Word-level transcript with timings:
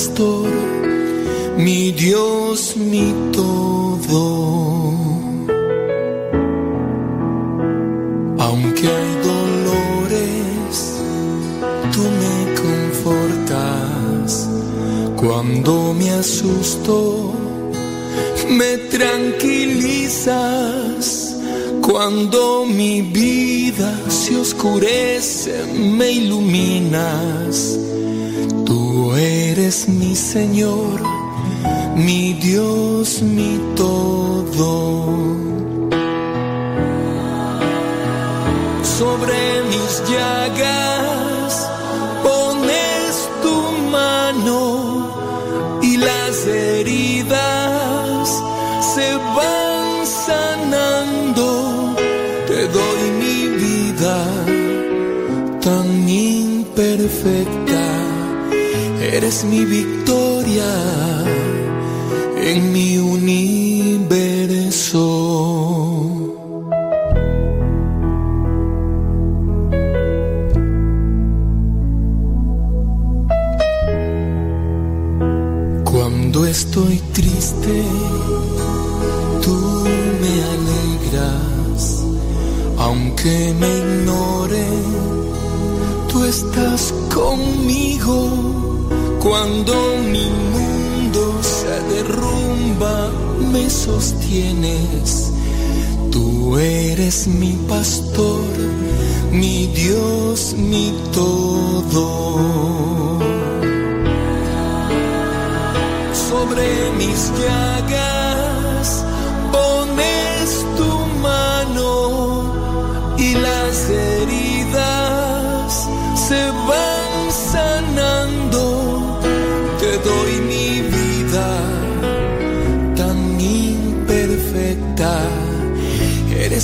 pastor, 0.00 0.48
mi 1.58 1.92
Dios, 1.92 2.74
mi 2.74 3.12
todo. 3.32 4.94
Aunque 8.38 8.88
hay 8.96 9.12
dolores, 9.30 10.74
tú 11.92 12.02
me 12.22 12.36
confortas. 12.64 14.30
Cuando 15.16 15.72
me 15.92 16.08
asusto, 16.12 17.34
me 18.48 18.78
tranquilizas. 18.96 21.36
Cuando 21.82 22.64
mi 22.64 23.02
vida 23.02 23.92
se 24.08 24.34
oscurece, 24.36 25.66
me 25.76 26.12
iluminas. 26.12 27.80
Eres 29.70 29.88
mi 29.88 30.16
Señor, 30.16 31.00
mi 31.94 32.32
Dios, 32.32 33.22
mi 33.22 33.56
todo. 33.76 35.04
Sobre 38.98 39.38
mis 39.70 39.92
llagas 40.10 41.70
pones 42.24 43.28
tu 43.44 43.56
mano 43.92 44.60
y 45.82 45.98
las 45.98 46.44
heridas 46.48 48.28
se 48.92 49.08
van 49.36 50.04
sanando. 50.04 51.94
Te 52.48 52.66
doy 52.76 53.02
mi 53.22 53.38
vida 53.62 54.18
tan 55.60 56.08
imperfecta. 56.08 57.69
Eres 59.22 59.44
mi 59.44 59.66
victoria 59.66 60.64
en 62.42 62.72
mi 62.72 62.96
universo. 62.96 63.44
Cuando 75.84 76.46
estoy 76.46 76.96
triste, 77.12 77.82
tú 79.42 79.84
me 80.22 80.34
alegras, 80.56 82.06
aunque 82.78 83.54
me 83.60 83.70
ignore, 83.80 84.66
tú 86.10 86.24
estás 86.24 86.94
conmigo. 87.14 88.49
Cuando 89.20 89.74
mi 90.12 90.28
mundo 90.54 91.40
se 91.42 91.74
derrumba, 91.94 93.10
me 93.52 93.68
sostienes. 93.70 95.32
Tú 96.10 96.58
eres 96.58 97.26
mi 97.28 97.52
pastor, 97.68 98.44
mi 99.30 99.66
Dios, 99.68 100.54
mi 100.56 100.92
todo. 101.12 102.60
sobre 106.30 106.92
mis 106.98 107.32
llagas 107.40 108.29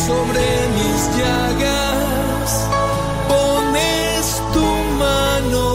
sobre 0.06 0.46
mis 0.76 1.00
llagas 1.18 2.50
pones 3.28 4.24
tu 4.52 4.66
mano 4.98 5.68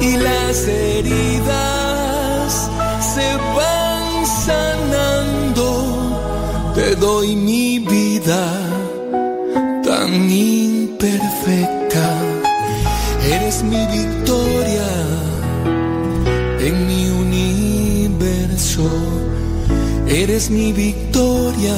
y 0.00 0.16
las 0.16 0.66
heridas 0.66 2.70
se 3.14 3.28
van 3.56 4.26
sanando. 4.46 5.66
Te 6.74 6.88
doy 6.96 7.36
mi 7.36 7.78
vida 7.78 8.63
mi 13.74 13.86
victoria 13.98 14.88
en 16.60 16.74
mi 16.88 17.02
universo. 17.24 18.88
Eres 20.06 20.50
mi 20.50 20.72
victoria 20.72 21.76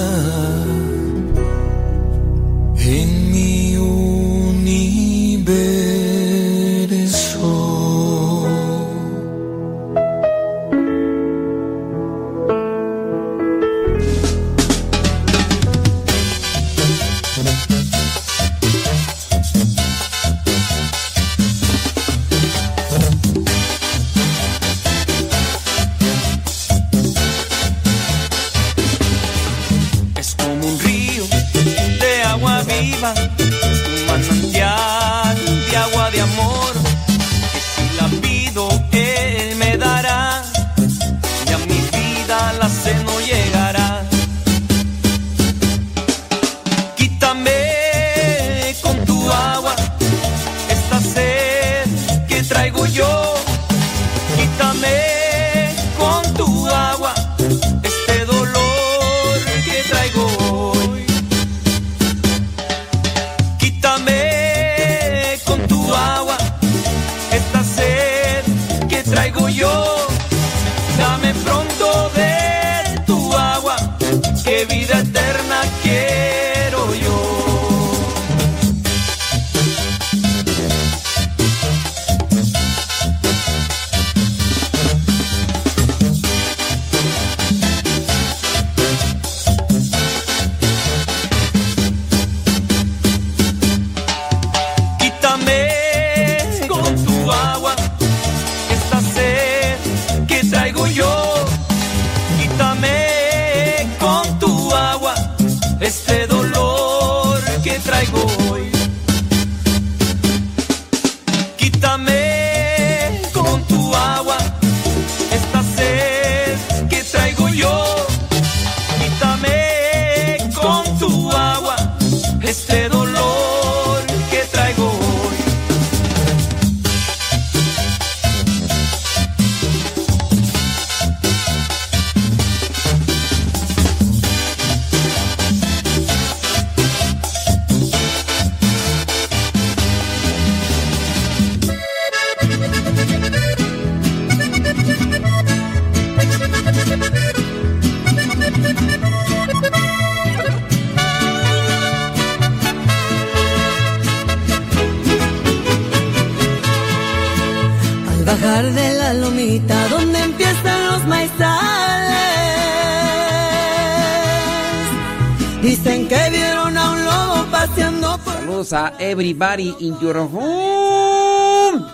Dicen 165.66 166.06
que 166.06 166.30
vieron 166.30 166.78
a 166.78 166.92
un 166.92 167.04
lobo 167.04 167.50
paseando 167.50 168.16
por... 168.18 168.34
Saludos 168.34 168.72
a 168.72 168.94
everybody 169.00 169.74
in 169.80 169.98
your 169.98 170.16
home. 170.16 171.84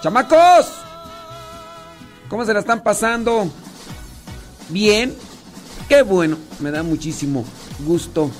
¡Chamacos! 0.00 0.66
¿Cómo 2.28 2.44
se 2.44 2.54
la 2.54 2.60
están 2.60 2.80
pasando? 2.80 3.50
¿Bien? 4.68 5.16
Qué 5.88 6.02
bueno, 6.02 6.38
me 6.60 6.70
da 6.70 6.84
muchísimo 6.84 7.44
gusto. 7.84 8.30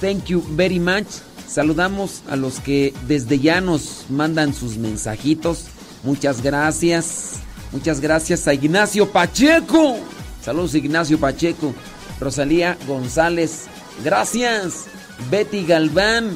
Thank 0.00 0.24
you 0.24 0.42
very 0.52 0.80
much. 0.80 1.06
Saludamos 1.46 2.22
a 2.26 2.36
los 2.36 2.60
que 2.60 2.94
desde 3.06 3.38
ya 3.38 3.60
nos 3.60 4.06
mandan 4.08 4.54
sus 4.54 4.78
mensajitos. 4.78 5.66
Muchas 6.02 6.42
gracias. 6.42 7.40
Muchas 7.72 8.00
gracias 8.00 8.48
a 8.48 8.54
Ignacio 8.54 9.06
Pacheco. 9.12 9.96
Saludos 10.42 10.74
Ignacio 10.74 11.20
Pacheco. 11.20 11.74
Rosalía 12.18 12.78
González. 12.86 13.66
Gracias. 14.02 14.86
Betty 15.30 15.64
Galván. 15.64 16.30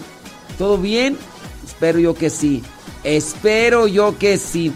¿Todo 0.59 0.79
bien? 0.79 1.17
Espero 1.67 1.99
yo 1.99 2.15
que 2.15 2.31
sí. 2.31 2.63
Espero 3.05 3.87
yo 3.87 4.19
que 4.19 4.39
sí. 4.39 4.73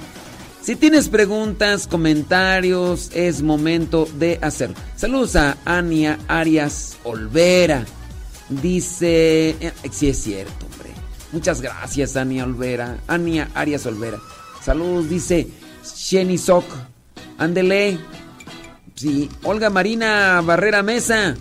Si 0.63 0.77
tienes 0.77 1.09
preguntas, 1.09 1.89
comentarios, 1.89 3.11
es 3.15 3.43
momento 3.43 4.09
de 4.15 4.39
hacerlo. 4.43 4.77
Saludos 4.95 5.35
a 5.35 5.57
Ania 5.65 6.21
Arias 6.29 6.99
Olvera. 7.03 7.85
Dice, 8.49 9.57
eh, 9.59 9.73
sí 9.91 10.09
es 10.09 10.23
cierto, 10.23 10.67
hombre. 10.67 10.91
Muchas 11.33 11.61
gracias, 11.61 12.17
Ania 12.17 12.45
Olvera. 12.45 12.99
Ania 13.09 13.51
Arias 13.55 13.87
Olvera. 13.87 14.19
Saludos, 14.63 15.09
dice 15.09 15.49
Jenny 15.97 16.39
Sok. 16.39 16.65
Ándele. 17.39 17.99
Sí, 18.95 19.29
Olga 19.43 19.69
Marina 19.69 20.41
Barrera 20.45 20.85
Mesa. 20.85 21.35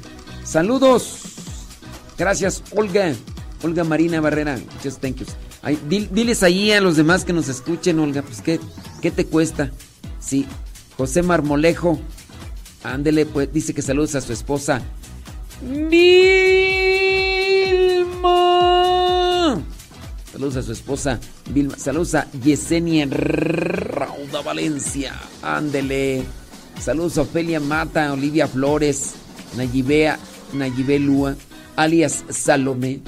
Saludos. 0.43 1.20
Gracias, 2.21 2.61
Olga. 2.75 3.15
Olga 3.63 3.83
Marina 3.83 4.21
Barrera. 4.21 4.59
Just 4.83 5.01
thank 5.01 5.15
you. 5.15 5.25
diles 5.89 6.43
ahí 6.43 6.71
a 6.71 6.79
los 6.79 6.95
demás 6.95 7.25
que 7.25 7.33
nos 7.33 7.49
escuchen, 7.49 7.97
Olga. 7.97 8.21
Pues, 8.21 8.41
¿qué, 8.41 8.59
qué 9.01 9.09
te 9.09 9.25
cuesta? 9.25 9.71
Sí. 10.19 10.45
José 10.97 11.23
Marmolejo. 11.23 11.99
Ándele, 12.83 13.25
pues, 13.25 13.51
dice 13.51 13.73
que 13.73 13.81
saludos 13.81 14.13
a 14.13 14.21
su 14.21 14.33
esposa. 14.33 14.83
Vilma. 15.63 15.99
Saludos 20.31 20.57
a 20.57 20.61
su 20.61 20.73
esposa 20.73 21.19
Vilma. 21.49 21.75
Saludos 21.75 22.13
a 22.13 22.29
Yesenia 22.33 23.07
Rauda 23.09 24.43
Valencia. 24.43 25.19
Ándele. 25.41 26.21
Saludos 26.79 27.17
a 27.17 27.21
Ofelia 27.21 27.59
Mata, 27.59 28.13
Olivia 28.13 28.47
Flores, 28.47 29.13
Nayibea, 29.57 30.19
Nayibé 30.53 30.99
Lua, 30.99 31.35
alias 31.75 32.23
Salomé. 32.29 33.01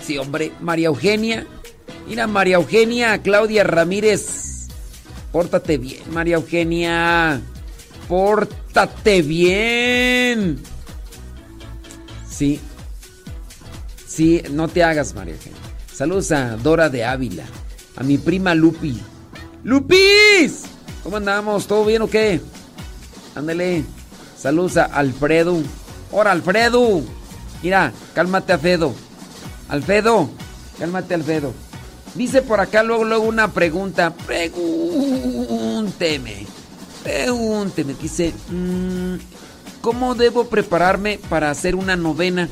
Sí, 0.00 0.18
hombre, 0.18 0.52
María 0.60 0.88
Eugenia. 0.88 1.46
Mira, 2.06 2.26
María 2.26 2.56
Eugenia, 2.56 3.22
Claudia 3.22 3.64
Ramírez. 3.64 4.68
Pórtate 5.32 5.76
bien, 5.76 6.02
María 6.10 6.36
Eugenia. 6.36 7.40
Pórtate 8.08 9.22
bien. 9.22 10.58
Sí. 12.28 12.60
Sí, 14.06 14.42
no 14.50 14.68
te 14.68 14.82
hagas, 14.82 15.14
María 15.14 15.34
Eugenia. 15.34 15.58
Saludos 15.92 16.32
a 16.32 16.56
Dora 16.56 16.88
de 16.88 17.04
Ávila. 17.04 17.44
A 17.96 18.02
mi 18.02 18.16
prima 18.16 18.54
Lupi. 18.54 18.98
¡Lupis! 19.64 20.62
¿Cómo 21.02 21.16
andamos? 21.16 21.66
¿Todo 21.66 21.84
bien 21.84 22.02
o 22.02 22.08
qué? 22.08 22.40
Ándale. 23.34 23.84
Saludos 24.38 24.76
a 24.76 24.84
Alfredo. 24.84 25.58
¡Hola, 26.10 26.32
Alfredo! 26.32 27.17
Mira, 27.62 27.92
cálmate, 28.14 28.52
Alfredo. 28.52 28.94
Alfredo, 29.68 30.30
cálmate, 30.78 31.14
Alfredo. 31.14 31.52
Dice 32.14 32.42
por 32.42 32.60
acá 32.60 32.82
luego, 32.82 33.04
luego 33.04 33.24
una 33.24 33.52
pregunta. 33.52 34.14
Pregúnteme. 34.26 34.86
Pregúnteme. 37.02 37.94
Dice, 38.00 38.32
mm, 38.50 39.14
¿cómo 39.80 40.14
debo 40.14 40.48
prepararme 40.48 41.18
para 41.28 41.50
hacer 41.50 41.74
una 41.74 41.96
novena? 41.96 42.48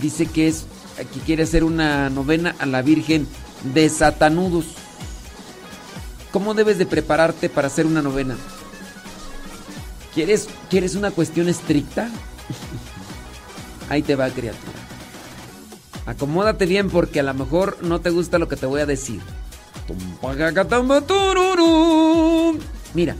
Dice 0.00 0.26
que 0.26 0.48
es 0.48 0.66
que 0.96 1.20
quiere 1.20 1.42
hacer 1.42 1.64
una 1.64 2.08
novena 2.10 2.54
a 2.58 2.66
la 2.66 2.82
Virgen 2.82 3.26
de 3.74 3.88
Satanudos. 3.88 4.66
¿Cómo 6.32 6.54
debes 6.54 6.78
de 6.78 6.86
prepararte 6.86 7.48
para 7.48 7.68
hacer 7.68 7.86
una 7.86 8.02
novena? 8.02 8.36
¿Quieres, 10.14 10.48
¿Quieres 10.70 10.94
una 10.94 11.10
cuestión 11.10 11.48
estricta? 11.48 12.08
Ahí 13.88 14.02
te 14.02 14.16
va, 14.16 14.28
criatura. 14.30 14.72
Acomódate 16.06 16.66
bien 16.66 16.88
porque 16.88 17.20
a 17.20 17.22
lo 17.22 17.34
mejor 17.34 17.78
no 17.82 18.00
te 18.00 18.10
gusta 18.10 18.38
lo 18.38 18.48
que 18.48 18.56
te 18.56 18.66
voy 18.66 18.80
a 18.80 18.86
decir. 18.86 19.20
Mira, 22.94 23.16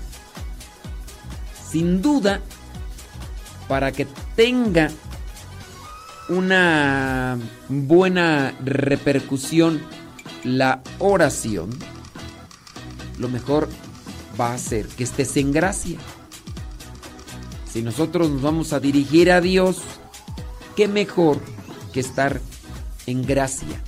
sin 1.70 2.00
duda, 2.00 2.40
para 3.68 3.92
que 3.92 4.06
tenga 4.34 4.90
una 6.28 7.38
buena 7.68 8.54
repercusión 8.64 9.82
la 10.44 10.82
oración, 10.98 11.70
lo 13.18 13.28
mejor 13.28 13.68
va 14.40 14.52
a 14.52 14.58
ser 14.58 14.86
que 14.86 15.04
estés 15.04 15.36
en 15.36 15.52
gracia. 15.52 15.98
Si 17.70 17.82
nosotros 17.82 18.30
nos 18.30 18.42
vamos 18.42 18.72
a 18.72 18.80
dirigir 18.80 19.30
a 19.30 19.40
Dios, 19.40 19.82
qué 20.76 20.86
mejor 20.88 21.40
que 21.92 22.00
estar 22.00 22.40
en 23.06 23.22
gracia. 23.22 23.82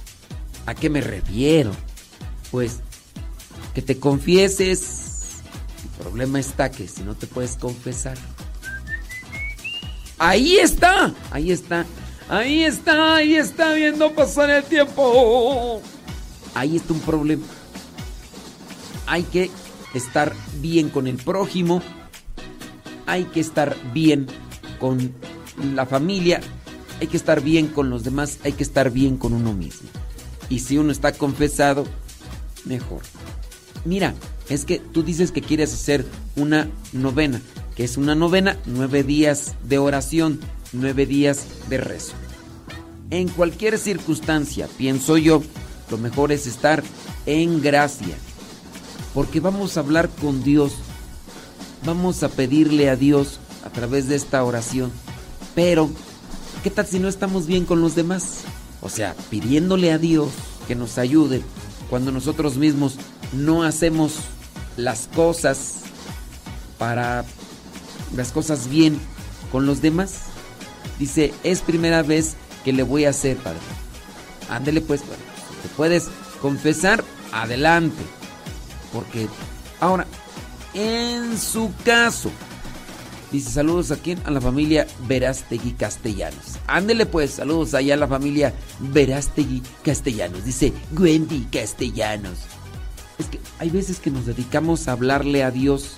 ¿A 0.66 0.75
qué 0.75 0.90
me 0.90 1.00
refiero? 1.00 1.73
Pues 2.50 2.80
que 3.75 3.83
te 3.83 3.99
confieses. 3.99 5.40
El 5.85 6.02
problema 6.02 6.40
está 6.40 6.71
que 6.71 6.88
si 6.88 7.02
no 7.02 7.14
te 7.14 7.26
puedes 7.26 7.57
confesar. 7.57 8.18
Ahí 10.18 10.57
está, 10.57 11.14
ahí 11.30 11.52
está, 11.52 11.87
ahí 12.28 12.64
está, 12.64 13.16
ahí 13.16 13.37
está 13.37 13.73
viendo 13.75 14.12
pasar 14.14 14.50
el 14.50 14.64
tiempo. 14.64 15.80
Ahí 16.54 16.76
está 16.76 16.92
un 16.92 17.00
problema. 17.00 17.47
Hay 19.07 19.23
que 19.23 19.50
estar 19.95 20.35
bien 20.61 20.88
con 20.88 21.07
el 21.07 21.16
prójimo 21.16 21.83
hay 23.09 23.25
que 23.25 23.40
estar 23.40 23.75
bien 23.95 24.26
con 24.78 25.14
la 25.75 25.87
familia, 25.87 26.40
hay 27.00 27.06
que 27.06 27.16
estar 27.16 27.40
bien 27.40 27.68
con 27.68 27.90
los 27.90 28.04
demás, 28.04 28.38
hay 28.44 28.52
que 28.52 28.62
estar 28.62 28.90
bien 28.90 29.16
con 29.16 29.32
uno 29.32 29.52
mismo. 29.52 29.88
Y 30.48 30.60
si 30.60 30.78
uno 30.78 30.92
está 30.92 31.12
confesado, 31.12 31.86
mejor. 32.64 33.02
Mira, 33.84 34.14
es 34.48 34.64
que 34.64 34.78
tú 34.78 35.02
dices 35.02 35.30
que 35.30 35.42
quieres 35.42 35.72
hacer 35.72 36.06
una 36.36 36.68
novena, 36.92 37.40
que 37.76 37.84
es 37.84 37.96
una 37.96 38.14
novena, 38.14 38.56
nueve 38.66 39.02
días 39.02 39.54
de 39.64 39.78
oración, 39.78 40.40
nueve 40.72 41.06
días 41.06 41.44
de 41.68 41.78
rezo. 41.78 42.14
En 43.10 43.28
cualquier 43.28 43.78
circunstancia, 43.78 44.68
pienso 44.76 45.16
yo, 45.16 45.42
lo 45.90 45.98
mejor 45.98 46.32
es 46.32 46.46
estar 46.46 46.82
en 47.26 47.62
gracia, 47.62 48.16
porque 49.14 49.40
vamos 49.40 49.76
a 49.76 49.80
hablar 49.80 50.08
con 50.08 50.42
Dios 50.42 50.72
vamos 51.84 52.22
a 52.22 52.28
pedirle 52.28 52.90
a 52.90 52.96
Dios 52.96 53.40
a 53.64 53.70
través 53.70 54.08
de 54.08 54.16
esta 54.16 54.42
oración. 54.44 54.92
Pero, 55.54 55.90
¿qué 56.62 56.70
tal 56.70 56.86
si 56.86 56.98
no 56.98 57.08
estamos 57.08 57.46
bien 57.46 57.64
con 57.64 57.80
los 57.80 57.94
demás? 57.94 58.42
O 58.80 58.88
sea, 58.88 59.14
pidiéndole 59.30 59.92
a 59.92 59.98
Dios 59.98 60.30
que 60.66 60.74
nos 60.74 60.98
ayude 60.98 61.42
cuando 61.90 62.12
nosotros 62.12 62.56
mismos 62.56 62.96
no 63.32 63.62
hacemos 63.62 64.14
las 64.76 65.08
cosas 65.14 65.80
para 66.78 67.24
las 68.14 68.32
cosas 68.32 68.68
bien 68.68 68.98
con 69.50 69.66
los 69.66 69.82
demás. 69.82 70.20
Dice, 70.98 71.32
es 71.42 71.60
primera 71.60 72.02
vez 72.02 72.34
que 72.64 72.72
le 72.72 72.82
voy 72.82 73.04
a 73.04 73.10
hacer, 73.10 73.36
Padre. 73.36 73.58
Ándele 74.48 74.80
pues, 74.80 75.02
Padre. 75.02 75.18
te 75.62 75.68
puedes 75.76 76.08
confesar, 76.40 77.04
adelante. 77.32 78.02
Porque 78.92 79.28
ahora, 79.80 80.06
en 80.74 81.38
su 81.38 81.72
caso. 81.84 82.30
Dice 83.30 83.50
saludos 83.50 83.90
a 83.90 83.97
quién? 83.97 84.18
A 84.25 84.30
la 84.30 84.40
familia 84.40 84.87
Verástegui 85.06 85.73
Castellanos. 85.73 86.58
Ándele 86.66 87.04
pues, 87.04 87.32
saludos 87.32 87.75
allá 87.75 87.94
a 87.94 87.99
la 87.99 88.08
familia 88.08 88.54
Verástegui 88.80 89.62
Castellanos. 89.85 90.44
Dice 90.44 90.73
Wendy 90.97 91.47
Castellanos. 91.52 92.38
Es 93.18 93.26
que 93.26 93.38
hay 93.58 93.68
veces 93.68 93.99
que 94.00 94.11
nos 94.11 94.26
dedicamos 94.26 94.88
a 94.88 94.92
hablarle 94.92 95.42
a 95.44 95.50
Dios 95.50 95.97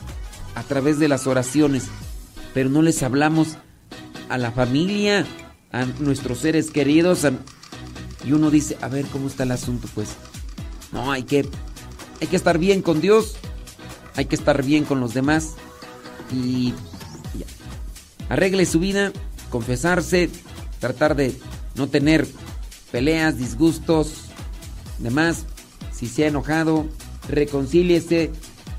a 0.55 0.63
través 0.65 0.99
de 0.99 1.09
las 1.09 1.27
oraciones, 1.27 1.85
pero 2.53 2.69
no 2.69 2.83
les 2.83 3.03
hablamos 3.03 3.59
a 4.29 4.39
la 4.39 4.51
familia, 4.51 5.27
a 5.71 5.85
nuestros 5.85 6.39
seres 6.39 6.71
queridos. 6.71 7.27
Y 8.25 8.33
uno 8.33 8.51
dice, 8.51 8.77
a 8.81 8.89
ver 8.89 9.07
cómo 9.07 9.29
está 9.29 9.45
el 9.45 9.53
asunto, 9.53 9.89
pues. 9.95 10.11
No, 10.93 11.13
hay 11.13 11.23
que 11.23 11.49
hay 12.21 12.27
que 12.27 12.37
estar 12.37 12.59
bien 12.59 12.83
con 12.83 13.01
Dios, 13.01 13.37
hay 14.15 14.27
que 14.27 14.35
estar 14.35 14.63
bien 14.65 14.85
con 14.85 15.01
los 15.01 15.15
demás 15.15 15.55
y. 16.33 16.75
arregle 18.31 18.65
su 18.65 18.79
vida, 18.79 19.13
confesarse, 19.51 20.31
tratar 20.79 21.15
de 21.17 21.35
no 21.75 21.89
tener 21.89 22.27
peleas, 22.91 23.37
disgustos, 23.37 24.13
demás. 24.99 25.45
Si 25.93 26.07
se 26.07 26.25
ha 26.25 26.29
enojado, 26.29 26.87
reconcíliese 27.29 28.31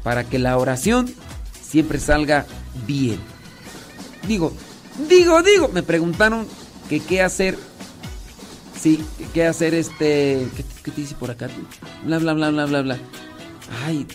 para 0.02 0.24
que 0.24 0.40
la 0.40 0.58
oración 0.58 1.14
siempre 1.62 2.00
salga 2.00 2.48
bien. 2.88 3.20
Digo, 4.28 4.54
digo, 5.10 5.44
digo, 5.44 5.68
me 5.68 5.84
preguntaron 5.84 6.48
que 6.90 7.00
qué 7.00 7.22
hacer. 7.22 7.58
Sí, 8.80 9.04
qué 9.34 9.46
hacer 9.46 9.76
este. 9.76 10.48
¿Qué, 10.84 10.92
te 10.92 11.02
dice 11.02 11.14
por 11.16 11.30
acá? 11.30 11.50
Bla, 12.04 12.18
bla, 12.18 12.34
bla, 12.34 12.50
bla, 12.50 12.66
bla, 12.66 12.82
bla. 12.82 12.98
Ay, 13.86 14.08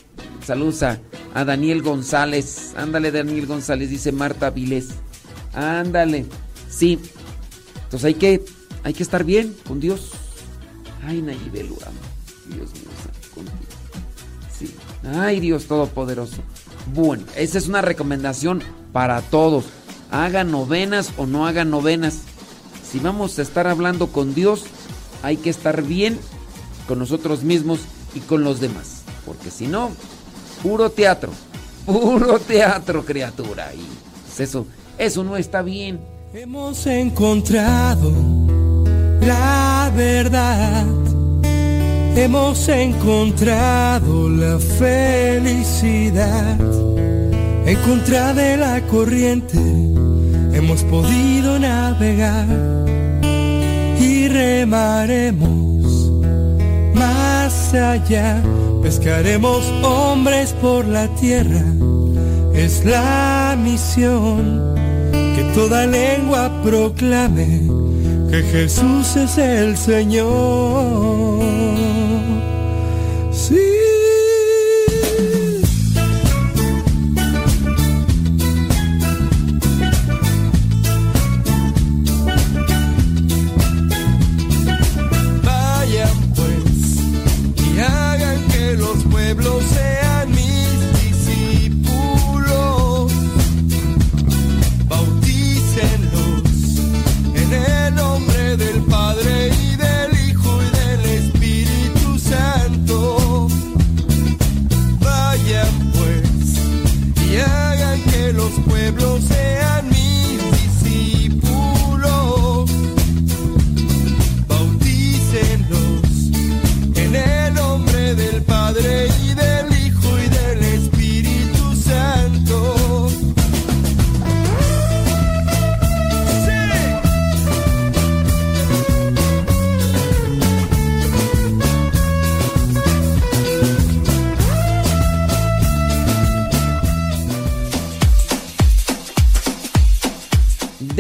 saludos 0.45 0.83
a, 0.83 0.99
a 1.35 1.45
Daniel 1.45 1.83
González. 1.83 2.73
Ándale, 2.77 3.13
Daniel 3.13 3.47
González, 3.47 3.91
dice 3.91 4.11
Marta 4.11 4.51
Vilés. 4.51 4.89
Ándale. 5.57 6.27
Sí. 6.71 7.01
Entonces 7.85 8.05
hay 8.05 8.15
que, 8.15 8.45
hay 8.85 8.95
que 8.95 9.03
estar 9.03 9.25
bien 9.25 9.57
con 9.67 9.81
Dios. 9.81 10.13
Ay, 11.05 11.23
Nayibé, 11.23 11.65
lo 11.65 11.75
amo. 11.77 11.99
Dios 12.47 12.73
mío, 12.75 12.91
contigo. 13.35 13.57
Sí. 14.57 14.75
Ay, 15.05 15.41
Dios 15.41 15.67
Todopoderoso. 15.67 16.37
Bueno, 16.95 17.25
esa 17.37 17.59
es 17.59 17.67
una 17.67 17.83
recomendación 17.83 18.63
para 18.93 19.23
todos. 19.23 19.65
Hagan 20.11 20.51
novenas 20.51 21.13
o 21.17 21.27
no 21.27 21.47
hagan 21.47 21.71
novenas. 21.71 22.21
Si 22.89 23.01
vamos 23.01 23.39
a 23.39 23.43
estar 23.43 23.67
hablando 23.67 24.09
con 24.09 24.35
Dios, 24.35 24.65
hay 25.23 25.37
que 25.37 25.51
estar 25.51 25.83
bien 25.83 26.19
con 26.87 26.99
nosotros 26.99 27.43
mismos 27.43 27.81
y 28.15 28.21
con 28.21 28.45
los 28.45 28.61
demás. 28.61 29.03
Porque 29.25 29.51
si 29.51 29.67
no, 29.67 29.91
puro 30.63 30.91
teatro. 30.91 31.33
Puro 31.85 32.39
teatro, 32.39 33.05
criatura. 33.05 33.73
Y 33.75 33.85
pues 34.27 34.41
eso, 34.41 34.67
eso 34.99 35.25
no 35.25 35.37
está 35.37 35.63
bien. 35.63 35.99
Hemos 36.35 36.87
encontrado 36.87 38.13
la 39.21 39.91
verdad. 39.95 40.85
Hemos 42.17 42.69
encontrado 42.69 44.29
la 44.29 44.59
felicidad. 44.59 46.59
En 47.67 47.77
contra 47.79 48.33
de 48.33 48.57
la 48.57 48.81
corriente 48.83 49.59
hemos 50.53 50.85
podido 50.85 51.59
navegar 51.59 52.47
y 54.01 54.29
remaremos 54.29 56.13
más 56.95 57.75
allá. 57.75 58.41
Pescaremos 58.83 59.67
hombres 59.83 60.53
por 60.61 60.87
la 60.87 61.09
tierra. 61.17 61.65
Es 62.55 62.85
la 62.85 63.57
misión 63.59 64.76
toda 65.57 65.87
lengua 65.87 66.51
proclame 66.63 67.63
que 68.31 68.43
Jesús 68.43 69.17
es 69.17 69.39
el 69.39 69.75
Señor. 69.75 71.26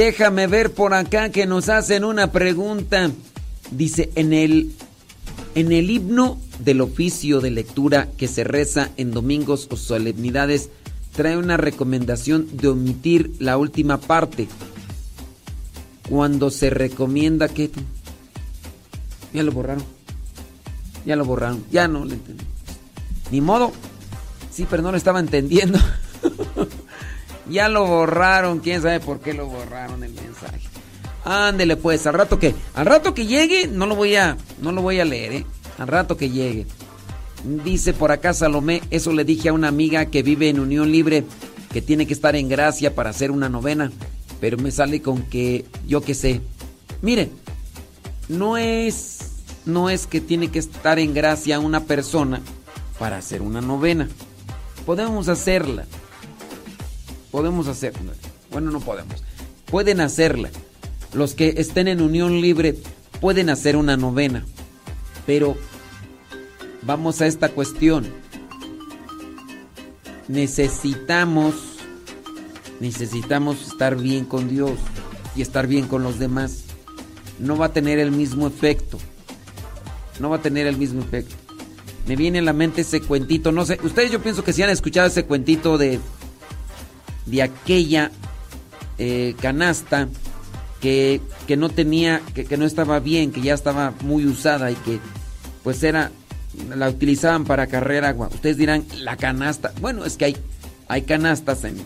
Déjame 0.06 0.46
ver 0.46 0.72
por 0.72 0.94
acá 0.94 1.30
que 1.30 1.46
nos 1.46 1.68
hacen 1.68 2.04
una 2.04 2.30
pregunta. 2.30 3.10
Dice, 3.72 4.08
en 4.14 4.32
el, 4.32 4.72
en 5.56 5.72
el 5.72 5.90
himno 5.90 6.38
del 6.60 6.80
oficio 6.80 7.40
de 7.40 7.50
lectura 7.50 8.08
que 8.16 8.28
se 8.28 8.44
reza 8.44 8.90
en 8.98 9.10
domingos 9.10 9.66
o 9.68 9.76
solemnidades, 9.76 10.70
trae 11.16 11.36
una 11.36 11.56
recomendación 11.56 12.46
de 12.56 12.68
omitir 12.68 13.32
la 13.40 13.58
última 13.58 13.98
parte. 13.98 14.46
Cuando 16.08 16.50
se 16.50 16.70
recomienda 16.70 17.48
que... 17.48 17.72
Ya 19.34 19.42
lo 19.42 19.50
borraron. 19.50 19.82
Ya 21.04 21.16
lo 21.16 21.24
borraron. 21.24 21.64
Ya 21.72 21.88
no 21.88 22.04
lo 22.04 22.12
entendí. 22.12 22.44
Ni 23.32 23.40
modo. 23.40 23.72
Sí, 24.52 24.68
pero 24.70 24.84
no 24.84 24.92
lo 24.92 24.98
estaba 24.98 25.18
entendiendo. 25.18 25.80
Ya 27.48 27.68
lo 27.68 27.86
borraron, 27.86 28.60
quién 28.60 28.82
sabe 28.82 29.00
por 29.00 29.20
qué 29.20 29.32
lo 29.32 29.46
borraron 29.46 30.02
el 30.02 30.12
mensaje. 30.12 30.60
Ándele 31.24 31.76
pues, 31.76 32.06
al 32.06 32.14
rato 32.14 32.38
que 32.38 32.54
al 32.74 32.86
rato 32.86 33.14
que 33.14 33.26
llegue 33.26 33.66
no 33.66 33.86
lo 33.86 33.96
voy 33.96 34.16
a 34.16 34.36
no 34.60 34.72
lo 34.72 34.82
voy 34.82 35.00
a 35.00 35.04
leer, 35.04 35.32
¿eh? 35.32 35.46
Al 35.78 35.88
rato 35.88 36.16
que 36.16 36.30
llegue. 36.30 36.66
Dice 37.64 37.92
por 37.92 38.12
acá 38.12 38.32
Salomé, 38.32 38.82
eso 38.90 39.12
le 39.12 39.24
dije 39.24 39.48
a 39.48 39.52
una 39.52 39.68
amiga 39.68 40.06
que 40.06 40.22
vive 40.22 40.48
en 40.48 40.60
unión 40.60 40.90
libre 40.90 41.24
que 41.72 41.82
tiene 41.82 42.06
que 42.06 42.14
estar 42.14 42.34
en 42.36 42.48
gracia 42.48 42.94
para 42.94 43.10
hacer 43.10 43.30
una 43.30 43.48
novena, 43.48 43.92
pero 44.40 44.56
me 44.56 44.70
sale 44.70 45.02
con 45.02 45.22
que 45.22 45.64
yo 45.86 46.00
qué 46.00 46.14
sé. 46.14 46.40
Mire, 47.02 47.30
no 48.28 48.56
es 48.56 49.18
no 49.64 49.90
es 49.90 50.06
que 50.06 50.20
tiene 50.20 50.48
que 50.48 50.60
estar 50.60 50.98
en 50.98 51.12
gracia 51.12 51.58
una 51.58 51.84
persona 51.84 52.40
para 52.98 53.18
hacer 53.18 53.42
una 53.42 53.60
novena. 53.60 54.08
Podemos 54.86 55.28
hacerla 55.28 55.86
podemos 57.30 57.68
hacerla. 57.68 58.12
Bueno, 58.50 58.70
no 58.70 58.80
podemos. 58.80 59.22
Pueden 59.66 60.00
hacerla. 60.00 60.50
Los 61.12 61.34
que 61.34 61.54
estén 61.58 61.88
en 61.88 62.00
unión 62.00 62.40
libre 62.40 62.76
pueden 63.20 63.50
hacer 63.50 63.76
una 63.76 63.96
novena. 63.96 64.44
Pero 65.26 65.56
vamos 66.82 67.20
a 67.20 67.26
esta 67.26 67.48
cuestión. 67.48 68.06
Necesitamos 70.28 71.54
necesitamos 72.80 73.66
estar 73.66 73.96
bien 73.96 74.24
con 74.24 74.48
Dios 74.48 74.78
y 75.34 75.42
estar 75.42 75.66
bien 75.66 75.86
con 75.86 76.02
los 76.02 76.18
demás. 76.18 76.64
No 77.38 77.56
va 77.56 77.66
a 77.66 77.72
tener 77.72 77.98
el 77.98 78.10
mismo 78.10 78.46
efecto. 78.46 78.98
No 80.20 80.30
va 80.30 80.36
a 80.36 80.42
tener 80.42 80.66
el 80.66 80.76
mismo 80.76 81.00
efecto. 81.00 81.34
Me 82.06 82.16
viene 82.16 82.38
a 82.38 82.42
la 82.42 82.52
mente 82.52 82.82
ese 82.82 83.00
cuentito, 83.00 83.50
no 83.50 83.66
sé, 83.66 83.80
ustedes 83.82 84.12
yo 84.12 84.22
pienso 84.22 84.44
que 84.44 84.52
si 84.52 84.62
han 84.62 84.70
escuchado 84.70 85.08
ese 85.08 85.24
cuentito 85.24 85.76
de 85.76 85.98
de 87.26 87.42
aquella 87.42 88.10
eh, 88.98 89.34
canasta 89.40 90.08
que, 90.80 91.20
que, 91.46 91.56
no 91.56 91.68
tenía, 91.68 92.22
que, 92.34 92.44
que, 92.44 92.56
no 92.56 92.64
estaba 92.64 93.00
bien, 93.00 93.32
que 93.32 93.42
ya 93.42 93.54
estaba 93.54 93.92
muy 94.02 94.24
usada 94.26 94.70
y 94.70 94.74
que 94.76 95.00
pues 95.62 95.82
era, 95.82 96.10
la 96.74 96.88
utilizaban 96.88 97.44
para 97.44 97.66
cargar 97.66 98.04
agua. 98.04 98.28
Ustedes 98.32 98.56
dirán, 98.56 98.84
la 99.00 99.16
canasta. 99.16 99.72
Bueno, 99.80 100.04
es 100.04 100.16
que 100.16 100.26
hay, 100.26 100.36
hay 100.88 101.02
canastas 101.02 101.64
en, 101.64 101.76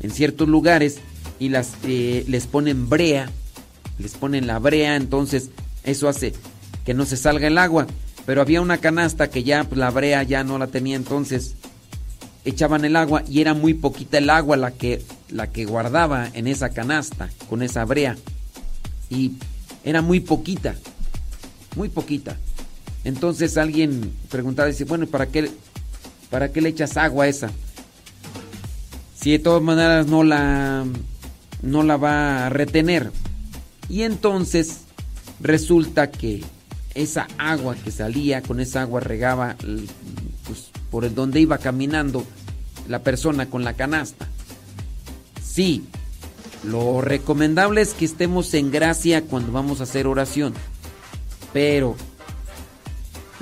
en 0.00 0.10
ciertos 0.10 0.48
lugares 0.48 0.98
y 1.38 1.48
las 1.48 1.72
eh, 1.84 2.24
les 2.28 2.46
ponen 2.46 2.88
brea, 2.88 3.30
les 3.98 4.12
ponen 4.12 4.46
la 4.46 4.58
brea, 4.58 4.96
entonces 4.96 5.50
eso 5.84 6.08
hace 6.08 6.34
que 6.84 6.94
no 6.94 7.06
se 7.06 7.16
salga 7.16 7.46
el 7.46 7.58
agua. 7.58 7.86
Pero 8.26 8.42
había 8.42 8.60
una 8.60 8.78
canasta 8.78 9.30
que 9.30 9.42
ya 9.42 9.64
pues, 9.64 9.78
la 9.78 9.90
brea 9.90 10.22
ya 10.22 10.44
no 10.44 10.58
la 10.58 10.66
tenía 10.66 10.96
entonces 10.96 11.56
echaban 12.44 12.84
el 12.84 12.96
agua 12.96 13.22
y 13.28 13.40
era 13.40 13.54
muy 13.54 13.74
poquita 13.74 14.18
el 14.18 14.30
agua 14.30 14.56
la 14.56 14.70
que, 14.72 15.02
la 15.28 15.50
que 15.50 15.64
guardaba 15.64 16.28
en 16.32 16.46
esa 16.46 16.70
canasta 16.70 17.30
con 17.48 17.62
esa 17.62 17.84
brea. 17.84 18.16
Y 19.08 19.32
era 19.84 20.02
muy 20.02 20.20
poquita, 20.20 20.74
muy 21.76 21.88
poquita. 21.88 22.36
Entonces 23.04 23.56
alguien 23.56 24.12
preguntaba, 24.30 24.68
dice, 24.68 24.84
bueno, 24.84 25.06
¿para 25.06 25.26
qué 25.26 25.50
¿Para 26.30 26.52
qué 26.52 26.60
le 26.60 26.68
echas 26.68 26.96
agua 26.96 27.24
a 27.24 27.28
esa? 27.28 27.50
Si 29.18 29.32
de 29.32 29.40
todas 29.40 29.62
maneras 29.62 30.06
no 30.06 30.22
la 30.22 30.86
no 31.62 31.82
la 31.82 31.96
va 31.96 32.46
a 32.46 32.48
retener. 32.48 33.10
Y 33.88 34.02
entonces 34.02 34.82
resulta 35.40 36.10
que 36.10 36.42
esa 36.94 37.26
agua 37.36 37.74
que 37.74 37.90
salía, 37.90 38.40
con 38.42 38.60
esa 38.60 38.82
agua 38.82 39.00
regaba 39.00 39.56
por 40.90 41.04
el 41.04 41.14
donde 41.14 41.40
iba 41.40 41.58
caminando 41.58 42.24
la 42.88 43.02
persona 43.02 43.46
con 43.46 43.64
la 43.64 43.74
canasta. 43.74 44.28
Sí, 45.42 45.84
lo 46.64 47.00
recomendable 47.00 47.80
es 47.80 47.94
que 47.94 48.04
estemos 48.04 48.52
en 48.54 48.70
gracia 48.70 49.22
cuando 49.22 49.52
vamos 49.52 49.80
a 49.80 49.84
hacer 49.84 50.06
oración. 50.06 50.54
Pero 51.52 51.96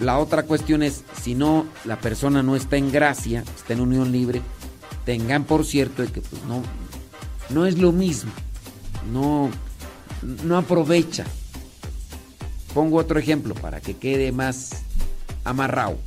la 0.00 0.18
otra 0.18 0.44
cuestión 0.44 0.82
es, 0.82 1.02
si 1.20 1.34
no, 1.34 1.66
la 1.84 1.98
persona 1.98 2.42
no 2.42 2.56
está 2.56 2.76
en 2.76 2.92
gracia, 2.92 3.42
está 3.56 3.72
en 3.72 3.80
unión 3.80 4.12
libre, 4.12 4.42
tengan 5.04 5.44
por 5.44 5.64
cierto 5.64 6.04
que 6.12 6.20
pues, 6.20 6.42
no, 6.44 6.62
no 7.50 7.66
es 7.66 7.78
lo 7.78 7.92
mismo. 7.92 8.30
No, 9.12 9.50
no 10.44 10.56
aprovecha. 10.56 11.24
Pongo 12.74 12.98
otro 12.98 13.18
ejemplo 13.18 13.54
para 13.54 13.80
que 13.80 13.96
quede 13.96 14.30
más 14.30 14.70
amarrado. 15.44 15.98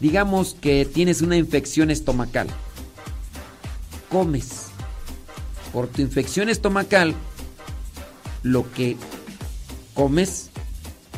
Digamos 0.00 0.56
que 0.60 0.84
tienes 0.84 1.22
una 1.22 1.36
infección 1.36 1.90
estomacal. 1.90 2.48
Comes. 4.08 4.66
Por 5.72 5.88
tu 5.88 6.02
infección 6.02 6.48
estomacal, 6.48 7.14
lo 8.42 8.70
que 8.72 8.96
comes 9.94 10.50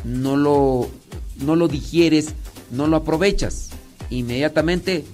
no 0.03 0.35
lo, 0.35 0.89
no 1.39 1.55
lo 1.55 1.67
digieres, 1.67 2.33
no 2.71 2.87
lo 2.87 2.97
aprovechas. 2.97 3.69
Inmediatamente. 4.09 5.05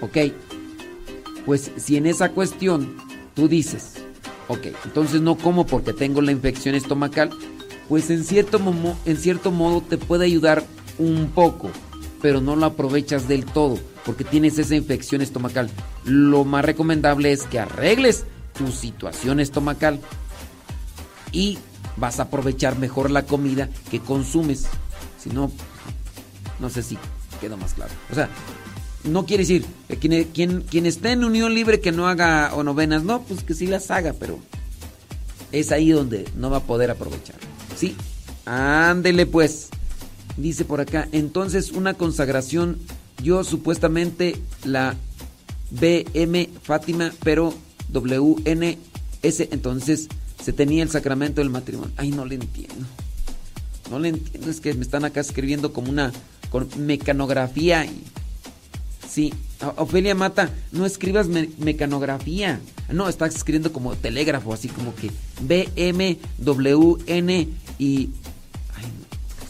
Ok. 0.00 0.32
Pues 1.46 1.70
si 1.76 1.96
en 1.96 2.06
esa 2.06 2.30
cuestión 2.30 2.96
tú 3.34 3.48
dices, 3.48 3.94
ok, 4.48 4.68
entonces 4.84 5.20
no 5.20 5.36
como 5.36 5.66
porque 5.66 5.92
tengo 5.92 6.22
la 6.22 6.32
infección 6.32 6.74
estomacal, 6.74 7.30
pues 7.88 8.08
en 8.08 8.24
cierto, 8.24 8.60
en 9.04 9.16
cierto 9.18 9.50
modo 9.50 9.82
te 9.82 9.98
puede 9.98 10.24
ayudar 10.24 10.64
un 10.98 11.30
poco, 11.34 11.70
pero 12.22 12.40
no 12.40 12.56
lo 12.56 12.66
aprovechas 12.66 13.28
del 13.28 13.44
todo 13.44 13.78
porque 14.04 14.24
tienes 14.24 14.58
esa 14.58 14.74
infección 14.74 15.22
estomacal. 15.22 15.70
Lo 16.04 16.44
más 16.44 16.64
recomendable 16.64 17.32
es 17.32 17.44
que 17.44 17.58
arregles 17.58 18.24
tu 18.56 18.70
situación 18.70 19.40
estomacal 19.40 20.00
y 21.32 21.58
vas 21.96 22.20
a 22.20 22.24
aprovechar 22.24 22.78
mejor 22.78 23.10
la 23.10 23.24
comida 23.24 23.68
que 23.90 24.00
consumes. 24.00 24.66
Si 25.18 25.30
no, 25.30 25.50
no 26.60 26.70
sé 26.70 26.82
si 26.82 26.98
quedó 27.40 27.56
más 27.56 27.74
claro. 27.74 27.92
O 28.10 28.14
sea, 28.14 28.28
no 29.04 29.26
quiere 29.26 29.42
decir 29.42 29.64
que 29.88 29.96
quien, 29.98 30.24
quien, 30.24 30.62
quien 30.62 30.86
esté 30.86 31.12
en 31.12 31.24
unión 31.24 31.54
libre 31.54 31.80
que 31.80 31.92
no 31.92 32.06
haga 32.06 32.54
o 32.54 32.62
novenas, 32.62 33.04
no, 33.04 33.22
pues 33.22 33.42
que 33.42 33.54
sí 33.54 33.66
las 33.66 33.90
haga, 33.90 34.14
pero 34.18 34.38
es 35.50 35.72
ahí 35.72 35.90
donde 35.90 36.28
no 36.36 36.50
va 36.50 36.58
a 36.58 36.62
poder 36.62 36.90
aprovechar. 36.90 37.36
Sí, 37.76 37.96
ándele 38.44 39.26
pues. 39.26 39.70
Dice 40.36 40.64
por 40.64 40.80
acá, 40.80 41.08
entonces 41.12 41.72
una 41.72 41.94
consagración, 41.94 42.78
yo 43.22 43.44
supuestamente 43.44 44.36
la 44.64 44.96
BM 45.70 46.48
Fátima, 46.62 47.12
pero 47.22 47.54
WNS, 47.92 49.40
entonces 49.50 50.08
se 50.42 50.52
tenía 50.52 50.82
el 50.82 50.90
sacramento 50.90 51.40
del 51.40 51.50
matrimonio. 51.50 51.92
Ay, 51.96 52.10
no 52.10 52.24
le 52.24 52.34
entiendo. 52.36 52.86
No 53.90 53.98
le 53.98 54.08
entiendo, 54.08 54.50
es 54.50 54.60
que 54.60 54.74
me 54.74 54.82
están 54.82 55.04
acá 55.04 55.20
escribiendo 55.20 55.72
como 55.72 55.90
una 55.90 56.12
con 56.50 56.68
mecanografía 56.78 57.84
y 57.84 58.04
Sí, 59.14 59.32
Ofelia 59.76 60.16
Mata, 60.16 60.50
no 60.72 60.84
escribas 60.84 61.28
mecanografía. 61.28 62.58
No, 62.90 63.08
estás 63.08 63.36
escribiendo 63.36 63.72
como 63.72 63.94
telégrafo, 63.94 64.52
así 64.52 64.66
como 64.66 64.92
que 64.96 65.08
B, 65.40 65.68
M, 65.76 66.18
W, 66.38 66.96
N 67.06 67.48
y. 67.78 68.10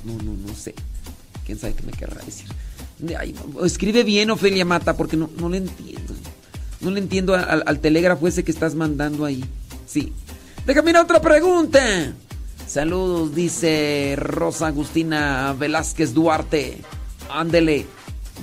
No, 0.05 0.15
no, 0.23 0.35
no, 0.47 0.55
sé. 0.55 0.75
¿Quién 1.45 1.59
sabe 1.59 1.75
qué 1.75 1.83
me 1.83 1.93
querrá 1.93 2.23
decir? 2.25 2.49
escribe 3.65 4.03
bien, 4.03 4.31
Ofelia 4.31 4.65
Mata, 4.65 4.97
porque 4.97 5.17
no, 5.17 5.29
no 5.37 5.49
le 5.49 5.59
entiendo. 5.59 6.15
No 6.81 6.91
le 6.91 7.01
entiendo 7.01 7.35
al, 7.35 7.81
telégrafo 7.81 8.29
ese 8.29 8.45
que 8.45 8.51
estás 8.51 8.75
mandando 8.75 9.25
ahí. 9.25 9.45
Sí. 9.87 10.13
Déjame 10.67 10.91
ir 10.91 10.97
otra 10.99 11.21
pregunta. 11.21 12.15
Saludos, 12.67 13.35
dice 13.35 14.15
Rosa 14.17 14.69
Agustina 14.69 15.55
Velázquez 15.59 16.15
Duarte. 16.15 16.79
Ándele. 17.31 17.87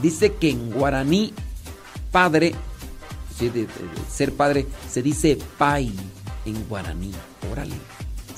Dice 0.01 0.33
que 0.33 0.49
en 0.49 0.71
guaraní, 0.71 1.33
padre, 2.11 2.55
ser 4.09 4.33
padre, 4.33 4.65
se 4.89 5.01
dice 5.01 5.37
pai 5.57 5.91
en 6.45 6.65
guaraní. 6.67 7.11
Órale. 7.51 7.75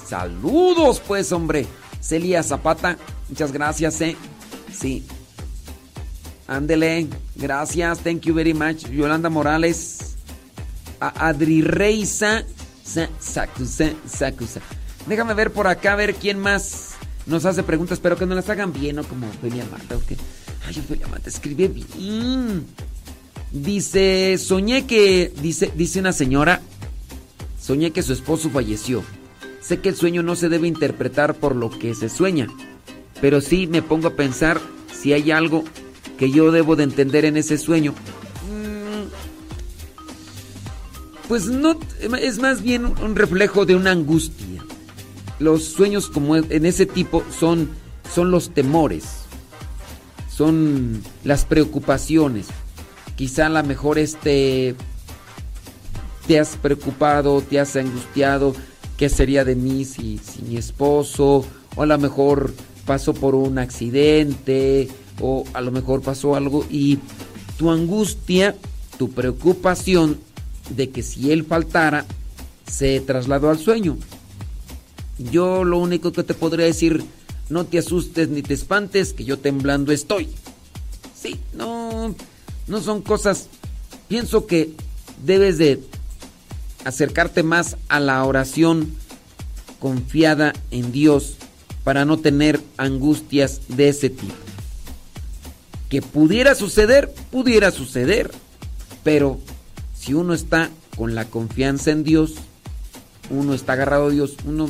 Saludos, 0.08 1.02
pues, 1.06 1.32
hombre. 1.32 1.66
Celia 2.04 2.44
Zapata, 2.44 2.98
muchas 3.30 3.52
gracias, 3.54 4.02
eh. 4.02 4.18
Sí. 4.74 5.06
Ándele, 6.48 7.08
gracias, 7.36 8.00
thank 8.00 8.22
you 8.22 8.34
very 8.34 8.54
much. 8.54 8.90
Yolanda 8.90 9.30
Morales, 9.30 10.16
a 11.00 11.30
Adri 11.30 11.62
Reisa, 11.62 12.44
Déjame 15.08 15.34
ver 15.34 15.52
por 15.52 15.68
acá, 15.68 15.94
a 15.94 15.96
ver 15.96 16.16
quién 16.16 16.40
más 16.40 16.92
nos 17.26 17.46
hace 17.46 17.64
preguntas. 17.64 17.98
Espero 17.98 18.18
que 18.18 18.26
no 18.26 18.36
las 18.36 18.50
hagan 18.50 18.74
bien, 18.74 18.98
¿no? 18.98 19.04
Como 19.04 19.32
Felia 19.42 19.66
Marta, 19.72 19.96
¿ok? 19.96 20.12
Ay, 20.68 20.80
Ofelia 20.80 21.08
Mata, 21.08 21.30
escribe 21.30 21.70
bien. 21.70 22.66
Dice, 23.52 24.38
soñé 24.38 24.86
que, 24.86 25.32
dice, 25.42 25.72
dice 25.76 26.00
una 26.00 26.12
señora, 26.12 26.62
soñé 27.62 27.92
que 27.92 28.04
su 28.04 28.12
esposo 28.14 28.50
falleció. 28.50 29.04
Sé 29.64 29.80
que 29.80 29.90
el 29.90 29.96
sueño 29.96 30.24
no 30.24 30.36
se 30.36 30.50
debe 30.50 30.68
interpretar 30.68 31.36
por 31.36 31.56
lo 31.56 31.70
que 31.70 31.96
se 31.96 32.10
sueña, 32.10 32.48
pero 33.22 33.40
sí 33.42 33.68
me 33.68 33.82
pongo 33.82 34.10
a 34.10 34.16
pensar 34.16 34.60
si 34.94 35.14
hay 35.14 35.32
algo 35.32 35.64
que 36.18 36.30
yo 36.32 36.52
debo 36.52 36.76
de 36.76 36.84
entender 36.84 37.26
en 37.26 37.38
ese 37.38 37.58
sueño. 37.58 37.94
Mm, 38.50 39.08
pues 41.28 41.46
no, 41.46 41.80
es 42.20 42.40
más 42.40 42.62
bien 42.62 42.86
un 42.86 43.16
reflejo 43.16 43.66
de 43.66 43.76
una 43.76 43.92
angustia. 43.92 44.66
Los 45.40 45.64
sueños 45.64 46.10
como 46.10 46.36
en 46.36 46.66
ese 46.66 46.86
tipo 46.86 47.24
son, 47.32 47.70
son 48.14 48.32
los 48.32 48.54
temores 48.54 49.24
son 50.36 51.04
las 51.24 51.46
preocupaciones. 51.46 52.48
Quizá 53.16 53.46
a 53.46 53.50
lo 53.50 53.64
mejor 53.64 54.00
este 54.00 54.76
te 56.28 56.40
has 56.40 56.56
preocupado, 56.56 57.42
te 57.42 57.60
has 57.60 57.76
angustiado, 57.76 58.56
¿qué 58.98 59.10
sería 59.10 59.44
de 59.46 59.56
mí 59.56 59.86
si, 59.86 60.20
si 60.20 60.42
mi 60.44 60.58
esposo? 60.58 61.46
O 61.76 61.82
a 61.82 61.86
lo 61.86 61.98
mejor 61.98 62.54
pasó 62.86 63.14
por 63.14 63.36
un 63.36 63.58
accidente, 63.58 64.90
o 65.20 65.44
a 65.54 65.62
lo 65.62 65.72
mejor 65.72 66.02
pasó 66.02 66.36
algo 66.36 66.66
y 66.70 67.00
tu 67.58 67.72
angustia, 67.72 68.56
tu 68.98 69.12
preocupación 69.12 70.20
de 70.70 70.90
que 70.90 71.04
si 71.04 71.32
él 71.32 71.46
faltara, 71.46 72.06
se 72.70 73.00
trasladó 73.02 73.50
al 73.50 73.60
sueño. 73.60 73.98
Yo 75.18 75.64
lo 75.64 75.78
único 75.78 76.12
que 76.12 76.24
te 76.24 76.34
podría 76.34 76.66
decir 76.66 77.04
no 77.50 77.66
te 77.66 77.78
asustes 77.78 78.30
ni 78.30 78.42
te 78.42 78.54
espantes, 78.54 79.14
que 79.14 79.26
yo 79.26 79.38
temblando 79.40 79.92
estoy. 79.92 80.30
Sí, 81.16 81.40
no, 81.54 82.16
no 82.68 82.82
son 82.82 83.02
cosas. 83.02 83.48
Pienso 84.08 84.48
que 84.48 84.72
debes 85.24 85.58
de 85.58 85.80
acercarte 86.86 87.44
más 87.44 87.78
a 87.90 88.00
la 88.00 88.24
oración 88.24 88.96
confiada 89.80 90.54
en 90.72 90.92
Dios 90.92 91.36
para 91.84 92.06
no 92.06 92.18
tener 92.18 92.60
angustias 92.78 93.62
de 93.68 93.90
ese 93.90 94.10
tipo. 94.10 94.34
Que 95.90 96.02
pudiera 96.02 96.56
suceder, 96.56 97.14
pudiera 97.32 97.72
suceder, 97.72 98.32
pero 99.04 99.40
si 99.98 100.14
uno 100.14 100.34
está 100.34 100.70
con 100.98 101.16
la 101.16 101.26
confianza 101.26 101.92
en 101.92 102.04
Dios, 102.04 102.36
uno 103.30 103.54
está 103.54 103.74
agarrado 103.74 104.08
a 104.08 104.12
Dios, 104.12 104.36
uno 104.46 104.70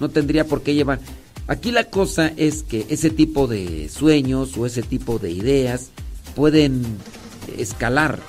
no 0.00 0.08
tendría 0.08 0.44
por 0.44 0.62
qué 0.62 0.74
llevar. 0.74 1.00
Aquí 1.46 1.72
la 1.72 1.84
cosa 1.84 2.32
es 2.36 2.62
que 2.62 2.86
ese 2.90 3.10
tipo 3.10 3.46
de 3.46 3.88
sueños 3.88 4.56
o 4.56 4.66
ese 4.66 4.82
tipo 4.82 5.18
de 5.18 5.30
ideas 5.30 5.90
pueden 6.34 6.82
escalar, 7.56 8.20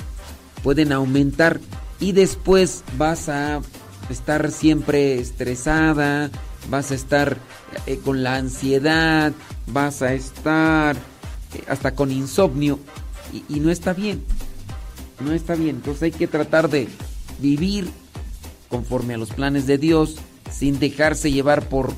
pueden 0.63 0.91
aumentar 0.91 1.59
y 2.01 2.11
después 2.11 2.83
vas 2.97 3.29
a 3.29 3.61
estar 4.09 4.51
siempre 4.51 5.19
estresada, 5.19 6.29
vas 6.69 6.91
a 6.91 6.95
estar 6.95 7.37
eh, 7.85 7.99
con 8.03 8.23
la 8.23 8.35
ansiedad, 8.35 9.31
vas 9.67 10.01
a 10.01 10.13
estar 10.13 10.97
eh, 10.97 11.63
hasta 11.69 11.95
con 11.95 12.11
insomnio 12.11 12.79
y, 13.31 13.45
y 13.55 13.59
no 13.61 13.69
está 13.71 13.93
bien, 13.93 14.23
no 15.23 15.31
está 15.31 15.55
bien. 15.55 15.77
Entonces 15.77 16.03
hay 16.03 16.11
que 16.11 16.27
tratar 16.27 16.69
de 16.69 16.89
vivir 17.39 17.87
conforme 18.67 19.13
a 19.13 19.17
los 19.17 19.29
planes 19.29 19.67
de 19.67 19.77
Dios 19.77 20.15
sin 20.51 20.79
dejarse 20.79 21.31
llevar 21.31 21.69
por 21.69 21.93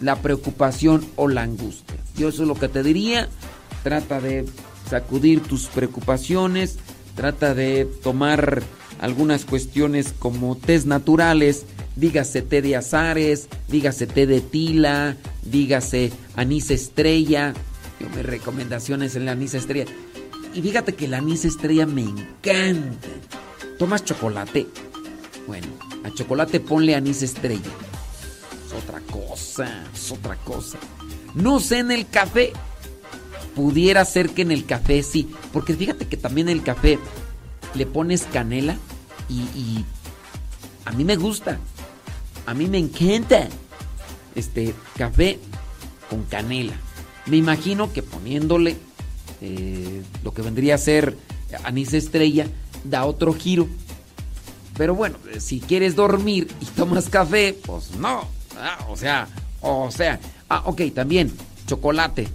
la 0.00 0.16
preocupación 0.16 1.04
o 1.16 1.28
la 1.28 1.42
angustia. 1.42 1.96
Yo 2.16 2.28
eso 2.28 2.42
es 2.42 2.48
lo 2.48 2.54
que 2.54 2.68
te 2.68 2.82
diría. 2.82 3.28
trata 3.82 4.20
de 4.20 4.44
sacudir 4.88 5.40
tus 5.40 5.66
preocupaciones, 5.66 6.78
trata 7.14 7.54
de 7.54 7.86
tomar 8.02 8.62
algunas 9.00 9.46
cuestiones 9.46 10.14
como 10.18 10.56
test 10.56 10.86
naturales, 10.86 11.64
dígase 11.96 12.42
té 12.42 12.60
de 12.62 12.76
azares, 12.76 13.48
dígase 13.68 14.06
té 14.06 14.26
de 14.26 14.40
tila, 14.40 15.16
dígase 15.42 16.12
anís 16.36 16.70
estrella. 16.70 17.54
Yo 17.98 18.08
me 18.10 18.22
recomendaciones 18.22 19.16
en 19.16 19.24
la 19.24 19.32
anís 19.32 19.54
estrella. 19.54 19.86
Y 20.54 20.62
fíjate 20.62 20.94
que 20.94 21.08
la 21.08 21.18
anís 21.18 21.44
estrella 21.44 21.86
me 21.86 22.02
encanta. 22.02 23.08
¿Tomas 23.78 24.04
chocolate? 24.04 24.66
Bueno, 25.46 25.66
a 26.04 26.12
chocolate 26.12 26.60
ponle 26.60 26.94
anís 26.94 27.22
estrella. 27.22 27.72
Es 28.66 28.72
otra 28.74 29.00
cosa, 29.00 29.84
es 29.94 30.12
otra 30.12 30.36
cosa. 30.36 30.78
No 31.34 31.58
sé 31.58 31.78
en 31.78 31.90
el 31.90 32.06
café. 32.06 32.52
Pudiera 33.54 34.04
ser 34.04 34.30
que 34.30 34.42
en 34.42 34.50
el 34.52 34.66
café 34.66 35.02
sí. 35.02 35.30
Porque 35.52 35.74
fíjate 35.74 36.06
que 36.06 36.16
también 36.18 36.48
el 36.50 36.62
café 36.62 36.98
le 37.74 37.86
pones 37.86 38.22
canela 38.22 38.76
y, 39.28 39.84
a 40.84 40.92
mí 40.92 41.04
me 41.04 41.16
gusta. 41.16 41.58
A 42.46 42.54
mí 42.54 42.66
me 42.66 42.78
encanta. 42.78 43.48
Este 44.34 44.74
café 44.96 45.38
con 46.08 46.24
canela. 46.24 46.74
Me 47.26 47.36
imagino 47.36 47.92
que 47.92 48.02
poniéndole 48.02 48.76
eh, 49.40 50.02
lo 50.24 50.32
que 50.32 50.42
vendría 50.42 50.74
a 50.74 50.78
ser 50.78 51.16
anís 51.64 51.92
estrella 51.92 52.46
da 52.84 53.04
otro 53.04 53.34
giro. 53.34 53.68
Pero 54.76 54.94
bueno, 54.94 55.16
si 55.38 55.60
quieres 55.60 55.94
dormir 55.94 56.48
y 56.60 56.64
tomas 56.64 57.08
café, 57.08 57.56
pues 57.66 57.92
no. 57.96 58.26
O 58.88 58.96
sea, 58.96 59.28
o 59.60 59.90
sea. 59.90 60.18
Ah, 60.48 60.62
ok, 60.66 60.82
también 60.94 61.32
chocolate. 61.66 62.28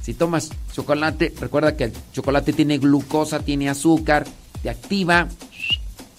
Si 0.00 0.14
tomas 0.14 0.50
chocolate, 0.72 1.34
recuerda 1.38 1.76
que 1.76 1.84
el 1.84 1.92
chocolate 2.12 2.54
tiene 2.54 2.78
glucosa, 2.78 3.40
tiene 3.40 3.68
azúcar, 3.68 4.26
te 4.62 4.70
activa. 4.70 5.28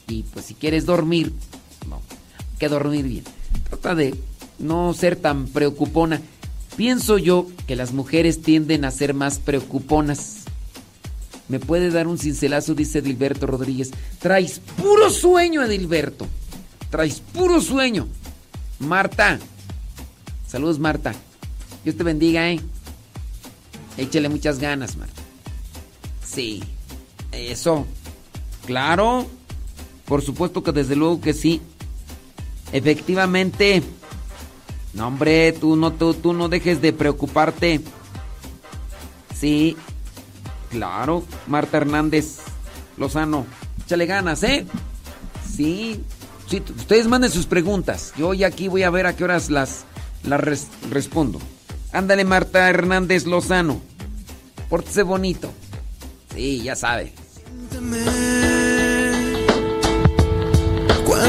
Y 0.07 0.23
pues 0.23 0.45
si 0.45 0.53
quieres 0.53 0.85
dormir, 0.85 1.33
no, 1.87 1.95
hay 1.95 2.57
que 2.57 2.69
dormir 2.69 3.05
bien. 3.05 3.23
Trata 3.69 3.95
de 3.95 4.15
no 4.59 4.93
ser 4.93 5.15
tan 5.15 5.47
preocupona. 5.47 6.21
Pienso 6.75 7.17
yo 7.17 7.47
que 7.67 7.75
las 7.75 7.93
mujeres 7.93 8.41
tienden 8.41 8.85
a 8.85 8.91
ser 8.91 9.13
más 9.13 9.39
preocuponas. 9.39 10.37
¿Me 11.47 11.59
puede 11.59 11.91
dar 11.91 12.07
un 12.07 12.17
cincelazo? 12.17 12.73
Dice 12.75 12.99
Edilberto 12.99 13.45
Rodríguez. 13.45 13.91
Traes 14.19 14.59
puro 14.59 15.09
sueño, 15.09 15.63
Edilberto. 15.63 16.25
Traes 16.89 17.19
puro 17.19 17.61
sueño. 17.61 18.07
Marta. 18.79 19.37
Saludos, 20.47 20.79
Marta. 20.79 21.13
Dios 21.83 21.97
te 21.97 22.03
bendiga, 22.03 22.49
¿eh? 22.49 22.59
Échale 23.97 24.29
muchas 24.29 24.59
ganas, 24.59 24.95
Marta. 24.95 25.21
Sí. 26.25 26.63
Eso. 27.31 27.85
Claro. 28.71 29.27
Por 30.05 30.21
supuesto 30.21 30.63
que 30.63 30.71
desde 30.71 30.95
luego 30.95 31.19
que 31.19 31.33
sí. 31.33 31.61
Efectivamente. 32.71 33.83
No, 34.93 35.07
hombre, 35.07 35.51
tú 35.51 35.75
no, 35.75 35.91
tú, 35.91 36.13
tú 36.13 36.31
no 36.31 36.47
dejes 36.47 36.81
de 36.81 36.93
preocuparte. 36.93 37.81
Sí. 39.37 39.75
Claro, 40.69 41.25
Marta 41.47 41.77
Hernández 41.77 42.37
Lozano. 42.95 43.45
Échale 43.83 44.05
ganas, 44.05 44.41
¿eh? 44.43 44.65
Sí. 45.53 46.01
sí. 46.47 46.63
Ustedes 46.77 47.07
manden 47.07 47.29
sus 47.29 47.47
preguntas. 47.47 48.13
Yo 48.17 48.29
hoy 48.29 48.45
aquí 48.45 48.69
voy 48.69 48.83
a 48.83 48.89
ver 48.89 49.05
a 49.05 49.17
qué 49.17 49.25
horas 49.25 49.49
las, 49.49 49.83
las 50.23 50.39
respondo. 50.89 51.41
Ándale, 51.91 52.23
Marta 52.23 52.69
Hernández 52.69 53.25
Lozano. 53.25 53.81
Pórtese 54.69 55.03
bonito. 55.03 55.51
Sí, 56.33 56.61
ya 56.63 56.77
sabe. 56.77 57.11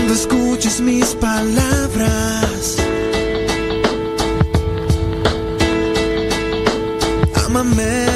Cuando 0.02 0.14
escuches 0.14 0.80
mis 0.80 1.14
palabras, 1.14 2.76
ámame 7.46 8.11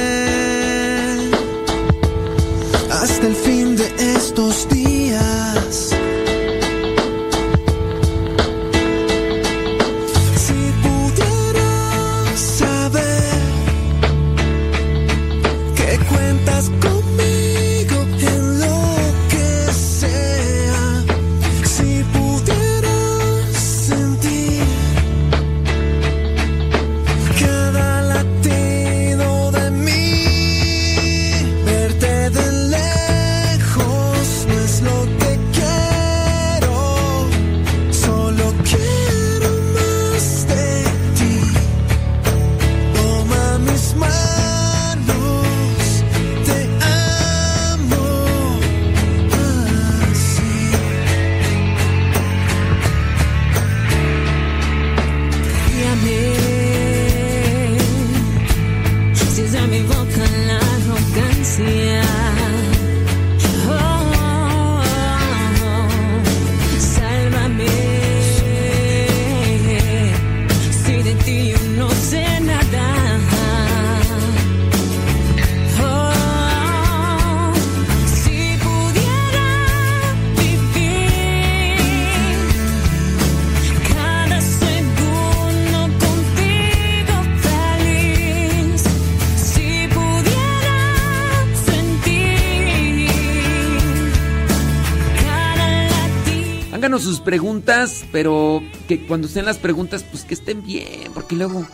preguntas, 97.27 98.05
pero 98.13 98.63
que 98.87 99.05
cuando 99.05 99.27
estén 99.27 99.45
las 99.45 99.59
preguntas, 99.59 100.05
pues 100.05 100.23
que 100.23 100.35
estén 100.35 100.65
bien, 100.65 101.11
porque 101.13 101.35
luego, 101.35 101.67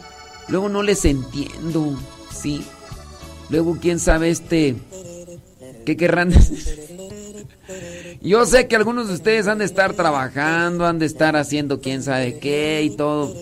luego 0.48 0.70
no 0.70 0.82
les 0.82 1.04
entiendo, 1.04 1.94
¿sí? 2.34 2.64
Luego, 3.50 3.76
quién 3.78 3.98
sabe 4.00 4.30
este, 4.30 4.76
¿qué 5.84 5.98
querrán? 5.98 6.32
Yo 8.22 8.46
sé 8.46 8.66
que 8.66 8.76
algunos 8.76 9.08
de 9.08 9.14
ustedes 9.14 9.46
han 9.46 9.58
de 9.58 9.66
estar 9.66 9.92
trabajando, 9.92 10.86
han 10.86 10.98
de 10.98 11.04
estar 11.04 11.36
haciendo 11.36 11.82
quién 11.82 12.02
sabe 12.02 12.38
qué 12.38 12.82
y 12.84 12.96
todo. 12.96 13.34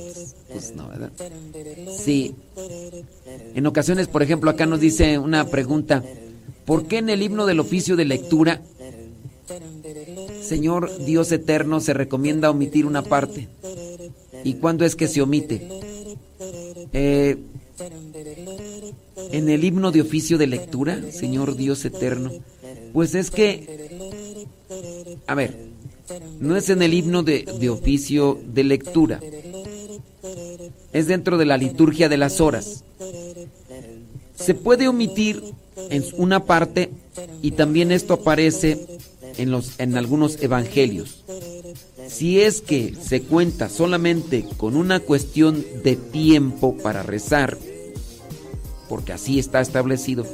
Pues 0.53 0.75
no, 0.75 0.89
¿verdad? 0.89 1.13
Sí. 1.97 2.35
En 3.55 3.67
ocasiones, 3.69 4.09
por 4.09 4.25
ejemplo, 4.25 4.51
acá 4.51 4.67
nos 4.67 4.81
dice 4.81 5.17
una 5.19 5.47
pregunta. 5.47 6.03
¿Por 6.65 6.87
qué 6.87 6.99
en 6.99 7.09
el 7.09 7.23
himno 7.23 7.47
del 7.47 7.61
oficio 7.61 7.95
de 7.95 8.05
lectura, 8.05 8.63
Señor 10.51 11.05
Dios 11.05 11.31
eterno, 11.31 11.79
se 11.79 11.95
recomienda 11.95 12.51
omitir 12.51 12.85
una 12.85 13.03
parte? 13.03 13.47
¿Y 14.43 14.55
cuándo 14.55 14.85
es 14.85 14.97
que 14.97 15.07
se 15.07 15.23
omite? 15.23 15.63
Eh, 16.93 17.37
en 19.31 19.49
el 19.49 19.63
himno 19.63 19.93
de 19.93 20.01
oficio 20.01 20.39
de 20.39 20.49
lectura, 20.49 21.01
Señor 21.13 21.55
Dios 21.55 21.85
eterno, 21.85 22.33
pues 22.93 23.15
es 23.15 23.31
que, 23.31 23.89
a 25.29 25.37
ver, 25.37 25.57
no 26.41 26.57
es 26.57 26.69
en 26.69 26.83
el 26.83 26.95
himno 26.95 27.23
de, 27.23 27.45
de 27.61 27.71
oficio 27.71 28.37
de 28.45 28.65
lectura, 28.65 29.21
es 30.93 31.07
dentro 31.07 31.39
de 31.39 31.45
la 31.45 31.59
liturgia 31.59 32.09
de 32.09 32.17
las 32.17 32.41
horas. 32.41 32.83
Se 34.35 34.55
puede 34.55 34.89
omitir 34.89 35.45
en 35.91 36.05
una 36.17 36.45
parte 36.45 36.91
y 37.41 37.53
también 37.53 37.93
esto 37.93 38.15
aparece 38.15 38.99
en, 39.37 39.51
los, 39.51 39.79
en 39.79 39.97
algunos 39.97 40.43
evangelios. 40.43 41.25
Si 42.09 42.41
es 42.41 42.61
que 42.61 42.95
se 43.01 43.23
cuenta 43.23 43.69
solamente 43.69 44.45
con 44.57 44.77
una 44.77 45.01
cuestión 45.01 45.65
de 45.85 45.97
tiempo 45.97 46.77
para 46.77 47.03
rezar, 47.03 47.57
porque 48.89 49.13
así 49.13 49.39
está 49.39 49.61
establecido, 49.61 50.27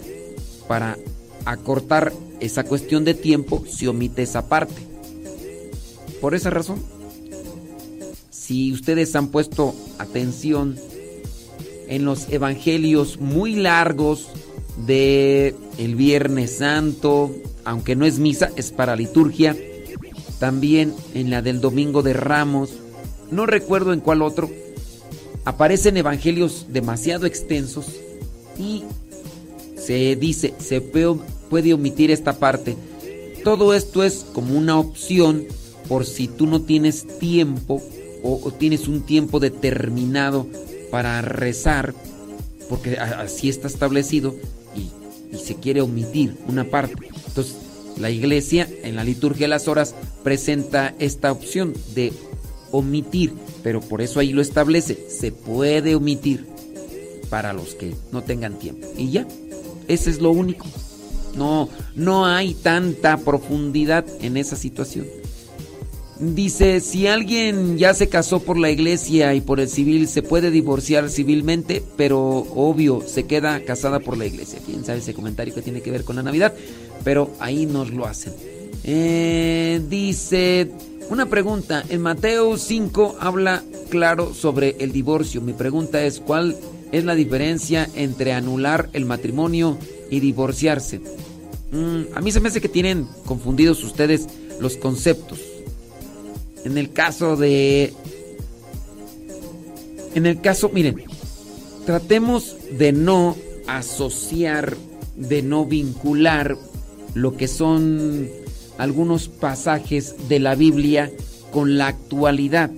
para 0.68 0.96
acortar 1.44 2.12
esa 2.40 2.64
cuestión 2.64 3.04
de 3.04 3.14
tiempo, 3.14 3.64
se 3.68 3.88
omite 3.88 4.22
esa 4.22 4.48
parte. 4.48 4.82
Por 6.20 6.34
esa 6.34 6.50
razón, 6.50 6.82
si 8.30 8.72
ustedes 8.72 9.14
han 9.16 9.28
puesto 9.28 9.74
atención 9.98 10.76
en 11.88 12.04
los 12.04 12.28
evangelios 12.30 13.20
muy 13.20 13.54
largos 13.54 14.28
de 14.86 15.54
el 15.78 15.94
Viernes 15.94 16.58
Santo, 16.58 17.34
aunque 17.66 17.96
no 17.96 18.06
es 18.06 18.18
misa, 18.18 18.50
es 18.56 18.70
para 18.70 18.96
liturgia, 18.96 19.54
también 20.38 20.94
en 21.14 21.30
la 21.30 21.42
del 21.42 21.60
Domingo 21.60 22.02
de 22.02 22.14
Ramos, 22.14 22.70
no 23.30 23.44
recuerdo 23.44 23.92
en 23.92 24.00
cuál 24.00 24.22
otro, 24.22 24.48
aparecen 25.44 25.96
evangelios 25.96 26.66
demasiado 26.68 27.26
extensos 27.26 27.86
y 28.58 28.84
se 29.76 30.16
dice, 30.16 30.54
se 30.58 30.80
puede 30.80 31.74
omitir 31.74 32.10
esta 32.10 32.38
parte. 32.38 32.76
Todo 33.44 33.74
esto 33.74 34.04
es 34.04 34.24
como 34.32 34.56
una 34.56 34.78
opción 34.78 35.44
por 35.88 36.06
si 36.06 36.28
tú 36.28 36.46
no 36.46 36.62
tienes 36.62 37.06
tiempo 37.18 37.82
o, 38.22 38.50
tienes 38.52 38.88
un 38.88 39.02
tiempo 39.02 39.38
determinado 39.40 40.46
para 40.90 41.20
rezar, 41.20 41.94
porque 42.68 42.96
así 42.98 43.48
está 43.48 43.68
establecido 43.68 44.34
y, 44.74 44.90
se 45.36 45.56
quiere 45.56 45.82
omitir 45.82 46.34
una 46.48 46.64
parte. 46.64 46.94
Entonces, 47.36 47.56
la 47.98 48.08
iglesia 48.10 48.66
en 48.82 48.96
la 48.96 49.04
liturgia 49.04 49.44
de 49.44 49.50
las 49.50 49.68
horas 49.68 49.94
presenta 50.24 50.94
esta 50.98 51.30
opción 51.30 51.74
de 51.94 52.14
omitir, 52.70 53.34
pero 53.62 53.82
por 53.82 54.00
eso 54.00 54.20
ahí 54.20 54.32
lo 54.32 54.40
establece, 54.40 55.06
se 55.10 55.32
puede 55.32 55.94
omitir 55.94 56.46
para 57.28 57.52
los 57.52 57.74
que 57.74 57.94
no 58.10 58.22
tengan 58.22 58.58
tiempo. 58.58 58.88
Y 58.96 59.10
ya, 59.10 59.28
ese 59.86 60.08
es 60.08 60.22
lo 60.22 60.30
único. 60.30 60.66
No, 61.36 61.68
no 61.94 62.24
hay 62.24 62.54
tanta 62.54 63.18
profundidad 63.18 64.06
en 64.22 64.38
esa 64.38 64.56
situación. 64.56 65.06
Dice, 66.18 66.80
si 66.80 67.06
alguien 67.06 67.76
ya 67.76 67.92
se 67.92 68.08
casó 68.08 68.40
por 68.40 68.56
la 68.56 68.70
iglesia 68.70 69.34
y 69.34 69.42
por 69.42 69.60
el 69.60 69.68
civil, 69.68 70.08
se 70.08 70.22
puede 70.22 70.50
divorciar 70.50 71.10
civilmente, 71.10 71.82
pero 71.96 72.20
obvio, 72.54 73.02
se 73.06 73.24
queda 73.24 73.60
casada 73.60 74.00
por 74.00 74.16
la 74.16 74.24
iglesia. 74.24 74.60
¿Quién 74.64 74.82
sabe 74.82 75.00
ese 75.00 75.12
comentario 75.12 75.54
que 75.54 75.60
tiene 75.60 75.82
que 75.82 75.90
ver 75.90 76.04
con 76.04 76.16
la 76.16 76.22
Navidad? 76.22 76.54
Pero 77.04 77.32
ahí 77.38 77.66
nos 77.66 77.90
lo 77.90 78.06
hacen. 78.06 78.32
Eh, 78.82 79.82
dice, 79.90 80.70
una 81.10 81.26
pregunta, 81.26 81.84
en 81.90 82.00
Mateo 82.00 82.56
5 82.56 83.16
habla 83.20 83.62
claro 83.90 84.32
sobre 84.32 84.76
el 84.78 84.92
divorcio. 84.92 85.42
Mi 85.42 85.52
pregunta 85.52 86.02
es, 86.02 86.20
¿cuál 86.20 86.56
es 86.92 87.04
la 87.04 87.14
diferencia 87.14 87.90
entre 87.94 88.32
anular 88.32 88.88
el 88.94 89.04
matrimonio 89.04 89.76
y 90.10 90.20
divorciarse? 90.20 91.00
Mm, 91.72 92.14
a 92.14 92.20
mí 92.22 92.32
se 92.32 92.40
me 92.40 92.48
hace 92.48 92.62
que 92.62 92.70
tienen 92.70 93.06
confundidos 93.26 93.84
ustedes 93.84 94.28
los 94.60 94.78
conceptos. 94.78 95.55
En 96.66 96.76
el 96.78 96.92
caso 96.92 97.36
de... 97.36 97.92
En 100.16 100.26
el 100.26 100.40
caso, 100.40 100.68
miren, 100.68 101.04
tratemos 101.84 102.56
de 102.72 102.90
no 102.90 103.36
asociar, 103.68 104.76
de 105.14 105.42
no 105.42 105.64
vincular 105.64 106.58
lo 107.14 107.36
que 107.36 107.46
son 107.46 108.28
algunos 108.78 109.28
pasajes 109.28 110.28
de 110.28 110.40
la 110.40 110.56
Biblia 110.56 111.12
con 111.52 111.78
la 111.78 111.86
actualidad. 111.86 112.72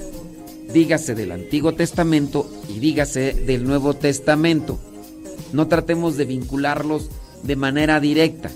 Dígase 0.75 1.15
del 1.15 1.33
Antiguo 1.33 1.73
Testamento 1.73 2.47
y 2.69 2.81
dígase 2.81 3.33
del 3.33 3.65
Nuevo 3.65 3.95
Testamento. 3.95 4.79
No 5.55 5.67
tratemos 5.67 6.19
de 6.19 6.27
vincularlos 6.27 7.09
de 7.43 7.57
manera 7.57 8.01
directa. 8.01 8.51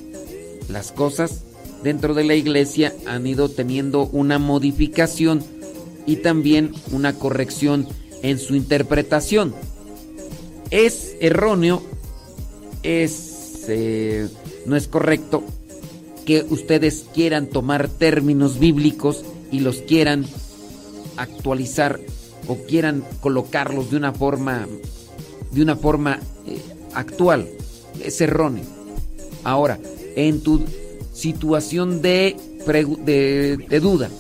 Las 0.69 0.93
cosas 0.93 1.43
dentro 1.83 2.15
de 2.15 2.25
la 2.25 2.35
iglesia 2.35 2.95
han 3.07 3.27
ido 3.27 3.49
teniendo 3.49 4.07
una 4.07 4.39
modificación 4.39 5.43
y 6.07 6.17
también 6.17 6.73
una 6.91 7.15
corrección 7.15 7.87
en 8.23 8.39
su 8.39 8.55
interpretación. 8.55 9.55
Es 10.71 11.17
erróneo, 11.21 11.83
es, 12.83 13.65
eh, 13.69 14.29
no 14.67 14.77
es 14.77 14.89
correcto 14.89 15.43
que 16.25 16.45
ustedes 16.49 17.07
quieran 17.13 17.47
tomar 17.47 17.89
términos 17.89 18.59
bíblicos 18.59 19.25
y 19.51 19.61
los 19.61 19.79
quieran 19.79 20.25
actualizar 21.17 22.01
o 22.49 22.57
quieran 22.57 23.05
colocarlos 23.21 23.91
de 23.91 23.97
una 23.97 24.13
forma 24.13 24.67
de 25.51 25.63
una 25.63 25.77
forma 25.77 26.19
eh, 26.47 26.59
actual 26.95 27.49
es 28.03 28.21
erróneo. 28.21 28.65
Ahora, 29.45 29.79
en 30.17 30.41
tu 30.41 30.65
situación 31.13 32.03
de, 32.03 32.37
de, 33.05 33.81
duda, 33.81 34.11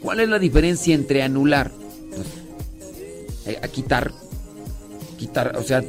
¿cuál 0.00 0.20
es 0.20 0.28
la 0.28 0.38
diferencia 0.38 0.94
entre 0.94 1.22
anular? 1.22 1.70
Pues, 2.10 2.26
eh, 3.46 3.60
a 3.62 3.68
quitar, 3.68 4.12
quitar, 5.18 5.56
o 5.56 5.62
sea, 5.62 5.84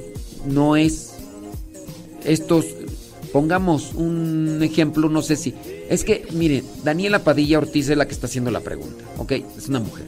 no 0.46 0.76
es 0.76 1.14
estos 2.24 2.66
Pongamos 3.32 3.94
un 3.94 4.60
ejemplo, 4.64 5.08
no 5.08 5.22
sé 5.22 5.36
si. 5.36 5.54
Es 5.90 6.04
que, 6.04 6.26
miren, 6.32 6.66
Daniela 6.84 7.24
Padilla 7.24 7.60
Ortiz 7.60 7.90
es 7.90 7.98
la 7.98 8.08
que 8.08 8.14
está 8.14 8.28
haciendo 8.28 8.50
la 8.50 8.62
pregunta, 8.62 9.04
¿ok? 9.18 9.34
Es 9.58 9.68
una 9.68 9.80
mujer. 9.80 10.08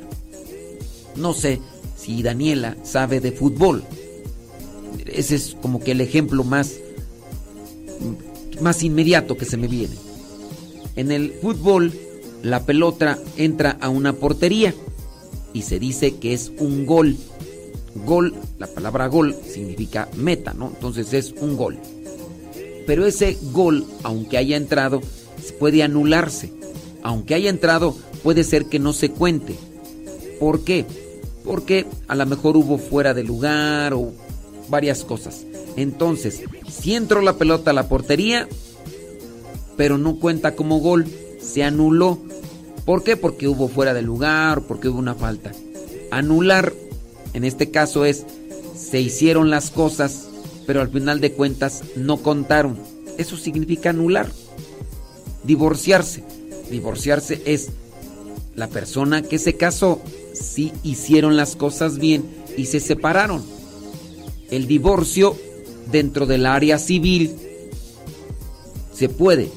No 1.15 1.33
sé 1.33 1.59
si 1.97 2.23
Daniela 2.23 2.77
sabe 2.83 3.19
de 3.19 3.31
fútbol. 3.31 3.83
Ese 5.05 5.35
es 5.35 5.55
como 5.61 5.79
que 5.79 5.91
el 5.91 6.01
ejemplo 6.01 6.43
más, 6.43 6.73
más 8.61 8.83
inmediato 8.83 9.37
que 9.37 9.45
se 9.45 9.57
me 9.57 9.67
viene. 9.67 9.95
En 10.95 11.11
el 11.11 11.31
fútbol, 11.33 11.93
la 12.43 12.65
pelota 12.65 13.19
entra 13.37 13.77
a 13.81 13.89
una 13.89 14.13
portería 14.13 14.73
y 15.53 15.63
se 15.63 15.79
dice 15.79 16.15
que 16.15 16.33
es 16.33 16.51
un 16.57 16.85
gol. 16.85 17.17
Gol, 18.05 18.33
la 18.57 18.67
palabra 18.67 19.07
gol 19.07 19.35
significa 19.47 20.07
meta, 20.15 20.53
¿no? 20.53 20.67
Entonces 20.67 21.13
es 21.13 21.33
un 21.39 21.57
gol. 21.57 21.77
Pero 22.87 23.05
ese 23.05 23.37
gol, 23.51 23.85
aunque 24.03 24.37
haya 24.37 24.57
entrado, 24.57 25.01
puede 25.59 25.83
anularse. 25.83 26.51
Aunque 27.03 27.35
haya 27.35 27.49
entrado, 27.49 27.95
puede 28.23 28.43
ser 28.43 28.65
que 28.65 28.79
no 28.79 28.93
se 28.93 29.09
cuente. 29.09 29.55
¿Por 30.39 30.63
qué? 30.63 30.85
Porque 31.43 31.85
a 32.07 32.15
lo 32.15 32.25
mejor 32.25 32.57
hubo 32.57 32.77
fuera 32.77 33.13
de 33.13 33.23
lugar 33.23 33.93
o 33.93 34.11
varias 34.69 35.03
cosas. 35.03 35.45
Entonces, 35.75 36.41
si 36.69 36.95
entró 36.95 37.21
la 37.21 37.37
pelota 37.37 37.71
a 37.71 37.73
la 37.73 37.87
portería, 37.87 38.47
pero 39.77 39.97
no 39.97 40.17
cuenta 40.17 40.55
como 40.55 40.79
gol, 40.79 41.05
se 41.41 41.63
anuló. 41.63 42.19
¿Por 42.85 43.03
qué? 43.03 43.17
Porque 43.17 43.47
hubo 43.47 43.67
fuera 43.67 43.93
de 43.93 44.01
lugar, 44.01 44.63
porque 44.67 44.89
hubo 44.89 44.99
una 44.99 45.15
falta. 45.15 45.51
Anular, 46.11 46.73
en 47.33 47.43
este 47.43 47.71
caso 47.71 48.05
es, 48.05 48.25
se 48.75 48.99
hicieron 48.99 49.49
las 49.49 49.71
cosas 49.71 50.27
pero 50.65 50.81
al 50.81 50.89
final 50.89 51.19
de 51.19 51.33
cuentas 51.33 51.83
no 51.95 52.17
contaron. 52.17 52.77
Eso 53.17 53.37
significa 53.37 53.89
anular. 53.89 54.31
Divorciarse. 55.43 56.23
Divorciarse 56.69 57.41
es 57.45 57.69
la 58.55 58.67
persona 58.67 59.21
que 59.21 59.37
se 59.37 59.57
casó, 59.57 60.01
si 60.33 60.71
hicieron 60.83 61.35
las 61.35 61.55
cosas 61.55 61.97
bien 61.97 62.23
y 62.57 62.67
se 62.67 62.79
separaron. 62.79 63.43
El 64.49 64.67
divorcio 64.67 65.35
dentro 65.91 66.25
del 66.25 66.45
área 66.45 66.77
civil 66.79 67.35
se 68.93 69.09
puede. 69.09 69.49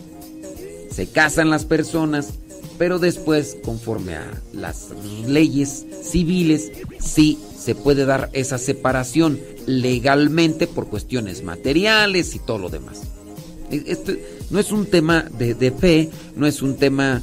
Se 0.91 1.07
casan 1.07 1.51
las 1.51 1.65
personas, 1.65 2.31
pero 2.79 2.99
después, 2.99 3.57
conforme 3.65 4.17
a 4.17 4.43
las 4.53 4.89
leyes 5.27 5.85
civiles, 6.03 6.73
sí 7.01 7.39
se 7.59 7.75
puede 7.75 8.05
dar 8.05 8.31
esa 8.33 8.59
separación 8.59 9.41
legalmente 9.67 10.67
por 10.67 10.89
cuestiones 10.89 11.43
materiales 11.43 12.35
y 12.35 12.39
todo 12.39 12.59
lo 12.59 12.69
demás. 12.69 13.03
E, 13.71 13.83
esto 13.87 14.13
no 14.51 14.59
es 14.59 14.73
un 14.73 14.87
tema 14.87 15.23
de, 15.39 15.71
fe, 15.73 16.11
no 16.37 16.47
es 16.47 16.63
un 16.63 16.77
tema 16.77 17.23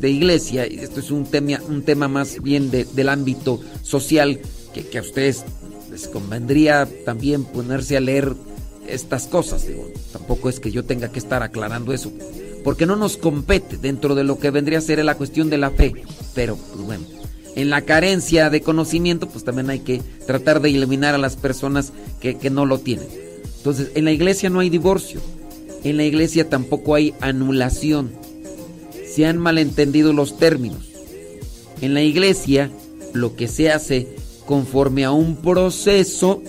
de 0.00 0.10
iglesia, 0.10 0.64
esto 0.64 1.00
es 1.00 1.10
un 1.10 1.24
tema, 1.24 1.60
un 1.68 1.82
tema 1.82 2.08
más 2.08 2.42
bien 2.42 2.70
del 2.70 3.08
ámbito 3.08 3.60
social 3.82 4.40
que, 4.72 4.98
a 4.98 5.02
ustedes 5.02 5.44
les 5.90 6.08
convendría 6.08 6.88
también 7.04 7.44
ponerse 7.44 7.96
a 7.96 8.00
leer 8.00 8.34
estas 8.86 9.26
cosas. 9.26 9.66
Digo, 9.66 9.90
tampoco 10.12 10.48
es 10.48 10.60
que 10.60 10.70
yo 10.70 10.84
tenga 10.84 11.10
que 11.10 11.18
estar 11.18 11.42
aclarando 11.42 11.92
eso, 11.92 12.12
porque 12.64 12.86
no 12.86 12.96
nos 12.96 13.16
compete 13.16 13.76
dentro 13.76 14.14
de 14.14 14.24
lo 14.24 14.38
que 14.38 14.50
vendría 14.50 14.78
a 14.78 14.82
ser 14.82 15.04
la 15.04 15.16
cuestión 15.16 15.50
de 15.50 15.58
la 15.58 15.70
fe. 15.70 15.94
Pero, 16.34 16.56
pues 16.56 16.80
bueno, 16.80 17.04
en 17.56 17.70
la 17.70 17.82
carencia 17.82 18.50
de 18.50 18.62
conocimiento, 18.62 19.28
pues 19.28 19.44
también 19.44 19.70
hay 19.70 19.80
que 19.80 20.00
tratar 20.26 20.60
de 20.60 20.70
eliminar 20.70 21.14
a 21.14 21.18
las 21.18 21.36
personas 21.36 21.92
que, 22.20 22.50
no 22.50 22.66
lo 22.66 22.78
tienen. 22.78 23.08
Entonces, 23.58 23.90
en 23.94 24.04
la 24.04 24.12
iglesia 24.12 24.50
no 24.50 24.60
hay 24.60 24.70
divorcio, 24.70 25.20
en 25.84 25.96
la 25.96 26.04
iglesia 26.04 26.48
tampoco 26.48 26.94
hay 26.94 27.14
anulación. 27.20 28.12
Se 29.06 29.26
han 29.26 29.38
malentendido 29.38 30.12
los 30.12 30.38
términos. 30.38 30.88
En 31.80 31.94
la 31.94 32.02
iglesia 32.02 32.70
lo 33.12 33.34
que 33.34 33.48
se 33.48 33.70
hace 33.70 34.06
conforme 34.50 35.04
a 35.04 35.12
un 35.12 35.36
proceso 35.36 36.42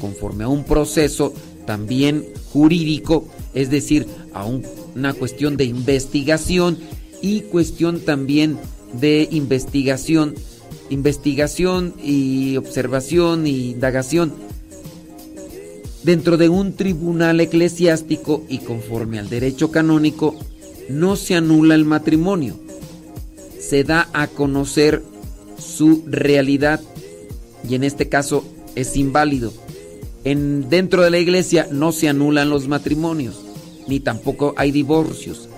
conforme 0.00 0.44
a 0.44 0.48
un 0.48 0.64
proceso 0.64 1.34
también 1.66 2.24
jurídico, 2.50 3.28
es 3.52 3.68
decir, 3.68 4.06
a 4.32 4.46
una 4.46 5.12
cuestión 5.12 5.58
de 5.58 5.64
investigación 5.64 6.78
y 7.20 7.42
cuestión 7.42 8.00
también 8.00 8.56
de 8.94 9.28
investigación, 9.32 10.34
investigación 10.88 11.92
y 12.02 12.56
observación 12.56 13.46
y 13.46 13.72
indagación 13.72 14.32
dentro 16.02 16.38
de 16.38 16.48
un 16.48 16.72
tribunal 16.72 17.38
eclesiástico 17.40 18.44
y 18.48 18.60
conforme 18.60 19.18
al 19.18 19.28
derecho 19.28 19.70
canónico 19.70 20.36
no 20.88 21.16
se 21.16 21.34
anula 21.34 21.74
el 21.74 21.84
matrimonio, 21.84 22.58
se 23.58 23.84
da 23.84 24.08
a 24.14 24.26
conocer 24.26 25.02
su 25.58 26.02
realidad 26.06 26.80
y 27.68 27.74
en 27.74 27.84
este 27.84 28.08
caso 28.08 28.44
es 28.74 28.96
inválido. 28.96 29.52
En, 30.24 30.68
dentro 30.68 31.02
de 31.02 31.10
la 31.10 31.18
iglesia 31.18 31.68
no 31.70 31.92
se 31.92 32.08
anulan 32.08 32.50
los 32.50 32.68
matrimonios, 32.68 33.40
ni 33.88 34.00
tampoco 34.00 34.54
hay 34.56 34.70
divorcios. 34.70 35.48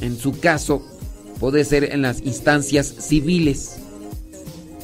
En 0.00 0.18
su 0.18 0.38
caso, 0.38 0.82
puede 1.40 1.64
ser 1.64 1.92
en 1.92 2.02
las 2.02 2.20
instancias 2.22 2.86
civiles, 2.86 3.76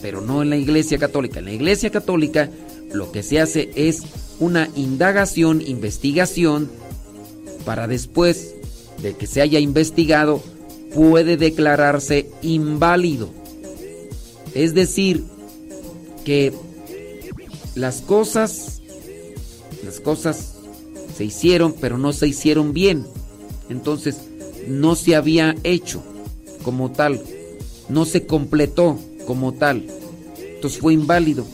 pero 0.03 0.21
no 0.21 0.43
en 0.43 0.51
la 0.51 0.57
iglesia 0.57 0.99
católica. 0.99 1.41
En 1.41 1.47
la 1.47 1.53
iglesia 1.53 1.91
católica 1.91 2.51
lo 2.93 3.13
que 3.13 3.23
se 3.23 3.41
hace 3.41 3.71
es 3.75 4.03
una 4.39 4.69
indagación, 4.75 5.61
investigación, 5.61 6.71
para 7.65 7.87
después 7.87 8.55
de 9.03 9.15
que 9.15 9.27
se 9.27 9.43
haya 9.43 9.59
investigado, 9.59 10.43
puede 10.95 11.37
declararse 11.37 12.31
inválido. 12.43 13.40
Es 14.55 14.75
decir, 14.75 15.25
que 16.25 16.53
las 17.75 18.01
cosas, 18.01 18.83
las 19.85 20.01
cosas 20.01 20.55
se 21.17 21.25
hicieron, 21.25 21.75
pero 21.81 21.99
no 21.99 22.13
se 22.13 22.29
hicieron 22.29 22.73
bien. 22.73 23.07
Entonces, 23.69 24.17
no 24.67 24.97
se 24.97 25.17
había 25.17 25.55
hecho 25.65 26.03
como 26.63 26.91
tal, 26.91 27.23
no 27.89 28.05
se 28.05 28.27
completó 28.27 28.99
como 29.27 29.53
tal. 29.53 29.87
Entonces 30.39 30.81
fue 30.81 30.93
inválido, 30.93 31.47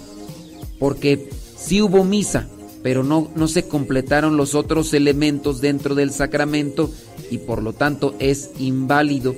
porque 0.78 1.30
sí 1.56 1.80
hubo 1.82 2.04
misa, 2.04 2.48
pero 2.82 3.02
no, 3.02 3.30
no 3.36 3.48
se 3.48 3.68
completaron 3.68 4.36
los 4.36 4.54
otros 4.54 4.92
elementos 4.94 5.60
dentro 5.60 5.94
del 5.94 6.10
sacramento 6.10 6.90
y 7.30 7.38
por 7.38 7.62
lo 7.62 7.72
tanto 7.72 8.14
es 8.18 8.50
inválido. 8.58 9.34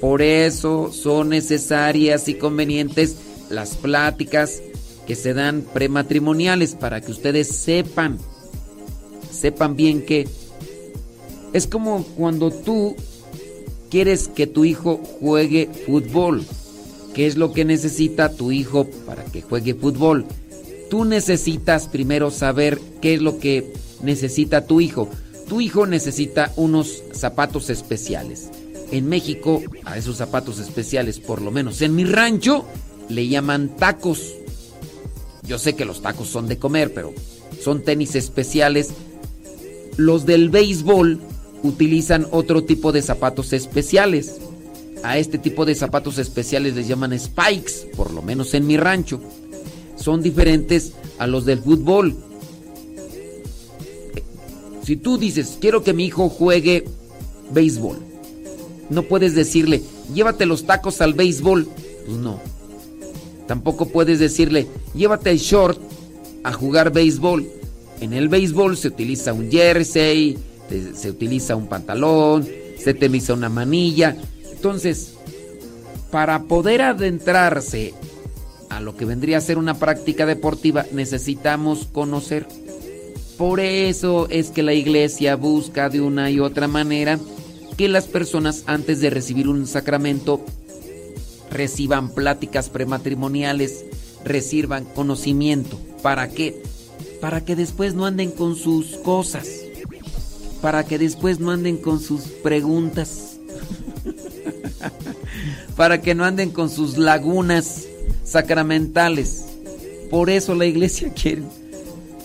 Por 0.00 0.22
eso 0.22 0.92
son 0.92 1.30
necesarias 1.30 2.28
y 2.28 2.34
convenientes 2.34 3.16
las 3.50 3.76
pláticas 3.76 4.62
que 5.06 5.14
se 5.14 5.34
dan 5.34 5.62
prematrimoniales 5.62 6.74
para 6.74 7.00
que 7.00 7.10
ustedes 7.10 7.48
sepan, 7.48 8.18
sepan 9.30 9.76
bien 9.76 10.02
que 10.06 10.28
es 11.52 11.66
como 11.66 12.04
cuando 12.04 12.50
tú 12.50 12.94
quieres 13.90 14.28
que 14.28 14.46
tu 14.46 14.64
hijo 14.64 14.98
juegue 15.20 15.68
fútbol. 15.86 16.44
¿Qué 17.14 17.26
es 17.26 17.36
lo 17.36 17.52
que 17.52 17.64
necesita 17.64 18.32
tu 18.32 18.52
hijo 18.52 18.86
para 19.04 19.24
que 19.24 19.42
juegue 19.42 19.74
fútbol? 19.74 20.26
Tú 20.88 21.04
necesitas 21.04 21.88
primero 21.88 22.30
saber 22.30 22.80
qué 23.02 23.14
es 23.14 23.20
lo 23.20 23.38
que 23.38 23.72
necesita 24.02 24.66
tu 24.66 24.80
hijo. 24.80 25.08
Tu 25.48 25.60
hijo 25.60 25.86
necesita 25.86 26.52
unos 26.54 27.02
zapatos 27.12 27.68
especiales. 27.68 28.50
En 28.90 29.08
México, 29.08 29.62
a 29.84 29.96
esos 29.96 30.16
zapatos 30.16 30.58
especiales, 30.58 31.20
por 31.20 31.42
lo 31.42 31.50
menos 31.50 31.80
en 31.82 31.94
mi 31.94 32.04
rancho, 32.04 32.64
le 33.08 33.28
llaman 33.28 33.76
tacos. 33.76 34.34
Yo 35.46 35.58
sé 35.58 35.74
que 35.74 35.84
los 35.84 36.02
tacos 36.02 36.28
son 36.28 36.48
de 36.48 36.58
comer, 36.58 36.92
pero 36.92 37.12
son 37.60 37.82
tenis 37.82 38.14
especiales. 38.14 38.90
Los 39.96 40.26
del 40.26 40.50
béisbol 40.50 41.20
utilizan 41.62 42.26
otro 42.30 42.64
tipo 42.64 42.92
de 42.92 43.02
zapatos 43.02 43.52
especiales. 43.52 44.38
A 45.02 45.18
este 45.18 45.38
tipo 45.38 45.64
de 45.64 45.74
zapatos 45.74 46.18
especiales 46.18 46.74
les 46.74 46.88
llaman 46.88 47.18
spikes, 47.18 47.88
por 47.96 48.12
lo 48.12 48.22
menos 48.22 48.54
en 48.54 48.66
mi 48.66 48.76
rancho. 48.76 49.20
Son 49.96 50.22
diferentes 50.22 50.92
a 51.18 51.26
los 51.26 51.44
del 51.44 51.60
fútbol. 51.60 52.16
Si 54.84 54.96
tú 54.96 55.18
dices, 55.18 55.58
quiero 55.60 55.84
que 55.84 55.92
mi 55.92 56.06
hijo 56.06 56.28
juegue 56.28 56.84
béisbol, 57.52 57.98
no 58.90 59.04
puedes 59.04 59.34
decirle, 59.34 59.82
llévate 60.12 60.46
los 60.46 60.64
tacos 60.66 61.00
al 61.00 61.14
béisbol. 61.14 61.66
Pues 62.06 62.18
no. 62.18 62.40
Tampoco 63.46 63.86
puedes 63.86 64.18
decirle, 64.18 64.66
llévate 64.94 65.30
el 65.30 65.38
short 65.38 65.80
a 66.42 66.52
jugar 66.52 66.92
béisbol. 66.92 67.48
En 68.00 68.12
el 68.12 68.28
béisbol 68.28 68.76
se 68.76 68.88
utiliza 68.88 69.32
un 69.32 69.50
jersey, 69.50 70.38
se 70.94 71.10
utiliza 71.10 71.56
un 71.56 71.68
pantalón, 71.68 72.46
se 72.78 72.90
utiliza 72.90 73.34
una 73.34 73.48
manilla. 73.48 74.16
Entonces, 74.52 75.14
para 76.10 76.44
poder 76.44 76.82
adentrarse 76.82 77.94
a 78.70 78.80
lo 78.80 78.96
que 78.96 79.04
vendría 79.04 79.38
a 79.38 79.42
ser 79.42 79.58
una 79.58 79.78
práctica 79.78 80.26
deportiva, 80.26 80.86
necesitamos 80.92 81.86
conocer. 81.92 82.46
Por 83.36 83.60
eso 83.60 84.26
es 84.30 84.50
que 84.50 84.62
la 84.62 84.74
iglesia 84.74 85.36
busca 85.36 85.88
de 85.88 86.00
una 86.00 86.30
y 86.30 86.40
otra 86.40 86.68
manera 86.68 87.18
que 87.80 87.88
las 87.88 88.08
personas 88.08 88.64
antes 88.66 89.00
de 89.00 89.08
recibir 89.08 89.48
un 89.48 89.66
sacramento 89.66 90.44
reciban 91.50 92.10
pláticas 92.10 92.68
prematrimoniales, 92.68 93.86
reciban 94.22 94.84
conocimiento. 94.84 95.80
¿Para 96.02 96.28
qué? 96.28 96.62
Para 97.22 97.42
que 97.42 97.56
después 97.56 97.94
no 97.94 98.04
anden 98.04 98.32
con 98.32 98.54
sus 98.54 98.98
cosas 98.98 99.46
para 100.60 100.84
que 100.84 100.98
después 100.98 101.40
no 101.40 101.52
anden 101.52 101.78
con 101.78 102.00
sus 102.00 102.20
preguntas, 102.42 103.38
para 105.74 106.02
que 106.02 106.14
no 106.14 106.26
anden 106.26 106.50
con 106.50 106.68
sus 106.68 106.98
lagunas 106.98 107.86
sacramentales. 108.24 109.46
Por 110.10 110.28
eso 110.28 110.54
la 110.54 110.66
iglesia 110.66 111.14
quiere. 111.14 111.44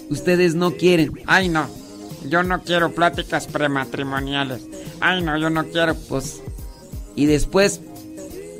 Ustedes 0.09 0.53
no 0.53 0.71
quieren. 0.75 1.13
Ay, 1.25 1.47
no. 1.47 1.69
Yo 2.27 2.43
no 2.43 2.61
quiero 2.61 2.91
pláticas 2.91 3.47
prematrimoniales. 3.47 4.74
Ay, 4.99 5.21
no, 5.21 5.37
yo 5.37 5.49
no 5.49 5.65
quiero. 5.65 5.95
Pues. 5.95 6.41
Y 7.15 7.25
después. 7.25 7.81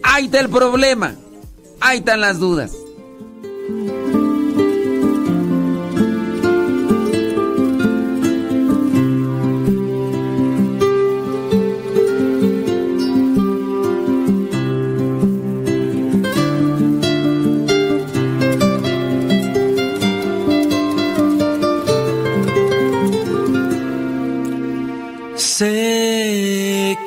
Ahí 0.04 0.26
está 0.26 0.40
el 0.40 0.50
problema. 0.50 1.16
Ahí 1.82 2.00
están 2.00 2.22
las 2.22 2.40
dudas. 2.40 2.74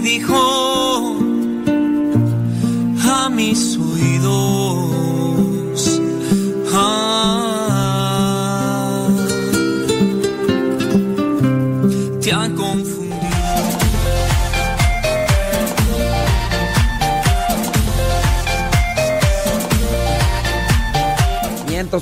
dijo 0.00 0.57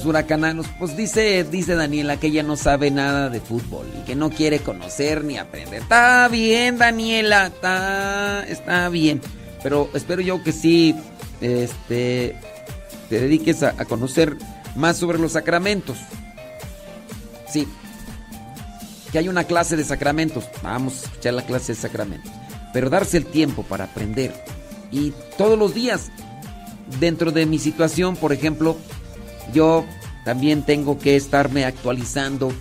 Huracananos. 0.04 0.66
Pues 0.78 0.96
dice, 0.96 1.44
dice 1.44 1.74
Daniela 1.74 2.18
que 2.18 2.28
ella 2.28 2.42
no 2.42 2.56
sabe 2.56 2.90
nada 2.90 3.30
de 3.30 3.40
fútbol 3.40 3.86
y 3.98 4.04
que 4.04 4.14
no 4.14 4.30
quiere 4.30 4.60
conocer 4.60 5.24
ni 5.24 5.38
aprender. 5.38 5.82
Está 5.82 6.28
bien, 6.28 6.78
Daniela, 6.78 7.46
está, 7.46 8.44
está 8.48 8.88
bien. 8.88 9.20
Pero 9.62 9.90
espero 9.94 10.22
yo 10.22 10.42
que 10.42 10.52
sí, 10.52 10.94
este, 11.40 12.36
te 13.08 13.20
dediques 13.20 13.62
a, 13.62 13.74
a 13.78 13.84
conocer 13.84 14.36
más 14.74 14.96
sobre 14.96 15.18
los 15.18 15.32
sacramentos. 15.32 15.96
Sí. 17.48 17.66
Que 19.12 19.18
hay 19.18 19.28
una 19.28 19.44
clase 19.44 19.76
de 19.76 19.84
sacramentos. 19.84 20.44
Vamos 20.62 20.94
a 20.94 21.06
escuchar 21.06 21.34
la 21.34 21.42
clase 21.46 21.72
de 21.72 21.80
sacramentos. 21.80 22.32
Pero 22.72 22.90
darse 22.90 23.16
el 23.16 23.26
tiempo 23.26 23.62
para 23.62 23.84
aprender. 23.84 24.34
Y 24.90 25.12
todos 25.38 25.58
los 25.58 25.74
días, 25.74 26.10
dentro 27.00 27.32
de 27.32 27.46
mi 27.46 27.58
situación, 27.58 28.16
por 28.16 28.32
ejemplo, 28.32 28.76
yo 29.52 29.84
también 30.24 30.62
tengo 30.62 30.98
que 30.98 31.16
estarme 31.16 31.64
actualizando 31.64 32.52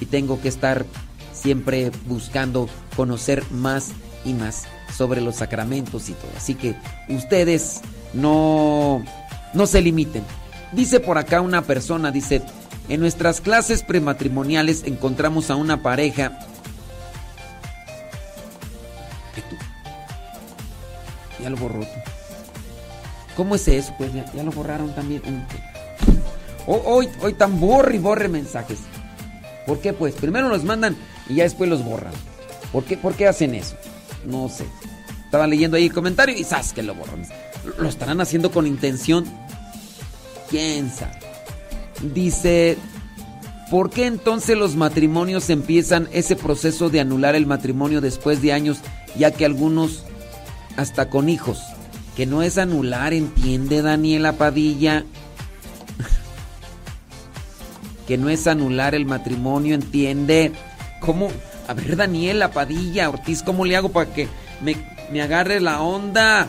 y 0.00 0.06
tengo 0.06 0.40
que 0.40 0.48
estar 0.48 0.84
siempre 1.32 1.90
buscando 2.06 2.68
conocer 2.96 3.42
más 3.50 3.92
y 4.24 4.32
más 4.32 4.64
sobre 4.96 5.20
los 5.20 5.36
sacramentos 5.36 6.08
y 6.08 6.12
todo. 6.12 6.30
Así 6.36 6.54
que 6.54 6.74
ustedes 7.08 7.80
no, 8.12 9.04
no 9.52 9.66
se 9.66 9.80
limiten. 9.80 10.24
Dice 10.72 11.00
por 11.00 11.18
acá 11.18 11.40
una 11.40 11.62
persona, 11.62 12.10
dice, 12.10 12.42
en 12.88 13.00
nuestras 13.00 13.40
clases 13.40 13.82
prematrimoniales 13.82 14.84
encontramos 14.84 15.50
a 15.50 15.56
una 15.56 15.82
pareja. 15.82 16.38
Ya 21.42 21.50
lo 21.50 21.56
borró. 21.56 21.86
¿Cómo 23.36 23.54
es 23.56 23.68
eso? 23.68 23.92
Pues 23.98 24.12
ya, 24.14 24.24
ya 24.32 24.42
lo 24.42 24.52
borraron 24.52 24.94
también. 24.94 25.22
Hoy, 26.66 27.08
hoy, 27.20 27.32
tan 27.34 27.60
borre 27.60 27.96
y 27.96 27.98
borre 27.98 28.28
mensajes. 28.28 28.78
¿Por 29.66 29.80
qué? 29.80 29.92
Pues 29.92 30.14
primero 30.14 30.48
los 30.48 30.64
mandan 30.64 30.96
y 31.28 31.36
ya 31.36 31.44
después 31.44 31.68
los 31.68 31.84
borran. 31.84 32.12
¿Por 32.72 32.84
qué, 32.84 32.96
¿Por 32.96 33.14
qué 33.14 33.28
hacen 33.28 33.54
eso? 33.54 33.76
No 34.24 34.48
sé. 34.48 34.64
Estaba 35.24 35.46
leyendo 35.46 35.76
ahí 35.76 35.86
el 35.86 35.92
comentario 35.92 36.36
y 36.36 36.44
¡zas! 36.44 36.72
que 36.72 36.82
lo 36.82 36.94
borran. 36.94 37.26
¿Lo 37.78 37.88
estarán 37.88 38.20
haciendo 38.20 38.50
con 38.50 38.66
intención? 38.66 39.24
¿Quién 40.48 40.90
sabe? 40.90 41.18
Dice, 42.14 42.76
¿por 43.70 43.90
qué 43.90 44.06
entonces 44.06 44.56
los 44.56 44.76
matrimonios 44.76 45.50
empiezan 45.50 46.08
ese 46.12 46.36
proceso 46.36 46.90
de 46.90 47.00
anular 47.00 47.34
el 47.34 47.46
matrimonio 47.46 48.00
después 48.00 48.42
de 48.42 48.52
años, 48.52 48.78
ya 49.16 49.30
que 49.30 49.44
algunos 49.44 50.04
hasta 50.76 51.10
con 51.10 51.28
hijos? 51.28 51.60
Que 52.16 52.26
no 52.26 52.42
es 52.42 52.58
anular, 52.58 53.12
entiende 53.12 53.82
Daniela 53.82 54.34
Padilla. 54.34 55.04
Que 58.06 58.18
no 58.18 58.28
es 58.28 58.46
anular 58.46 58.94
el 58.94 59.06
matrimonio, 59.06 59.74
entiende. 59.74 60.52
¿Cómo? 61.00 61.30
A 61.66 61.74
ver, 61.74 61.96
Daniela 61.96 62.50
Padilla, 62.50 63.08
Ortiz, 63.08 63.42
¿cómo 63.42 63.64
le 63.64 63.76
hago 63.76 63.90
para 63.90 64.12
que 64.12 64.28
me, 64.62 64.76
me 65.10 65.22
agarre 65.22 65.60
la 65.60 65.80
onda? 65.80 66.46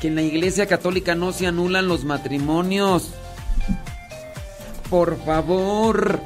Que 0.00 0.08
en 0.08 0.14
la 0.14 0.22
iglesia 0.22 0.66
católica 0.66 1.14
no 1.14 1.32
se 1.32 1.46
anulan 1.46 1.88
los 1.88 2.04
matrimonios. 2.04 3.10
Por 4.88 5.22
favor. 5.24 6.20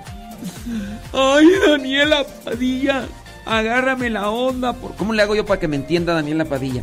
Ay, 1.13 1.47
Daniela 1.67 2.25
Padilla, 2.45 3.07
agárrame 3.45 4.11
la 4.11 4.31
onda. 4.31 4.73
Por... 4.73 4.95
¿Cómo 4.97 5.13
le 5.13 5.23
hago 5.23 5.35
yo 5.35 5.47
para 5.47 5.61
que 5.61 5.69
me 5.69 5.77
entienda 5.77 6.15
Daniela 6.15 6.45
Padilla? 6.45 6.83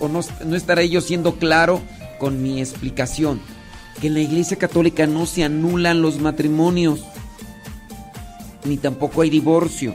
O, 0.00 0.08
no, 0.08 0.20
no 0.44 0.56
estaré 0.56 0.88
yo 0.88 1.00
siendo 1.00 1.36
claro 1.36 1.80
con 2.18 2.42
mi 2.42 2.60
explicación. 2.60 3.40
Que 4.00 4.08
en 4.08 4.14
la 4.14 4.20
iglesia 4.20 4.56
católica 4.56 5.06
no 5.06 5.26
se 5.26 5.44
anulan 5.44 6.02
los 6.02 6.20
matrimonios. 6.20 7.04
Ni 8.64 8.76
tampoco 8.76 9.22
hay 9.22 9.30
divorcio. 9.30 9.94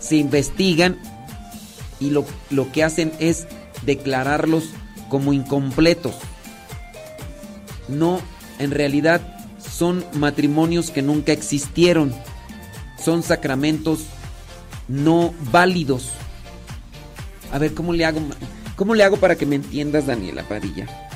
Se 0.00 0.16
investigan 0.16 0.98
y 2.00 2.10
lo, 2.10 2.24
lo 2.50 2.70
que 2.70 2.84
hacen 2.84 3.12
es 3.18 3.46
declararlos 3.84 4.64
como 5.08 5.32
incompletos. 5.32 6.14
No, 7.88 8.20
en 8.58 8.70
realidad 8.70 9.20
son 9.60 10.04
matrimonios 10.14 10.90
que 10.90 11.02
nunca 11.02 11.32
existieron. 11.32 12.14
Son 13.02 13.22
sacramentos 13.22 14.04
no 14.88 15.34
válidos. 15.52 16.10
A 17.52 17.58
ver, 17.58 17.74
¿cómo 17.74 17.92
le 17.92 18.04
hago? 18.04 18.20
¿Cómo 18.76 18.94
le 18.94 19.04
hago 19.04 19.16
para 19.16 19.36
que 19.36 19.46
me 19.46 19.56
entiendas, 19.56 20.06
Daniela 20.06 20.42
Padilla? 20.42 21.07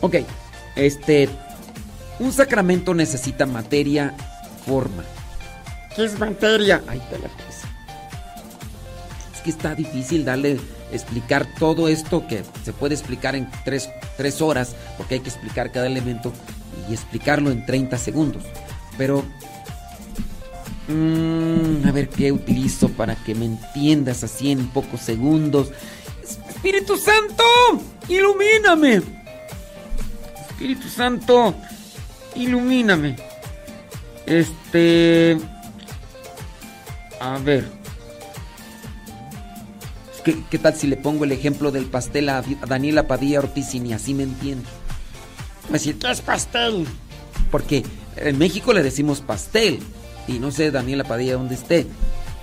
Ok, 0.00 0.16
este. 0.76 1.28
Un 2.18 2.32
sacramento 2.32 2.92
necesita 2.92 3.46
materia, 3.46 4.14
forma. 4.66 5.04
¿Qué 5.96 6.04
es 6.04 6.18
materia? 6.18 6.82
Ahí 6.86 6.98
está 6.98 7.18
la 7.18 7.28
cosa. 7.28 7.68
Es 9.34 9.40
que 9.42 9.50
está 9.50 9.74
difícil 9.74 10.24
darle, 10.24 10.60
explicar 10.92 11.46
todo 11.58 11.88
esto 11.88 12.26
que 12.26 12.42
se 12.62 12.74
puede 12.74 12.94
explicar 12.94 13.36
en 13.36 13.50
tres, 13.64 13.88
tres 14.18 14.42
horas, 14.42 14.76
porque 14.98 15.14
hay 15.14 15.20
que 15.20 15.30
explicar 15.30 15.72
cada 15.72 15.86
elemento 15.86 16.30
y 16.88 16.92
explicarlo 16.92 17.50
en 17.50 17.64
30 17.64 17.96
segundos. 17.96 18.42
Pero. 18.98 19.24
Mmm, 20.88 21.86
a 21.86 21.92
ver 21.92 22.08
qué 22.08 22.32
utilizo 22.32 22.88
para 22.88 23.14
que 23.14 23.34
me 23.34 23.46
entiendas 23.46 24.24
así 24.24 24.50
en 24.50 24.68
pocos 24.68 25.00
segundos. 25.00 25.70
Espíritu 26.22 26.98
Santo, 26.98 27.44
ilumíname. 28.08 29.19
Espíritu 30.60 30.90
Santo, 30.90 31.54
ilumíname. 32.36 33.16
Este... 34.26 35.38
A 37.18 37.38
ver. 37.38 37.66
¿Qué, 40.22 40.36
¿Qué, 40.50 40.58
tal 40.58 40.74
si 40.74 40.86
le 40.86 40.98
pongo 40.98 41.24
el 41.24 41.32
ejemplo 41.32 41.70
del 41.70 41.86
pastel 41.86 42.28
a 42.28 42.44
Daniela 42.68 43.08
Padilla 43.08 43.38
Ortiz 43.38 43.74
y 43.74 43.80
ni 43.80 43.94
así 43.94 44.12
me 44.12 44.24
entiende? 44.24 44.66
Me 45.68 45.78
decir, 45.78 45.98
¿qué 45.98 46.10
es 46.10 46.20
pastel? 46.20 46.86
Porque 47.50 47.82
en 48.16 48.36
México 48.36 48.74
le 48.74 48.82
decimos 48.82 49.22
pastel. 49.22 49.78
Y 50.28 50.40
no 50.40 50.50
sé, 50.50 50.70
Daniela 50.70 51.04
Padilla, 51.04 51.36
dónde 51.36 51.54
esté. 51.54 51.86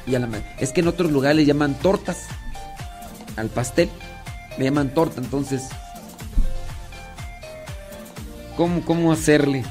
Y 0.08 0.16
a 0.16 0.20
la, 0.20 0.28
es 0.58 0.72
que 0.72 0.82
en 0.82 0.88
otros 0.88 1.12
lugares 1.12 1.38
le 1.38 1.46
llaman 1.46 1.76
tortas. 1.76 2.26
Al 3.36 3.50
pastel 3.50 3.92
le 4.58 4.66
llaman 4.66 4.92
torta, 4.92 5.22
entonces 5.22 5.70
¿Cómo, 8.58 8.82
cómo 8.84 9.12
hacerle? 9.12 9.64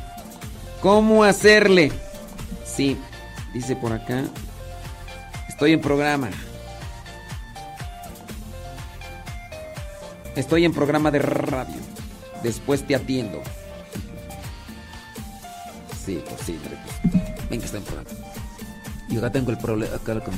¿Cómo 0.80 1.24
hacerle? 1.24 1.91
Sí, 2.64 2.97
dice 3.53 3.74
por 3.74 3.93
acá. 3.93 4.22
Estoy 5.49 5.72
en 5.72 5.80
programa. 5.80 6.30
Estoy 10.37 10.64
en 10.64 10.72
programa 10.72 11.11
de 11.11 11.18
radio. 11.18 11.80
Después 12.45 12.87
te 12.87 12.95
atiendo. 12.95 13.43
Sí, 16.05 16.22
pues 16.24 16.41
sí, 16.47 16.61
pues. 16.62 17.51
Venga, 17.51 17.64
está 17.64 17.78
en 17.78 17.82
programa. 17.82 18.11
Y 19.09 19.18
acá 19.18 19.32
tengo 19.32 19.51
el 19.51 19.59
problema. 19.59 19.97
Acá 19.97 20.20
con. 20.20 20.34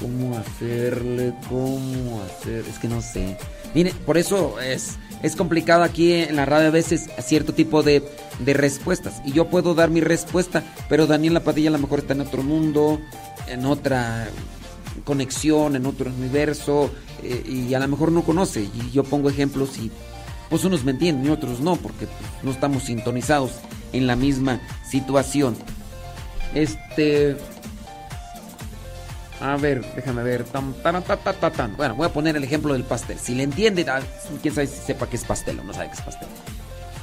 ¿Cómo 0.00 0.38
hacerle? 0.38 1.34
¿Cómo 1.48 2.22
hacer? 2.22 2.64
Es 2.68 2.78
que 2.78 2.86
no 2.86 3.02
sé. 3.02 3.36
Mire, 3.74 3.92
por 4.06 4.18
eso 4.18 4.60
es 4.60 4.98
es 5.22 5.36
complicado 5.36 5.84
aquí 5.84 6.12
en 6.12 6.36
la 6.36 6.44
radio 6.44 6.68
a 6.68 6.72
veces 6.72 7.08
cierto 7.20 7.54
tipo 7.54 7.82
de, 7.82 8.02
de, 8.40 8.54
respuestas. 8.54 9.22
Y 9.24 9.32
yo 9.32 9.48
puedo 9.48 9.74
dar 9.74 9.90
mi 9.90 10.00
respuesta, 10.00 10.62
pero 10.88 11.06
Daniela 11.06 11.40
Padilla 11.40 11.68
a 11.68 11.72
lo 11.72 11.78
mejor 11.78 12.00
está 12.00 12.14
en 12.14 12.22
otro 12.22 12.42
mundo, 12.42 13.00
en 13.48 13.64
otra 13.64 14.28
conexión, 15.04 15.76
en 15.76 15.86
otro 15.86 16.10
universo, 16.10 16.90
eh, 17.22 17.44
y 17.48 17.74
a 17.74 17.78
lo 17.78 17.88
mejor 17.88 18.10
no 18.10 18.22
conoce. 18.22 18.62
Y 18.62 18.90
yo 18.92 19.04
pongo 19.04 19.30
ejemplos 19.30 19.78
y 19.78 19.90
pues 20.50 20.64
unos 20.64 20.84
me 20.84 20.90
entienden 20.90 21.26
y 21.26 21.30
otros 21.30 21.60
no, 21.60 21.76
porque 21.76 22.06
pues, 22.06 22.30
no 22.42 22.50
estamos 22.50 22.84
sintonizados 22.84 23.52
en 23.92 24.06
la 24.06 24.16
misma 24.16 24.60
situación. 24.88 25.56
Este... 26.54 27.36
A 29.42 29.56
ver, 29.56 29.84
déjame 29.96 30.22
ver. 30.22 30.44
Bueno, 31.76 31.96
voy 31.96 32.06
a 32.06 32.12
poner 32.12 32.36
el 32.36 32.44
ejemplo 32.44 32.74
del 32.74 32.84
pastel. 32.84 33.18
Si 33.18 33.34
le 33.34 33.42
entiende, 33.42 33.84
quién 34.40 34.54
sabe 34.54 34.68
si 34.68 34.76
sepa 34.76 35.08
que 35.08 35.16
es 35.16 35.24
pastel 35.24 35.58
o 35.58 35.64
no 35.64 35.72
sabe 35.74 35.88
que 35.88 35.94
es 35.94 36.00
pastel. 36.00 36.28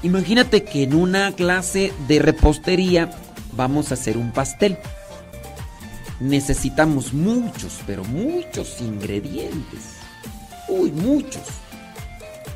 Imagínate 0.03 0.63
que 0.63 0.83
en 0.83 0.93
una 0.93 1.33
clase 1.33 1.91
de 2.07 2.19
repostería 2.19 3.11
vamos 3.51 3.91
a 3.91 3.95
hacer 3.95 4.17
un 4.17 4.31
pastel. 4.31 4.77
Necesitamos 6.21 7.13
muchos, 7.13 7.81
pero 7.85 8.05
muchos 8.05 8.79
ingredientes. 8.79 9.97
Uy, 10.69 10.93
muchos. 10.93 11.43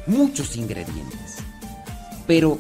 Muchos 0.08 0.56
ingredientes. 0.56 1.40
Pero 2.26 2.58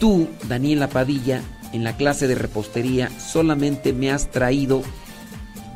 tú, 0.00 0.26
Daniela 0.44 0.88
Padilla, 0.88 1.42
en 1.74 1.84
la 1.84 1.98
clase 1.98 2.28
de 2.28 2.34
repostería 2.34 3.10
solamente 3.20 3.92
me 3.92 4.10
has 4.10 4.30
traído 4.30 4.82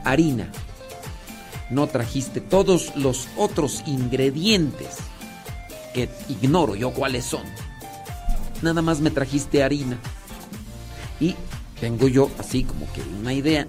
harina. 0.06 0.50
No 1.68 1.86
trajiste 1.88 2.40
todos 2.40 2.94
los 2.96 3.28
otros 3.36 3.82
ingredientes 3.86 4.98
que 5.92 6.08
ignoro 6.28 6.76
yo 6.76 6.92
cuáles 6.92 7.24
son. 7.24 7.42
Nada 8.62 8.82
más 8.82 9.00
me 9.00 9.10
trajiste 9.10 9.62
harina. 9.62 9.98
Y 11.20 11.34
tengo 11.80 12.08
yo 12.08 12.30
así 12.38 12.64
como 12.64 12.90
que 12.92 13.02
una 13.20 13.32
idea 13.32 13.66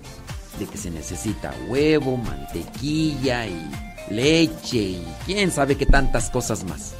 de 0.60 0.66
que 0.66 0.78
se 0.78 0.92
necesita 0.92 1.54
huevo, 1.68 2.18
mantequilla 2.18 3.48
y 3.48 3.70
leche 4.10 4.78
y 4.78 5.08
quién 5.26 5.52
sabe 5.52 5.76
qué 5.76 5.86
tantas 5.86 6.30
cosas 6.30 6.64
más. 6.64 6.94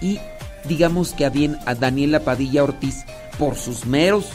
Y 0.00 0.18
digamos 0.68 1.12
que 1.12 1.24
a 1.24 1.30
bien 1.30 1.58
a 1.66 1.74
Daniela 1.74 2.20
Padilla 2.20 2.64
Ortiz, 2.64 3.04
por 3.38 3.56
sus 3.56 3.86
meros, 3.86 4.26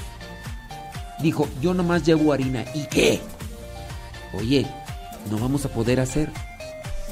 dijo, 1.21 1.47
yo 1.61 1.73
nomás 1.73 2.03
llevo 2.03 2.33
harina. 2.33 2.65
¿Y 2.73 2.85
qué? 2.87 3.21
Oye, 4.33 4.67
no 5.29 5.37
vamos 5.37 5.65
a 5.65 5.69
poder 5.69 5.99
hacer. 5.99 6.31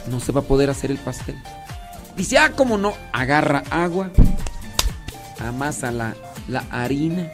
No 0.09 0.20
se 0.20 0.32
va 0.32 0.41
a 0.41 0.43
poder 0.43 0.70
hacer 0.70 0.91
el 0.91 0.97
pastel. 0.97 1.36
Dice, 2.16 2.38
ah, 2.38 2.51
como 2.55 2.78
no, 2.78 2.93
agarra 3.11 3.63
agua, 3.70 4.09
amasa 5.39 5.91
la, 5.91 6.16
la 6.47 6.63
harina, 6.72 7.30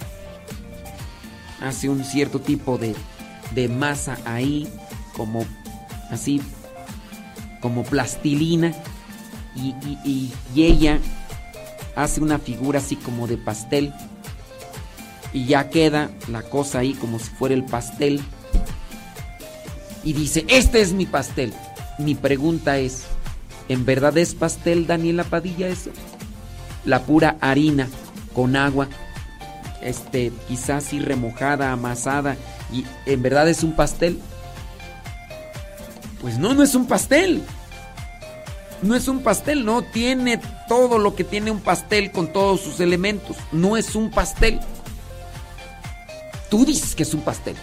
hace 1.61 1.87
un 1.87 2.03
cierto 2.03 2.39
tipo 2.39 2.79
de, 2.79 2.95
de 3.53 3.67
masa 3.67 4.17
ahí, 4.25 4.67
como 5.15 5.45
así, 6.09 6.41
como 7.61 7.83
plastilina, 7.83 8.73
y, 9.55 9.75
y 10.03 10.63
ella 10.63 10.97
hace 11.95 12.21
una 12.21 12.39
figura 12.39 12.79
así 12.79 12.95
como 12.95 13.27
de 13.27 13.37
pastel, 13.37 13.93
y 15.31 15.45
ya 15.45 15.69
queda 15.69 16.09
la 16.27 16.41
cosa 16.41 16.79
ahí 16.79 16.93
como 16.93 17.19
si 17.19 17.29
fuera 17.29 17.53
el 17.53 17.65
pastel, 17.65 18.23
y 20.03 20.13
dice, 20.13 20.45
este 20.47 20.81
es 20.81 20.93
mi 20.93 21.05
pastel. 21.05 21.53
Mi 21.97 22.15
pregunta 22.15 22.77
es, 22.77 23.03
¿en 23.69 23.85
verdad 23.85 24.17
es 24.17 24.33
pastel 24.33 24.87
Daniela 24.87 25.23
Padilla 25.23 25.67
eso? 25.67 25.91
La 26.85 27.03
pura 27.03 27.37
harina 27.41 27.87
con 28.33 28.55
agua, 28.55 28.87
este, 29.81 30.31
quizás 30.47 30.85
así 30.85 30.99
remojada, 30.99 31.71
amasada, 31.71 32.37
y 32.71 32.85
en 33.05 33.21
verdad 33.21 33.47
es 33.49 33.63
un 33.63 33.75
pastel. 33.75 34.19
Pues 36.21 36.37
no, 36.37 36.53
no 36.53 36.63
es 36.63 36.75
un 36.75 36.87
pastel. 36.87 37.43
No 38.81 38.95
es 38.95 39.07
un 39.07 39.21
pastel, 39.21 39.63
no 39.63 39.83
tiene 39.83 40.39
todo 40.67 40.97
lo 40.97 41.13
que 41.13 41.23
tiene 41.23 41.51
un 41.51 41.59
pastel 41.59 42.11
con 42.11 42.33
todos 42.33 42.61
sus 42.61 42.79
elementos. 42.79 43.37
No 43.51 43.77
es 43.77 43.95
un 43.95 44.09
pastel. 44.09 44.59
Tú 46.49 46.65
dices 46.65 46.95
que 46.95 47.03
es 47.03 47.13
un 47.13 47.21
pastel, 47.21 47.55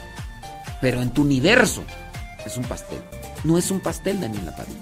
pero 0.80 1.02
en 1.02 1.10
tu 1.10 1.22
universo 1.22 1.82
es 2.48 2.56
un 2.56 2.64
pastel. 2.64 3.00
No 3.44 3.56
es 3.56 3.70
un 3.70 3.80
pastel, 3.80 4.20
Daniela 4.20 4.54
Padilla. 4.56 4.78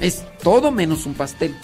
Es 0.00 0.24
todo 0.42 0.70
menos 0.70 1.06
un 1.06 1.14
pastel. 1.14 1.56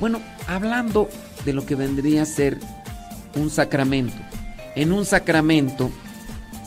Bueno, 0.00 0.20
hablando 0.48 1.08
de 1.44 1.52
lo 1.52 1.64
que 1.64 1.74
vendría 1.74 2.22
a 2.22 2.26
ser 2.26 2.58
un 3.36 3.50
sacramento. 3.50 4.16
En 4.74 4.92
un 4.92 5.04
sacramento 5.04 5.90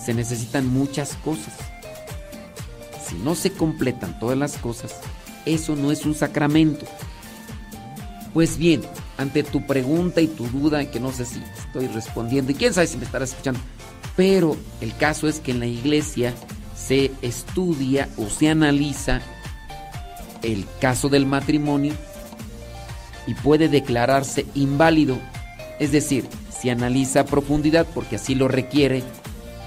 se 0.04 0.14
necesitan 0.14 0.68
muchas 0.68 1.16
cosas. 1.16 1.54
Si 3.08 3.16
no 3.16 3.36
se 3.36 3.52
completan 3.52 4.20
todas 4.20 4.38
las 4.38 4.58
cosas, 4.58 4.96
eso 5.46 5.76
no 5.76 5.92
es 5.92 6.06
un 6.06 6.16
sacramento. 6.16 6.86
Pues 8.34 8.58
bien, 8.58 8.82
ante 9.18 9.44
tu 9.44 9.66
pregunta 9.66 10.22
y 10.22 10.28
tu 10.28 10.48
duda, 10.48 10.90
que 10.92 11.00
no 11.00 11.12
sé 11.12 11.26
si 11.26 11.42
estoy 11.58 11.88
respondiendo, 11.88 12.52
y 12.52 12.56
quién 12.56 12.74
sabe 12.74 12.88
si 12.88 12.98
me 12.98 13.06
estarás 13.06 13.30
escuchando, 13.30 13.60
pero 14.16 14.56
el 14.82 14.96
caso 14.96 15.28
es 15.28 15.40
que 15.40 15.52
en 15.52 15.60
la 15.60 15.68
iglesia 15.68 16.34
se 16.76 17.12
estudia 17.22 18.10
o 18.18 18.30
se 18.30 18.50
analiza 18.50 19.22
el 20.42 20.66
caso 20.80 21.10
del 21.10 21.26
matrimonio 21.26 21.94
y 23.28 23.34
puede 23.34 23.70
declararse 23.70 24.46
inválido. 24.54 25.18
Es 25.80 25.92
decir, 25.92 26.28
se 26.50 26.72
analiza 26.72 27.22
a 27.22 27.26
profundidad 27.26 27.88
porque 27.94 28.18
así 28.18 28.36
lo 28.36 28.48
requiere. 28.48 29.04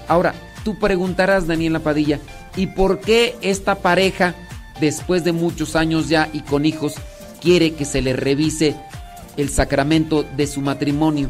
Ahora, 0.07 0.33
tú 0.63 0.79
preguntarás, 0.79 1.47
Daniela 1.47 1.79
Padilla, 1.79 2.19
¿y 2.55 2.67
por 2.67 2.99
qué 2.99 3.35
esta 3.41 3.75
pareja, 3.75 4.35
después 4.79 5.23
de 5.23 5.33
muchos 5.33 5.75
años 5.75 6.09
ya 6.09 6.29
y 6.33 6.41
con 6.41 6.65
hijos, 6.65 6.95
quiere 7.41 7.73
que 7.73 7.85
se 7.85 8.01
le 8.01 8.13
revise 8.13 8.75
el 9.37 9.49
sacramento 9.49 10.23
de 10.23 10.47
su 10.47 10.61
matrimonio? 10.61 11.29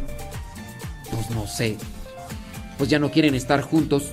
Pues 1.12 1.30
no 1.32 1.48
sé. 1.48 1.78
Pues 2.80 2.90
ya 2.90 2.98
no 2.98 3.12
quieren 3.12 3.36
estar 3.36 3.62
juntos 3.62 4.06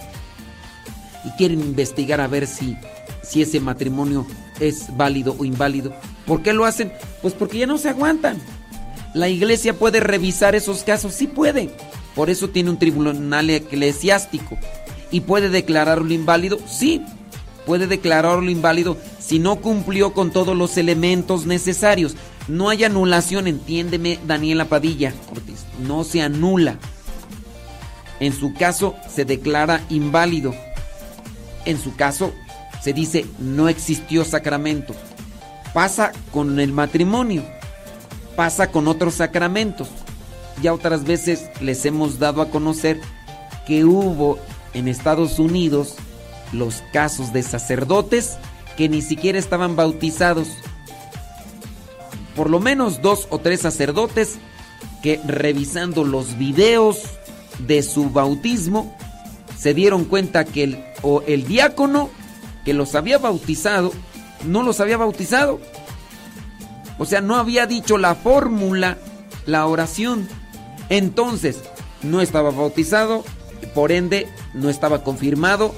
y 1.25 1.31
quieren 1.39 1.61
investigar 1.61 2.21
a 2.21 2.27
ver 2.27 2.47
si, 2.47 2.77
si 3.23 3.41
ese 3.41 3.61
matrimonio 3.61 4.27
es 4.61 4.95
válido 4.95 5.35
o 5.39 5.47
inválido. 5.47 5.95
¿Por 6.27 6.43
qué 6.43 6.53
lo 6.53 6.67
hacen? 6.67 6.93
Pues 7.23 7.33
porque 7.33 7.59
ya 7.59 7.67
no 7.67 7.79
se 7.79 7.89
aguantan. 7.89 8.37
La 9.14 9.31
iglesia 9.31 9.73
puede 9.73 10.01
revisar 10.01 10.55
esos 10.55 10.83
casos, 10.83 11.14
sí 11.14 11.27
puede. 11.27 11.71
Por 12.14 12.29
eso 12.29 12.51
tiene 12.51 12.69
un 12.69 12.79
tribunal 12.79 13.49
eclesiástico. 13.49 14.59
¿Y 15.11 15.21
puede 15.21 15.49
declararlo 15.49 16.12
inválido? 16.12 16.59
Sí, 16.69 17.03
puede 17.64 17.87
declararlo 17.87 18.51
inválido 18.51 18.97
si 19.19 19.39
no 19.39 19.57
cumplió 19.57 20.12
con 20.12 20.31
todos 20.33 20.57
los 20.57 20.77
elementos 20.77 21.47
necesarios. 21.47 22.17
No 22.49 22.69
hay 22.69 22.85
anulación, 22.85 23.47
entiéndeme 23.47 24.19
Daniela 24.27 24.67
Padilla 24.67 25.14
Ortiz, 25.31 25.64
no 25.87 26.05
se 26.05 26.23
anula. 26.23 26.79
En 28.21 28.33
su 28.33 28.55
caso 28.55 28.95
se 29.12 29.25
declara 29.25 29.85
inválido. 29.89 30.55
En 31.64 31.79
su 31.79 31.95
caso 31.97 32.33
se 32.83 32.93
dice 32.93 33.27
no 33.39 33.69
existió 33.69 34.25
sacramento. 34.25 34.95
Pasa 35.75 36.12
con 36.33 36.59
el 36.59 36.73
matrimonio, 36.73 37.45
pasa 38.37 38.71
con 38.71 38.89
otros 38.89 39.14
sacramentos. 39.14 39.89
Ya 40.62 40.73
otras 40.73 41.05
veces 41.05 41.51
les 41.61 41.85
hemos 41.85 42.19
dado 42.19 42.41
a 42.41 42.49
conocer 42.49 43.01
que 43.67 43.85
hubo 43.85 44.39
en 44.73 44.89
Estados 44.89 45.39
Unidos 45.39 45.97
los 46.53 46.83
casos 46.93 47.33
de 47.33 47.43
sacerdotes 47.43 48.39
que 48.77 48.89
ni 48.89 49.03
siquiera 49.03 49.39
estaban 49.39 49.77
bautizados. 49.77 50.49
Por 52.35 52.51
lo 52.51 52.61
menos 52.61 53.03
dos 53.03 53.27
o 53.31 53.39
tres 53.39 53.61
sacerdotes 53.61 54.37
que 55.03 55.21
revisando 55.27 56.05
los 56.05 56.39
videos 56.39 57.03
de 57.59 57.83
su 57.83 58.11
bautismo 58.11 58.97
se 59.57 59.75
dieron 59.75 60.05
cuenta 60.05 60.45
que 60.45 60.65
el, 60.65 60.85
o 61.03 61.23
el 61.27 61.47
diácono 61.47 62.11
que 62.65 62.75
los 62.75 62.95
había 62.95 63.19
bautizado 63.19 63.93
no 64.45 64.63
los 64.63 64.81
había 64.81 64.97
bautizado. 64.97 65.61
O 66.99 67.05
sea, 67.05 67.21
no 67.21 67.37
había 67.37 67.67
dicho 67.67 67.99
la 67.99 68.15
fórmula, 68.15 68.99
la 69.47 69.67
oración. 69.67 70.29
Entonces, 70.89 71.63
no 72.03 72.21
estaba 72.21 72.51
bautizado, 72.51 73.25
por 73.75 73.93
ende, 73.93 74.29
no 74.55 74.69
estaba 74.69 75.03
confirmado. 75.03 75.75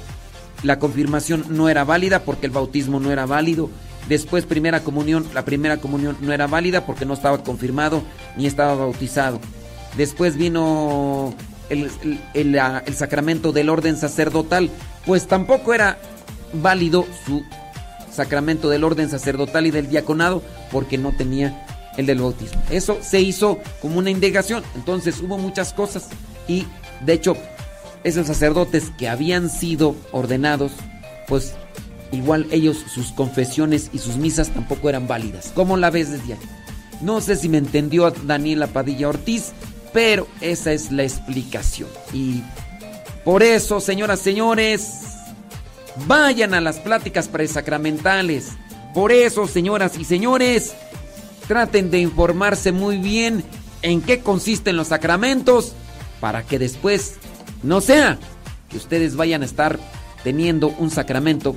La 0.63 0.79
confirmación 0.79 1.45
no 1.49 1.69
era 1.69 1.85
válida 1.85 2.21
porque 2.21 2.47
el 2.47 2.53
bautismo 2.53 3.01
no 3.01 3.11
era 3.13 3.27
válido. 3.27 3.71
Después, 4.09 4.47
primera 4.47 4.81
comunión, 4.81 5.27
la 5.35 5.45
primera 5.45 5.77
comunión 5.77 6.17
no 6.21 6.33
era 6.33 6.47
válida 6.47 6.87
porque 6.87 7.05
no 7.05 7.15
estaba 7.15 7.43
confirmado 7.43 8.03
ni 8.37 8.47
estaba 8.47 8.75
bautizado. 8.75 9.41
Después 9.97 10.37
vino 10.37 11.35
el, 11.71 11.91
el 12.35 12.95
sacramento 12.95 13.53
del 13.53 13.69
orden 13.69 13.97
sacerdotal, 13.97 14.71
pues 15.07 15.27
tampoco 15.27 15.75
era 15.75 15.99
válido 16.53 17.07
su 17.27 17.43
sacramento 18.13 18.69
del 18.69 18.85
orden 18.85 19.09
sacerdotal 19.09 19.67
y 19.67 19.71
del 19.71 19.89
diaconado 19.89 20.43
porque 20.73 20.99
no 20.99 21.13
tenía 21.13 21.65
el 21.97 22.07
del 22.07 22.21
bautismo. 22.21 22.63
Eso 22.71 22.99
se 23.03 23.21
hizo 23.21 23.59
como 23.81 23.99
una 23.99 24.11
indagación. 24.11 24.65
Entonces 24.75 25.21
hubo 25.21 25.37
muchas 25.39 25.73
cosas 25.73 26.09
y 26.47 26.67
de 27.05 27.13
hecho 27.13 27.37
esos 28.05 28.27
sacerdotes 28.27 28.93
que 28.97 29.09
habían 29.09 29.51
sido 29.51 29.95
ordenados, 30.13 30.73
pues 31.27 31.55
igual 32.13 32.47
ellos 32.51 32.79
sus 32.93 33.13
confesiones 33.13 33.91
y 33.93 33.99
sus 33.99 34.17
misas 34.17 34.51
tampoco 34.51 34.89
eran 34.89 35.07
válidas. 35.07 35.53
¿Cómo 35.55 35.77
la 35.77 35.91
ves 35.91 36.11
desde 36.11 36.35
ahí? 36.35 36.41
No 37.01 37.21
sé 37.21 37.37
si 37.37 37.49
me 37.49 37.59
entendió 37.59 38.11
Daniela 38.11 38.69
Padilla 38.69 39.09
Ortiz, 39.09 39.53
pero 39.93 40.27
esa 40.41 40.73
es 40.73 40.91
la 40.93 41.03
explicación. 41.03 41.89
Y 42.13 42.43
por 43.25 43.43
eso, 43.43 43.81
señoras, 43.81 44.21
señores, 44.21 45.09
Vayan 46.07 46.55
a 46.55 46.61
las 46.61 46.79
pláticas 46.79 47.29
presacramentales. 47.29 48.53
Por 48.95 49.13
eso, 49.13 49.47
señoras 49.47 49.99
y 49.99 50.05
señores, 50.05 50.75
traten 51.47 51.91
de 51.91 51.99
informarse 51.99 52.73
muy 52.73 52.99
bien 52.99 53.45
en 53.83 54.01
qué 54.01 54.21
consisten 54.21 54.77
los 54.77 54.89
sacramentos 54.89 55.73
para 56.21 56.43
que 56.43 56.59
después 56.59 57.17
no 57.63 57.81
sea 57.81 58.19
que 58.69 58.77
ustedes 58.77 59.17
vayan 59.17 59.43
a 59.43 59.47
estar 59.47 59.79
teniendo 60.25 60.69
un 60.79 60.91
sacramento 60.91 61.57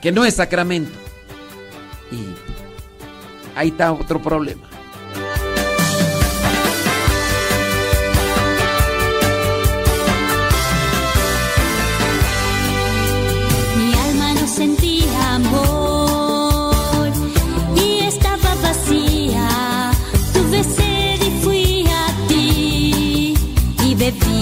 que 0.00 0.12
no 0.12 0.24
es 0.24 0.34
sacramento. 0.34 0.92
Y 2.10 2.24
ahí 3.56 3.68
está 3.68 3.92
otro 3.92 4.20
problema. 4.20 4.71
bebida. 24.02 24.41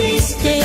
Mí 0.00 0.59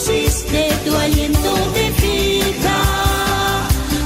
pusiste 0.00 0.68
tu 0.84 0.96
aliento 0.96 1.52
de 1.74 1.90
vida. 2.00 2.76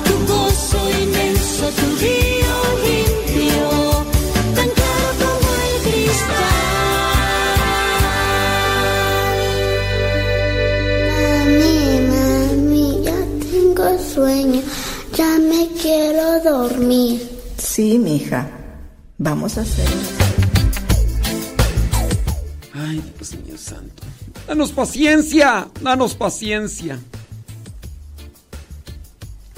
Tu 0.05 0.15
gozo 0.33 0.79
inmenso, 1.03 1.65
tu 1.69 1.87
río 2.03 2.57
limpio, 2.87 3.69
tan 4.57 4.69
claro 4.79 5.09
como 5.23 5.49
el 5.67 5.75
cristal. 5.85 6.63
Mami, 11.21 11.79
mami, 12.11 12.87
ya 13.05 13.19
tengo 13.51 13.87
sueño, 14.15 14.63
ya 15.17 15.39
me 15.39 15.69
quiero 15.81 16.41
dormir. 16.43 17.15
Sí, 17.59 17.99
mija. 17.99 18.51
Vamos 19.19 19.59
a 19.59 19.61
hacerlo. 19.61 20.14
Danos 24.65 24.77
paciencia, 24.77 25.69
danos 25.83 26.15
paciencia. 26.15 26.99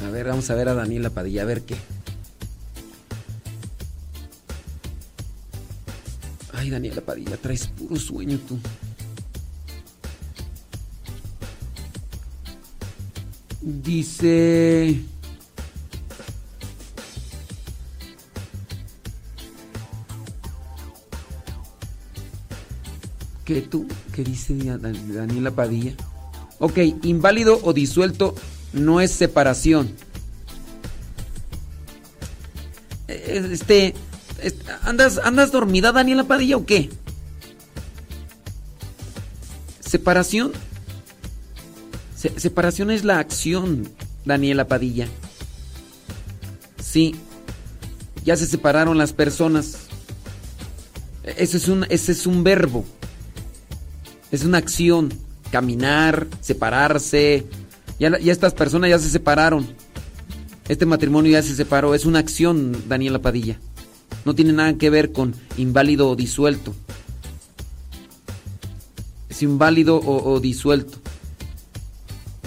A 0.04 0.10
ver, 0.10 0.26
vamos 0.26 0.50
a 0.50 0.56
ver 0.56 0.68
a 0.68 0.74
Daniela 0.74 1.10
Padilla, 1.10 1.42
a 1.42 1.44
ver 1.44 1.62
qué. 1.62 1.76
Ay, 6.54 6.70
Daniela 6.70 7.02
Padilla, 7.02 7.36
traes 7.36 7.68
puro 7.68 7.94
sueño 7.94 8.36
tú. 8.48 8.58
Dice... 13.60 15.04
¿Qué 23.46 23.62
tú? 23.62 23.86
¿Qué 24.12 24.22
dice 24.24 24.54
Dan- 24.54 25.14
Daniela 25.14 25.50
Padilla? 25.52 25.94
Ok, 26.58 26.78
inválido 27.04 27.58
o 27.62 27.72
disuelto 27.72 28.34
no 28.74 29.00
es 29.00 29.12
separación. 29.12 29.90
Eh, 33.08 33.48
Este, 33.52 33.94
est- 34.42 34.60
¿andas, 34.82 35.18
¿andas 35.22 35.52
dormida 35.52 35.92
Daniela 35.92 36.24
Padilla 36.24 36.56
o 36.56 36.66
qué? 36.66 36.90
Separación. 39.80 40.52
Se- 42.16 42.38
separación 42.40 42.90
es 42.90 43.04
la 43.04 43.18
acción, 43.20 43.88
Daniela 44.24 44.66
Padilla. 44.66 45.06
Sí, 46.82 47.14
ya 48.24 48.36
se 48.36 48.46
separaron 48.46 48.98
las 48.98 49.12
personas. 49.12 49.76
Ese 51.22 51.58
es 51.58 51.68
un, 51.68 51.84
ese 51.90 52.10
es 52.12 52.26
un 52.26 52.42
verbo. 52.42 52.84
Es 54.36 54.44
una 54.44 54.58
acción. 54.58 55.14
Caminar, 55.50 56.26
separarse. 56.42 57.46
Ya, 57.98 58.08
estas 58.08 58.52
personas 58.52 58.90
ya 58.90 58.98
se 58.98 59.08
separaron. 59.08 59.66
Este 60.68 60.84
matrimonio 60.84 61.32
ya 61.32 61.42
se 61.42 61.56
separó. 61.56 61.94
Es 61.94 62.04
una 62.04 62.18
acción, 62.18 62.76
Daniela 62.86 63.22
Padilla. 63.22 63.58
No 64.26 64.34
tiene 64.34 64.52
nada 64.52 64.74
que 64.74 64.90
ver 64.90 65.12
con 65.12 65.34
inválido 65.56 66.10
o 66.10 66.16
disuelto. 66.16 66.74
Es 69.30 69.42
inválido 69.42 69.96
o, 69.96 70.34
o 70.34 70.38
disuelto. 70.38 70.98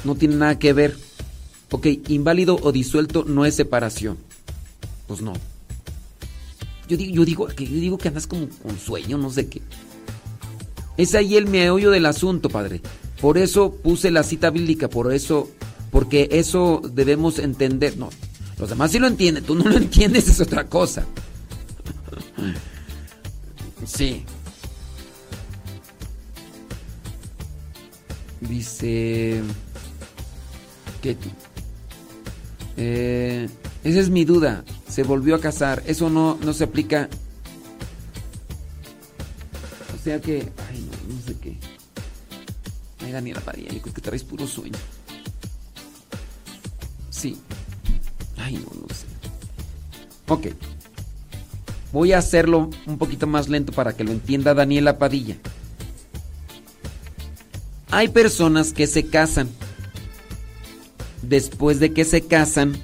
No 0.03 0.13
tiene 0.13 0.35
nada 0.35 0.59
que 0.59 0.73
ver. 0.73 0.95
Ok, 1.71 1.87
inválido 2.09 2.59
o 2.61 2.71
disuelto 2.71 3.25
no 3.27 3.45
es 3.45 3.55
separación. 3.55 4.19
Pues 5.07 5.23
no. 5.23 5.33
Yo 6.87 6.97
digo, 6.97 7.15
yo 7.15 7.25
digo, 7.25 7.47
que, 7.47 7.65
yo 7.65 7.79
digo 7.79 7.97
que 7.97 8.09
andas 8.09 8.27
como 8.27 8.47
con 8.47 8.77
sueño, 8.77 9.17
no 9.17 9.31
sé 9.31 9.49
qué. 9.49 9.63
Es 10.99 11.15
ahí 11.15 11.37
el 11.37 11.47
meollo 11.47 11.91
del 11.91 12.05
asunto, 12.05 12.49
padre. 12.49 12.81
Por 13.21 13.37
eso 13.37 13.71
puse 13.71 14.11
la 14.11 14.21
cita 14.21 14.49
bíblica, 14.49 14.89
por 14.89 15.13
eso, 15.13 15.49
porque 15.91 16.27
eso 16.29 16.81
debemos 16.93 17.39
entender. 17.39 17.95
No, 17.95 18.09
los 18.57 18.69
demás 18.69 18.91
sí 18.91 18.99
lo 18.99 19.07
entienden, 19.07 19.45
tú 19.45 19.55
no 19.55 19.63
lo 19.63 19.77
entiendes, 19.77 20.27
es 20.27 20.41
otra 20.41 20.65
cosa. 20.65 21.05
Sí. 23.85 24.25
Dice 28.41 29.41
que 31.01 31.15
eh, 32.75 33.47
esa 33.85 33.99
es 34.01 34.09
mi 34.09 34.25
duda. 34.25 34.65
Se 34.89 35.03
volvió 35.03 35.35
a 35.35 35.39
casar. 35.39 35.81
Eso 35.85 36.09
no, 36.09 36.37
no 36.43 36.51
se 36.51 36.65
aplica. 36.65 37.07
O 39.97 40.03
sea 40.03 40.19
que. 40.19 40.49
Daniela 43.11 43.41
Padilla, 43.41 43.71
yo 43.71 43.81
que 43.81 44.01
traes 44.01 44.23
puro 44.23 44.47
sueño. 44.47 44.77
Sí. 47.09 47.37
Ay, 48.37 48.55
no, 48.55 48.81
no 48.81 48.93
sé. 48.93 49.05
Ok. 50.27 50.47
Voy 51.91 52.13
a 52.13 52.19
hacerlo 52.19 52.69
un 52.85 52.97
poquito 52.97 53.27
más 53.27 53.49
lento 53.49 53.71
para 53.73 53.93
que 53.95 54.03
lo 54.03 54.11
entienda 54.11 54.53
Daniela 54.53 54.97
Padilla. 54.97 55.37
Hay 57.91 58.09
personas 58.09 58.73
que 58.73 58.87
se 58.87 59.07
casan. 59.07 59.49
Después 61.23 61.79
de 61.79 61.91
que 61.93 62.05
se 62.05 62.21
casan, 62.21 62.77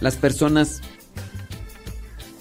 las 0.00 0.16
personas 0.16 0.80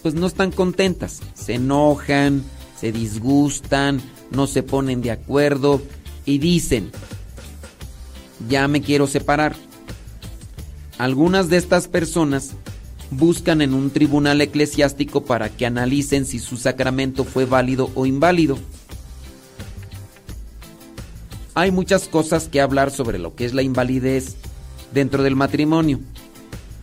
pues 0.02 0.14
no 0.14 0.28
están 0.28 0.52
contentas, 0.52 1.20
se 1.34 1.56
enojan, 1.56 2.44
se 2.80 2.92
disgustan, 2.92 4.02
no 4.32 4.48
se 4.48 4.64
ponen 4.64 5.02
de 5.02 5.12
acuerdo 5.12 5.82
y 6.30 6.38
dicen, 6.38 6.92
ya 8.48 8.68
me 8.68 8.84
quiero 8.84 9.08
separar. 9.08 9.56
Algunas 11.00 11.50
de 11.50 11.58
estas 11.58 11.88
personas 11.88 12.52
buscan 13.10 13.64
en 13.64 13.74
un 13.74 13.90
tribunal 13.90 14.40
eclesiástico 14.40 15.26
para 15.26 15.50
que 15.50 15.66
analicen 15.66 16.28
si 16.28 16.38
su 16.38 16.58
sacramento 16.58 17.24
fue 17.24 17.46
válido 17.46 17.90
o 17.96 18.06
inválido. 18.06 18.60
Hay 21.56 21.72
muchas 21.72 22.08
cosas 22.08 22.48
que 22.48 22.62
hablar 22.62 22.92
sobre 22.92 23.18
lo 23.18 23.34
que 23.34 23.46
es 23.46 23.56
la 23.56 23.64
invalidez 23.64 24.36
dentro 24.94 25.24
del 25.24 25.36
matrimonio, 25.36 26.00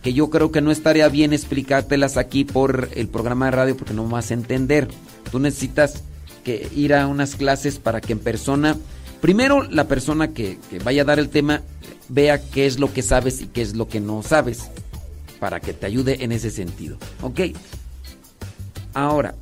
que 0.03 0.11
yo 0.11 0.29
creo 0.29 0.51
que 0.51 0.59
no 0.59 0.71
estaría 0.71 1.07
bien 1.07 1.31
explicártelas 1.31 2.17
aquí 2.17 2.43
por 2.43 2.89
el 2.95 3.07
programa 3.07 3.45
de 3.45 3.51
radio 3.51 3.77
porque 3.77 3.93
no 3.93 4.05
vas 4.09 4.29
a 4.29 4.33
entender. 4.33 4.89
Tú 5.31 5.39
necesitas 5.39 6.03
que 6.43 6.69
ir 6.75 6.93
a 6.93 7.07
unas 7.07 7.35
clases 7.37 7.79
para 7.79 8.01
que 8.01 8.11
en 8.11 8.19
persona, 8.19 8.75
primero 9.21 9.63
la 9.63 9.87
persona 9.87 10.33
que, 10.33 10.57
vaya 10.83 11.03
a 11.03 11.05
dar 11.05 11.19
el 11.19 11.29
tema 11.29 11.61
vea 12.09 12.41
qué 12.41 12.65
es 12.65 12.79
lo 12.79 12.93
que 12.93 13.01
sabes 13.01 13.41
y 13.41 13.47
qué 13.47 13.61
es 13.61 13.75
lo 13.75 13.87
que 13.87 13.99
no 13.99 14.23
sabes, 14.23 14.69
para 15.39 15.59
que 15.59 15.73
te 15.73 15.85
ayude 15.85 16.23
en 16.23 16.31
ese 16.31 16.51
sentido. 16.51 16.97
¿Ok? 17.21 17.41
Ahora, 18.93 19.35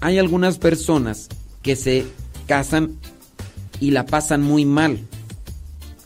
hay 0.00 0.18
algunas 0.18 0.58
personas 0.58 1.28
que 1.62 1.76
se 1.76 2.06
casan 2.46 2.96
y 3.80 3.90
la 3.90 4.06
pasan 4.06 4.42
muy 4.42 4.64
mal. 4.64 5.00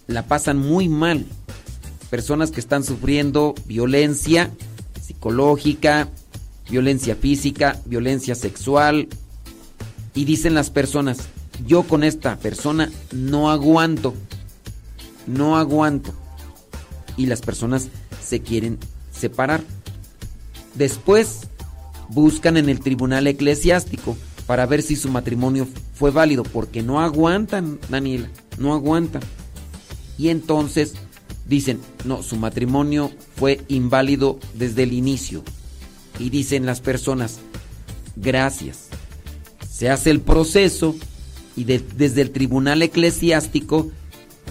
La 0.07 0.27
pasan 0.27 0.59
muy 0.59 0.89
mal. 0.89 1.27
Personas 2.11 2.51
que 2.51 2.61
están 2.61 2.85
sufriendo 2.85 3.55
violencia 3.67 4.51
psicológica, 5.01 6.09
violencia 6.71 7.17
física, 7.17 7.81
violencia 7.85 8.35
sexual. 8.35 9.09
Y 10.15 10.25
dicen 10.25 10.55
las 10.55 10.71
personas, 10.71 11.19
yo 11.67 11.83
con 11.85 12.05
esta 12.05 12.37
persona 12.37 12.91
no 13.13 13.51
aguanto. 13.51 14.15
No 15.27 15.57
aguanto. 15.57 16.13
Y 17.17 17.27
las 17.27 17.41
personas 17.41 17.89
se 18.23 18.41
quieren 18.41 18.79
separar. 19.13 19.63
Después 20.75 21.49
buscan 22.09 22.57
en 22.57 22.69
el 22.69 22.81
tribunal 22.81 23.27
eclesiástico 23.27 24.17
para 24.47 24.67
ver 24.67 24.83
si 24.83 24.97
su 24.97 25.09
matrimonio 25.09 25.67
fue 25.95 26.11
válido, 26.11 26.43
porque 26.43 26.83
no 26.83 27.01
aguantan, 27.01 27.79
Daniela, 27.89 28.29
no 28.59 28.75
aguantan. 28.75 29.23
Y 30.19 30.29
entonces 30.29 30.95
dicen, 31.47 31.81
no, 32.05 32.23
su 32.23 32.37
matrimonio 32.37 33.11
fue 33.37 33.61
inválido 33.69 34.39
desde 34.55 34.83
el 34.83 34.93
inicio. 34.93 35.43
Y 36.19 36.31
dicen 36.31 36.67
las 36.67 36.81
personas, 36.81 37.39
gracias. 38.17 38.89
Se 39.69 39.91
hace 39.91 40.11
el 40.11 40.21
proceso 40.21 40.95
y 41.57 41.65
desde 41.65 42.21
el 42.21 42.31
tribunal 42.31 42.83
eclesiástico 42.83 43.91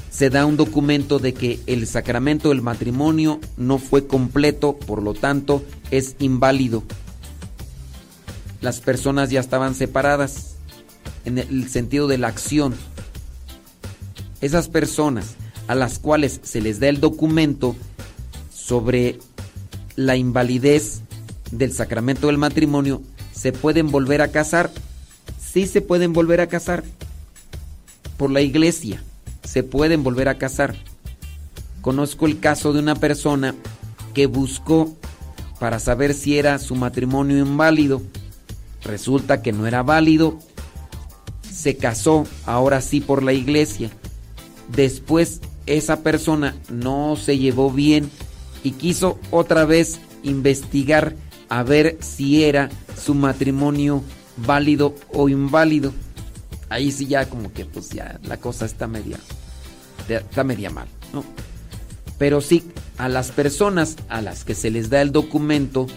se 0.09 0.29
da 0.29 0.45
un 0.45 0.57
documento 0.57 1.19
de 1.19 1.33
que 1.33 1.59
el 1.65 1.87
sacramento 1.87 2.49
del 2.49 2.61
matrimonio 2.61 3.39
no 3.57 3.79
fue 3.79 4.05
completo, 4.05 4.77
por 4.77 5.01
lo 5.01 5.13
tanto 5.13 5.63
es 5.91 6.15
inválido. 6.19 6.83
Las 8.61 8.79
personas 8.79 9.29
ya 9.29 9.39
estaban 9.39 9.75
separadas 9.75 10.55
en 11.25 11.37
el 11.37 11.67
sentido 11.69 12.07
de 12.07 12.17
la 12.17 12.27
acción. 12.27 12.75
Esas 14.39 14.67
personas 14.67 15.35
a 15.67 15.75
las 15.75 15.99
cuales 15.99 16.39
se 16.43 16.61
les 16.61 16.79
da 16.79 16.89
el 16.89 16.99
documento 16.99 17.75
sobre 18.53 19.19
la 19.95 20.15
invalidez 20.15 21.01
del 21.51 21.73
sacramento 21.73 22.27
del 22.27 22.37
matrimonio, 22.37 23.01
se 23.33 23.51
pueden 23.51 23.91
volver 23.91 24.21
a 24.21 24.29
casar. 24.29 24.71
Sí 25.53 25.67
se 25.67 25.81
pueden 25.81 26.13
volver 26.13 26.41
a 26.41 26.47
casar 26.47 26.83
por 28.17 28.31
la 28.31 28.41
iglesia 28.41 29.03
se 29.53 29.61
pueden 29.63 30.03
volver 30.03 30.29
a 30.29 30.39
casar. 30.39 30.75
Conozco 31.81 32.25
el 32.25 32.39
caso 32.39 32.73
de 32.73 32.79
una 32.79 32.95
persona 32.95 33.53
que 34.13 34.25
buscó 34.25 34.95
para 35.59 35.79
saber 35.79 36.15
si 36.15 36.37
era 36.39 36.57
su 36.57 36.75
matrimonio 36.75 37.37
inválido. 37.37 38.01
Resulta 38.83 39.41
que 39.41 39.51
no 39.51 39.67
era 39.67 39.83
válido. 39.83 40.39
Se 41.51 41.77
casó, 41.77 42.25
ahora 42.45 42.81
sí, 42.81 42.99
por 42.99 43.21
la 43.21 43.33
iglesia. 43.33 43.91
Después 44.75 45.41
esa 45.67 46.01
persona 46.01 46.55
no 46.69 47.15
se 47.15 47.37
llevó 47.37 47.69
bien 47.69 48.09
y 48.63 48.71
quiso 48.71 49.19
otra 49.29 49.65
vez 49.65 49.99
investigar 50.23 51.15
a 51.49 51.61
ver 51.63 51.97
si 51.99 52.43
era 52.43 52.69
su 52.99 53.13
matrimonio 53.13 54.01
válido 54.37 54.95
o 55.11 55.29
inválido 55.29 55.93
ahí 56.73 56.91
sí 56.91 57.05
ya 57.05 57.29
como 57.29 57.53
que 57.53 57.65
pues 57.65 57.89
ya 57.89 58.19
la 58.23 58.37
cosa 58.37 58.65
está 58.65 58.87
media 58.87 59.17
está 60.07 60.43
media 60.43 60.69
mal, 60.69 60.87
¿no? 61.13 61.23
Pero 62.17 62.41
sí 62.41 62.63
a 62.97 63.09
las 63.09 63.31
personas 63.31 63.95
a 64.09 64.21
las 64.21 64.43
que 64.43 64.55
se 64.55 64.71
les 64.71 64.89
da 64.89 65.01
el 65.01 65.11
documento 65.11 65.87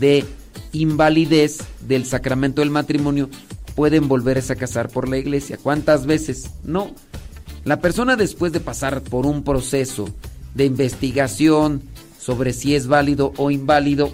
de 0.00 0.24
invalidez 0.72 1.58
del 1.86 2.04
sacramento 2.04 2.62
del 2.62 2.70
matrimonio 2.70 3.28
pueden 3.74 4.08
volverse 4.08 4.52
a 4.52 4.56
casar 4.56 4.88
por 4.88 5.08
la 5.08 5.18
iglesia. 5.18 5.58
¿Cuántas 5.62 6.04
veces? 6.06 6.50
No. 6.64 6.94
La 7.64 7.80
persona 7.80 8.16
después 8.16 8.52
de 8.52 8.60
pasar 8.60 9.02
por 9.02 9.24
un 9.24 9.44
proceso 9.44 10.08
de 10.54 10.66
investigación 10.66 11.82
sobre 12.18 12.52
si 12.52 12.74
es 12.74 12.86
válido 12.86 13.32
o 13.36 13.50
inválido, 13.50 14.12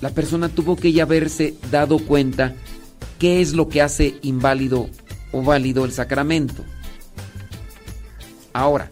la 0.00 0.10
persona 0.10 0.48
tuvo 0.48 0.76
que 0.76 0.92
ya 0.92 1.02
haberse 1.02 1.54
dado 1.70 1.98
cuenta 1.98 2.54
qué 3.18 3.40
es 3.40 3.52
lo 3.54 3.68
que 3.68 3.82
hace 3.82 4.16
inválido 4.22 4.88
o 5.32 5.42
válido 5.42 5.84
el 5.84 5.92
sacramento. 5.92 6.64
Ahora, 8.52 8.90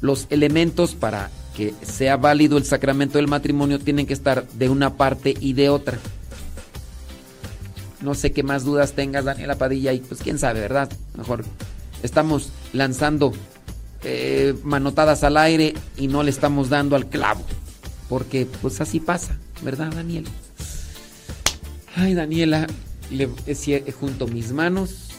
los 0.00 0.26
elementos 0.30 0.94
para 0.94 1.30
que 1.56 1.74
sea 1.82 2.16
válido 2.16 2.58
el 2.58 2.64
sacramento 2.64 3.18
del 3.18 3.28
matrimonio 3.28 3.78
tienen 3.78 4.06
que 4.06 4.12
estar 4.12 4.46
de 4.48 4.68
una 4.68 4.96
parte 4.96 5.34
y 5.38 5.52
de 5.52 5.68
otra. 5.68 5.98
No 8.00 8.14
sé 8.14 8.32
qué 8.32 8.42
más 8.42 8.64
dudas 8.64 8.92
tengas, 8.92 9.24
Daniela 9.24 9.56
Padilla, 9.56 9.92
y 9.92 10.00
pues 10.00 10.20
quién 10.22 10.38
sabe, 10.38 10.60
¿verdad? 10.60 10.90
Mejor 11.16 11.44
estamos 12.02 12.50
lanzando 12.72 13.32
eh, 14.04 14.54
manotadas 14.62 15.22
al 15.22 15.36
aire 15.36 15.74
y 15.96 16.06
no 16.08 16.22
le 16.22 16.30
estamos 16.30 16.70
dando 16.70 16.96
al 16.96 17.08
clavo. 17.08 17.44
Porque 18.08 18.46
pues 18.62 18.80
así 18.80 19.00
pasa, 19.00 19.36
¿verdad, 19.62 19.92
Daniela? 19.92 20.30
Ay, 21.94 22.14
Daniela, 22.14 22.66
le, 23.10 23.28
junto 23.92 24.26
mis 24.26 24.52
manos 24.52 25.10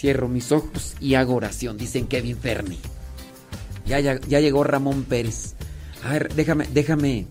Cierro 0.00 0.28
mis 0.28 0.50
ojos 0.50 0.94
y 0.98 1.14
hago 1.14 1.34
oración, 1.34 1.76
dicen 1.76 2.06
Kevin 2.06 2.38
Fermi. 2.38 2.78
Ya, 3.84 4.00
ya, 4.00 4.18
ya 4.20 4.40
llegó 4.40 4.64
Ramón 4.64 5.04
Pérez. 5.04 5.56
A 6.02 6.12
ver, 6.12 6.34
déjame, 6.34 6.66
déjame. 6.72 7.26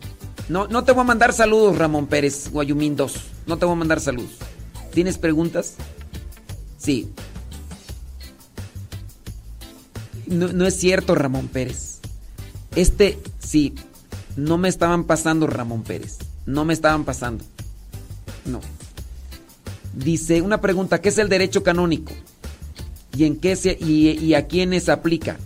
No, 0.49 0.67
no 0.67 0.83
te 0.83 0.91
voy 0.91 1.01
a 1.01 1.05
mandar 1.05 1.33
saludos, 1.33 1.79
Ramón 1.79 2.05
Pérez, 2.05 2.51
Guayumín 2.51 2.95
2. 2.95 3.13
No 3.47 3.57
te 3.57 3.65
voy 3.65 3.73
a 3.73 3.77
mandar 3.77 3.99
saludos. 3.99 4.33
¿Tienes 4.93 5.17
preguntas? 5.17 5.77
Sí. 6.77 7.11
No, 10.27 10.49
no 10.49 10.67
es 10.67 10.75
cierto, 10.75 11.15
Ramón 11.15 11.47
Pérez. 11.47 12.01
Este, 12.75 13.17
sí, 13.39 13.73
no 14.35 14.59
me 14.59 14.69
estaban 14.69 15.05
pasando, 15.05 15.47
Ramón 15.47 15.81
Pérez. 15.81 16.19
No 16.45 16.65
me 16.65 16.73
estaban 16.73 17.03
pasando. 17.03 17.43
No. 18.45 18.61
Dice 19.93 20.41
una 20.41 20.61
pregunta, 20.61 21.01
¿qué 21.01 21.09
es 21.09 21.17
el 21.17 21.29
derecho 21.29 21.63
canónico? 21.63 22.13
y 23.15 23.25
en 23.25 23.35
qué 23.37 23.55
se 23.55 23.77
y, 23.79 24.33
a 24.33 24.47
quiénes 24.47 24.89
aplica. 24.89 25.37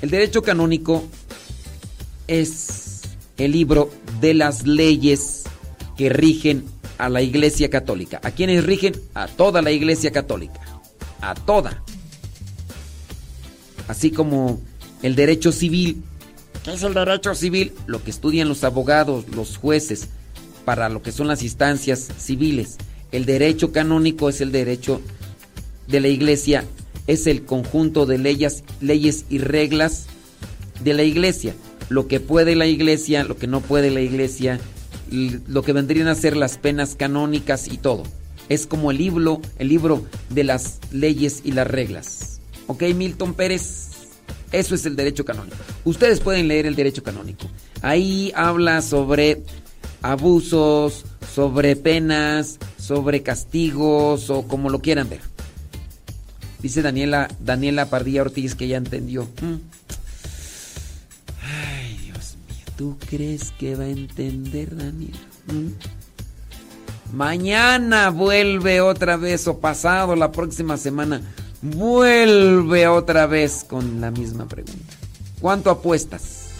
El 0.00 0.10
derecho 0.10 0.42
canónico 0.42 1.04
es 2.26 3.02
el 3.36 3.52
libro 3.52 3.90
de 4.20 4.34
las 4.34 4.66
leyes 4.66 5.44
que 5.96 6.08
rigen 6.08 6.64
a 6.98 7.08
la 7.08 7.22
Iglesia 7.22 7.70
Católica. 7.70 8.20
¿A 8.22 8.30
quiénes 8.30 8.64
rigen? 8.64 8.94
A 9.14 9.28
toda 9.28 9.62
la 9.62 9.70
Iglesia 9.70 10.10
Católica. 10.12 10.60
A 11.20 11.34
toda. 11.34 11.82
Así 13.86 14.10
como 14.10 14.60
el 15.02 15.14
derecho 15.14 15.52
civil. 15.52 16.02
¿Qué 16.64 16.72
es 16.72 16.82
el 16.82 16.94
derecho 16.94 17.34
civil? 17.34 17.74
Lo 17.86 18.02
que 18.02 18.10
estudian 18.10 18.48
los 18.48 18.64
abogados, 18.64 19.28
los 19.28 19.56
jueces, 19.56 20.08
para 20.64 20.88
lo 20.88 21.02
que 21.02 21.12
son 21.12 21.28
las 21.28 21.42
instancias 21.42 22.08
civiles. 22.18 22.76
El 23.10 23.24
derecho 23.26 23.72
canónico 23.72 24.28
es 24.28 24.40
el 24.40 24.52
derecho 24.52 25.00
de 25.86 26.00
la 26.00 26.08
iglesia, 26.08 26.64
es 27.06 27.26
el 27.26 27.44
conjunto 27.44 28.06
de 28.06 28.18
leyes, 28.18 28.64
leyes 28.80 29.24
y 29.28 29.38
reglas 29.38 30.06
de 30.82 30.94
la 30.94 31.02
iglesia. 31.02 31.54
Lo 31.88 32.08
que 32.08 32.20
puede 32.20 32.56
la 32.56 32.66
iglesia, 32.66 33.24
lo 33.24 33.36
que 33.36 33.46
no 33.46 33.60
puede 33.60 33.90
la 33.90 34.00
iglesia, 34.00 34.60
lo 35.10 35.62
que 35.62 35.72
vendrían 35.72 36.08
a 36.08 36.14
ser 36.14 36.36
las 36.36 36.56
penas 36.56 36.94
canónicas 36.94 37.68
y 37.68 37.76
todo. 37.76 38.04
Es 38.48 38.66
como 38.66 38.90
el 38.90 38.98
libro, 38.98 39.40
el 39.58 39.68
libro 39.68 40.06
de 40.30 40.44
las 40.44 40.78
leyes 40.90 41.42
y 41.44 41.52
las 41.52 41.66
reglas. 41.66 42.40
¿Ok, 42.66 42.82
Milton 42.94 43.34
Pérez? 43.34 43.88
Eso 44.52 44.74
es 44.74 44.84
el 44.86 44.96
derecho 44.96 45.24
canónico. 45.24 45.56
Ustedes 45.84 46.20
pueden 46.20 46.48
leer 46.48 46.66
el 46.66 46.74
derecho 46.74 47.02
canónico. 47.02 47.46
Ahí 47.80 48.32
habla 48.34 48.82
sobre 48.82 49.42
abusos, 50.02 51.04
sobre 51.32 51.76
penas, 51.76 52.58
sobre 52.78 53.22
castigos 53.22 54.28
o 54.30 54.42
como 54.42 54.68
lo 54.68 54.80
quieran 54.80 55.08
ver. 55.08 55.20
Dice 56.60 56.82
Daniela, 56.82 57.28
Daniela 57.40 57.86
Pardilla 57.86 58.22
Ortiz 58.22 58.54
que 58.54 58.68
ya 58.68 58.76
entendió. 58.76 59.24
Mm. 59.40 59.54
Ay, 61.42 61.98
Dios 62.04 62.36
mío. 62.48 62.64
¿Tú 62.76 62.96
crees 63.08 63.52
que 63.52 63.74
va 63.74 63.84
a 63.84 63.88
entender, 63.88 64.76
Daniela? 64.76 65.18
Mm. 65.46 67.16
Mañana 67.16 68.10
vuelve 68.10 68.80
otra 68.80 69.16
vez 69.16 69.46
o 69.48 69.58
pasado 69.58 70.16
la 70.16 70.32
próxima 70.32 70.76
semana. 70.76 71.20
Vuelve 71.60 72.88
otra 72.88 73.26
vez 73.26 73.64
con 73.64 74.00
la 74.00 74.10
misma 74.10 74.46
pregunta. 74.46 74.94
¿Cuánto 75.40 75.70
apuestas? 75.70 76.50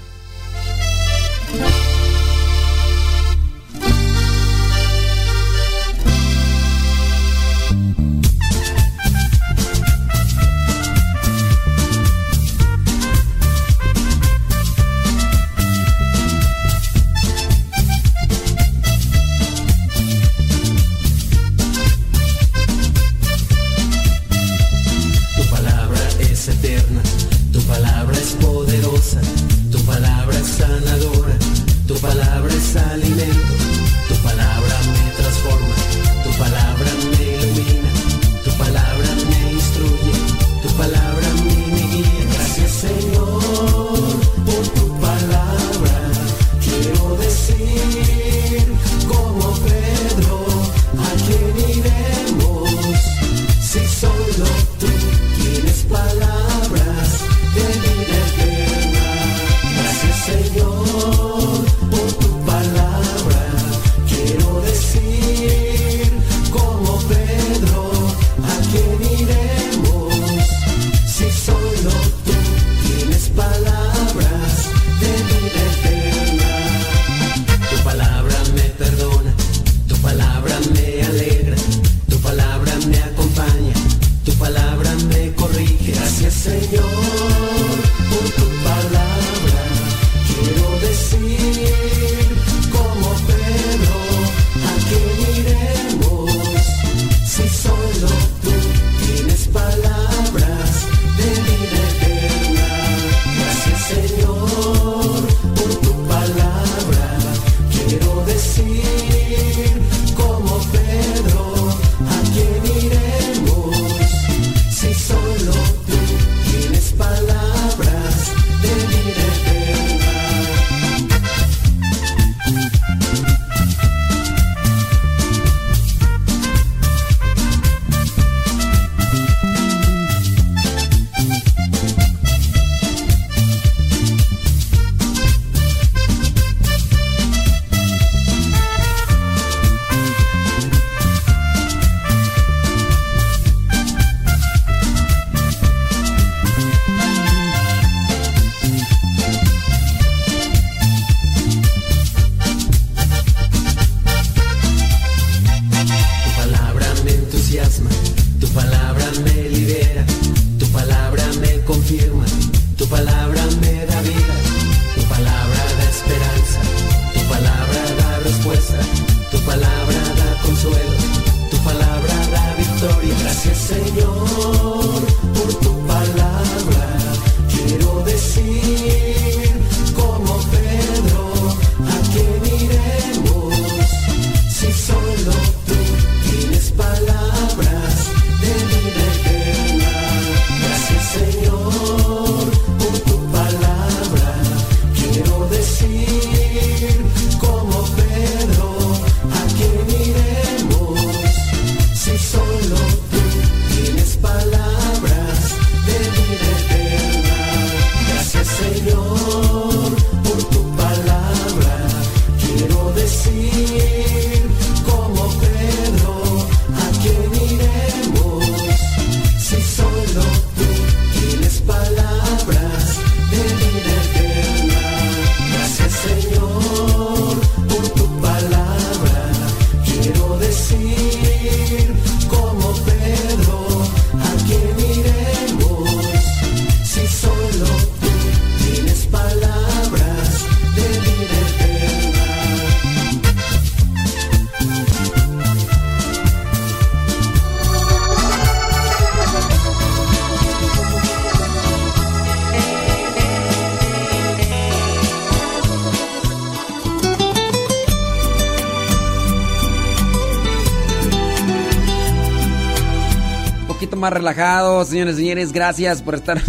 Más 264.03 264.13
relajado, 264.13 264.85
señores 264.85 265.15
y 265.15 265.23
señores. 265.23 265.53
Gracias 265.53 266.03
por 266.03 266.17
estar. 266.17 266.43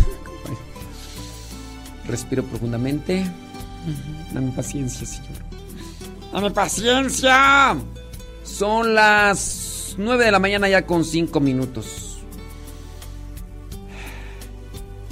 Respiro 2.08 2.44
profundamente. 2.44 3.24
Dame 4.34 4.52
paciencia, 4.52 5.06
señor. 5.06 5.38
¡Dame 6.34 6.50
paciencia! 6.50 7.78
Son 8.44 8.96
las 8.96 9.94
9 10.00 10.26
de 10.26 10.32
la 10.32 10.40
mañana 10.40 10.68
ya 10.68 10.88
con 10.88 11.06
5 11.06 11.40
minutos. 11.40 12.18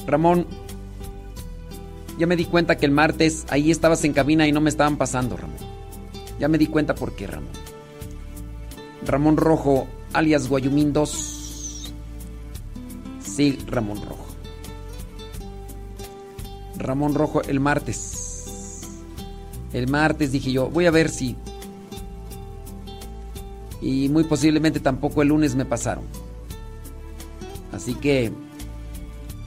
Ramón, 0.08 0.48
ya 2.18 2.26
me 2.26 2.36
di 2.36 2.46
cuenta 2.46 2.76
que 2.76 2.88
el 2.88 2.92
martes 2.92 3.46
ahí 3.50 3.70
estabas 3.70 4.04
en 4.04 4.14
cabina 4.14 4.48
y 4.48 4.52
no 4.52 4.62
me 4.62 4.72
estaban 4.72 4.98
pasando, 4.98 5.38
Ramón. 5.38 5.58
Ya 6.40 6.48
me 6.48 6.58
di 6.58 6.66
cuenta 6.66 6.96
por 6.96 7.16
qué, 7.16 7.28
Ramón. 7.28 7.52
Ramón 9.06 9.38
Rojo, 9.38 9.88
alias 10.12 10.48
Guayumín 10.48 10.92
2. 10.92 11.41
Sí, 13.34 13.58
Ramón 13.66 14.02
Rojo. 14.02 14.26
Ramón 16.78 17.16
Rojo 17.16 17.42
el 17.44 17.62
martes. 17.62 18.82
El 19.72 19.88
martes 19.88 20.34
dije 20.34 20.52
yo, 20.52 20.70
voy 20.70 20.86
a 20.86 20.92
ver 20.92 21.10
si... 21.10 21.38
Y 23.82 24.10
muy 24.10 24.26
posiblemente 24.26 24.82
tampoco 24.82 25.22
el 25.22 25.30
lunes 25.30 25.56
me 25.56 25.64
pasaron. 25.64 26.04
Así 27.72 27.94
que... 27.96 28.34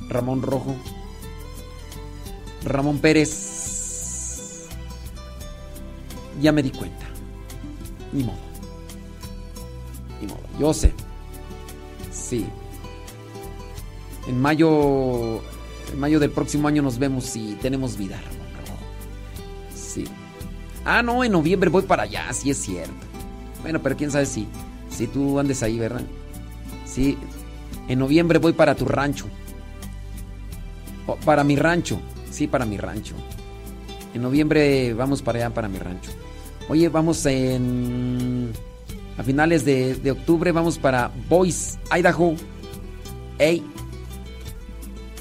Ramón 0.09 0.41
Rojo. 0.41 0.75
Ramón 2.65 2.99
Pérez. 2.99 4.67
Ya 6.41 6.53
me 6.53 6.63
di 6.63 6.71
cuenta. 6.71 7.07
Ni 8.13 8.25
modo. 8.25 8.39
Ni 10.21 10.27
modo. 10.27 10.41
Yo 10.59 10.73
sé. 10.73 10.93
Sí. 12.11 12.47
En 14.27 14.41
mayo. 14.41 15.43
En 15.93 16.01
mayo 16.01 16.19
del 16.19 16.31
próximo 16.31 16.69
año 16.69 16.83
nos 16.83 16.99
vemos 16.99 17.25
si 17.25 17.57
tenemos 17.61 17.97
vida. 17.97 18.19
Sí. 19.75 20.05
Ah, 20.85 21.03
no, 21.03 21.25
en 21.25 21.33
noviembre 21.33 21.71
voy 21.71 21.83
para 21.83 22.05
allá, 22.05 22.33
sí 22.33 22.51
es 22.51 22.59
cierto. 22.59 22.93
Bueno, 23.63 23.81
pero 23.83 23.97
quién 23.97 24.11
sabe 24.11 24.27
si, 24.27 24.47
si 24.91 25.07
tú 25.07 25.39
andes 25.39 25.63
ahí, 25.63 25.79
¿verdad? 25.79 26.03
Sí. 26.85 27.17
En 27.89 27.99
noviembre 27.99 28.39
voy 28.39 28.53
para 28.53 28.75
tu 28.75 28.85
rancho. 28.85 29.27
Para 31.25 31.45
mi 31.45 31.57
rancho. 31.57 32.01
Sí, 32.31 32.47
para 32.47 32.65
mi 32.65 32.77
rancho. 32.77 33.15
En 34.15 34.23
noviembre 34.23 34.95
vamos 34.95 35.23
para 35.23 35.39
allá, 35.39 35.55
para 35.55 35.69
mi 35.69 35.79
rancho. 35.79 36.11
Oye, 36.69 36.89
vamos 36.89 37.25
en... 37.27 38.53
A 39.17 39.23
finales 39.23 39.65
de, 39.65 39.95
de 39.95 40.11
octubre 40.11 40.51
vamos 40.51 40.79
para 40.79 41.11
Boise, 41.29 41.79
Idaho. 41.97 42.35
Ey. 43.39 43.63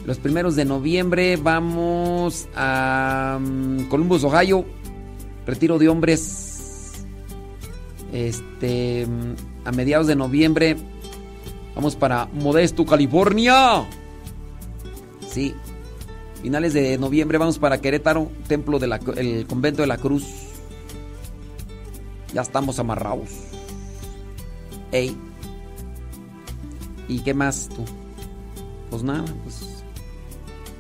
Los 0.05 0.17
primeros 0.17 0.55
de 0.55 0.65
noviembre 0.65 1.37
vamos 1.37 2.47
a 2.55 3.39
um, 3.39 3.87
Columbus, 3.87 4.23
Ohio. 4.23 4.65
Retiro 5.45 5.79
de 5.79 5.89
hombres. 5.89 7.05
Este... 8.11 9.07
A 9.65 9.71
mediados 9.71 10.07
de 10.07 10.15
noviembre 10.15 10.75
vamos 11.73 11.95
para 11.95 12.25
Modesto, 12.33 12.85
California. 12.85 13.87
Sí, 15.25 15.55
Finales 16.43 16.73
de 16.73 16.97
noviembre 16.97 17.37
vamos 17.37 17.57
para 17.57 17.79
Querétaro, 17.79 18.29
templo 18.49 18.77
del 18.77 18.91
el 19.15 19.47
convento 19.47 19.81
de 19.81 19.87
la 19.87 19.95
Cruz. 19.95 20.25
Ya 22.33 22.41
estamos 22.41 22.79
amarrados. 22.79 23.29
Ey. 24.91 25.15
¿Y 27.07 27.19
qué 27.19 27.33
más 27.33 27.69
tú? 27.69 27.85
Pues 28.89 29.03
nada, 29.03 29.23
pues. 29.43 29.72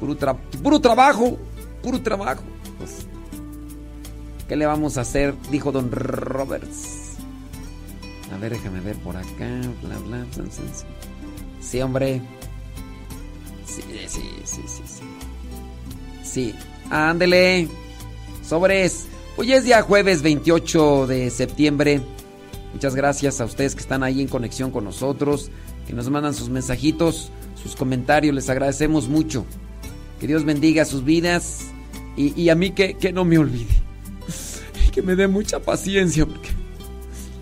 Puro, 0.03 0.17
tra 0.17 0.33
puro 0.33 0.81
trabajo. 0.81 1.37
Puro 1.81 2.01
trabajo. 2.01 2.43
Pues. 2.77 3.07
¿Qué 4.49 4.57
le 4.57 4.65
vamos 4.65 4.97
a 4.97 5.01
hacer? 5.01 5.33
Dijo 5.49 5.71
don 5.71 5.89
Roberts. 5.93 7.13
A 8.33 8.37
ver, 8.37 8.51
déjame 8.51 8.81
ver 8.81 8.97
por 8.97 9.15
acá. 9.15 9.61
Bla, 9.81 9.97
bla, 9.99 10.25
sí, 11.61 11.79
hombre. 11.79 12.21
Sí, 13.65 13.81
sí, 14.07 14.21
sí, 14.43 14.61
sí, 14.65 14.83
sí. 14.85 15.03
Sí, 16.21 16.55
ándele. 16.89 17.69
Sobres. 18.45 19.05
Hoy 19.37 19.53
es 19.53 19.63
día 19.63 19.83
jueves 19.83 20.21
28 20.21 21.07
de 21.07 21.29
septiembre. 21.29 22.01
Muchas 22.73 22.93
gracias 22.93 23.39
a 23.39 23.45
ustedes 23.45 23.73
que 23.73 23.81
están 23.81 24.03
ahí 24.03 24.19
en 24.19 24.27
conexión 24.27 24.69
con 24.69 24.83
nosotros, 24.83 25.49
que 25.87 25.93
nos 25.93 26.09
mandan 26.09 26.33
sus 26.33 26.49
mensajitos, 26.49 27.31
sus 27.55 27.77
comentarios. 27.77 28.35
Les 28.35 28.49
agradecemos 28.49 29.07
mucho. 29.07 29.45
Que 30.23 30.27
Dios 30.27 30.45
bendiga 30.45 30.85
sus 30.85 31.03
vidas 31.03 31.65
y, 32.15 32.41
y 32.41 32.47
a 32.47 32.55
mí 32.55 32.71
que, 32.71 32.93
que, 32.93 33.11
no 33.11 33.25
me 33.25 33.37
olvide. 33.37 33.75
Que 34.93 35.01
me 35.01 35.17
dé 35.17 35.27
mucha 35.27 35.59
paciencia. 35.59 36.25
Porque... 36.25 36.47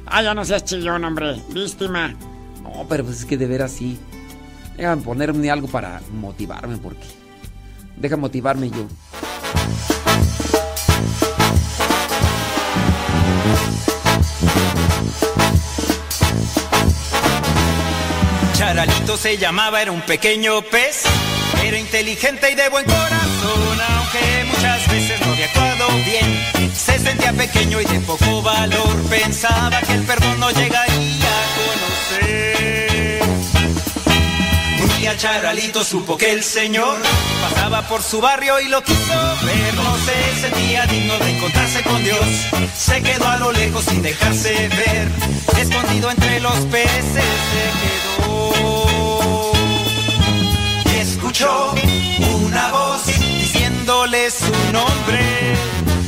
Ah, 0.07 0.23
ya 0.23 0.33
no 0.33 0.43
seas 0.43 0.65
chillón, 0.65 1.03
hombre. 1.05 1.39
Víctima. 1.53 2.15
No, 2.63 2.87
pero 2.89 3.03
pues 3.03 3.19
es 3.19 3.25
que 3.25 3.37
de 3.37 3.45
veras 3.45 3.73
sí. 3.73 3.99
Déjame 4.77 5.03
ponerme 5.03 5.51
algo 5.51 5.67
para 5.67 6.01
motivarme 6.11 6.77
porque... 6.77 7.05
Deja 7.97 8.17
motivarme 8.17 8.71
yo. 8.71 8.87
Charalito 18.53 19.17
se 19.17 19.37
llamaba, 19.37 19.83
era 19.83 19.91
un 19.91 20.01
pequeño 20.01 20.63
pez. 20.63 21.05
Era 21.63 21.77
inteligente 21.77 22.51
y 22.51 22.55
de 22.55 22.69
buen 22.69 22.85
corazón, 22.85 23.79
aunque 23.95 24.45
muchas 24.47 24.87
veces 24.91 25.21
no 25.21 25.31
había 25.31 25.45
actuado 25.45 25.87
bien. 26.05 26.71
Se 26.75 26.97
sentía 26.97 27.31
pequeño 27.33 27.79
y 27.79 27.85
de 27.85 27.99
poco 28.01 28.41
valor, 28.41 29.03
pensaba 29.09 29.79
que 29.81 29.93
el 29.93 30.03
perdón 30.03 30.39
no 30.39 30.49
llegaría 30.49 31.29
a 31.29 31.45
conocer. 32.19 33.21
Un 34.83 34.99
día 34.99 35.15
Charalito 35.15 35.83
supo 35.83 36.17
que 36.17 36.31
el 36.31 36.43
Señor 36.43 36.97
pasaba 37.41 37.87
por 37.87 38.01
su 38.01 38.19
barrio 38.19 38.59
y 38.59 38.67
lo 38.67 38.83
quiso 38.83 39.37
ver. 39.45 39.73
No 39.75 39.97
se 39.97 40.41
sentía 40.41 40.85
digno 40.87 41.17
de 41.19 41.29
encontrarse 41.37 41.83
con 41.83 42.03
Dios. 42.03 42.25
Se 42.75 43.01
quedó 43.03 43.27
a 43.27 43.37
lo 43.37 43.51
lejos 43.51 43.85
sin 43.85 44.01
dejarse 44.01 44.67
ver. 44.69 45.07
Escondido 45.59 46.09
entre 46.09 46.39
los 46.39 46.55
peces 46.71 47.05
se 47.13 47.21
quedó. 48.25 49.00
Escuchó 51.31 51.73
una 52.43 52.71
voz 52.73 53.05
diciéndole 53.05 54.29
su 54.29 54.51
nombre. 54.73 55.55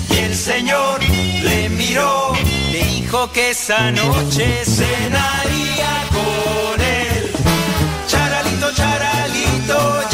Y 0.10 0.18
el 0.18 0.36
Señor 0.36 1.00
le 1.02 1.70
miró, 1.70 2.34
le 2.74 2.84
dijo 2.84 3.32
que 3.32 3.52
esa 3.52 3.90
noche 3.92 4.66
cenaría 4.66 5.94
con 6.12 6.82
él. 6.82 7.32
Charalito, 8.06 8.74
charalito, 8.74 10.10
ya 10.12 10.13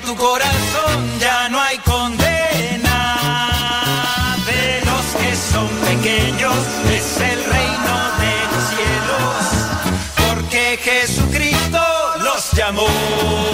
Tu 0.00 0.16
corazón, 0.16 1.20
ya 1.20 1.48
no 1.48 1.60
hay 1.60 1.78
condena. 1.78 3.16
De 4.44 4.82
los 4.84 5.04
que 5.22 5.36
son 5.36 5.68
pequeños 5.68 6.56
es 6.90 7.20
el 7.20 7.44
reino 7.44 7.94
de 8.18 8.34
los 8.50 8.64
cielos. 8.74 9.44
Porque 10.16 10.80
Jesucristo 10.82 11.80
los 12.24 12.50
llamó. 12.54 13.53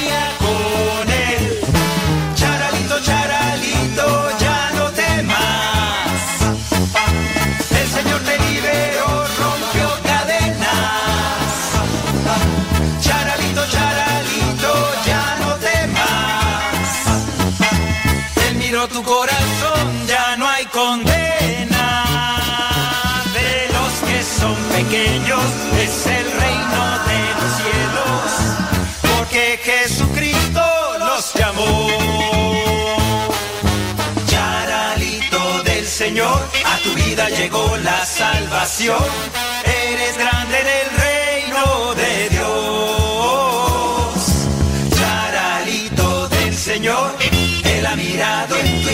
llegó 37.41 37.75
la 37.77 38.05
salvación. 38.05 39.03
Eres 39.65 40.15
grande 40.17 40.59
en 40.59 40.67
el 40.79 40.89
reino 41.05 41.95
de 41.95 42.29
Dios. 42.29 42.49
Charalito 44.95 46.29
del 46.29 46.55
Señor, 46.55 47.15
Él 47.63 47.85
ha 47.85 47.95
mirado 47.95 48.57
en 48.59 48.83
tu 48.83 48.89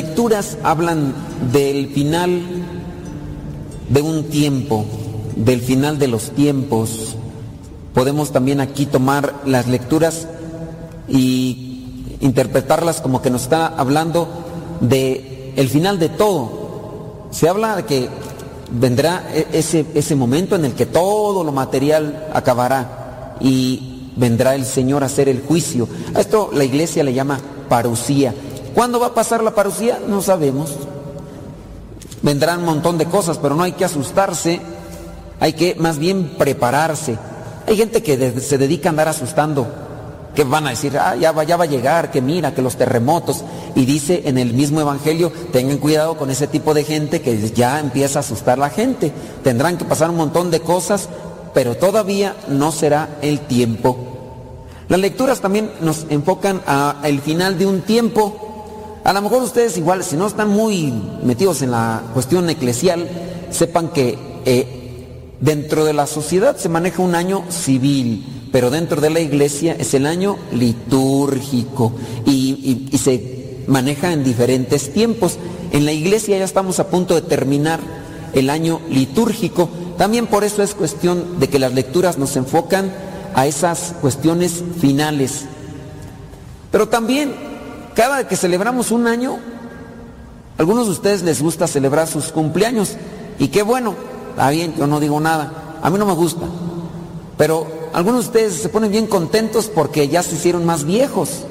lecturas 0.00 0.56
hablan 0.62 1.12
del 1.52 1.88
final 1.88 2.40
de 3.90 4.00
un 4.00 4.24
tiempo, 4.24 4.86
del 5.36 5.60
final 5.60 5.98
de 5.98 6.08
los 6.08 6.30
tiempos. 6.30 7.16
Podemos 7.92 8.32
también 8.32 8.62
aquí 8.62 8.86
tomar 8.86 9.34
las 9.44 9.66
lecturas 9.68 10.26
y 11.06 12.16
interpretarlas 12.20 13.02
como 13.02 13.20
que 13.20 13.28
nos 13.28 13.42
está 13.42 13.66
hablando 13.66 14.26
de 14.80 15.52
el 15.56 15.68
final 15.68 15.98
de 15.98 16.08
todo. 16.08 17.28
Se 17.30 17.46
habla 17.50 17.76
de 17.76 17.84
que 17.84 18.08
vendrá 18.72 19.28
e- 19.34 19.48
ese, 19.52 19.84
ese 19.94 20.14
momento 20.14 20.56
en 20.56 20.64
el 20.64 20.72
que 20.72 20.86
todo 20.86 21.44
lo 21.44 21.52
material 21.52 22.26
acabará 22.32 23.36
y 23.38 24.12
vendrá 24.16 24.54
el 24.54 24.64
Señor 24.64 25.02
a 25.02 25.06
hacer 25.06 25.28
el 25.28 25.42
juicio. 25.42 25.86
A 26.14 26.20
esto 26.20 26.48
la 26.54 26.64
iglesia 26.64 27.04
le 27.04 27.12
llama 27.12 27.38
parucía. 27.68 28.34
¿Cuándo 28.74 29.00
va 29.00 29.08
a 29.08 29.14
pasar 29.14 29.42
la 29.42 29.54
parucía? 29.54 30.00
No 30.06 30.22
sabemos. 30.22 30.76
Vendrán 32.22 32.60
un 32.60 32.66
montón 32.66 32.98
de 32.98 33.06
cosas, 33.06 33.38
pero 33.38 33.54
no 33.54 33.62
hay 33.62 33.72
que 33.72 33.84
asustarse. 33.84 34.60
Hay 35.40 35.54
que 35.54 35.74
más 35.76 35.98
bien 35.98 36.34
prepararse. 36.36 37.16
Hay 37.66 37.76
gente 37.76 38.02
que 38.02 38.40
se 38.40 38.58
dedica 38.58 38.88
a 38.88 38.90
andar 38.90 39.08
asustando. 39.08 39.66
Que 40.34 40.44
van 40.44 40.66
a 40.66 40.70
decir, 40.70 40.96
ah, 40.96 41.16
ya 41.16 41.32
va, 41.32 41.42
ya 41.44 41.56
va 41.56 41.64
a 41.64 41.68
llegar, 41.68 42.10
que 42.10 42.20
mira, 42.20 42.54
que 42.54 42.62
los 42.62 42.76
terremotos. 42.76 43.42
Y 43.74 43.84
dice 43.84 44.22
en 44.26 44.38
el 44.38 44.54
mismo 44.54 44.80
evangelio, 44.80 45.32
tengan 45.52 45.78
cuidado 45.78 46.16
con 46.16 46.30
ese 46.30 46.46
tipo 46.46 46.72
de 46.72 46.84
gente 46.84 47.20
que 47.20 47.50
ya 47.50 47.80
empieza 47.80 48.18
a 48.18 48.20
asustar 48.20 48.58
a 48.58 48.62
la 48.62 48.70
gente. 48.70 49.12
Tendrán 49.42 49.76
que 49.76 49.84
pasar 49.84 50.10
un 50.10 50.16
montón 50.16 50.50
de 50.50 50.60
cosas, 50.60 51.08
pero 51.52 51.76
todavía 51.76 52.36
no 52.48 52.70
será 52.70 53.18
el 53.22 53.40
tiempo. 53.40 54.10
Las 54.88 55.00
lecturas 55.00 55.40
también 55.40 55.70
nos 55.80 56.06
enfocan 56.10 56.62
al 56.66 57.20
final 57.20 57.58
de 57.58 57.66
un 57.66 57.82
tiempo. 57.82 58.49
A 59.04 59.12
lo 59.12 59.22
mejor 59.22 59.42
ustedes 59.42 59.76
igual, 59.78 60.04
si 60.04 60.16
no 60.16 60.26
están 60.26 60.48
muy 60.50 60.92
metidos 61.24 61.62
en 61.62 61.70
la 61.70 62.02
cuestión 62.12 62.48
eclesial, 62.50 63.08
sepan 63.50 63.88
que 63.88 64.18
eh, 64.44 64.66
dentro 65.40 65.84
de 65.84 65.92
la 65.94 66.06
sociedad 66.06 66.56
se 66.56 66.68
maneja 66.68 67.02
un 67.02 67.14
año 67.14 67.44
civil, 67.48 68.48
pero 68.52 68.70
dentro 68.70 69.00
de 69.00 69.10
la 69.10 69.20
iglesia 69.20 69.74
es 69.78 69.94
el 69.94 70.06
año 70.06 70.36
litúrgico 70.52 71.92
y, 72.26 72.30
y- 72.30 72.88
y 72.92 72.98
se 72.98 73.62
maneja 73.66 74.12
en 74.12 74.22
diferentes 74.22 74.92
tiempos. 74.92 75.38
En 75.72 75.86
la 75.86 75.92
iglesia 75.92 76.36
ya 76.38 76.44
estamos 76.44 76.78
a 76.80 76.88
punto 76.88 77.14
de 77.14 77.22
terminar 77.22 77.80
el 78.34 78.50
año 78.50 78.80
litúrgico. 78.90 79.68
También 79.96 80.26
por 80.26 80.44
eso 80.44 80.62
es 80.62 80.74
cuestión 80.74 81.40
de 81.40 81.48
que 81.48 81.58
las 81.58 81.72
lecturas 81.74 82.18
nos 82.18 82.36
enfocan 82.36 82.92
a 83.34 83.46
esas 83.46 83.94
cuestiones 84.00 84.62
finales. 84.80 85.44
Pero 86.70 86.88
también, 86.88 87.32
cada 87.94 88.26
que 88.26 88.36
celebramos 88.36 88.90
un 88.90 89.06
año, 89.06 89.38
algunos 90.58 90.86
de 90.86 90.92
ustedes 90.92 91.22
les 91.22 91.40
gusta 91.40 91.66
celebrar 91.66 92.06
sus 92.06 92.26
cumpleaños. 92.26 92.96
Y 93.38 93.48
qué 93.48 93.62
bueno, 93.62 93.94
está 94.30 94.50
bien, 94.50 94.74
yo 94.76 94.86
no 94.86 95.00
digo 95.00 95.18
nada. 95.20 95.78
A 95.82 95.90
mí 95.90 95.98
no 95.98 96.06
me 96.06 96.12
gusta. 96.12 96.46
Pero 97.38 97.66
algunos 97.92 98.24
de 98.24 98.28
ustedes 98.28 98.62
se 98.62 98.68
ponen 98.68 98.90
bien 98.90 99.06
contentos 99.06 99.68
porque 99.68 100.08
ya 100.08 100.22
se 100.22 100.34
hicieron 100.34 100.66
más 100.66 100.84
viejos. 100.84 101.44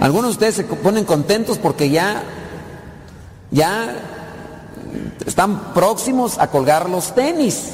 Algunos 0.00 0.32
de 0.32 0.32
ustedes 0.32 0.54
se 0.56 0.64
ponen 0.64 1.04
contentos 1.04 1.58
porque 1.58 1.90
ya, 1.90 2.22
ya 3.50 3.96
están 5.26 5.72
próximos 5.72 6.38
a 6.38 6.48
colgar 6.48 6.88
los 6.88 7.14
tenis. 7.14 7.70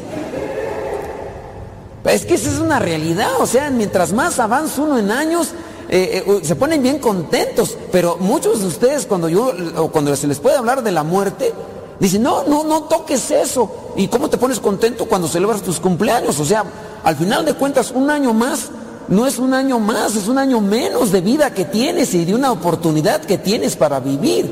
Es 2.04 2.24
que 2.24 2.34
esa 2.34 2.50
es 2.50 2.58
una 2.58 2.78
realidad, 2.78 3.30
o 3.40 3.46
sea, 3.46 3.70
mientras 3.70 4.12
más 4.12 4.38
avanza 4.38 4.82
uno 4.82 4.98
en 4.98 5.10
años, 5.10 5.52
eh, 5.88 6.24
eh, 6.26 6.40
se 6.42 6.56
ponen 6.56 6.82
bien 6.82 6.98
contentos, 6.98 7.76
pero 7.92 8.16
muchos 8.18 8.60
de 8.60 8.66
ustedes 8.66 9.06
cuando 9.06 9.28
yo, 9.28 9.52
cuando 9.92 10.14
se 10.16 10.26
les 10.26 10.40
puede 10.40 10.56
hablar 10.56 10.82
de 10.82 10.92
la 10.92 11.02
muerte, 11.02 11.52
dicen, 12.00 12.22
no, 12.22 12.44
no, 12.44 12.64
no 12.64 12.84
toques 12.84 13.30
eso. 13.30 13.70
¿Y 13.96 14.08
cómo 14.08 14.28
te 14.28 14.38
pones 14.38 14.60
contento 14.60 15.06
cuando 15.06 15.28
celebras 15.28 15.62
tus 15.62 15.80
cumpleaños? 15.80 16.38
O 16.40 16.44
sea, 16.44 16.64
al 17.04 17.16
final 17.16 17.44
de 17.44 17.54
cuentas, 17.54 17.92
un 17.92 18.10
año 18.10 18.32
más 18.32 18.70
no 19.08 19.26
es 19.26 19.38
un 19.38 19.54
año 19.54 19.78
más, 19.78 20.16
es 20.16 20.26
un 20.26 20.38
año 20.38 20.60
menos 20.60 21.12
de 21.12 21.20
vida 21.20 21.54
que 21.54 21.64
tienes 21.64 22.12
y 22.14 22.24
de 22.24 22.34
una 22.34 22.50
oportunidad 22.50 23.20
que 23.20 23.38
tienes 23.38 23.76
para 23.76 24.00
vivir. 24.00 24.50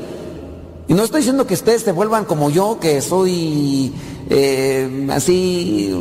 Y 0.87 0.93
no 0.93 1.03
estoy 1.03 1.21
diciendo 1.21 1.47
que 1.47 1.55
ustedes 1.55 1.81
se 1.81 1.91
vuelvan 1.91 2.25
como 2.25 2.49
yo, 2.49 2.79
que 2.79 3.01
soy 3.01 3.93
eh, 4.29 5.07
así 5.11 5.93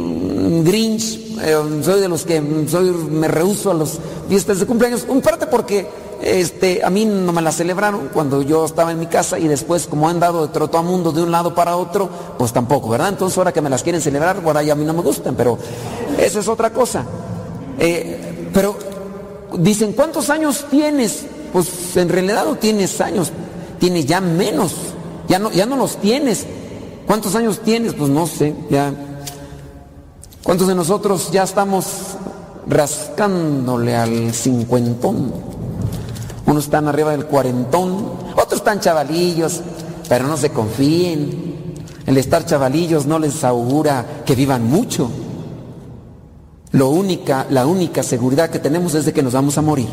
Grinch, 0.64 1.38
eh, 1.42 1.56
soy 1.82 2.00
de 2.00 2.08
los 2.08 2.24
que 2.24 2.42
soy, 2.68 2.90
me 2.90 3.28
rehuso 3.28 3.70
a 3.70 3.74
las 3.74 3.98
fiestas 4.28 4.60
de 4.60 4.66
cumpleaños, 4.66 5.06
en 5.08 5.20
parte 5.20 5.46
porque 5.46 5.86
este, 6.22 6.82
a 6.82 6.88
mí 6.88 7.04
no 7.04 7.32
me 7.32 7.42
la 7.42 7.52
celebraron 7.52 8.08
cuando 8.12 8.40
yo 8.40 8.64
estaba 8.64 8.92
en 8.92 8.98
mi 8.98 9.06
casa 9.06 9.38
y 9.38 9.46
después 9.46 9.86
como 9.86 10.08
han 10.08 10.20
dado 10.20 10.46
de 10.46 10.52
trotamundo 10.52 11.12
de 11.12 11.22
un 11.22 11.30
lado 11.30 11.54
para 11.54 11.76
otro, 11.76 12.08
pues 12.38 12.52
tampoco, 12.52 12.88
¿verdad? 12.88 13.10
Entonces 13.10 13.36
ahora 13.36 13.52
que 13.52 13.60
me 13.60 13.68
las 13.68 13.82
quieren 13.82 14.00
celebrar, 14.00 14.40
ahora 14.42 14.62
ya 14.62 14.72
a 14.72 14.76
mí 14.76 14.84
no 14.84 14.94
me 14.94 15.02
gustan, 15.02 15.34
pero 15.34 15.58
eso 16.18 16.40
es 16.40 16.48
otra 16.48 16.70
cosa. 16.70 17.04
Eh, 17.78 18.48
pero 18.54 18.76
dicen, 19.58 19.92
¿cuántos 19.92 20.30
años 20.30 20.66
tienes? 20.70 21.26
Pues 21.52 21.96
en 21.96 22.08
realidad 22.08 22.46
no 22.46 22.56
tienes 22.56 23.00
años, 23.00 23.30
tienes 23.78 24.06
ya 24.06 24.20
menos, 24.20 24.74
ya 25.28 25.38
no, 25.38 25.50
ya 25.50 25.66
no 25.66 25.76
los 25.76 25.98
tienes. 25.98 26.46
¿Cuántos 27.06 27.34
años 27.34 27.60
tienes? 27.60 27.94
Pues 27.94 28.10
no 28.10 28.26
sé, 28.26 28.54
ya. 28.70 28.92
¿Cuántos 30.42 30.68
de 30.68 30.74
nosotros 30.74 31.30
ya 31.30 31.42
estamos 31.42 31.86
rascándole 32.66 33.94
al 33.94 34.32
cincuentón? 34.32 35.32
Unos 36.46 36.64
están 36.64 36.88
arriba 36.88 37.12
del 37.12 37.26
cuarentón, 37.26 38.10
otros 38.32 38.60
están 38.60 38.80
chavalillos, 38.80 39.60
pero 40.08 40.26
no 40.26 40.36
se 40.36 40.50
confíen. 40.50 41.74
El 42.06 42.18
estar 42.18 42.44
chavalillos 42.44 43.06
no 43.06 43.18
les 43.18 43.44
augura 43.44 44.22
que 44.26 44.34
vivan 44.34 44.64
mucho. 44.68 45.10
Lo 46.72 46.90
única, 46.90 47.46
la 47.50 47.66
única 47.66 48.02
seguridad 48.02 48.50
que 48.50 48.58
tenemos 48.58 48.94
es 48.94 49.04
de 49.06 49.12
que 49.12 49.22
nos 49.22 49.32
vamos 49.32 49.56
a 49.56 49.62
morir. 49.62 49.88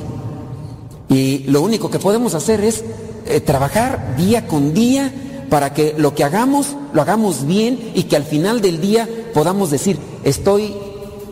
Y 1.09 1.39
lo 1.47 1.61
único 1.61 1.89
que 1.89 1.99
podemos 1.99 2.33
hacer 2.33 2.61
es 2.61 2.83
eh, 3.25 3.39
trabajar 3.41 4.15
día 4.17 4.47
con 4.47 4.73
día 4.73 5.11
para 5.51 5.73
que 5.73 5.93
lo 5.97 6.15
que 6.15 6.23
hagamos 6.23 6.77
lo 6.93 7.01
hagamos 7.01 7.45
bien 7.45 7.91
y 7.93 8.03
que 8.03 8.15
al 8.15 8.23
final 8.23 8.61
del 8.61 8.79
día 8.79 9.05
podamos 9.33 9.69
decir, 9.69 9.99
estoy 10.23 10.73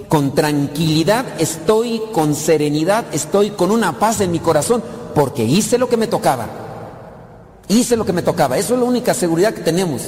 con 0.09 0.35
tranquilidad, 0.35 1.25
estoy 1.39 2.01
con 2.11 2.35
serenidad, 2.35 3.05
estoy 3.13 3.51
con 3.51 3.71
una 3.71 3.97
paz 3.97 4.19
en 4.19 4.31
mi 4.31 4.39
corazón, 4.39 4.83
porque 5.15 5.45
hice 5.45 5.77
lo 5.77 5.87
que 5.87 5.95
me 5.95 6.07
tocaba. 6.07 6.49
Hice 7.69 7.95
lo 7.95 8.05
que 8.05 8.11
me 8.11 8.21
tocaba. 8.21 8.57
Eso 8.57 8.73
es 8.73 8.81
la 8.81 8.85
única 8.85 9.13
seguridad 9.13 9.53
que 9.53 9.61
tenemos. 9.61 10.01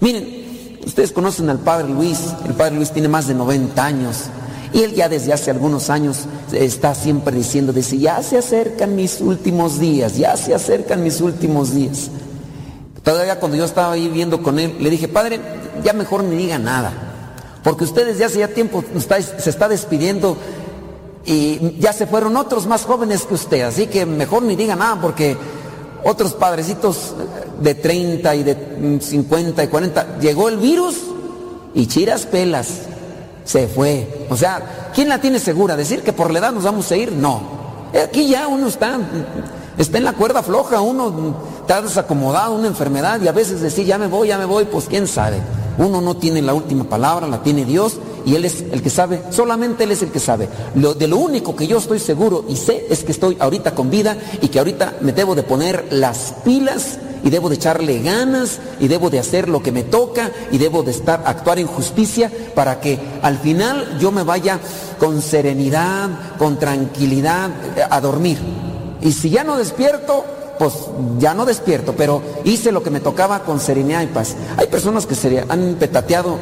Miren, 0.00 0.78
ustedes 0.86 1.10
conocen 1.10 1.50
al 1.50 1.58
Padre 1.58 1.88
Luis. 1.88 2.20
El 2.46 2.54
Padre 2.54 2.76
Luis 2.76 2.92
tiene 2.92 3.08
más 3.08 3.26
de 3.26 3.34
90 3.34 3.84
años. 3.84 4.16
Y 4.72 4.82
él 4.82 4.94
ya 4.94 5.08
desde 5.08 5.32
hace 5.32 5.50
algunos 5.50 5.90
años 5.90 6.26
está 6.52 6.94
siempre 6.94 7.34
diciendo, 7.34 7.72
dice, 7.72 7.98
ya 7.98 8.22
se 8.22 8.38
acercan 8.38 8.94
mis 8.94 9.20
últimos 9.20 9.80
días, 9.80 10.16
ya 10.16 10.36
se 10.36 10.54
acercan 10.54 11.02
mis 11.02 11.20
últimos 11.20 11.74
días. 11.74 12.10
Todavía 13.06 13.38
cuando 13.38 13.56
yo 13.56 13.64
estaba 13.64 13.92
ahí 13.92 14.08
viendo 14.08 14.42
con 14.42 14.58
él, 14.58 14.78
le 14.80 14.90
dije, 14.90 15.06
Padre, 15.06 15.38
ya 15.84 15.92
mejor 15.92 16.24
ni 16.24 16.34
diga 16.34 16.58
nada. 16.58 16.92
Porque 17.62 17.84
usted 17.84 18.04
desde 18.04 18.24
hace 18.24 18.40
ya 18.40 18.48
tiempo 18.48 18.82
está- 18.96 19.22
se 19.22 19.48
está 19.48 19.68
despidiendo 19.68 20.36
y 21.24 21.78
ya 21.78 21.92
se 21.92 22.08
fueron 22.08 22.36
otros 22.36 22.66
más 22.66 22.84
jóvenes 22.84 23.22
que 23.22 23.34
usted. 23.34 23.60
Así 23.62 23.86
que 23.86 24.04
mejor 24.06 24.42
ni 24.42 24.56
diga 24.56 24.74
nada 24.74 25.00
porque 25.00 25.36
otros 26.02 26.32
padrecitos 26.34 27.14
de 27.60 27.76
30 27.76 28.34
y 28.34 28.42
de 28.42 28.54
mm, 28.56 29.00
50 29.00 29.62
y 29.62 29.68
40, 29.68 30.18
llegó 30.18 30.48
el 30.48 30.56
virus 30.56 30.96
y 31.74 31.86
chiras 31.86 32.26
pelas. 32.26 32.66
Se 33.44 33.68
fue. 33.68 34.26
O 34.30 34.36
sea, 34.36 34.90
¿quién 34.92 35.08
la 35.08 35.20
tiene 35.20 35.38
segura? 35.38 35.76
¿Decir 35.76 36.02
que 36.02 36.12
por 36.12 36.32
la 36.32 36.40
edad 36.40 36.50
nos 36.50 36.64
vamos 36.64 36.90
a 36.90 36.96
ir? 36.96 37.12
No. 37.12 37.40
Aquí 38.04 38.26
ya 38.28 38.48
uno 38.48 38.66
está, 38.66 38.98
está 39.78 39.98
en 39.98 40.04
la 40.04 40.12
cuerda 40.14 40.42
floja, 40.42 40.80
uno 40.80 41.36
está 41.66 41.82
desacomodado, 41.82 42.54
una 42.54 42.68
enfermedad 42.68 43.20
y 43.20 43.26
a 43.26 43.32
veces 43.32 43.60
decir 43.60 43.84
ya 43.84 43.98
me 43.98 44.06
voy, 44.06 44.28
ya 44.28 44.38
me 44.38 44.44
voy, 44.44 44.66
pues 44.66 44.84
quién 44.88 45.08
sabe. 45.08 45.38
Uno 45.78 46.00
no 46.00 46.16
tiene 46.16 46.40
la 46.40 46.54
última 46.54 46.84
palabra, 46.84 47.26
la 47.26 47.42
tiene 47.42 47.64
Dios 47.64 47.98
y 48.24 48.36
Él 48.36 48.44
es 48.44 48.60
el 48.70 48.82
que 48.82 48.88
sabe, 48.88 49.20
solamente 49.30 49.82
Él 49.82 49.90
es 49.90 50.00
el 50.00 50.12
que 50.12 50.20
sabe. 50.20 50.48
Lo, 50.76 50.94
de 50.94 51.08
lo 51.08 51.16
único 51.16 51.56
que 51.56 51.66
yo 51.66 51.78
estoy 51.78 51.98
seguro 51.98 52.44
y 52.48 52.54
sé 52.54 52.86
es 52.88 53.02
que 53.02 53.10
estoy 53.10 53.36
ahorita 53.40 53.74
con 53.74 53.90
vida 53.90 54.16
y 54.40 54.46
que 54.46 54.60
ahorita 54.60 54.98
me 55.00 55.12
debo 55.12 55.34
de 55.34 55.42
poner 55.42 55.88
las 55.90 56.36
pilas 56.44 57.00
y 57.24 57.30
debo 57.30 57.48
de 57.48 57.56
echarle 57.56 58.00
ganas 58.00 58.60
y 58.78 58.86
debo 58.86 59.10
de 59.10 59.18
hacer 59.18 59.48
lo 59.48 59.60
que 59.60 59.72
me 59.72 59.82
toca 59.82 60.30
y 60.52 60.58
debo 60.58 60.84
de 60.84 60.92
estar 60.92 61.24
actuar 61.26 61.58
en 61.58 61.66
justicia 61.66 62.30
para 62.54 62.78
que 62.80 62.96
al 63.22 63.38
final 63.38 63.98
yo 63.98 64.12
me 64.12 64.22
vaya 64.22 64.60
con 65.00 65.20
serenidad, 65.20 66.10
con 66.38 66.60
tranquilidad 66.60 67.50
eh, 67.76 67.82
a 67.90 68.00
dormir. 68.00 68.38
Y 69.02 69.10
si 69.10 69.30
ya 69.30 69.42
no 69.42 69.56
despierto, 69.56 70.24
pues 70.58 70.74
ya 71.18 71.34
no 71.34 71.44
despierto, 71.44 71.94
pero 71.96 72.22
hice 72.44 72.72
lo 72.72 72.82
que 72.82 72.90
me 72.90 73.00
tocaba 73.00 73.40
con 73.40 73.60
serenidad 73.60 74.02
y 74.02 74.06
paz. 74.06 74.36
Hay 74.56 74.66
personas 74.68 75.06
que 75.06 75.14
se 75.14 75.44
han 75.48 75.76
petateado 75.78 76.38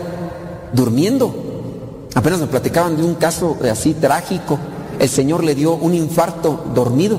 durmiendo. 0.73 1.35
Apenas 2.15 2.41
me 2.41 2.47
platicaban 2.47 2.97
de 2.97 3.03
un 3.03 3.15
caso 3.15 3.57
así 3.71 3.95
trágico. 3.95 4.59
El 4.99 5.09
Señor 5.09 5.43
le 5.43 5.55
dio 5.55 5.75
un 5.75 5.95
infarto 5.95 6.65
dormido. 6.75 7.19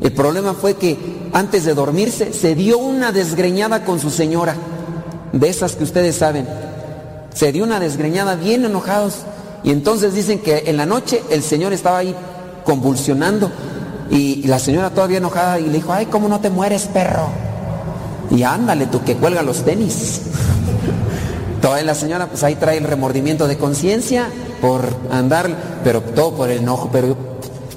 El 0.00 0.12
problema 0.12 0.54
fue 0.54 0.74
que 0.74 1.28
antes 1.32 1.64
de 1.64 1.74
dormirse 1.74 2.32
se 2.32 2.54
dio 2.54 2.78
una 2.78 3.12
desgreñada 3.12 3.84
con 3.84 3.98
su 4.00 4.10
señora, 4.10 4.54
de 5.32 5.48
esas 5.48 5.76
que 5.76 5.84
ustedes 5.84 6.16
saben. 6.16 6.46
Se 7.34 7.52
dio 7.52 7.64
una 7.64 7.80
desgreñada 7.80 8.34
bien 8.36 8.64
enojados. 8.64 9.14
Y 9.62 9.70
entonces 9.72 10.14
dicen 10.14 10.38
que 10.38 10.64
en 10.66 10.76
la 10.76 10.86
noche 10.86 11.22
el 11.30 11.42
Señor 11.42 11.72
estaba 11.72 11.98
ahí 11.98 12.14
convulsionando 12.64 13.50
y 14.10 14.42
la 14.48 14.58
señora 14.58 14.90
todavía 14.90 15.18
enojada 15.18 15.60
y 15.60 15.66
le 15.66 15.74
dijo, 15.74 15.92
ay, 15.92 16.06
¿cómo 16.06 16.28
no 16.28 16.40
te 16.40 16.50
mueres, 16.50 16.86
perro? 16.86 17.28
Y 18.30 18.42
ándale 18.42 18.86
tú 18.86 19.02
que 19.04 19.16
cuelga 19.16 19.42
los 19.42 19.64
tenis. 19.64 20.22
Todavía 21.62 21.84
la 21.84 21.94
señora 21.94 22.26
pues 22.26 22.42
ahí 22.42 22.56
trae 22.56 22.78
el 22.78 22.84
remordimiento 22.84 23.46
de 23.46 23.58
conciencia 23.58 24.28
por 24.60 24.82
andar, 25.10 25.80
pero 25.84 26.00
todo 26.00 26.34
por 26.34 26.50
el 26.50 26.58
enojo. 26.58 26.88
Pero 26.90 27.16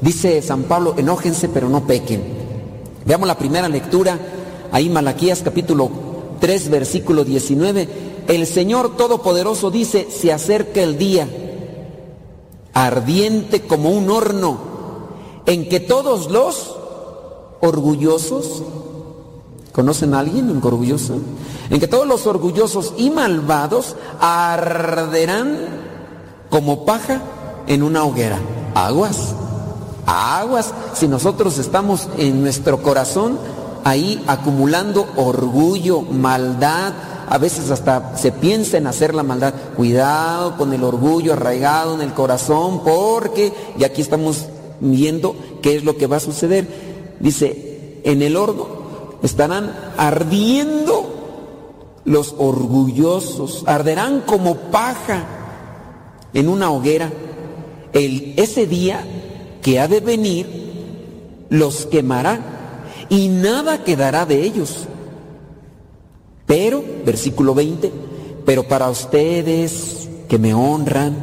dice 0.02 0.42
San 0.42 0.64
Pablo, 0.64 0.96
enójense 0.98 1.50
pero 1.50 1.70
no 1.70 1.86
pequen. 1.86 2.24
Veamos 3.06 3.28
la 3.28 3.38
primera 3.38 3.68
lectura, 3.68 4.18
ahí 4.72 4.90
Malaquías 4.90 5.42
capítulo 5.44 5.92
3 6.40 6.70
versículo 6.70 7.24
19. 7.24 7.90
El 8.28 8.48
Señor 8.48 8.96
Todopoderoso 8.96 9.70
dice, 9.70 10.08
se 10.10 10.32
acerca 10.32 10.82
el 10.82 10.98
día, 10.98 11.28
ardiente 12.74 13.62
como 13.64 13.90
un 13.90 14.10
horno, 14.10 14.73
en 15.46 15.68
que 15.70 15.80
todos 15.80 16.30
los 16.32 16.76
orgullosos, 17.62 18.64
¿conocen 19.72 20.14
a 20.14 20.20
alguien 20.20 20.50
un 20.50 20.62
orgulloso? 20.64 21.16
En 21.70 21.80
que 21.80 21.88
todos 21.88 22.08
los 22.08 22.28
orgullosos 22.28 22.94
y 22.98 23.10
malvados 23.10 23.96
arderán 24.20 25.58
como 26.50 26.86
paja 26.86 27.22
en 27.68 27.84
una 27.84 28.04
hoguera. 28.04 28.40
Aguas, 28.76 29.34
aguas, 30.06 30.74
si 30.94 31.08
nosotros 31.08 31.58
estamos 31.58 32.10
en 32.18 32.42
nuestro 32.42 32.82
corazón 32.82 33.38
ahí 33.84 34.24
acumulando 34.28 35.08
orgullo, 35.16 36.02
maldad, 36.02 36.94
a 37.30 37.38
veces 37.38 37.72
hasta 37.72 38.18
se 38.18 38.32
piensa 38.32 38.78
en 38.78 38.88
hacer 38.88 39.16
la 39.16 39.24
maldad. 39.24 39.54
Cuidado 39.76 40.58
con 40.58 40.74
el 40.74 40.84
orgullo 40.84 41.34
arraigado 41.34 41.96
en 41.96 42.02
el 42.02 42.14
corazón, 42.14 42.82
porque, 42.84 43.54
y 43.78 43.84
aquí 43.84 44.02
estamos 44.02 44.48
viendo 44.80 45.36
qué 45.62 45.76
es 45.76 45.84
lo 45.84 45.98
que 45.98 46.08
va 46.08 46.18
a 46.18 46.22
suceder. 46.22 46.68
Dice, 47.20 48.02
en 48.04 48.22
el 48.22 48.36
horno 48.36 48.68
estarán 49.24 49.74
ardiendo 49.98 51.14
los 52.06 52.36
orgullosos, 52.38 53.64
arderán 53.66 54.22
como 54.22 54.56
paja 54.56 55.26
en 56.34 56.50
una 56.50 56.72
hoguera. 56.72 57.12
El, 57.94 58.34
ese 58.38 58.68
día 58.68 59.06
que 59.62 59.80
ha 59.80 59.88
de 59.88 60.00
venir 60.00 60.64
los 61.50 61.86
quemará 61.86 62.40
y 63.10 63.28
nada 63.28 63.84
quedará 63.84 64.26
de 64.26 64.44
ellos. 64.44 64.88
Pero, 66.46 66.84
versículo 67.06 67.54
20, 67.54 67.92
pero 68.46 68.64
para 68.64 68.90
ustedes 68.90 70.10
que 70.28 70.38
me 70.38 70.54
honran, 70.54 71.16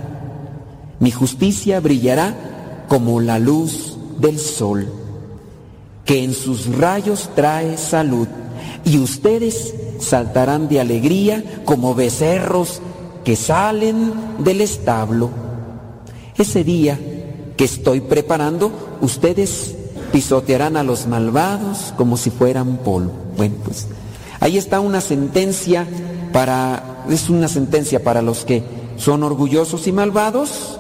mi 0.98 1.10
justicia 1.10 1.81
brillará 1.81 2.35
como 2.91 3.21
la 3.21 3.39
luz 3.39 3.97
del 4.19 4.41
sol, 4.41 4.89
que 6.05 6.25
en 6.25 6.35
sus 6.35 6.77
rayos 6.77 7.31
trae 7.37 7.79
salud, 7.79 8.27
y 8.85 8.99
ustedes 8.99 9.73
saltarán 10.01 10.69
de 10.69 10.81
alegría 10.81 11.62
como 11.65 11.95
becerros 11.95 12.83
que 13.23 13.37
salen 13.37 14.12
del 14.41 14.61
establo. 14.61 15.31
Ese 16.37 16.65
día 16.65 16.99
que 17.57 17.65
estoy 17.65 18.01
preparando, 18.01 18.73
ustedes 19.01 19.77
pisotearán 20.11 20.77
a 20.77 20.83
los 20.83 21.07
malvados 21.07 21.95
como 21.97 22.17
si 22.17 22.31
fueran 22.31 22.79
polvo. 22.79 23.12
Bueno, 23.37 23.55
pues 23.65 23.87
ahí 24.41 24.59
está 24.59 24.81
una 24.81 25.01
sentencia 25.01 25.87
para, 26.33 27.05
es 27.09 27.31
una 27.31 27.47
sentencia 27.47 28.03
para 28.03 28.21
los 28.21 28.45
que 28.45 28.65
son 28.97 29.23
orgullosos 29.23 29.87
y 29.87 29.93
malvados 29.93 30.80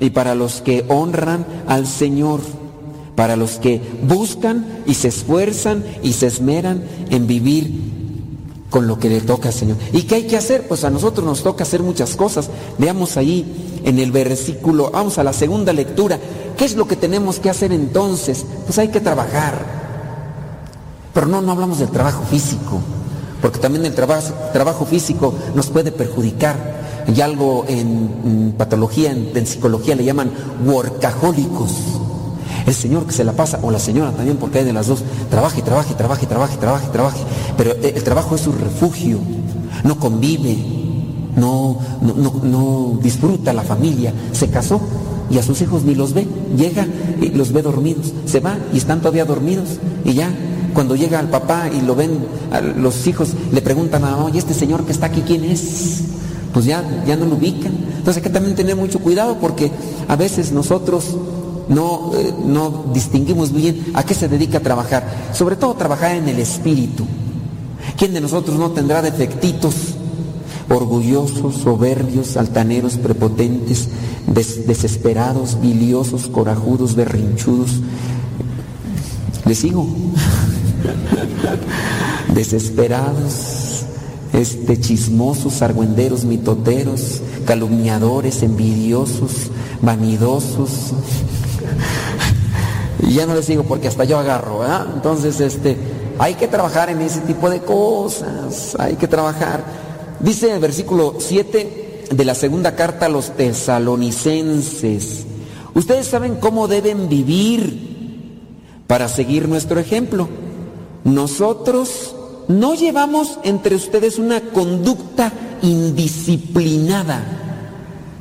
y 0.00 0.10
para 0.10 0.34
los 0.34 0.60
que 0.60 0.84
honran 0.88 1.46
al 1.66 1.86
Señor, 1.86 2.40
para 3.16 3.36
los 3.36 3.58
que 3.58 3.80
buscan 4.06 4.82
y 4.86 4.94
se 4.94 5.08
esfuerzan 5.08 5.84
y 6.02 6.12
se 6.12 6.26
esmeran 6.26 6.84
en 7.10 7.26
vivir 7.26 7.94
con 8.70 8.88
lo 8.88 8.98
que 8.98 9.08
le 9.08 9.20
toca 9.20 9.48
al 9.48 9.54
Señor. 9.54 9.76
¿Y 9.92 10.02
qué 10.02 10.16
hay 10.16 10.26
que 10.26 10.36
hacer? 10.36 10.66
Pues 10.66 10.82
a 10.82 10.90
nosotros 10.90 11.24
nos 11.24 11.42
toca 11.42 11.62
hacer 11.62 11.82
muchas 11.82 12.16
cosas. 12.16 12.50
Veamos 12.78 13.16
ahí 13.16 13.80
en 13.84 14.00
el 14.00 14.10
versículo, 14.10 14.90
vamos 14.90 15.18
a 15.18 15.22
la 15.22 15.32
segunda 15.32 15.72
lectura. 15.72 16.18
¿Qué 16.56 16.64
es 16.64 16.74
lo 16.74 16.88
que 16.88 16.96
tenemos 16.96 17.38
que 17.38 17.50
hacer 17.50 17.72
entonces? 17.72 18.44
Pues 18.66 18.78
hay 18.78 18.88
que 18.88 19.00
trabajar. 19.00 19.64
Pero 21.12 21.26
no, 21.26 21.40
no 21.40 21.52
hablamos 21.52 21.78
del 21.78 21.90
trabajo 21.90 22.24
físico, 22.24 22.80
porque 23.40 23.60
también 23.60 23.84
el 23.86 23.94
trabajo, 23.94 24.34
trabajo 24.52 24.84
físico 24.84 25.32
nos 25.54 25.68
puede 25.68 25.92
perjudicar. 25.92 26.83
Y 27.12 27.20
algo 27.20 27.64
en, 27.68 28.10
en 28.24 28.54
patología, 28.56 29.12
en, 29.12 29.46
psicología 29.46 29.94
le 29.94 30.04
llaman 30.04 30.30
workahólicos. 30.66 31.72
El 32.66 32.74
señor 32.74 33.06
que 33.06 33.12
se 33.12 33.24
la 33.24 33.32
pasa, 33.32 33.58
o 33.62 33.70
la 33.70 33.78
señora 33.78 34.12
también, 34.12 34.38
porque 34.38 34.60
hay 34.60 34.64
de 34.64 34.72
las 34.72 34.86
dos, 34.86 35.00
y 35.00 35.04
y 35.04 35.58
y 35.58 35.62
trabaja 35.62 35.92
y 35.92 35.94
trabaja 35.94 36.22
y 36.24 36.90
trabaja. 36.90 37.16
Pero 37.56 37.72
el 37.72 38.02
trabajo 38.02 38.34
es 38.34 38.40
su 38.40 38.52
refugio, 38.52 39.18
no 39.84 39.98
convive, 39.98 40.56
no, 41.36 41.78
no, 42.00 42.14
no, 42.14 42.40
no 42.42 42.98
disfruta 43.02 43.52
la 43.52 43.62
familia, 43.62 44.12
se 44.32 44.48
casó 44.48 44.80
y 45.30 45.38
a 45.38 45.42
sus 45.42 45.60
hijos 45.62 45.84
ni 45.84 45.94
los 45.94 46.14
ve, 46.14 46.26
llega 46.56 46.86
y 47.20 47.30
los 47.30 47.52
ve 47.52 47.62
dormidos, 47.62 48.12
se 48.26 48.40
va 48.40 48.56
y 48.72 48.78
están 48.78 49.00
todavía 49.00 49.24
dormidos 49.24 49.78
y 50.04 50.14
ya 50.14 50.30
cuando 50.74 50.96
llega 50.96 51.18
al 51.18 51.30
papá 51.30 51.70
y 51.72 51.80
lo 51.80 51.94
ven 51.94 52.18
a 52.52 52.60
los 52.60 53.06
hijos, 53.06 53.30
le 53.52 53.62
preguntan 53.62 54.04
a 54.04 54.24
oye, 54.24 54.38
este 54.38 54.54
señor 54.54 54.84
que 54.84 54.92
está 54.92 55.06
aquí, 55.06 55.22
¿quién 55.22 55.44
es? 55.44 56.02
Pues 56.54 56.64
ya, 56.64 56.82
ya 57.04 57.16
no 57.16 57.26
lo 57.26 57.34
ubican. 57.34 57.72
Entonces 57.98 58.18
hay 58.18 58.22
que 58.22 58.30
también 58.30 58.54
tener 58.54 58.76
mucho 58.76 59.00
cuidado 59.00 59.36
porque 59.40 59.70
a 60.08 60.16
veces 60.16 60.52
nosotros 60.52 61.16
no, 61.68 62.12
eh, 62.14 62.32
no 62.44 62.84
distinguimos 62.94 63.52
bien 63.52 63.86
a 63.94 64.04
qué 64.04 64.14
se 64.14 64.28
dedica 64.28 64.58
a 64.58 64.60
trabajar, 64.60 65.04
sobre 65.32 65.56
todo 65.56 65.74
trabajar 65.74 66.14
en 66.14 66.28
el 66.28 66.38
espíritu. 66.38 67.04
¿Quién 67.96 68.14
de 68.14 68.20
nosotros 68.20 68.56
no 68.56 68.70
tendrá 68.70 69.02
defectitos? 69.02 69.74
Orgullosos, 70.68 71.56
soberbios, 71.56 72.36
altaneros, 72.36 72.96
prepotentes, 72.96 73.88
des 74.26 74.66
desesperados, 74.66 75.60
biliosos, 75.60 76.28
corajudos, 76.28 76.94
berrinchudos. 76.94 77.80
¿Le 79.44 79.54
sigo? 79.54 79.86
desesperados, 82.34 83.53
este, 84.34 84.80
chismosos, 84.80 85.62
argüenderos, 85.62 86.24
mitoteros, 86.24 87.22
calumniadores, 87.46 88.42
envidiosos, 88.42 89.50
vanidosos. 89.80 90.92
Y 93.00 93.14
ya 93.14 93.26
no 93.26 93.34
les 93.34 93.46
digo 93.46 93.62
porque 93.62 93.88
hasta 93.88 94.04
yo 94.04 94.18
agarro, 94.18 94.58
¿verdad? 94.58 94.88
Entonces, 94.94 95.40
este, 95.40 95.76
hay 96.18 96.34
que 96.34 96.48
trabajar 96.48 96.90
en 96.90 97.00
ese 97.00 97.20
tipo 97.20 97.48
de 97.48 97.60
cosas, 97.60 98.76
hay 98.78 98.96
que 98.96 99.06
trabajar. 99.06 99.64
Dice 100.18 100.52
el 100.52 100.60
versículo 100.60 101.14
7 101.18 102.06
de 102.10 102.24
la 102.24 102.34
segunda 102.34 102.74
carta 102.74 103.06
a 103.06 103.10
los 103.10 103.36
tesalonicenses, 103.36 105.26
ustedes 105.74 106.06
saben 106.06 106.36
cómo 106.36 106.66
deben 106.66 107.08
vivir 107.08 107.94
para 108.88 109.08
seguir 109.08 109.48
nuestro 109.48 109.78
ejemplo. 109.78 110.28
Nosotros 111.04 112.16
no 112.48 112.74
llevamos 112.74 113.38
entre 113.42 113.74
ustedes 113.74 114.18
una 114.18 114.40
conducta 114.40 115.32
indisciplinada, 115.62 117.22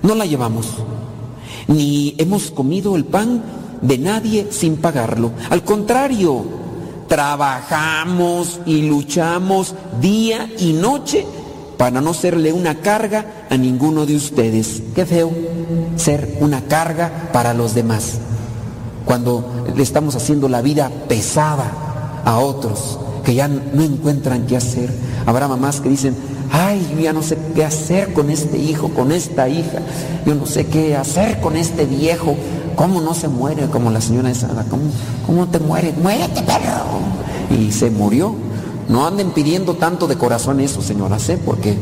no 0.02 0.16
la 0.16 0.26
llevamos, 0.26 0.68
ni 1.68 2.16
hemos 2.18 2.52
comido 2.52 2.96
el 2.96 3.06
pan 3.06 3.44
de 3.82 3.98
nadie 3.98 4.48
sin 4.52 4.78
pagarlo. 4.78 5.32
Al 5.50 5.64
contrario, 5.64 6.44
trabajamos 7.08 8.60
y 8.66 8.84
luchamos 8.84 9.76
día 10.00 10.50
y 10.58 10.74
noche 10.74 11.26
para 11.78 12.00
no 12.00 12.14
serle 12.14 12.54
una 12.54 12.76
carga 12.76 13.46
a 13.50 13.58
ninguno 13.58 14.06
de 14.06 14.16
ustedes. 14.16 14.82
Qué 14.96 15.06
feo 15.06 15.32
ser 15.98 16.38
una 16.40 16.62
carga 16.62 17.30
para 17.34 17.54
los 17.54 17.74
demás. 17.74 18.20
Cuando 19.06 19.66
le 19.76 19.84
estamos 19.84 20.16
haciendo 20.16 20.48
la 20.48 20.62
vida 20.62 20.90
pesada 21.10 22.22
a 22.24 22.40
otros 22.40 23.00
que 23.24 23.36
ya 23.36 23.48
no 23.48 23.84
encuentran 23.84 24.46
qué 24.46 24.58
hacer. 24.58 24.92
Habrá 25.26 25.48
mamás 25.48 25.80
que 25.80 25.90
dicen, 25.90 26.16
ay, 26.52 26.88
yo 26.94 27.00
ya 27.02 27.14
no 27.14 27.24
sé 27.24 27.38
qué 27.56 27.64
hacer 27.64 28.14
con 28.14 28.30
este 28.30 28.58
hijo, 28.58 28.90
con 28.90 29.12
esta 29.12 29.48
hija, 29.50 29.80
yo 30.26 30.36
no 30.36 30.46
sé 30.46 30.68
qué 30.68 30.96
hacer 30.96 31.40
con 31.40 31.56
este 31.56 31.86
viejo, 31.86 32.36
¿cómo 32.76 33.02
no 33.02 33.14
se 33.14 33.28
muere 33.28 33.68
como 33.68 33.90
la 33.92 34.02
señora 34.02 34.30
esa? 34.30 34.48
¿Cómo, 34.70 34.84
cómo 35.26 35.48
te 35.48 35.60
mueres? 35.60 35.98
Muérete, 35.98 36.42
perro. 36.44 37.58
Y 37.58 37.72
se 37.72 37.90
murió. 37.90 38.36
No 38.90 39.08
anden 39.08 39.32
pidiendo 39.32 39.76
tanto 39.76 40.08
de 40.08 40.18
corazón 40.18 40.60
eso, 40.60 40.82
señoras, 40.82 41.30
¿eh? 41.30 41.40
porque 41.44 41.78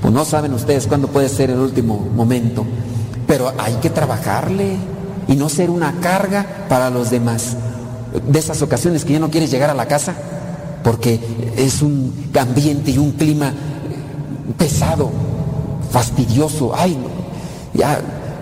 pues 0.00 0.12
no 0.12 0.24
saben 0.24 0.54
ustedes 0.54 0.86
cuándo 0.86 1.08
puede 1.08 1.28
ser 1.28 1.50
el 1.50 1.58
último 1.58 2.08
momento. 2.16 2.64
Pero 3.26 3.52
hay 3.58 3.74
que 3.74 3.90
trabajarle 3.90 4.76
y 5.28 5.36
no 5.36 5.50
ser 5.50 5.68
una 5.68 6.00
carga 6.00 6.64
para 6.70 6.88
los 6.88 7.10
demás. 7.10 7.56
De 8.26 8.38
esas 8.38 8.62
ocasiones 8.62 9.04
que 9.04 9.12
ya 9.12 9.18
no 9.18 9.30
quieres 9.30 9.50
llegar 9.50 9.68
a 9.68 9.74
la 9.74 9.86
casa 9.86 10.14
porque 10.86 11.18
es 11.56 11.82
un 11.82 12.30
ambiente 12.38 12.92
y 12.92 12.98
un 12.98 13.10
clima 13.10 13.52
pesado, 14.56 15.10
fastidioso. 15.90 16.72
Ay, 16.76 16.96
ya 17.74 17.98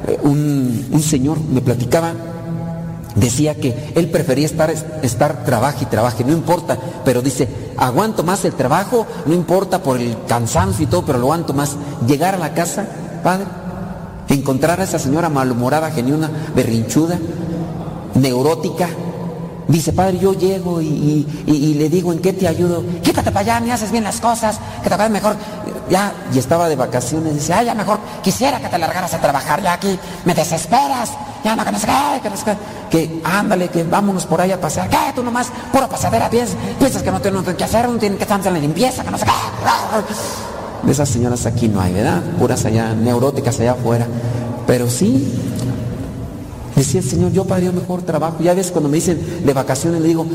eh, 0.06 0.18
un, 0.24 0.88
un 0.92 1.00
señor 1.00 1.38
me 1.40 1.62
platicaba 1.62 2.12
decía 3.14 3.54
que 3.54 3.92
él 3.94 4.10
prefería 4.10 4.44
estar, 4.44 4.70
estar 5.00 5.42
trabaje 5.46 5.84
y 5.84 5.86
trabaje, 5.86 6.22
no 6.22 6.32
importa, 6.32 6.76
pero 7.02 7.22
dice, 7.22 7.48
aguanto 7.78 8.22
más 8.24 8.44
el 8.44 8.52
trabajo, 8.52 9.06
no 9.24 9.32
importa 9.32 9.82
por 9.82 9.98
el 9.98 10.14
cansancio 10.28 10.84
y 10.84 10.86
todo, 10.86 11.06
pero 11.06 11.18
lo 11.18 11.24
aguanto 11.24 11.54
más. 11.54 11.78
Llegar 12.06 12.34
a 12.34 12.38
la 12.38 12.52
casa, 12.52 12.86
padre, 13.22 13.46
encontrar 14.28 14.82
a 14.82 14.84
esa 14.84 14.98
señora 14.98 15.30
malhumorada, 15.30 15.90
geniuna, 15.92 16.28
berrinchuda, 16.54 17.18
neurótica. 18.16 18.90
Dice, 19.68 19.92
padre, 19.92 20.18
yo 20.18 20.34
llego 20.34 20.80
y, 20.82 21.26
y- 21.46 21.74
le 21.74 21.88
digo, 21.88 22.12
¿en 22.12 22.18
qué 22.18 22.32
te 22.32 22.46
ayudo? 22.46 22.84
Quítate 23.02 23.30
para 23.30 23.40
allá, 23.40 23.60
ni 23.60 23.70
haces 23.70 23.90
bien 23.90 24.04
las 24.04 24.20
cosas, 24.20 24.58
que 24.82 24.90
te 24.90 25.08
mejor. 25.08 25.36
Ya, 25.90 26.12
y 26.32 26.38
estaba 26.38 26.68
de 26.68 26.76
vacaciones, 26.76 27.34
dice, 27.34 27.52
ay, 27.52 27.66
ya 27.66 27.74
mejor 27.74 27.98
quisiera 28.22 28.58
que 28.60 28.68
te 28.68 28.78
largaras 28.78 29.12
a 29.14 29.18
trabajar, 29.20 29.62
ya 29.62 29.74
aquí 29.74 29.98
me 30.24 30.34
desesperas, 30.34 31.10
ya 31.44 31.54
no 31.56 31.64
que 31.64 31.72
no 31.72 31.78
sé 31.78 31.86
qué, 31.86 32.20
que 32.22 32.30
no 32.30 32.36
sé 32.36 32.44
qué, 32.44 32.56
que 32.90 33.20
ándale, 33.22 33.68
que 33.68 33.82
vámonos 33.84 34.24
por 34.24 34.40
ahí 34.40 34.50
a 34.52 34.60
pasear, 34.60 34.88
¿qué? 34.88 34.96
Tú 35.14 35.22
nomás, 35.22 35.48
pura 35.72 35.86
pasadera, 35.88 36.30
piensas, 36.30 36.56
piensas 36.78 37.02
que 37.02 37.10
no 37.10 37.20
tienen 37.20 37.40
nada 37.42 37.54
que 37.56 37.64
hacer, 37.64 37.86
no 37.88 37.98
tienen 37.98 38.16
que 38.16 38.24
estar 38.24 38.40
en 38.46 38.54
la 38.54 38.58
limpieza, 38.60 39.02
que 39.04 39.10
no 39.10 39.18
sé 39.18 39.24
qué. 39.26 39.32
De 40.86 40.92
esas 40.92 41.08
señoras 41.08 41.44
aquí 41.46 41.68
no 41.68 41.80
hay, 41.80 41.92
¿verdad? 41.92 42.22
Puras 42.38 42.64
allá, 42.64 42.94
neuróticas 42.94 43.58
allá 43.60 43.72
afuera. 43.72 44.06
Pero 44.66 44.88
sí, 44.88 45.34
decía 46.76 47.01
el 47.01 47.06
Señor, 47.06 47.32
yo 47.32 47.44
padre, 47.44 47.66
yo 47.66 47.72
mejor 47.72 48.02
trabajo. 48.02 48.38
Ya 48.40 48.55
ves, 48.55 48.70
cuando 48.70 48.88
me 48.88 48.96
dicen 48.96 49.44
de 49.44 49.52
vacaciones, 49.52 50.01
le 50.01 50.09
digo, 50.09 50.26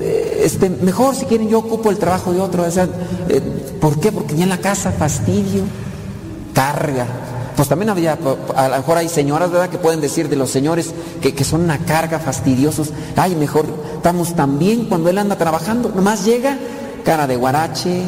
eh, 0.00 0.42
este, 0.44 0.70
mejor 0.70 1.14
si 1.14 1.24
quieren 1.26 1.48
yo 1.48 1.58
ocupo 1.58 1.90
el 1.90 1.98
trabajo 1.98 2.32
de 2.32 2.40
otro. 2.40 2.64
Eh, 2.66 3.40
¿Por 3.80 4.00
qué? 4.00 4.12
Porque 4.12 4.36
ya 4.36 4.44
en 4.44 4.50
la 4.50 4.58
casa 4.58 4.92
fastidio, 4.92 5.64
carga. 6.52 7.06
Pues 7.56 7.68
también 7.68 7.90
había, 7.90 8.18
a 8.56 8.68
lo 8.68 8.76
mejor 8.76 8.98
hay 8.98 9.08
señoras, 9.08 9.50
¿verdad?, 9.50 9.68
que 9.68 9.78
pueden 9.78 10.00
decir 10.00 10.28
de 10.28 10.34
los 10.34 10.50
señores 10.50 10.92
que, 11.20 11.34
que 11.34 11.44
son 11.44 11.60
una 11.60 11.78
carga, 11.78 12.18
fastidiosos. 12.18 12.90
Ay, 13.16 13.36
mejor 13.36 13.66
estamos 13.96 14.34
tan 14.34 14.58
bien 14.58 14.86
cuando 14.86 15.08
él 15.08 15.18
anda 15.18 15.36
trabajando. 15.36 15.92
Nomás 15.94 16.24
llega, 16.24 16.58
cara 17.04 17.26
de 17.26 17.36
guarache, 17.36 18.02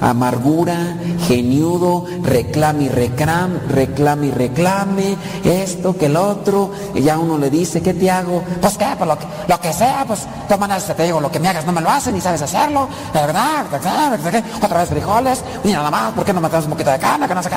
amargura, 0.00 0.96
geniudo, 1.26 2.04
reclame 2.22 2.84
y 2.84 2.88
reclame, 2.88 3.58
reclame 3.68 4.26
y 4.26 4.30
reclame, 4.30 5.16
esto 5.44 5.96
que 5.96 6.06
el 6.06 6.16
otro, 6.16 6.70
y 6.94 7.02
ya 7.02 7.18
uno 7.18 7.38
le 7.38 7.50
dice, 7.50 7.82
¿qué 7.82 7.94
te 7.94 8.10
hago? 8.10 8.42
Pues 8.60 8.76
qué, 8.78 8.86
pues 8.96 9.08
lo 9.48 9.60
que, 9.60 9.72
sea, 9.72 10.04
pues 10.06 10.26
todas 10.44 10.60
maneras 10.60 10.94
te 10.96 11.04
digo, 11.04 11.20
lo 11.20 11.30
que 11.30 11.38
me 11.38 11.48
hagas 11.48 11.66
no 11.66 11.72
me 11.72 11.80
lo 11.80 11.90
haces, 11.90 12.12
ni 12.12 12.20
sabes 12.20 12.42
hacerlo, 12.42 12.88
de 13.12 13.20
verdad, 13.20 13.66
otra 14.62 14.78
vez 14.78 14.88
frijoles, 14.88 15.44
ni 15.64 15.72
nada 15.72 15.90
más, 15.90 16.12
¿por 16.12 16.24
qué 16.24 16.32
no 16.32 16.40
traes 16.48 16.64
un 16.64 16.72
poquito 16.72 16.90
de 16.90 16.98
carne, 16.98 17.28
que 17.28 17.34
no 17.34 17.40
qué? 17.42 17.56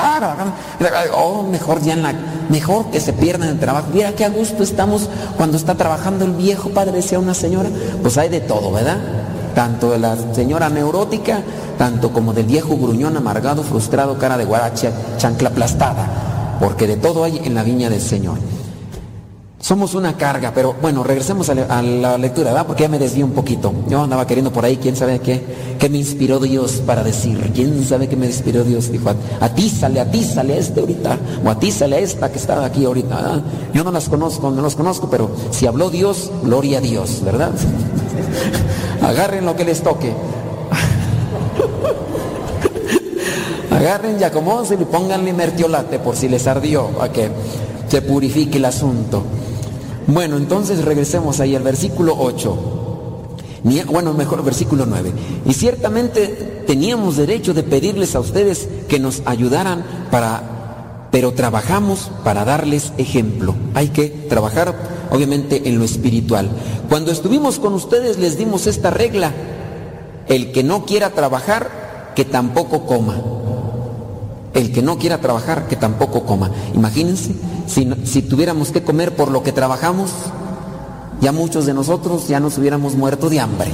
Oh, 1.14 1.44
mejor 1.44 1.82
ya 1.82 1.94
en 1.94 2.04
la, 2.04 2.14
mejor 2.50 2.86
que 2.92 3.00
se 3.00 3.14
pierdan 3.14 3.50
el 3.50 3.60
trabajo. 3.60 3.88
Mira 3.94 4.14
qué 4.14 4.26
a 4.26 4.30
gusto 4.30 4.64
estamos 4.64 5.10
cuando 5.38 5.58
está 5.58 5.76
trabajando 5.76 6.26
el 6.26 6.32
viejo 6.32 6.70
padre, 6.70 6.92
decía 6.94 7.20
una 7.20 7.34
señora, 7.34 7.70
pues 8.02 8.18
hay 8.18 8.30
de 8.30 8.42
todo, 8.42 8.72
¿verdad? 8.72 9.23
Tanto 9.54 9.92
de 9.92 10.00
la 10.00 10.16
señora 10.34 10.70
neurótica, 10.70 11.42
tanto 11.78 12.12
como 12.12 12.34
del 12.34 12.46
viejo 12.46 12.78
gruñón 12.78 13.18
amargado, 13.18 13.64
frustrado, 13.64 14.18
cara 14.18 14.38
de 14.38 14.46
guaracha, 14.46 14.92
chancla 15.18 15.50
aplastada, 15.50 16.58
porque 16.60 16.88
de 16.88 16.98
todo 16.98 17.24
hay 17.24 17.42
en 17.44 17.56
la 17.56 17.64
viña 17.64 17.90
del 17.90 18.02
Señor. 18.02 18.38
Somos 19.64 19.94
una 19.94 20.18
carga, 20.18 20.52
pero 20.54 20.76
bueno, 20.82 21.06
regresemos 21.06 21.50
a 21.50 21.56
la, 21.56 22.18
lectura, 22.18 22.50
¿verdad? 22.50 22.68
Porque 22.68 22.84
ya 22.84 22.90
me 22.90 23.00
desvío 23.00 23.24
un 23.24 23.32
poquito. 23.32 23.74
Yo 23.88 24.04
andaba 24.04 24.28
queriendo 24.28 24.52
por 24.52 24.66
ahí, 24.66 24.76
quién 24.76 24.98
sabe 24.98 25.20
qué, 25.20 25.42
qué 25.80 25.88
me 25.88 26.00
inspiró 26.00 26.42
Dios 26.42 26.82
para 26.86 27.02
decir, 27.02 27.50
quién 27.56 27.82
sabe 27.86 28.10
qué 28.10 28.18
me 28.18 28.26
inspiró 28.26 28.66
Dios. 28.66 28.92
Dijo, 28.92 29.10
a, 29.10 29.16
a 29.40 29.56
ti 29.56 29.70
sale, 29.70 30.02
a 30.02 30.04
este 30.58 30.82
ahorita, 30.82 31.18
o 31.46 31.50
a 31.50 31.58
ti 31.58 31.72
sale 31.72 31.96
a 31.96 32.00
esta 32.00 32.30
que 32.30 32.40
está 32.40 32.66
aquí 32.66 32.84
ahorita. 32.84 33.42
Yo 33.74 33.86
no 33.86 33.92
las 33.94 34.10
conozco, 34.10 34.52
no 34.52 34.62
los 34.62 34.76
conozco, 34.76 35.10
pero 35.10 35.32
si 35.52 35.66
habló 35.66 35.90
Dios, 35.90 36.30
gloria 36.44 36.80
a 36.80 36.82
Dios, 36.82 37.22
¿verdad? 37.24 37.52
Agarren 39.02 39.46
lo 39.46 39.56
que 39.56 39.64
les 39.64 39.82
toque. 39.82 40.12
Agarren 43.72 44.20
y 44.20 44.24
acomódense 44.26 44.74
y 44.74 44.84
pónganle 44.84 45.32
mertiolate 45.32 46.00
por 46.00 46.18
si 46.18 46.28
les 46.28 46.48
ardió, 46.48 46.90
a 47.00 47.08
que 47.08 47.32
se 47.88 48.02
purifique 48.02 48.58
el 48.58 48.66
asunto. 48.66 49.24
Bueno, 50.08 50.38
entonces 50.38 50.84
regresemos 50.84 51.40
ahí 51.40 51.56
al 51.56 51.64
versículo 51.64 52.16
8. 52.20 52.58
Ni- 53.64 53.82
Bueno, 53.84 54.14
mejor 54.14 54.44
versículo 54.44 54.86
9. 54.86 55.12
Y 55.46 55.54
ciertamente 55.54 56.64
teníamos 56.68 57.18
derecho 57.18 57.54
de 57.54 57.64
pedirles 57.64 58.16
a 58.16 58.20
ustedes 58.20 58.68
que 58.90 59.00
nos 59.00 59.22
ayudaran 59.26 59.84
para, 60.12 61.08
pero 61.12 61.32
trabajamos 61.34 62.12
para 62.24 62.44
darles 62.44 62.92
ejemplo. 62.98 63.56
Hay 63.74 63.90
que 63.90 64.10
trabajar, 64.10 64.76
obviamente, 65.12 65.70
en 65.70 65.80
lo 65.80 65.86
espiritual. 65.86 66.50
Cuando 66.90 67.12
estuvimos 67.12 67.60
con 67.60 67.74
ustedes 67.74 68.18
les 68.20 68.38
dimos 68.38 68.68
esta 68.68 68.90
regla. 68.90 69.32
El 70.28 70.52
que 70.54 70.64
no 70.64 70.86
quiera 70.86 71.10
trabajar, 71.10 72.12
que 72.16 72.24
tampoco 72.26 72.86
coma. 72.86 73.22
El 74.54 74.72
que 74.72 74.82
no 74.82 74.98
quiera 74.98 75.20
trabajar, 75.20 75.68
que 75.68 75.76
tampoco 75.76 76.26
coma. 76.26 76.52
Imagínense, 76.76 77.32
si, 77.68 77.90
si 78.06 78.22
tuviéramos 78.22 78.72
que 78.72 78.84
comer 78.84 79.16
por 79.16 79.32
lo 79.32 79.42
que 79.44 79.52
trabajamos, 79.52 80.12
ya 81.22 81.32
muchos 81.32 81.66
de 81.66 81.74
nosotros 81.74 82.28
ya 82.28 82.40
nos 82.40 82.58
hubiéramos 82.58 82.96
muerto 82.96 83.30
de 83.30 83.40
hambre. 83.40 83.72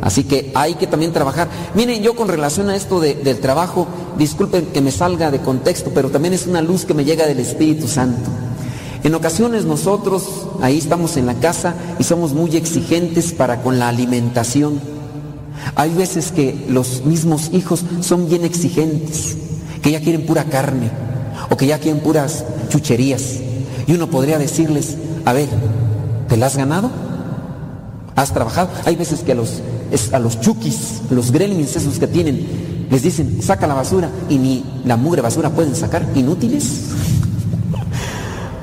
Así 0.00 0.24
que 0.24 0.50
hay 0.54 0.74
que 0.74 0.86
también 0.86 1.12
trabajar. 1.12 1.48
Miren, 1.74 2.02
yo 2.02 2.16
con 2.16 2.26
relación 2.28 2.68
a 2.70 2.74
esto 2.76 2.98
de- 3.00 3.14
del 3.14 3.38
trabajo, 3.38 3.86
disculpen 4.18 4.66
que 4.66 4.80
me 4.80 4.90
salga 4.90 5.30
de 5.30 5.40
contexto, 5.40 5.90
pero 5.94 6.10
también 6.10 6.34
es 6.34 6.46
una 6.46 6.60
luz 6.62 6.84
que 6.84 6.94
me 6.94 7.04
llega 7.04 7.26
del 7.26 7.38
Espíritu 7.38 7.86
Santo. 7.86 8.28
En 9.04 9.14
ocasiones 9.14 9.64
nosotros 9.64 10.24
ahí 10.60 10.78
estamos 10.78 11.16
en 11.16 11.26
la 11.26 11.34
casa 11.34 11.74
y 11.98 12.04
somos 12.04 12.32
muy 12.32 12.56
exigentes 12.56 13.32
para 13.32 13.60
con 13.62 13.78
la 13.78 13.88
alimentación. 13.88 14.80
Hay 15.76 15.90
veces 15.94 16.32
que 16.32 16.64
los 16.68 17.04
mismos 17.04 17.50
hijos 17.52 17.84
son 18.00 18.28
bien 18.28 18.44
exigentes, 18.44 19.36
que 19.82 19.90
ya 19.90 20.00
quieren 20.00 20.24
pura 20.24 20.44
carne 20.44 20.90
o 21.50 21.56
que 21.56 21.66
ya 21.66 21.78
quieren 21.78 22.00
puras 22.00 22.44
chucherías. 22.68 23.40
Y 23.86 23.92
uno 23.92 24.08
podría 24.08 24.38
decirles, 24.38 24.96
a 25.24 25.32
ver, 25.32 25.48
¿te 26.28 26.36
la 26.36 26.46
has 26.46 26.56
ganado? 26.56 26.90
¿Has 28.14 28.32
trabajado? 28.32 28.70
Hay 28.84 28.96
veces 28.96 29.20
que 29.20 29.32
a 29.32 29.34
los 29.34 29.60
a 30.12 30.18
los 30.18 30.40
chukis, 30.40 31.02
los 31.10 31.32
gremlins 31.32 31.76
esos 31.76 31.98
que 31.98 32.06
tienen, 32.06 32.86
les 32.90 33.02
dicen, 33.02 33.42
saca 33.42 33.66
la 33.66 33.74
basura 33.74 34.10
y 34.28 34.38
ni 34.38 34.64
la 34.84 34.96
mugre 34.96 35.20
basura 35.20 35.50
pueden 35.50 35.74
sacar, 35.74 36.06
inútiles. 36.14 36.88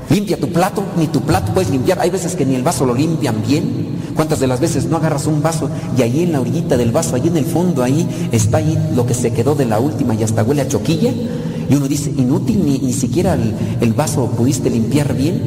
Limpia 0.09 0.39
tu 0.39 0.49
plato, 0.49 0.83
ni 0.97 1.07
tu 1.07 1.21
plato 1.21 1.53
puedes 1.53 1.69
limpiar. 1.69 1.99
Hay 1.99 2.09
veces 2.09 2.35
que 2.35 2.45
ni 2.45 2.55
el 2.55 2.63
vaso 2.63 2.85
lo 2.85 2.95
limpian 2.95 3.43
bien. 3.45 3.99
¿Cuántas 4.15 4.39
de 4.39 4.47
las 4.47 4.59
veces 4.59 4.85
no 4.85 4.97
agarras 4.97 5.27
un 5.27 5.41
vaso 5.41 5.69
y 5.97 6.01
ahí 6.01 6.23
en 6.23 6.31
la 6.31 6.41
orillita 6.41 6.75
del 6.77 6.91
vaso, 6.91 7.15
ahí 7.15 7.27
en 7.27 7.37
el 7.37 7.45
fondo, 7.45 7.83
ahí 7.83 8.07
está 8.31 8.57
ahí 8.57 8.77
lo 8.95 9.05
que 9.05 9.13
se 9.13 9.31
quedó 9.31 9.55
de 9.55 9.65
la 9.65 9.79
última 9.79 10.15
y 10.15 10.23
hasta 10.23 10.43
huele 10.43 10.61
a 10.61 10.67
choquilla? 10.67 11.11
Y 11.69 11.75
uno 11.75 11.87
dice, 11.87 12.11
inútil, 12.17 12.65
ni, 12.65 12.79
ni 12.79 12.93
siquiera 12.93 13.35
el, 13.35 13.53
el 13.79 13.93
vaso 13.93 14.27
pudiste 14.31 14.69
limpiar 14.69 15.13
bien. 15.15 15.41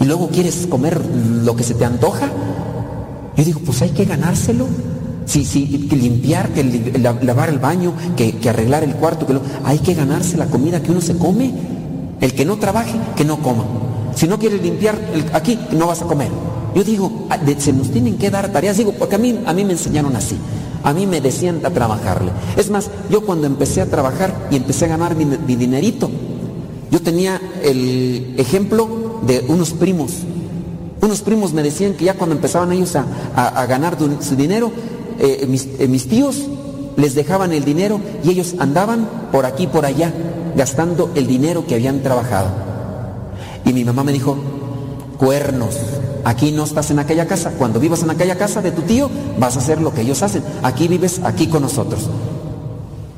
Y 0.00 0.04
luego 0.04 0.28
quieres 0.28 0.66
comer 0.68 1.00
lo 1.44 1.56
que 1.56 1.64
se 1.64 1.74
te 1.74 1.84
antoja. 1.84 2.30
Yo 3.36 3.44
digo, 3.44 3.60
pues 3.66 3.82
hay 3.82 3.90
que 3.90 4.04
ganárselo. 4.04 4.66
Sí, 5.24 5.44
sí, 5.44 5.88
que 5.90 5.96
limpiar, 5.96 6.50
que 6.50 6.62
lavar 7.20 7.48
el 7.48 7.58
baño, 7.58 7.92
que, 8.16 8.36
que 8.36 8.48
arreglar 8.48 8.84
el 8.84 8.94
cuarto, 8.94 9.26
que 9.26 9.36
hay 9.64 9.80
que 9.80 9.94
ganarse 9.94 10.36
la 10.36 10.46
comida 10.46 10.80
que 10.80 10.92
uno 10.92 11.00
se 11.00 11.16
come. 11.16 11.52
El 12.20 12.32
que 12.32 12.44
no 12.44 12.56
trabaje, 12.56 12.94
que 13.16 13.24
no 13.24 13.42
coma. 13.42 13.64
Si 14.16 14.26
no 14.26 14.38
quieres 14.38 14.60
limpiar 14.62 14.98
aquí, 15.32 15.58
no 15.72 15.86
vas 15.86 16.02
a 16.02 16.06
comer. 16.06 16.30
Yo 16.74 16.82
digo, 16.82 17.26
ah, 17.30 17.38
se 17.58 17.72
nos 17.72 17.90
tienen 17.90 18.16
que 18.18 18.30
dar 18.30 18.50
tareas, 18.50 18.76
digo, 18.76 18.92
porque 18.92 19.14
a 19.14 19.18
mí, 19.18 19.38
a 19.46 19.52
mí 19.52 19.64
me 19.64 19.72
enseñaron 19.72 20.16
así. 20.16 20.36
A 20.82 20.92
mí 20.92 21.06
me 21.06 21.20
decían 21.20 21.60
a 21.64 21.70
trabajarle. 21.70 22.32
Es 22.56 22.70
más, 22.70 22.90
yo 23.10 23.20
cuando 23.26 23.46
empecé 23.46 23.80
a 23.82 23.86
trabajar 23.86 24.48
y 24.50 24.56
empecé 24.56 24.86
a 24.86 24.88
ganar 24.88 25.14
mi, 25.14 25.24
dinerito, 25.56 26.10
yo 26.90 27.00
tenía 27.00 27.40
el 27.62 28.34
ejemplo 28.38 29.20
de 29.26 29.44
unos 29.48 29.72
primos. 29.72 30.12
Unos 31.02 31.20
primos 31.20 31.52
me 31.52 31.62
decían 31.62 31.94
que 31.94 32.06
ya 32.06 32.14
cuando 32.14 32.34
empezaban 32.36 32.72
ellos 32.72 32.96
a, 32.96 33.04
a- 33.34 33.66
ganar 33.66 33.96
su 34.20 34.34
dinero, 34.34 34.72
eh, 35.18 35.44
mis, 35.48 35.68
eh, 35.78 35.88
mis 35.88 36.08
tíos 36.08 36.42
les 36.96 37.14
dejaban 37.14 37.52
el 37.52 37.64
dinero 37.64 38.00
y 38.24 38.30
ellos 38.30 38.54
andaban 38.58 39.08
por 39.30 39.44
aquí 39.44 39.66
por 39.66 39.84
allá 39.84 40.12
gastando 40.56 41.10
el 41.14 41.26
dinero 41.26 41.66
que 41.66 41.74
habían 41.74 42.02
trabajado. 42.02 42.48
Y 43.66 43.72
mi 43.72 43.84
mamá 43.84 44.04
me 44.04 44.12
dijo, 44.12 44.36
cuernos, 45.18 45.76
aquí 46.24 46.52
no 46.52 46.62
estás 46.62 46.92
en 46.92 47.00
aquella 47.00 47.26
casa. 47.26 47.50
Cuando 47.58 47.80
vivas 47.80 48.00
en 48.04 48.10
aquella 48.10 48.38
casa 48.38 48.62
de 48.62 48.70
tu 48.70 48.82
tío, 48.82 49.10
vas 49.40 49.56
a 49.56 49.58
hacer 49.58 49.80
lo 49.80 49.92
que 49.92 50.02
ellos 50.02 50.22
hacen. 50.22 50.44
Aquí 50.62 50.86
vives 50.86 51.20
aquí 51.24 51.48
con 51.48 51.62
nosotros. 51.62 52.08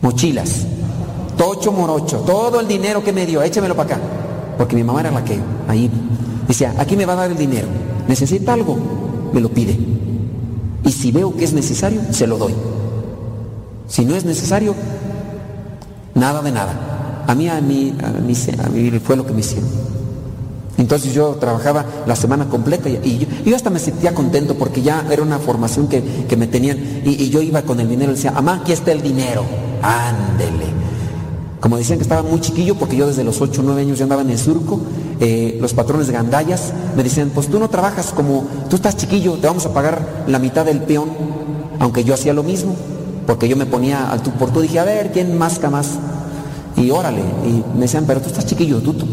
Mochilas, 0.01 0.67
tocho 1.37 1.71
morocho, 1.71 2.21
todo 2.21 2.61
el 2.61 2.67
dinero 2.67 3.05
que 3.05 3.13
me 3.13 3.27
dio, 3.27 3.43
échemelo 3.43 3.77
para 3.77 3.97
acá. 3.97 4.03
Porque 4.57 4.75
mi 4.75 4.83
mamá 4.83 5.01
era 5.01 5.11
la 5.11 5.23
que 5.23 5.39
ahí 5.69 5.91
decía, 6.49 6.75
aquí 6.79 6.97
me 6.97 7.05
va 7.05 7.13
a 7.13 7.17
dar 7.17 7.31
el 7.31 7.37
dinero. 7.37 7.69
Necesita 8.09 8.55
algo, 8.55 8.79
me 9.35 9.43
lo 9.43 9.51
pide. 9.51 9.79
Y 10.83 10.91
si 10.91 11.13
veo 11.13 11.37
que 11.37 11.45
es 11.45 11.53
necesario, 11.53 12.01
se 12.11 12.27
lo 12.27 12.39
doy. 12.39 12.55
Si 13.87 14.07
no 14.07 14.17
es 14.17 14.25
necesario, 14.25 14.75
nada 16.15 16.41
de 16.41 16.53
nada. 16.53 17.25
A 17.27 17.35
mí, 17.35 17.51
a 17.51 17.61
mí, 17.61 17.95
a 18.03 18.09
mí, 18.19 18.35
a 18.65 18.69
mí 18.71 19.01
fue 19.01 19.15
lo 19.15 19.27
que 19.27 19.35
me 19.35 19.41
hicieron. 19.41 19.98
Entonces 20.79 21.13
yo 21.13 21.35
trabajaba 21.41 21.85
la 22.07 22.17
semana 22.17 22.49
completa 22.49 22.89
y, 22.89 23.27
yo, 23.45 23.57
hasta 23.57 23.69
me 23.69 23.81
sentía 23.81 24.15
contento 24.15 24.55
porque 24.55 24.81
ya 24.81 25.05
era 25.11 25.23
una 25.23 25.39
formación 25.39 25.89
que, 25.89 26.03
que 26.29 26.37
me 26.37 26.47
tenían 26.47 26.79
y, 27.05 27.25
y 27.25 27.31
yo 27.31 27.43
iba 27.43 27.63
con 27.63 27.81
el 27.81 27.89
dinero 27.89 28.13
y 28.13 28.15
decía, 28.15 28.31
mamá, 28.31 28.61
aquí 28.63 28.73
está 28.73 28.93
el 28.93 29.03
dinero, 29.03 29.45
ándele. 29.83 30.79
Como 31.61 31.77
decían 31.77 31.99
que 31.99 32.05
estaba 32.05 32.23
muy 32.23 32.41
chiquillo 32.41 32.77
porque 32.77 32.97
yo 32.97 33.09
desde 33.09 33.25
los 33.25 33.41
8 33.41 33.61
o 33.61 33.65
9 33.65 33.81
años 33.81 33.99
ya 33.99 34.05
andaba 34.05 34.23
en 34.23 34.31
el 34.31 34.39
surco, 34.39 34.81
eh, 35.19 35.59
los 35.61 35.75
patrones 35.75 36.07
de 36.07 36.13
gandallas 36.13 36.73
me 36.97 37.03
decían, 37.03 37.33
pues 37.35 37.49
tú 37.49 37.59
no 37.59 37.69
trabajas 37.69 38.13
como, 38.13 38.47
tú 38.71 38.77
estás 38.77 38.97
chiquillo, 38.97 39.35
te 39.35 39.49
vamos 39.49 39.67
a 39.67 39.75
pagar 39.75 40.25
la 40.29 40.39
mitad 40.39 40.65
del 40.65 40.81
peón, 40.81 41.09
aunque 41.81 42.05
yo 42.05 42.15
hacía 42.15 42.33
lo 42.33 42.45
mismo, 42.45 42.77
porque 43.27 43.49
yo 43.49 43.57
me 43.57 43.67
ponía 43.67 44.11
al 44.11 44.23
tú 44.23 44.31
por 44.31 44.53
tú, 44.53 44.61
dije, 44.61 44.79
a 44.79 44.85
ver, 44.85 45.11
¿quién 45.11 45.37
masca 45.37 45.69
más? 45.69 45.99
Y 46.81 46.91
órale, 46.91 47.21
y 47.45 47.65
me 47.75 47.83
decían, 47.83 48.05
pero 48.07 48.21
tú 48.21 48.29
estás 48.29 48.47
chiquillo, 48.47 48.81
tú, 48.81 48.93
tú, 48.93 49.07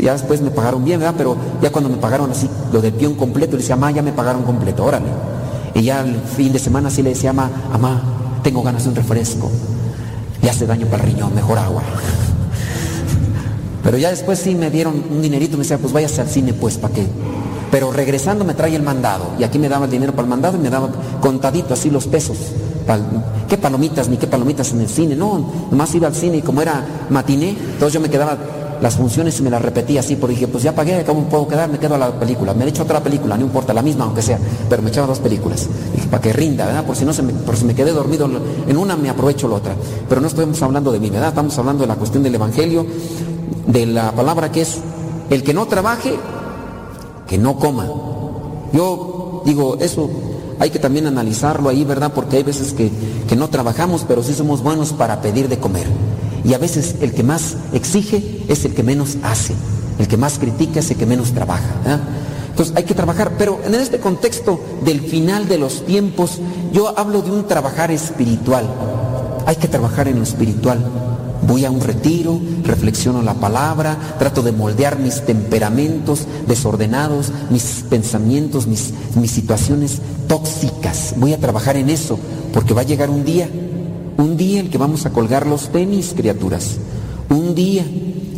ya 0.00 0.12
después 0.12 0.40
me 0.40 0.50
pagaron 0.50 0.82
bien, 0.82 0.98
¿verdad? 0.98 1.14
Pero 1.16 1.36
ya 1.60 1.70
cuando 1.70 1.90
me 1.90 1.98
pagaron 1.98 2.30
así, 2.30 2.48
lo 2.72 2.80
del 2.80 2.94
peón 2.94 3.14
completo, 3.14 3.52
le 3.52 3.58
decía, 3.58 3.76
mamá, 3.76 3.92
ya 3.92 4.02
me 4.02 4.12
pagaron 4.12 4.44
completo, 4.44 4.82
órale. 4.84 5.06
Y 5.74 5.82
ya 5.82 6.00
el 6.00 6.16
fin 6.16 6.52
de 6.52 6.58
semana 6.58 6.88
sí 6.88 7.02
le 7.02 7.10
decía, 7.10 7.34
mamá, 7.34 7.50
mamá, 7.70 8.02
tengo 8.42 8.62
ganas 8.62 8.84
de 8.84 8.90
un 8.90 8.96
refresco. 8.96 9.50
Le 10.40 10.48
hace 10.48 10.66
daño 10.66 10.86
para 10.86 11.04
el 11.04 11.10
riñón, 11.10 11.34
mejor 11.34 11.58
agua. 11.58 11.82
Pero 13.82 13.98
ya 13.98 14.10
después 14.10 14.38
sí 14.38 14.54
me 14.54 14.70
dieron 14.70 15.04
un 15.10 15.20
dinerito, 15.20 15.58
me 15.58 15.64
decía, 15.64 15.78
pues 15.78 15.92
váyase 15.92 16.22
al 16.22 16.28
cine, 16.28 16.54
pues, 16.54 16.78
¿para 16.78 16.94
qué? 16.94 17.06
Pero 17.70 17.92
regresando 17.92 18.44
me 18.44 18.54
trae 18.54 18.74
el 18.74 18.82
mandado. 18.82 19.32
Y 19.38 19.44
aquí 19.44 19.58
me 19.58 19.68
daba 19.68 19.84
el 19.84 19.90
dinero 19.90 20.12
para 20.12 20.22
el 20.22 20.30
mandado 20.30 20.56
y 20.56 20.60
me 20.60 20.70
daba 20.70 20.88
contadito 21.20 21.74
así 21.74 21.90
los 21.90 22.06
pesos. 22.06 22.38
¿Qué 23.48 23.58
palomitas 23.58 24.08
ni 24.08 24.16
qué 24.16 24.26
palomitas 24.26 24.72
en 24.72 24.80
el 24.80 24.88
cine? 24.88 25.16
No, 25.16 25.52
nomás 25.70 25.94
iba 25.94 26.06
al 26.06 26.14
cine 26.14 26.38
y 26.38 26.42
como 26.42 26.62
era 26.62 26.84
matiné, 27.10 27.50
entonces 27.50 27.94
yo 27.94 28.00
me 28.00 28.08
quedaba 28.08 28.36
las 28.80 28.96
funciones 28.96 29.38
y 29.38 29.42
me 29.42 29.50
las 29.50 29.62
repetía 29.62 30.00
así, 30.00 30.16
porque 30.16 30.34
dije, 30.34 30.48
pues 30.48 30.62
ya 30.62 30.74
pagué, 30.74 31.02
¿cómo 31.04 31.24
puedo 31.24 31.48
quedar? 31.48 31.68
Me 31.68 31.78
quedo 31.78 31.94
a 31.94 31.98
la 31.98 32.10
película. 32.18 32.54
Me 32.54 32.64
he 32.64 32.68
hecho 32.68 32.82
otra 32.82 33.02
película, 33.02 33.36
no 33.36 33.44
importa, 33.44 33.72
la 33.72 33.82
misma 33.82 34.04
aunque 34.04 34.22
sea, 34.22 34.38
pero 34.68 34.82
me 34.82 34.90
echaba 34.90 35.06
dos 35.06 35.18
películas. 35.18 35.68
Para 36.10 36.22
que 36.22 36.32
rinda, 36.32 36.66
¿verdad? 36.66 36.84
Por 36.84 36.96
si 36.96 37.04
no 37.04 37.12
se 37.12 37.22
me, 37.22 37.32
por 37.32 37.56
si 37.56 37.64
me 37.64 37.74
quedé 37.74 37.92
dormido 37.92 38.28
en 38.66 38.76
una, 38.76 38.96
me 38.96 39.10
aprovecho 39.10 39.48
la 39.48 39.56
otra. 39.56 39.74
Pero 40.08 40.20
no 40.20 40.26
estamos 40.26 40.60
hablando 40.62 40.92
de 40.92 41.00
mí, 41.00 41.10
¿verdad? 41.10 41.30
Estamos 41.30 41.56
hablando 41.58 41.82
de 41.82 41.88
la 41.88 41.96
cuestión 41.96 42.22
del 42.22 42.34
Evangelio, 42.34 42.86
de 43.66 43.86
la 43.86 44.12
palabra 44.12 44.52
que 44.52 44.62
es, 44.62 44.78
el 45.30 45.42
que 45.42 45.54
no 45.54 45.66
trabaje, 45.66 46.14
que 47.26 47.38
no 47.38 47.56
coma. 47.56 47.86
Yo 48.72 49.42
digo, 49.44 49.76
eso 49.80 50.08
hay 50.58 50.70
que 50.70 50.78
también 50.78 51.06
analizarlo 51.06 51.68
ahí, 51.68 51.84
¿verdad? 51.84 52.12
Porque 52.14 52.36
hay 52.36 52.42
veces 52.42 52.72
que, 52.72 52.90
que 53.28 53.36
no 53.36 53.48
trabajamos, 53.48 54.04
pero 54.06 54.22
sí 54.22 54.34
somos 54.34 54.62
buenos 54.62 54.92
para 54.92 55.20
pedir 55.20 55.48
de 55.48 55.58
comer. 55.58 55.86
Y 56.44 56.54
a 56.54 56.58
veces 56.58 56.96
el 57.00 57.12
que 57.12 57.22
más 57.22 57.56
exige 57.72 58.42
es 58.48 58.64
el 58.64 58.74
que 58.74 58.82
menos 58.82 59.18
hace. 59.22 59.54
El 59.98 60.08
que 60.08 60.16
más 60.16 60.38
critica 60.38 60.80
es 60.80 60.90
el 60.90 60.96
que 60.96 61.06
menos 61.06 61.32
trabaja. 61.32 62.00
Entonces 62.50 62.74
hay 62.76 62.84
que 62.84 62.94
trabajar, 62.94 63.32
pero 63.36 63.60
en 63.64 63.74
este 63.74 63.98
contexto 63.98 64.60
del 64.84 65.00
final 65.00 65.48
de 65.48 65.58
los 65.58 65.84
tiempos, 65.84 66.38
yo 66.72 66.98
hablo 66.98 67.22
de 67.22 67.30
un 67.30 67.46
trabajar 67.46 67.90
espiritual. 67.90 68.66
Hay 69.44 69.56
que 69.56 69.68
trabajar 69.68 70.08
en 70.08 70.16
lo 70.16 70.22
espiritual. 70.22 70.78
Voy 71.46 71.64
a 71.64 71.70
un 71.70 71.80
retiro, 71.80 72.40
reflexiono 72.64 73.22
la 73.22 73.34
palabra, 73.34 74.16
trato 74.18 74.42
de 74.42 74.52
moldear 74.52 74.98
mis 74.98 75.24
temperamentos 75.24 76.26
desordenados, 76.46 77.30
mis 77.50 77.84
pensamientos, 77.88 78.66
mis, 78.66 78.92
situaciones 79.30 80.00
tóxicas. 80.26 81.14
Voy 81.16 81.34
a 81.34 81.38
trabajar 81.38 81.76
en 81.76 81.88
eso, 81.88 82.18
porque 82.52 82.74
va 82.74 82.80
a 82.80 82.84
llegar 82.84 83.10
un 83.10 83.24
día, 83.24 83.48
un 84.16 84.36
día 84.36 84.60
en 84.60 84.70
que 84.70 84.78
vamos 84.78 85.06
a 85.06 85.10
colgar 85.10 85.46
los 85.46 85.68
tenis, 85.70 86.14
criaturas. 86.16 86.78
Un 87.28 87.54
día. 87.54 87.84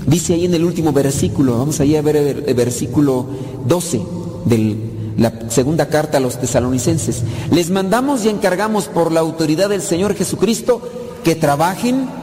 Dice 0.07 0.35
ahí 0.35 0.45
en 0.45 0.55
el 0.55 0.65
último 0.65 0.93
versículo, 0.93 1.59
vamos 1.59 1.81
ahí 1.81 1.97
a 1.97 2.03
ver 2.03 2.17
el, 2.17 2.45
el 2.47 2.55
versículo 2.55 3.27
12 3.67 4.01
de 4.45 4.77
la 5.19 5.51
segunda 5.51 5.89
carta 5.89 6.19
a 6.19 6.21
los 6.21 6.41
tesalonicenses. 6.41 7.23
Les 7.51 7.71
mandamos 7.71 8.25
y 8.25 8.29
encargamos 8.29 8.87
por 8.87 9.13
la 9.13 9.21
autoridad 9.21 9.69
del 9.69 9.83
Señor 9.83 10.15
Jesucristo 10.15 10.81
que 11.25 11.35
trabajen 11.35 12.18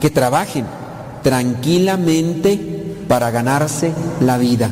que 0.00 0.10
trabajen 0.10 0.64
tranquilamente 1.22 2.94
para 3.08 3.30
ganarse 3.30 3.92
la 4.20 4.38
vida. 4.38 4.70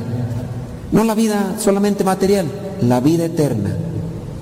No 0.90 1.05
la 1.05 1.15
vida 1.15 1.57
solamente 1.59 2.05
material, 2.05 2.47
la 2.82 3.01
vida 3.01 3.24
eterna. 3.24 3.77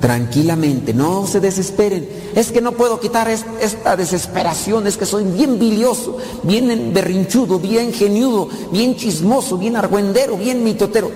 Tranquilamente, 0.01 0.94
no 0.94 1.27
se 1.27 1.40
desesperen. 1.40 2.09
Es 2.35 2.51
que 2.52 2.62
no 2.62 2.73
puedo 2.73 2.98
quitar 3.01 3.28
es- 3.28 3.44
esta 3.61 3.97
desesperación, 3.97 4.86
es 4.86 4.97
que 4.97 5.05
soy 5.05 5.24
bien 5.24 5.59
bilioso, 5.59 6.16
bien 6.43 6.93
berrinchudo, 6.94 7.59
bien 7.59 7.93
geniudo, 7.93 8.48
bien 8.73 8.97
chismoso, 8.97 9.59
bien 9.59 9.77
argüendero, 9.77 10.36
bien 10.39 10.65
mitotero. 10.65 11.11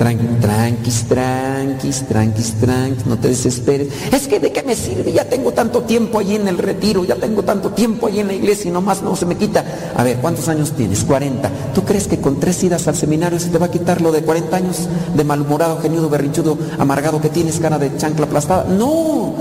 Tran- 0.00 0.40
Tranquis, 0.40 1.04
tranquis, 1.06 2.06
tranquis, 2.08 2.54
tranquis, 2.58 3.04
no 3.06 3.18
te 3.18 3.28
desesperes. 3.28 3.88
Es 4.10 4.26
que 4.28 4.40
de 4.40 4.50
qué 4.50 4.62
me 4.62 4.74
sirve, 4.74 5.12
ya 5.12 5.26
tengo 5.26 5.52
tanto 5.52 5.82
tiempo 5.82 6.18
allí 6.18 6.36
en 6.36 6.48
el 6.48 6.56
retiro, 6.56 7.04
ya 7.04 7.16
tengo 7.16 7.42
tanto 7.42 7.68
tiempo 7.72 8.06
allí 8.06 8.20
en 8.20 8.28
la 8.28 8.32
iglesia 8.32 8.70
y 8.70 8.72
nomás 8.72 9.02
no 9.02 9.14
se 9.14 9.26
me 9.26 9.36
quita. 9.36 9.62
A 9.94 10.02
ver, 10.02 10.16
¿cuántos 10.16 10.48
años 10.48 10.72
tienes? 10.72 11.04
40. 11.04 11.50
¿Tú 11.74 11.84
crees 11.84 12.06
que 12.08 12.18
con 12.18 12.40
tres 12.40 12.64
idas 12.64 12.88
al 12.88 12.96
seminario 12.96 13.38
se 13.38 13.50
te 13.50 13.58
va 13.58 13.66
a 13.66 13.70
quitar 13.70 14.00
lo 14.00 14.10
de 14.10 14.22
40 14.22 14.56
años 14.56 14.88
de 15.14 15.22
malhumorado, 15.22 15.78
geniudo, 15.82 16.08
berrinchudo, 16.08 16.56
amargado 16.78 17.20
que 17.20 17.28
tienes, 17.28 17.60
cara 17.60 17.78
de 17.78 17.94
chancla 17.98 18.24
aplastada? 18.24 18.64
No, 18.64 19.34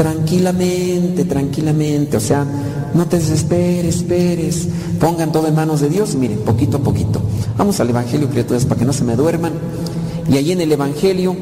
tranquilamente, 0.00 1.26
tranquilamente, 1.26 2.16
o 2.16 2.20
sea, 2.20 2.46
no 2.94 3.04
te 3.06 3.18
desesperes, 3.18 3.96
esperes, 3.96 4.66
pongan 4.98 5.30
todo 5.30 5.46
en 5.46 5.54
manos 5.54 5.82
de 5.82 5.90
Dios, 5.90 6.14
miren, 6.14 6.38
poquito 6.38 6.78
a 6.78 6.80
poquito. 6.80 7.20
Vamos 7.58 7.80
al 7.80 7.90
Evangelio, 7.90 8.30
criaturas, 8.30 8.64
para 8.64 8.78
que 8.78 8.86
no 8.86 8.94
se 8.94 9.04
me 9.04 9.14
duerman. 9.14 9.52
Y 10.26 10.38
ahí 10.38 10.52
en 10.52 10.62
el 10.62 10.72
Evangelio, 10.72 11.36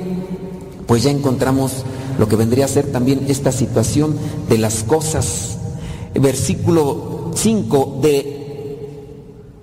pues 0.89 1.05
ya 1.05 1.13
encontramos 1.13 1.85
lo 2.19 2.27
que 2.27 2.35
vendría 2.35 2.65
a 2.65 2.69
ser 2.69 2.91
también 2.91 3.27
esta 3.29 3.53
situación 3.53 4.17
de 4.49 4.59
las 4.59 4.83
cosas. 4.83 5.59
Versículo 6.21 7.31
5 7.37 8.01
de 8.03 8.89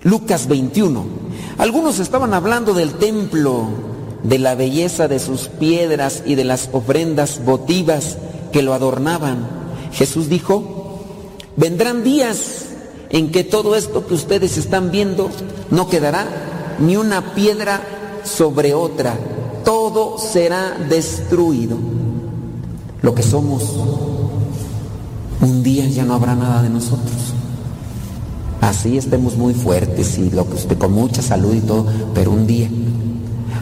Lucas 0.04 0.48
21. 0.48 1.04
Algunos 1.58 2.00
estaban 2.00 2.34
hablando 2.34 2.74
del 2.74 2.94
templo, 2.94 3.68
de 4.24 4.40
la 4.40 4.56
belleza 4.56 5.10
de 5.10 5.20
sus 5.20 5.50
piedras 5.50 6.24
y 6.26 6.36
de 6.36 6.46
las 6.46 6.70
ofrendas 6.72 7.44
votivas 7.44 8.20
que 8.56 8.62
lo 8.62 8.74
adornaban. 8.74 9.50
Jesús 9.92 10.30
dijo, 10.30 11.02
vendrán 11.58 12.06
días 12.06 12.68
en 13.10 13.30
que 13.30 13.44
todo 13.44 13.76
esto 13.76 14.08
que 14.08 14.14
ustedes 14.14 14.58
están 14.58 14.92
viendo 14.92 15.30
no 15.72 15.90
quedará 15.90 16.26
ni 16.80 16.96
una 16.96 17.36
piedra 17.36 17.82
sobre 18.24 18.74
otra, 18.74 19.20
todo 19.66 20.18
será 20.20 20.72
destruido. 20.88 21.76
Lo 23.02 23.14
que 23.14 23.24
somos, 23.24 23.74
un 25.42 25.62
día 25.62 25.90
ya 25.90 26.06
no 26.06 26.14
habrá 26.14 26.34
nada 26.34 26.64
de 26.64 26.70
nosotros. 26.70 27.34
Así 28.62 28.98
estemos 28.98 29.36
muy 29.36 29.54
fuertes 29.54 30.18
y 30.18 30.30
lo 30.30 30.48
que 30.48 30.54
usted 30.54 30.78
con 30.78 30.94
mucha 30.94 31.22
salud 31.22 31.54
y 31.54 31.60
todo, 31.60 31.88
pero 32.14 32.32
un 32.32 32.48
día. 32.48 32.70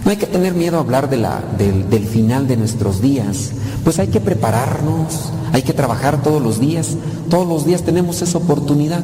No 0.06 0.12
hay 0.12 0.18
que 0.18 0.28
tener 0.28 0.54
miedo 0.54 0.78
a 0.78 0.82
hablar 0.82 1.10
de 1.10 1.18
la, 1.18 1.42
del, 1.58 1.90
del 1.90 2.06
final 2.06 2.48
de 2.48 2.58
nuestros 2.58 3.02
días, 3.02 3.54
pues 3.84 4.00
hay 4.00 4.08
que 4.08 4.20
prepararnos, 4.20 5.32
hay 5.52 5.62
que 5.62 5.74
trabajar 5.74 6.22
todos 6.22 6.42
los 6.42 6.60
días, 6.60 6.96
todos 7.30 7.48
los 7.48 7.66
días 7.66 7.84
tenemos 7.84 8.22
esa 8.22 8.38
oportunidad. 8.38 9.04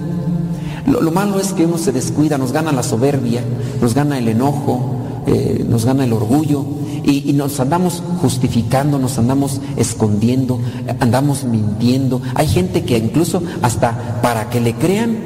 Lo, 0.88 1.02
lo 1.02 1.12
malo 1.12 1.40
es 1.40 1.54
que 1.54 1.66
uno 1.66 1.78
se 1.78 1.92
descuida, 1.92 2.38
nos 2.38 2.52
gana 2.52 2.72
la 2.72 2.84
soberbia, 2.84 3.44
nos 3.82 3.94
gana 3.94 4.18
el 4.18 4.28
enojo, 4.28 5.00
eh, 5.28 5.64
nos 5.68 5.86
gana 5.86 6.06
el 6.06 6.14
orgullo 6.14 6.66
y, 7.04 7.34
nos 7.34 7.60
andamos 7.60 8.02
justificando, 8.22 8.98
nos 8.98 9.20
andamos 9.20 9.62
escondiendo, 9.78 10.60
andamos 11.00 11.44
mintiendo. 11.44 12.22
Hay 12.34 12.48
gente 12.48 12.84
que 12.84 12.98
incluso 12.98 13.44
hasta 13.62 14.22
para 14.24 14.50
que 14.50 14.60
le 14.60 14.74
crean 14.74 15.18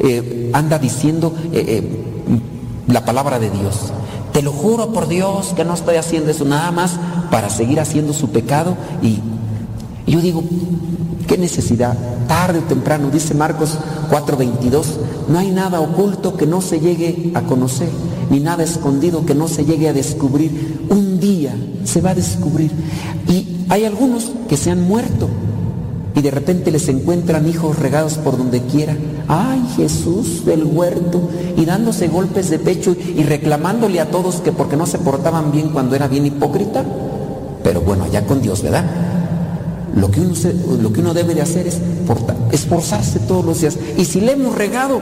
eh, 0.00 0.50
anda 0.54 0.78
diciendo 0.78 1.34
eh, 1.52 1.82
la 2.86 3.04
palabra 3.04 3.38
de 3.38 3.50
Dios. 3.50 3.92
Te 4.38 4.44
lo 4.44 4.52
juro 4.52 4.92
por 4.92 5.08
Dios 5.08 5.52
que 5.56 5.64
no 5.64 5.74
estoy 5.74 5.96
haciendo 5.96 6.30
eso 6.30 6.44
nada 6.44 6.70
más 6.70 6.92
para 7.28 7.50
seguir 7.50 7.80
haciendo 7.80 8.12
su 8.12 8.30
pecado 8.30 8.76
y 9.02 9.18
yo 10.06 10.20
digo, 10.20 10.44
¿qué 11.26 11.36
necesidad? 11.36 11.98
Tarde 12.28 12.60
o 12.60 12.62
temprano, 12.62 13.10
dice 13.10 13.34
Marcos 13.34 13.76
4:22, 14.08 14.84
no 15.26 15.40
hay 15.40 15.50
nada 15.50 15.80
oculto 15.80 16.36
que 16.36 16.46
no 16.46 16.60
se 16.60 16.78
llegue 16.78 17.32
a 17.34 17.42
conocer, 17.42 17.88
ni 18.30 18.38
nada 18.38 18.62
escondido 18.62 19.26
que 19.26 19.34
no 19.34 19.48
se 19.48 19.64
llegue 19.64 19.88
a 19.88 19.92
descubrir. 19.92 20.86
Un 20.88 21.18
día 21.18 21.56
se 21.82 22.00
va 22.00 22.10
a 22.10 22.14
descubrir. 22.14 22.70
Y 23.26 23.66
hay 23.68 23.86
algunos 23.86 24.30
que 24.48 24.56
se 24.56 24.70
han 24.70 24.86
muerto 24.86 25.28
y 26.18 26.22
de 26.22 26.32
repente 26.32 26.72
les 26.72 26.88
encuentran 26.88 27.48
hijos 27.48 27.78
regados 27.78 28.14
por 28.14 28.36
donde 28.36 28.62
quiera. 28.62 28.96
Ay, 29.28 29.62
Jesús 29.76 30.44
del 30.44 30.64
huerto, 30.64 31.20
y 31.56 31.64
dándose 31.64 32.08
golpes 32.08 32.50
de 32.50 32.58
pecho 32.58 32.96
y 33.16 33.22
reclamándole 33.22 34.00
a 34.00 34.10
todos 34.10 34.40
que 34.40 34.50
porque 34.50 34.76
no 34.76 34.86
se 34.86 34.98
portaban 34.98 35.52
bien 35.52 35.68
cuando 35.68 35.94
era 35.94 36.08
bien 36.08 36.26
hipócrita. 36.26 36.84
Pero 37.62 37.82
bueno, 37.82 38.02
allá 38.02 38.26
con 38.26 38.42
Dios, 38.42 38.62
¿verdad? 38.62 38.84
Lo 39.94 40.10
que, 40.10 40.20
uno 40.20 40.34
lo 40.82 40.92
que 40.92 41.00
uno 41.00 41.14
debe 41.14 41.36
de 41.36 41.42
hacer 41.42 41.68
es 41.68 41.78
esforzarse 42.50 43.20
todos 43.20 43.44
los 43.44 43.60
días. 43.60 43.78
Y 43.96 44.04
si 44.04 44.20
le 44.20 44.32
hemos 44.32 44.56
regado, 44.56 45.00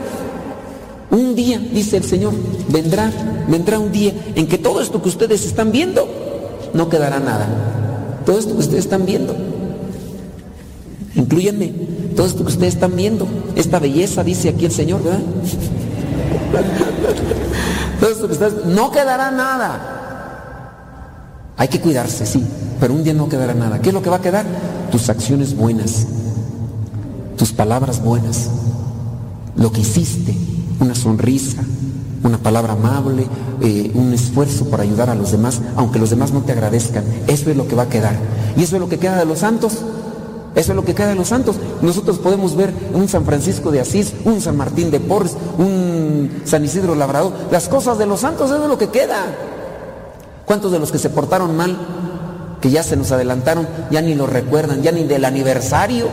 un 1.10 1.34
día, 1.34 1.58
dice 1.58 1.96
el 1.96 2.04
Señor, 2.04 2.34
vendrá, 2.68 3.10
vendrá 3.48 3.78
un 3.78 3.90
día 3.90 4.12
en 4.34 4.46
que 4.46 4.58
todo 4.58 4.82
esto 4.82 5.00
que 5.00 5.08
ustedes 5.08 5.46
están 5.46 5.72
viendo 5.72 6.06
no 6.74 6.90
quedará 6.90 7.20
nada. 7.20 7.46
Todo 8.26 8.38
esto 8.38 8.52
que 8.52 8.60
ustedes 8.60 8.84
están 8.84 9.06
viendo, 9.06 9.34
incluyenme, 11.16 11.72
todo 12.14 12.26
esto 12.26 12.44
que 12.44 12.52
ustedes 12.52 12.74
están 12.74 12.94
viendo, 12.96 13.26
esta 13.56 13.78
belleza, 13.78 14.22
dice 14.22 14.48
aquí 14.50 14.64
el 14.64 14.72
Señor, 14.72 15.02
¿verdad? 15.02 15.20
Todo 18.00 18.10
esto 18.10 18.26
que 18.26 18.32
ustedes, 18.32 18.64
no 18.66 18.90
quedará 18.90 19.30
nada. 19.30 19.92
Hay 21.56 21.68
que 21.68 21.80
cuidarse, 21.80 22.26
sí, 22.26 22.44
pero 22.78 22.94
un 22.94 23.02
día 23.02 23.14
no 23.14 23.28
quedará 23.28 23.54
nada. 23.54 23.80
¿Qué 23.80 23.88
es 23.88 23.94
lo 23.94 24.02
que 24.02 24.10
va 24.10 24.16
a 24.16 24.20
quedar? 24.20 24.44
Tus 24.90 25.08
acciones 25.08 25.56
buenas, 25.56 26.06
tus 27.36 27.52
palabras 27.52 28.02
buenas, 28.02 28.50
lo 29.56 29.72
que 29.72 29.80
hiciste, 29.80 30.36
una 30.80 30.94
sonrisa, 30.94 31.62
una 32.22 32.38
palabra 32.38 32.74
amable, 32.74 33.26
eh, 33.62 33.90
un 33.94 34.12
esfuerzo 34.12 34.66
por 34.66 34.80
ayudar 34.80 35.08
a 35.08 35.14
los 35.14 35.32
demás, 35.32 35.60
aunque 35.76 35.98
los 35.98 36.10
demás 36.10 36.32
no 36.32 36.42
te 36.42 36.52
agradezcan. 36.52 37.04
Eso 37.26 37.50
es 37.50 37.56
lo 37.56 37.66
que 37.66 37.74
va 37.74 37.84
a 37.84 37.88
quedar. 37.88 38.16
Y 38.56 38.62
eso 38.62 38.76
es 38.76 38.80
lo 38.80 38.88
que 38.88 38.98
queda 38.98 39.16
de 39.16 39.24
los 39.24 39.38
santos. 39.40 39.78
Eso 40.56 40.72
es 40.72 40.76
lo 40.76 40.86
que 40.86 40.94
queda 40.94 41.08
de 41.08 41.14
los 41.14 41.28
santos. 41.28 41.56
Nosotros 41.82 42.18
podemos 42.18 42.56
ver 42.56 42.72
un 42.94 43.08
San 43.08 43.26
Francisco 43.26 43.70
de 43.70 43.80
Asís, 43.80 44.14
un 44.24 44.40
San 44.40 44.56
Martín 44.56 44.90
de 44.90 45.00
Porres, 45.00 45.36
un 45.58 46.40
San 46.44 46.64
Isidro 46.64 46.94
Labrador. 46.94 47.34
Las 47.50 47.68
cosas 47.68 47.98
de 47.98 48.06
los 48.06 48.20
santos, 48.20 48.50
eso 48.50 48.62
es 48.62 48.68
lo 48.68 48.78
que 48.78 48.88
queda. 48.88 49.26
¿Cuántos 50.46 50.72
de 50.72 50.78
los 50.78 50.90
que 50.90 50.98
se 50.98 51.10
portaron 51.10 51.54
mal, 51.54 51.76
que 52.62 52.70
ya 52.70 52.82
se 52.82 52.96
nos 52.96 53.12
adelantaron, 53.12 53.68
ya 53.90 54.00
ni 54.00 54.14
lo 54.14 54.26
recuerdan, 54.26 54.82
ya 54.82 54.92
ni 54.92 55.04
del 55.04 55.26
aniversario? 55.26 56.08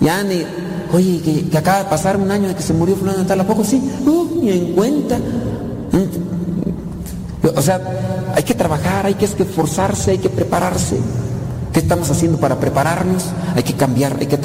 Ya 0.00 0.22
ni, 0.22 0.44
oye, 0.92 1.48
que, 1.50 1.56
acaba 1.56 1.78
de 1.78 1.84
pasar 1.88 2.18
un 2.18 2.30
año 2.30 2.46
de 2.46 2.54
que 2.54 2.62
se 2.62 2.74
murió 2.74 2.94
fulano 2.94 3.20
de 3.20 3.24
tal, 3.24 3.40
¿a 3.40 3.46
poco 3.46 3.64
sí? 3.64 3.82
No, 4.04 4.28
ni 4.34 4.50
en 4.50 4.72
cuenta. 4.74 5.16
O 7.56 7.62
sea, 7.62 7.80
hay 8.34 8.42
que 8.42 8.54
trabajar, 8.54 9.06
hay 9.06 9.14
que 9.14 9.24
esforzarse, 9.24 10.10
hay 10.10 10.18
que 10.18 10.28
prepararse. 10.28 10.98
¿Qué 11.72 11.78
estamos 11.78 12.10
haciendo 12.10 12.38
para 12.38 12.58
prepararnos? 12.58 13.26
Hay 13.54 13.62
que 13.62 13.74
cambiar, 13.74 14.16
hay 14.18 14.26
que, 14.26 14.38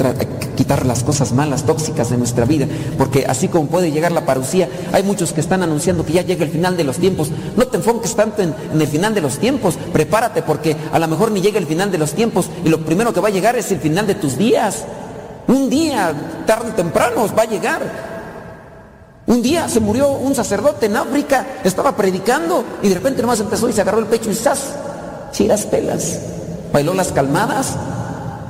quitar 0.54 0.86
las 0.86 1.02
cosas 1.02 1.32
malas, 1.32 1.64
tóxicas 1.64 2.10
de 2.10 2.16
nuestra 2.16 2.44
vida, 2.44 2.66
porque 2.96 3.26
así 3.26 3.48
como 3.48 3.66
puede 3.66 3.90
llegar 3.90 4.12
la 4.12 4.24
parucía, 4.24 4.68
hay 4.92 5.02
muchos 5.02 5.32
que 5.32 5.40
están 5.40 5.64
anunciando 5.64 6.06
que 6.06 6.12
ya 6.12 6.22
llega 6.22 6.44
el 6.44 6.50
final 6.50 6.76
de 6.76 6.84
los 6.84 6.98
tiempos. 6.98 7.30
No 7.56 7.66
te 7.66 7.78
enfoques 7.78 8.14
tanto 8.14 8.42
en, 8.42 8.54
en 8.72 8.80
el 8.80 8.86
final 8.86 9.12
de 9.12 9.22
los 9.22 9.38
tiempos, 9.38 9.76
prepárate 9.92 10.42
porque 10.42 10.76
a 10.92 10.98
lo 11.00 11.08
mejor 11.08 11.32
ni 11.32 11.40
llega 11.40 11.58
el 11.58 11.66
final 11.66 11.90
de 11.90 11.98
los 11.98 12.12
tiempos 12.12 12.48
y 12.64 12.68
lo 12.68 12.84
primero 12.84 13.12
que 13.12 13.20
va 13.20 13.28
a 13.28 13.32
llegar 13.32 13.56
es 13.56 13.72
el 13.72 13.80
final 13.80 14.06
de 14.06 14.14
tus 14.14 14.38
días. 14.38 14.84
Un 15.48 15.68
día, 15.68 16.12
tarde 16.46 16.70
o 16.70 16.74
temprano, 16.74 17.26
va 17.36 17.42
a 17.42 17.46
llegar. 17.46 18.16
Un 19.26 19.42
día 19.42 19.68
se 19.68 19.80
murió 19.80 20.12
un 20.12 20.34
sacerdote 20.36 20.86
en 20.86 20.96
África, 20.96 21.44
estaba 21.64 21.96
predicando 21.96 22.64
y 22.82 22.88
de 22.88 22.94
repente 22.94 23.20
nomás 23.20 23.40
empezó 23.40 23.68
y 23.68 23.72
se 23.72 23.80
agarró 23.80 23.98
el 23.98 24.06
pecho 24.06 24.30
y 24.30 24.34
¡zas! 24.34 24.76
Chiras 25.32 25.66
pelas. 25.66 26.20
Bailó 26.76 26.92
las 26.92 27.10
calmadas. 27.10 27.74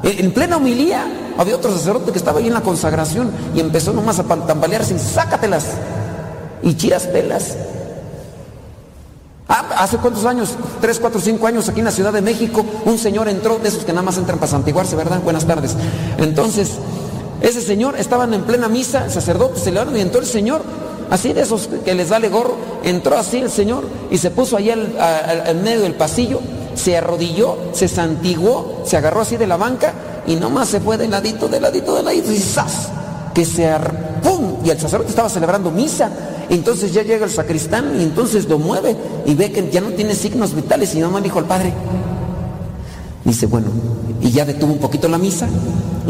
En 0.03 0.25
en 0.25 0.33
plena 0.33 0.57
homilía 0.57 1.07
había 1.39 1.55
otro 1.55 1.71
sacerdote 1.71 2.11
que 2.11 2.19
estaba 2.19 2.41
ahí 2.41 2.49
en 2.49 2.55
la 2.55 2.61
consagración 2.61 3.31
y 3.55 3.61
empezó 3.61 3.93
nomás 3.93 4.19
a 4.19 4.25
tambalearse 4.25 4.95
y 4.95 4.99
sácatelas. 4.99 5.67
Y 6.61 6.75
chiras 6.75 7.07
pelas. 7.07 7.57
Ah, 9.49 9.65
hace 9.79 9.99
cuántos 9.99 10.25
años, 10.25 10.57
tres, 10.81 10.99
cuatro, 10.99 11.21
cinco 11.21 11.47
años 11.47 11.69
aquí 11.69 11.79
en 11.79 11.85
la 11.85 11.93
Ciudad 11.93 12.13
de 12.13 12.21
México, 12.21 12.67
un 12.85 12.99
señor 12.99 13.29
entró, 13.29 13.61
de 13.61 13.69
esos 13.69 13.85
que 13.85 13.93
nada 13.93 14.03
más 14.03 14.19
entran 14.19 14.41
para 14.41 14.51
santiguarse, 14.51 14.97
¿verdad? 14.97 15.21
Buenas 15.23 15.45
tardes. 15.45 15.77
Entonces, 16.19 16.73
ese 17.43 17.63
señor, 17.63 17.95
estaban 17.97 18.35
en 18.35 18.43
plena 18.43 18.69
misa, 18.69 19.05
el 19.05 19.13
sacerdote 19.13 19.61
se 19.61 19.71
levantaron 19.71 20.01
y 20.01 20.03
entró 20.03 20.21
el 20.21 20.27
señor, 20.27 20.63
así 21.11 21.33
de 21.33 21.43
esos 21.43 21.69
que 21.85 21.95
les 21.95 22.11
vale 22.11 22.29
gorro, 22.29 22.57
entró 22.83 23.17
así 23.17 23.39
el 23.39 23.53
señor 23.53 23.85
y 24.11 24.19
se 24.19 24.33
puso 24.33 24.57
allá 24.57 24.75
al 24.75 25.57
medio 25.63 25.83
del 25.83 25.95
pasillo, 25.95 26.41
se 26.77 26.97
arrodilló, 26.97 27.57
se 27.73 27.89
santiguó, 27.89 28.83
se 28.85 28.97
agarró 28.97 29.23
así 29.23 29.37
de 29.37 29.49
la 29.49 29.57
banca 29.57 29.93
y 30.27 30.37
nomás 30.37 30.69
se 30.69 30.81
fue 30.81 30.97
de 30.97 31.09
ladito, 31.09 31.49
de 31.49 31.61
ladito, 31.61 31.97
de 31.97 32.03
ladito 32.05 32.33
y 32.33 32.39
¡zas! 32.39 32.89
Que 33.35 33.45
se 33.45 33.67
ar... 33.69 34.07
Y 34.65 34.71
el 34.71 34.79
sacerdote 34.79 35.11
estaba 35.11 35.29
celebrando 35.29 35.71
misa. 35.71 36.11
Entonces 36.49 36.93
ya 36.93 37.03
llega 37.03 37.25
el 37.25 37.31
sacristán 37.31 38.01
y 38.01 38.03
entonces 38.03 38.49
lo 38.49 38.59
mueve 38.59 38.97
y 39.25 39.35
ve 39.35 39.51
que 39.53 39.71
ya 39.71 39.81
no 39.81 39.91
tiene 39.91 40.15
signos 40.15 40.55
vitales 40.55 40.95
y 40.95 41.01
nomás 41.01 41.23
dijo 41.23 41.39
al 41.39 41.47
padre, 41.47 41.73
Dice, 43.25 43.47
bueno, 43.47 43.67
y 44.21 44.31
ya 44.31 44.45
detuvo 44.45 44.73
un 44.73 44.79
poquito 44.79 45.09
la 45.09 45.19
misa 45.19 45.49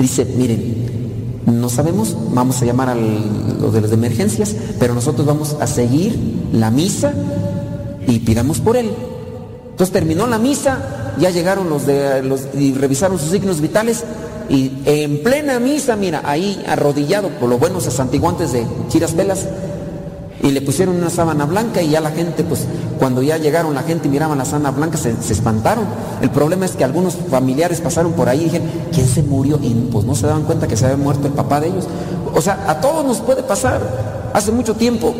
dice, 0.02 0.24
miren, 0.24 1.42
no 1.46 1.68
sabemos, 1.68 2.16
vamos 2.32 2.60
a 2.60 2.64
llamar 2.64 2.90
a 2.90 2.94
los 2.94 3.72
de 3.72 3.80
las 3.80 3.92
emergencias, 3.92 4.54
pero 4.78 4.94
nosotros 4.94 5.26
vamos 5.26 5.56
a 5.60 5.66
seguir 5.66 6.48
la 6.52 6.70
misa 6.70 7.12
y 8.06 8.18
pidamos 8.20 8.60
por 8.60 8.76
él. 8.76 8.90
Entonces 9.76 9.92
terminó 9.92 10.26
la 10.26 10.38
misa, 10.38 10.78
ya 11.18 11.28
llegaron 11.28 11.68
los 11.68 11.84
de 11.84 12.22
los 12.22 12.40
y 12.54 12.72
revisaron 12.72 13.18
sus 13.18 13.28
signos 13.30 13.60
vitales 13.60 14.04
y 14.48 14.72
en 14.86 15.22
plena 15.22 15.60
misa, 15.60 15.96
mira, 15.96 16.22
ahí 16.24 16.64
arrodillado, 16.66 17.28
por 17.28 17.50
lo 17.50 17.58
bueno 17.58 17.78
se 17.82 17.90
santiguó 17.90 18.30
antes 18.30 18.52
de 18.52 18.64
chiras 18.88 19.14
velas 19.14 19.44
y 20.42 20.50
le 20.52 20.62
pusieron 20.62 20.96
una 20.96 21.10
sábana 21.10 21.44
blanca 21.44 21.82
y 21.82 21.90
ya 21.90 22.00
la 22.00 22.10
gente, 22.10 22.42
pues 22.42 22.64
cuando 22.98 23.20
ya 23.22 23.36
llegaron 23.36 23.74
la 23.74 23.82
gente 23.82 24.08
y 24.08 24.10
miraban 24.10 24.38
la 24.38 24.46
sábana 24.46 24.70
blanca 24.70 24.96
se, 24.96 25.14
se 25.20 25.34
espantaron. 25.34 25.84
El 26.22 26.30
problema 26.30 26.64
es 26.64 26.72
que 26.72 26.82
algunos 26.84 27.14
familiares 27.28 27.82
pasaron 27.82 28.12
por 28.12 28.30
ahí 28.30 28.40
y 28.40 28.44
dijeron, 28.44 28.68
¿quién 28.94 29.06
se 29.06 29.22
murió? 29.22 29.58
Y 29.62 29.74
pues 29.92 30.06
no 30.06 30.14
se 30.14 30.26
daban 30.26 30.44
cuenta 30.44 30.66
que 30.66 30.76
se 30.78 30.86
había 30.86 30.96
muerto 30.96 31.26
el 31.26 31.34
papá 31.34 31.60
de 31.60 31.68
ellos. 31.68 31.86
O 32.34 32.40
sea, 32.40 32.64
a 32.66 32.80
todos 32.80 33.04
nos 33.04 33.18
puede 33.18 33.42
pasar. 33.42 34.30
Hace 34.32 34.52
mucho 34.52 34.74
tiempo, 34.74 35.14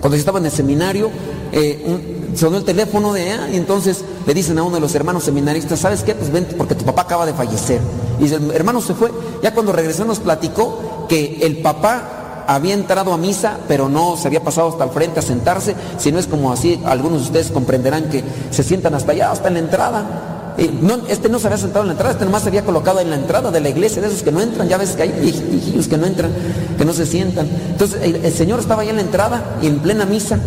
cuando 0.00 0.16
yo 0.16 0.20
estaba 0.20 0.38
en 0.38 0.46
el 0.46 0.52
seminario, 0.52 1.10
eh, 1.50 1.82
un- 1.86 2.13
sonó 2.36 2.58
el 2.58 2.64
teléfono 2.64 3.12
de 3.12 3.32
allá 3.32 3.48
y 3.50 3.56
entonces 3.56 4.04
le 4.26 4.34
dicen 4.34 4.58
a 4.58 4.62
uno 4.62 4.74
de 4.76 4.80
los 4.80 4.94
hermanos 4.94 5.24
seminaristas, 5.24 5.80
¿sabes 5.80 6.02
qué? 6.02 6.14
Pues 6.14 6.32
vente 6.32 6.54
porque 6.56 6.74
tu 6.74 6.84
papá 6.84 7.02
acaba 7.02 7.26
de 7.26 7.34
fallecer. 7.34 7.80
Y 8.20 8.32
el 8.32 8.50
hermano 8.52 8.80
se 8.80 8.94
fue. 8.94 9.10
Ya 9.42 9.52
cuando 9.54 9.72
regresó 9.72 10.04
nos 10.04 10.20
platicó 10.20 11.06
que 11.08 11.38
el 11.42 11.58
papá 11.58 12.44
había 12.46 12.74
entrado 12.74 13.12
a 13.12 13.16
misa, 13.16 13.58
pero 13.68 13.88
no 13.88 14.16
se 14.16 14.28
había 14.28 14.42
pasado 14.42 14.68
hasta 14.68 14.84
el 14.84 14.90
frente 14.90 15.20
a 15.20 15.22
sentarse, 15.22 15.74
si 15.98 16.12
no 16.12 16.18
es 16.18 16.26
como 16.26 16.52
así, 16.52 16.80
algunos 16.84 17.20
de 17.20 17.24
ustedes 17.26 17.50
comprenderán 17.50 18.10
que 18.10 18.22
se 18.50 18.62
sientan 18.62 18.94
hasta 18.94 19.12
allá, 19.12 19.30
hasta 19.30 19.48
en 19.48 19.54
la 19.54 19.60
entrada. 19.60 20.54
Eh, 20.56 20.70
no, 20.80 20.98
este 21.08 21.28
no 21.28 21.38
se 21.40 21.48
había 21.48 21.58
sentado 21.58 21.82
en 21.82 21.88
la 21.88 21.92
entrada, 21.92 22.12
este 22.12 22.24
nomás 22.24 22.42
se 22.42 22.48
había 22.48 22.64
colocado 22.64 23.00
en 23.00 23.10
la 23.10 23.16
entrada 23.16 23.50
de 23.50 23.60
la 23.60 23.68
iglesia, 23.68 24.00
de 24.00 24.08
esos 24.08 24.22
que 24.22 24.30
no 24.30 24.40
entran, 24.40 24.68
ya 24.68 24.76
ves 24.76 24.90
que 24.90 25.02
hay 25.02 25.08
viejillos 25.10 25.88
que 25.88 25.96
no 25.96 26.06
entran, 26.06 26.30
que 26.78 26.84
no 26.84 26.92
se 26.92 27.06
sientan. 27.06 27.48
Entonces 27.70 28.00
el, 28.02 28.16
el 28.16 28.32
Señor 28.32 28.60
estaba 28.60 28.82
ahí 28.82 28.90
en 28.90 28.96
la 28.96 29.02
entrada 29.02 29.56
y 29.62 29.66
en 29.66 29.80
plena 29.80 30.04
misa 30.04 30.38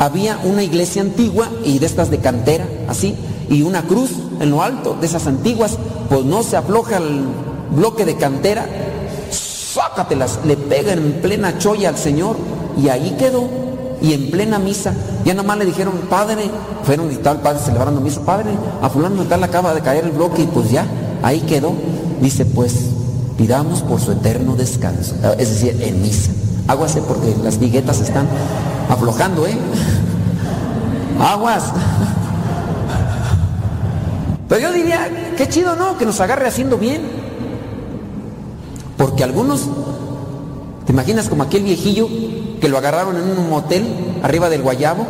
había 0.00 0.38
una 0.44 0.62
iglesia 0.62 1.02
antigua 1.02 1.50
y 1.62 1.78
de 1.78 1.84
estas 1.84 2.10
de 2.10 2.20
cantera, 2.20 2.66
así, 2.88 3.14
y 3.50 3.60
una 3.60 3.82
cruz 3.82 4.10
en 4.40 4.50
lo 4.50 4.62
alto 4.62 4.96
de 4.98 5.06
esas 5.06 5.26
antiguas, 5.26 5.76
pues 6.08 6.24
no 6.24 6.42
se 6.42 6.56
afloja 6.56 6.96
el 6.96 7.26
bloque 7.76 8.06
de 8.06 8.16
cantera, 8.16 8.66
sácatelas, 9.30 10.38
le 10.46 10.56
pega 10.56 10.94
en 10.94 11.20
plena 11.20 11.58
cholla 11.58 11.90
al 11.90 11.98
Señor 11.98 12.36
y 12.82 12.88
ahí 12.88 13.14
quedó. 13.18 13.44
Y 14.00 14.14
en 14.14 14.30
plena 14.30 14.58
misa, 14.58 14.94
ya 15.26 15.34
nomás 15.34 15.58
le 15.58 15.66
dijeron, 15.66 15.92
padre, 16.08 16.50
fueron 16.84 17.12
y 17.12 17.16
tal, 17.16 17.42
padre 17.42 17.60
celebrando 17.62 18.00
misa, 18.00 18.22
padre, 18.22 18.52
a 18.80 18.88
fulano 18.88 19.22
de 19.22 19.28
tal 19.28 19.44
acaba 19.44 19.74
de 19.74 19.82
caer 19.82 20.04
el 20.04 20.12
bloque 20.12 20.44
y 20.44 20.46
pues 20.46 20.70
ya, 20.70 20.86
ahí 21.22 21.40
quedó. 21.40 21.74
Dice, 22.22 22.46
pues, 22.46 22.86
pidamos 23.36 23.82
por 23.82 24.00
su 24.00 24.12
eterno 24.12 24.56
descanso, 24.56 25.14
es 25.38 25.50
decir, 25.50 25.76
en 25.82 26.00
misa. 26.00 26.30
Aguase 26.68 27.02
porque 27.02 27.36
las 27.44 27.58
viguetas 27.58 28.00
están 28.00 28.26
aflojando, 28.90 29.46
¿eh? 29.46 29.56
Aguas. 31.20 31.64
Pero 34.48 34.60
yo 34.60 34.72
diría, 34.72 35.08
qué 35.36 35.48
chido, 35.48 35.76
¿no? 35.76 35.96
Que 35.96 36.04
nos 36.04 36.20
agarre 36.20 36.48
haciendo 36.48 36.76
bien. 36.76 37.02
Porque 38.96 39.22
algunos, 39.22 39.68
¿te 40.86 40.92
imaginas 40.92 41.28
como 41.28 41.44
aquel 41.44 41.62
viejillo 41.62 42.08
que 42.60 42.68
lo 42.68 42.76
agarraron 42.76 43.16
en 43.16 43.38
un 43.38 43.48
motel 43.48 44.18
arriba 44.22 44.50
del 44.50 44.62
Guayabo 44.62 45.06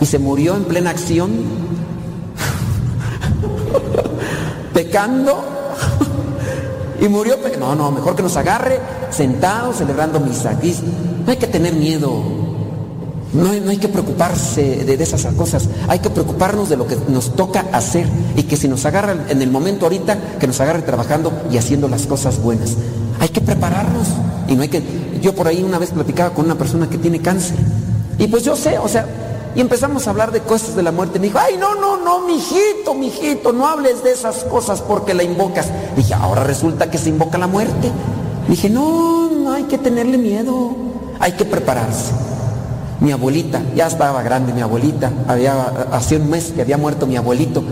y 0.00 0.06
se 0.06 0.18
murió 0.18 0.56
en 0.56 0.64
plena 0.64 0.90
acción? 0.90 1.30
Pecando. 4.74 5.44
y 7.00 7.08
murió. 7.08 7.36
No, 7.58 7.76
no, 7.76 7.92
mejor 7.92 8.16
que 8.16 8.22
nos 8.22 8.36
agarre 8.36 8.80
sentados 9.10 9.76
celebrando 9.76 10.18
misa. 10.18 10.58
No 11.24 11.30
hay 11.30 11.36
que 11.36 11.46
tener 11.46 11.74
miedo. 11.74 12.39
No 13.32 13.52
no 13.52 13.70
hay, 13.70 13.76
que 13.76 13.88
preocuparse 13.88 14.84
de, 14.84 14.96
de, 14.96 15.04
esas 15.04 15.24
cosas, 15.34 15.68
hay 15.86 16.00
que 16.00 16.10
preocuparnos 16.10 16.68
de 16.68 16.76
lo 16.76 16.86
que 16.86 16.96
nos 17.08 17.36
toca 17.36 17.66
hacer 17.72 18.06
y 18.36 18.42
que 18.42 18.56
si 18.56 18.66
nos 18.66 18.84
agarra 18.86 19.14
en 19.28 19.40
el 19.40 19.50
momento 19.50 19.86
ahorita, 19.86 20.38
que 20.40 20.48
nos 20.48 20.60
agarre 20.60 20.82
trabajando 20.82 21.32
y 21.50 21.56
haciendo 21.56 21.88
las 21.88 22.06
cosas 22.06 22.42
buenas. 22.42 22.76
Hay 23.20 23.28
que 23.28 23.40
prepararnos 23.40 24.08
y 24.48 24.54
no 24.54 24.62
hay 24.62 24.68
que... 24.68 24.82
Yo 25.22 25.34
por 25.34 25.46
ahí 25.46 25.62
una 25.62 25.78
vez 25.78 25.90
platicaba 25.90 26.30
con 26.30 26.46
una 26.46 26.56
persona 26.56 26.88
que 26.90 26.98
tiene 26.98 27.20
cáncer 27.20 27.56
y 28.20 28.26
pues 28.26 28.44
yo 28.44 28.54
sé, 28.54 28.78
o 28.78 28.86
sea, 28.86 29.06
y 29.56 29.60
empezamos 29.60 30.06
a 30.06 30.10
hablar 30.10 30.30
de 30.30 30.40
cosas 30.40 30.76
de 30.76 30.82
la 30.82 30.92
muerte. 30.92 31.18
Me 31.18 31.26
dijo, 31.26 31.38
ay, 31.38 31.56
no, 31.56 31.74
no, 31.74 31.96
no, 31.96 32.26
mijito, 32.26 32.94
mijito, 32.94 33.52
no 33.52 33.66
hables 33.66 34.04
de 34.04 34.12
esas 34.12 34.44
cosas 34.44 34.82
porque 34.82 35.14
la 35.14 35.22
invocas. 35.22 35.68
Dije, 35.96 36.12
ahora 36.12 36.44
resulta 36.44 36.90
que 36.90 36.98
se 36.98 37.08
invoca 37.08 37.38
la 37.38 37.46
muerte. 37.46 37.90
Dije, 38.46 38.68
no, 38.68 39.30
no 39.30 39.52
hay 39.52 39.64
que 39.64 39.78
tenerle 39.78 40.18
miedo, 40.18 40.76
hay 41.18 41.32
que 41.32 41.46
prepararse. 41.46 42.12
Mi 43.00 43.12
abuelita, 43.12 43.62
ya 43.74 43.86
estaba 43.86 44.22
grande 44.22 44.52
mi 44.52 44.60
abuelita, 44.60 45.10
había, 45.26 45.66
hacía 45.92 46.18
un 46.18 46.28
mes 46.28 46.52
que 46.54 46.60
había 46.60 46.76
muerto 46.76 47.06
mi 47.06 47.16
abuelito 47.16 47.62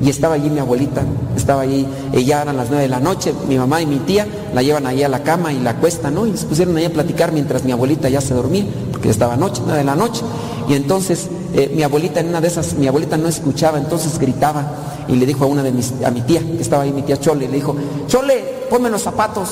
y 0.00 0.10
estaba 0.10 0.34
allí 0.34 0.50
mi 0.50 0.60
abuelita, 0.60 1.02
estaba 1.36 1.62
allí, 1.62 1.86
ya 2.24 2.42
eran 2.42 2.56
las 2.56 2.68
nueve 2.68 2.82
de 2.82 2.88
la 2.88 3.00
noche, 3.00 3.32
mi 3.48 3.56
mamá 3.56 3.80
y 3.80 3.86
mi 3.86 3.96
tía 3.96 4.26
la 4.54 4.62
llevan 4.62 4.86
ahí 4.86 5.02
a 5.02 5.08
la 5.08 5.22
cama 5.22 5.52
y 5.52 5.58
la 5.58 5.70
acuestan, 5.70 6.14
¿no? 6.14 6.26
Y 6.26 6.36
se 6.36 6.46
pusieron 6.46 6.76
ahí 6.76 6.84
a 6.84 6.92
platicar 6.92 7.32
mientras 7.32 7.64
mi 7.64 7.72
abuelita 7.72 8.08
ya 8.08 8.20
se 8.20 8.34
dormía, 8.34 8.64
porque 8.92 9.08
estaba 9.08 9.36
noche, 9.36 9.62
nueve 9.64 9.80
de 9.80 9.84
la 9.84 9.96
noche. 9.96 10.22
Y 10.68 10.74
entonces 10.74 11.28
eh, 11.54 11.72
mi 11.74 11.82
abuelita 11.82 12.20
en 12.20 12.28
una 12.28 12.40
de 12.40 12.48
esas, 12.48 12.74
mi 12.74 12.86
abuelita 12.86 13.16
no 13.16 13.28
escuchaba, 13.28 13.78
entonces 13.78 14.18
gritaba 14.18 14.66
y 15.08 15.16
le 15.16 15.24
dijo 15.24 15.44
a 15.44 15.46
una 15.46 15.62
de 15.62 15.72
mis, 15.72 15.94
a 16.04 16.10
mi 16.10 16.20
tía, 16.20 16.40
que 16.40 16.60
estaba 16.60 16.82
ahí, 16.82 16.92
mi 16.92 17.02
tía 17.02 17.18
Chole, 17.18 17.48
le 17.48 17.54
dijo, 17.54 17.74
Chole, 18.06 18.66
ponme 18.68 18.90
los 18.90 19.02
zapatos. 19.02 19.48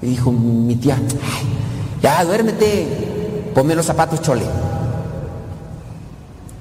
Y 0.00 0.06
dijo 0.06 0.30
mi 0.30 0.76
tía, 0.76 0.98
ya 2.02 2.24
duérmete, 2.24 3.13
ponme 3.54 3.74
los 3.74 3.86
zapatos, 3.86 4.20
Chole. 4.20 4.44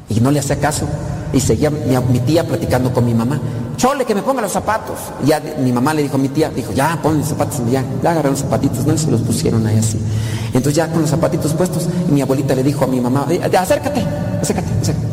Y 0.09 0.19
no 0.19 0.31
le 0.31 0.39
hacía 0.39 0.59
caso. 0.59 0.85
Y 1.33 1.39
seguía 1.39 1.71
mi, 1.71 2.19
tía 2.19 2.45
platicando 2.45 2.93
con 2.93 3.05
mi 3.05 3.13
mamá. 3.13 3.39
Chole, 3.75 4.05
que 4.05 4.13
me 4.13 4.21
ponga 4.21 4.41
los 4.41 4.51
zapatos. 4.51 4.97
Y 5.23 5.27
ya 5.27 5.41
mi 5.59 5.71
mamá 5.71 5.93
le 5.93 6.03
dijo 6.03 6.15
a 6.15 6.19
mi 6.19 6.29
tía, 6.29 6.49
dijo, 6.49 6.71
ya, 6.73 6.99
pon 7.01 7.17
los 7.17 7.27
zapatos. 7.27 7.59
Ya, 7.71 7.83
ya 8.03 8.11
agarré 8.11 8.29
los 8.29 8.39
zapatitos, 8.39 8.85
¿no? 8.85 8.93
Y 8.93 8.97
se 8.97 9.09
los 9.09 9.21
pusieron 9.21 9.65
ahí 9.65 9.79
así. 9.79 9.99
Entonces 10.47 10.75
ya 10.75 10.87
con 10.91 11.01
los 11.01 11.09
zapatitos 11.09 11.53
puestos, 11.53 11.89
y 12.07 12.11
mi 12.11 12.21
abuelita 12.21 12.53
le 12.53 12.61
dijo 12.61 12.83
a 12.83 12.87
mi 12.87 13.01
mamá, 13.01 13.23
acércate, 13.23 14.05
acércate, 14.41 14.67
acércate. 14.79 15.07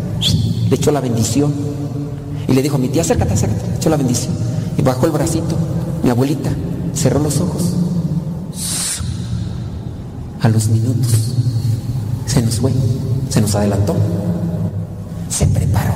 Le 0.69 0.77
echó 0.77 0.93
la 0.93 1.01
bendición. 1.01 1.53
Y 2.47 2.53
le 2.53 2.63
dijo 2.63 2.77
a 2.77 2.79
mi 2.79 2.89
tía, 2.89 3.01
acércate, 3.01 3.33
acércate. 3.33 3.67
Le 3.67 3.77
echó 3.77 3.89
la 3.89 3.97
bendición. 3.97 4.35
Y 4.77 4.83
bajó 4.83 5.07
el 5.07 5.13
bracito. 5.13 5.57
Mi 6.03 6.11
abuelita 6.11 6.51
cerró 6.95 7.21
los 7.21 7.41
ojos. 7.41 7.63
A 10.43 10.49
los 10.49 10.69
minutos 10.69 11.31
se 12.31 12.43
nos 12.43 12.61
fue, 12.61 12.73
se 13.29 13.41
nos 13.41 13.57
adelantó, 13.57 13.97
se 15.29 15.49
preparó 15.49 15.95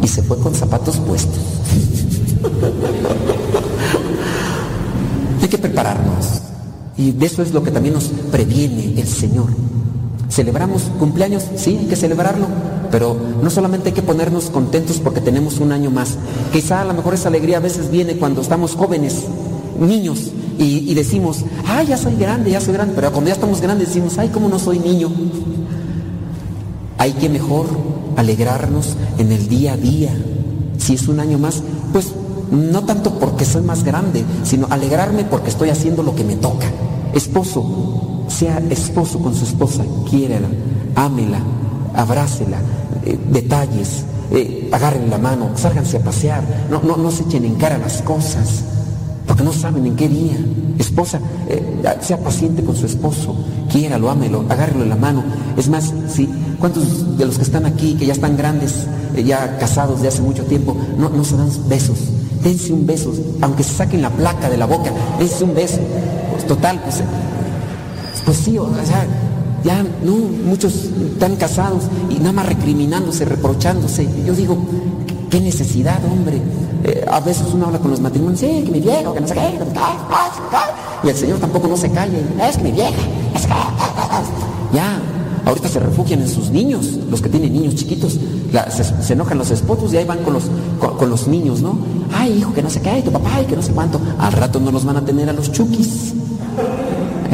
y 0.00 0.06
se 0.06 0.22
fue 0.22 0.38
con 0.38 0.54
zapatos 0.54 0.98
puestos. 0.98 1.40
Hay 5.42 5.48
que 5.48 5.58
prepararnos 5.58 6.42
y 6.96 7.10
de 7.10 7.26
eso 7.26 7.42
es 7.42 7.52
lo 7.52 7.64
que 7.64 7.72
también 7.72 7.94
nos 7.94 8.04
previene 8.30 9.00
el 9.00 9.08
Señor. 9.08 9.48
Celebramos 10.30 10.82
cumpleaños, 11.00 11.42
sí, 11.56 11.76
hay 11.78 11.86
que 11.86 11.96
celebrarlo, 11.96 12.46
pero 12.90 13.16
no 13.42 13.50
solamente 13.50 13.88
hay 13.88 13.94
que 13.94 14.00
ponernos 14.00 14.48
contentos 14.48 14.98
porque 14.98 15.20
tenemos 15.20 15.58
un 15.58 15.72
año 15.72 15.90
más. 15.90 16.16
Quizá 16.52 16.82
a 16.82 16.84
lo 16.84 16.94
mejor 16.94 17.14
esa 17.14 17.28
alegría 17.28 17.58
a 17.58 17.60
veces 17.60 17.90
viene 17.90 18.16
cuando 18.16 18.40
estamos 18.40 18.74
jóvenes, 18.74 19.24
niños, 19.78 20.30
y, 20.58 20.94
decimos, 20.94 21.44
ay, 21.66 21.86
ya 21.88 21.96
soy 21.96 22.16
grande, 22.16 22.50
ya 22.50 22.60
soy 22.60 22.74
grande, 22.74 22.94
pero 22.94 23.10
cuando 23.10 23.28
ya 23.28 23.34
estamos 23.34 23.60
grandes 23.60 23.88
decimos, 23.88 24.18
ay, 24.18 24.28
cómo 24.28 24.48
no 24.48 24.58
soy 24.58 24.78
niño. 24.78 25.10
Hay 26.98 27.12
que 27.12 27.28
mejor 27.28 27.66
alegrarnos 28.16 28.96
en 29.18 29.32
el 29.32 29.48
día 29.48 29.72
a 29.72 29.76
día. 29.76 30.10
Si 30.78 30.94
es 30.94 31.08
un 31.08 31.20
año 31.20 31.38
más, 31.38 31.62
pues 31.92 32.12
no 32.50 32.84
tanto 32.84 33.18
porque 33.18 33.44
soy 33.44 33.62
más 33.62 33.82
grande, 33.82 34.24
sino 34.44 34.66
alegrarme 34.70 35.24
porque 35.24 35.50
estoy 35.50 35.70
haciendo 35.70 36.02
lo 36.02 36.14
que 36.14 36.24
me 36.24 36.36
toca. 36.36 36.66
Esposo, 37.14 38.26
sea 38.28 38.62
esposo 38.70 39.18
con 39.20 39.34
su 39.34 39.44
esposa, 39.44 39.84
quiérela, 40.08 40.48
ámela, 40.94 41.40
abrácela, 41.94 42.58
eh, 43.04 43.18
detalles, 43.30 44.04
eh, 44.30 44.68
agarren 44.72 45.10
la 45.10 45.18
mano, 45.18 45.50
sálganse 45.56 45.96
a 45.98 46.04
pasear, 46.04 46.42
no, 46.70 46.82
no, 46.82 46.96
no 46.96 47.10
se 47.10 47.24
echen 47.24 47.44
en 47.44 47.54
cara 47.56 47.78
las 47.78 48.02
cosas 48.02 48.64
porque 49.26 49.42
no 49.42 49.52
saben 49.52 49.86
en 49.86 49.96
qué 49.96 50.08
día. 50.08 50.36
Esposa, 50.78 51.20
eh, 51.48 51.82
sea 52.00 52.18
paciente 52.18 52.62
con 52.62 52.76
su 52.76 52.86
esposo, 52.86 53.34
quiéralo, 53.70 54.10
ámelo, 54.10 54.44
agárrelo 54.48 54.82
en 54.82 54.90
la 54.90 54.96
mano. 54.96 55.22
Es 55.56 55.68
más, 55.68 55.92
si, 56.08 56.28
¿cuántos 56.58 57.16
de 57.16 57.24
los 57.26 57.36
que 57.36 57.44
están 57.44 57.66
aquí, 57.66 57.94
que 57.94 58.06
ya 58.06 58.12
están 58.12 58.36
grandes, 58.36 58.86
eh, 59.14 59.24
ya 59.24 59.58
casados 59.58 60.02
de 60.02 60.08
hace 60.08 60.22
mucho 60.22 60.44
tiempo, 60.44 60.76
no, 60.98 61.08
no 61.08 61.24
se 61.24 61.36
dan 61.36 61.50
besos? 61.68 61.98
Dense 62.42 62.72
un 62.72 62.86
beso, 62.86 63.12
aunque 63.40 63.62
se 63.62 63.74
saquen 63.74 64.02
la 64.02 64.10
placa 64.10 64.50
de 64.50 64.56
la 64.56 64.66
boca, 64.66 64.90
dense 65.18 65.44
un 65.44 65.54
beso. 65.54 65.78
Pues, 66.42 66.46
total, 66.46 66.80
pues, 66.82 67.00
pues 68.24 68.36
sí, 68.36 68.58
o 68.58 68.68
sea, 68.84 69.06
ya 69.62 69.84
no, 70.04 70.16
muchos 70.44 70.74
están 71.12 71.36
casados 71.36 71.84
y 72.10 72.18
nada 72.18 72.32
más 72.32 72.46
recriminándose, 72.46 73.24
reprochándose. 73.24 74.08
Yo 74.26 74.34
digo, 74.34 74.58
qué 75.32 75.40
necesidad, 75.40 75.98
hombre. 76.04 76.38
Eh, 76.84 77.06
a 77.10 77.18
veces 77.20 77.46
uno 77.54 77.66
habla 77.66 77.78
con 77.78 77.90
los 77.90 78.00
matrimonios, 78.00 78.40
sí, 78.40 78.62
que 78.66 78.70
mi 78.70 78.80
viejo, 78.80 79.14
que 79.14 79.20
no 79.22 79.26
sé 79.26 79.34
qué, 79.34 79.58
y 81.04 81.08
el 81.08 81.16
Señor 81.16 81.38
tampoco 81.38 81.68
no 81.68 81.76
se 81.76 81.90
calla, 81.90 82.18
es 82.46 82.58
que 82.58 82.64
mi 82.64 82.72
vieja, 82.72 83.00
es 83.34 83.46
que... 83.46 83.52
Ya, 84.74 85.00
ahorita 85.46 85.68
se 85.68 85.80
refugian 85.80 86.20
en 86.20 86.28
sus 86.28 86.50
niños, 86.50 86.98
los 87.10 87.22
que 87.22 87.30
tienen 87.30 87.50
niños 87.54 87.76
chiquitos, 87.76 88.18
se, 89.00 89.12
enojan 89.14 89.38
los 89.38 89.50
esposos 89.50 89.90
y 89.94 89.96
ahí 89.96 90.04
van 90.04 90.18
con 90.18 90.34
los, 90.34 90.44
con, 90.78 91.08
los 91.08 91.26
niños, 91.28 91.62
¿no? 91.62 91.78
Ay, 92.14 92.38
hijo, 92.38 92.52
que 92.52 92.62
no 92.62 92.68
sé 92.68 92.82
qué, 92.82 93.00
tu 93.00 93.10
papá, 93.10 93.40
y 93.40 93.46
que 93.46 93.56
no 93.56 93.62
sé 93.62 93.72
cuánto. 93.72 94.00
Al 94.18 94.32
rato 94.32 94.60
no 94.60 94.70
los 94.70 94.84
van 94.84 94.98
a 94.98 95.04
tener 95.04 95.30
a 95.30 95.32
los 95.32 95.50
chukis. 95.50 96.12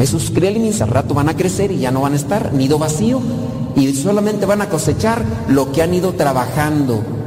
Esos 0.00 0.30
kremlins 0.30 0.80
al 0.82 0.90
rato 0.90 1.14
van 1.14 1.28
a 1.28 1.36
crecer 1.36 1.72
y 1.72 1.78
ya 1.78 1.90
no 1.90 2.02
van 2.02 2.12
a 2.12 2.16
estar, 2.16 2.52
nido 2.52 2.78
vacío, 2.78 3.20
y 3.74 3.92
solamente 3.94 4.46
van 4.46 4.62
a 4.62 4.68
cosechar 4.68 5.24
lo 5.48 5.72
que 5.72 5.82
han 5.82 5.94
ido 5.94 6.12
trabajando. 6.12 7.17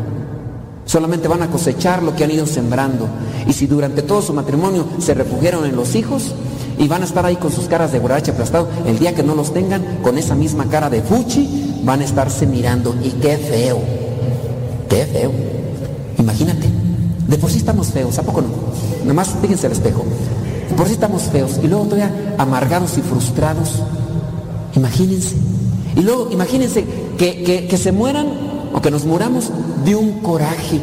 Solamente 0.92 1.30
van 1.30 1.42
a 1.42 1.50
cosechar 1.50 2.04
lo 2.04 2.14
que 2.18 2.26
han 2.26 2.32
ido 2.32 2.46
sembrando. 2.46 3.08
Y 3.48 3.54
si 3.54 3.66
durante 3.66 4.02
todo 4.02 4.22
su 4.22 4.34
matrimonio 4.34 4.86
se 5.00 5.14
refugiaron 5.14 5.66
en 5.66 5.78
los 5.78 5.96
hijos 5.96 6.34
y 6.78 6.90
van 6.90 7.02
a 7.02 7.06
estar 7.06 7.26
ahí 7.26 7.38
con 7.38 7.50
sus 7.50 7.70
caras 7.70 7.94
de 7.94 8.00
borracha 8.00 8.34
aplastado, 8.34 8.68
el 8.86 9.00
día 9.00 9.16
que 9.16 9.24
no 9.24 9.34
los 9.34 9.54
tengan, 9.54 10.00
con 10.04 10.18
esa 10.18 10.36
misma 10.36 10.66
cara 10.66 10.90
de 10.90 11.02
fuchi, 11.02 11.80
van 11.86 12.02
a 12.02 12.04
estarse 12.04 12.46
mirando. 12.46 12.94
Y 13.02 13.12
qué 13.12 13.38
feo, 13.38 13.80
qué 14.90 15.06
feo. 15.06 15.32
Imagínate, 16.18 16.68
de 17.26 17.38
por 17.38 17.50
sí 17.50 17.60
estamos 17.60 17.88
feos, 17.88 18.20
¿a 18.20 18.24
poco 18.24 18.42
no? 18.42 18.50
Nomás 19.06 19.30
fíjense 19.42 19.68
al 19.68 19.72
espejo. 19.72 20.04
De 20.70 20.76
por 20.76 20.88
sí 20.88 20.92
estamos 20.92 21.22
feos 21.22 21.58
y 21.64 21.68
luego 21.70 21.86
todavía 21.86 22.36
amargados 22.38 22.98
y 22.98 23.02
frustrados. 23.02 23.82
Imagínense. 24.76 25.38
Y 25.96 26.02
luego 26.02 26.28
imagínense 26.34 26.84
que, 27.18 27.44
que, 27.44 27.68
que 27.68 27.78
se 27.78 27.94
mueran 27.94 28.51
o 28.74 28.82
que 28.82 28.92
nos 28.92 29.06
muramos 29.06 29.52
de 29.86 29.96
un 29.96 30.20
coraje. 30.22 30.80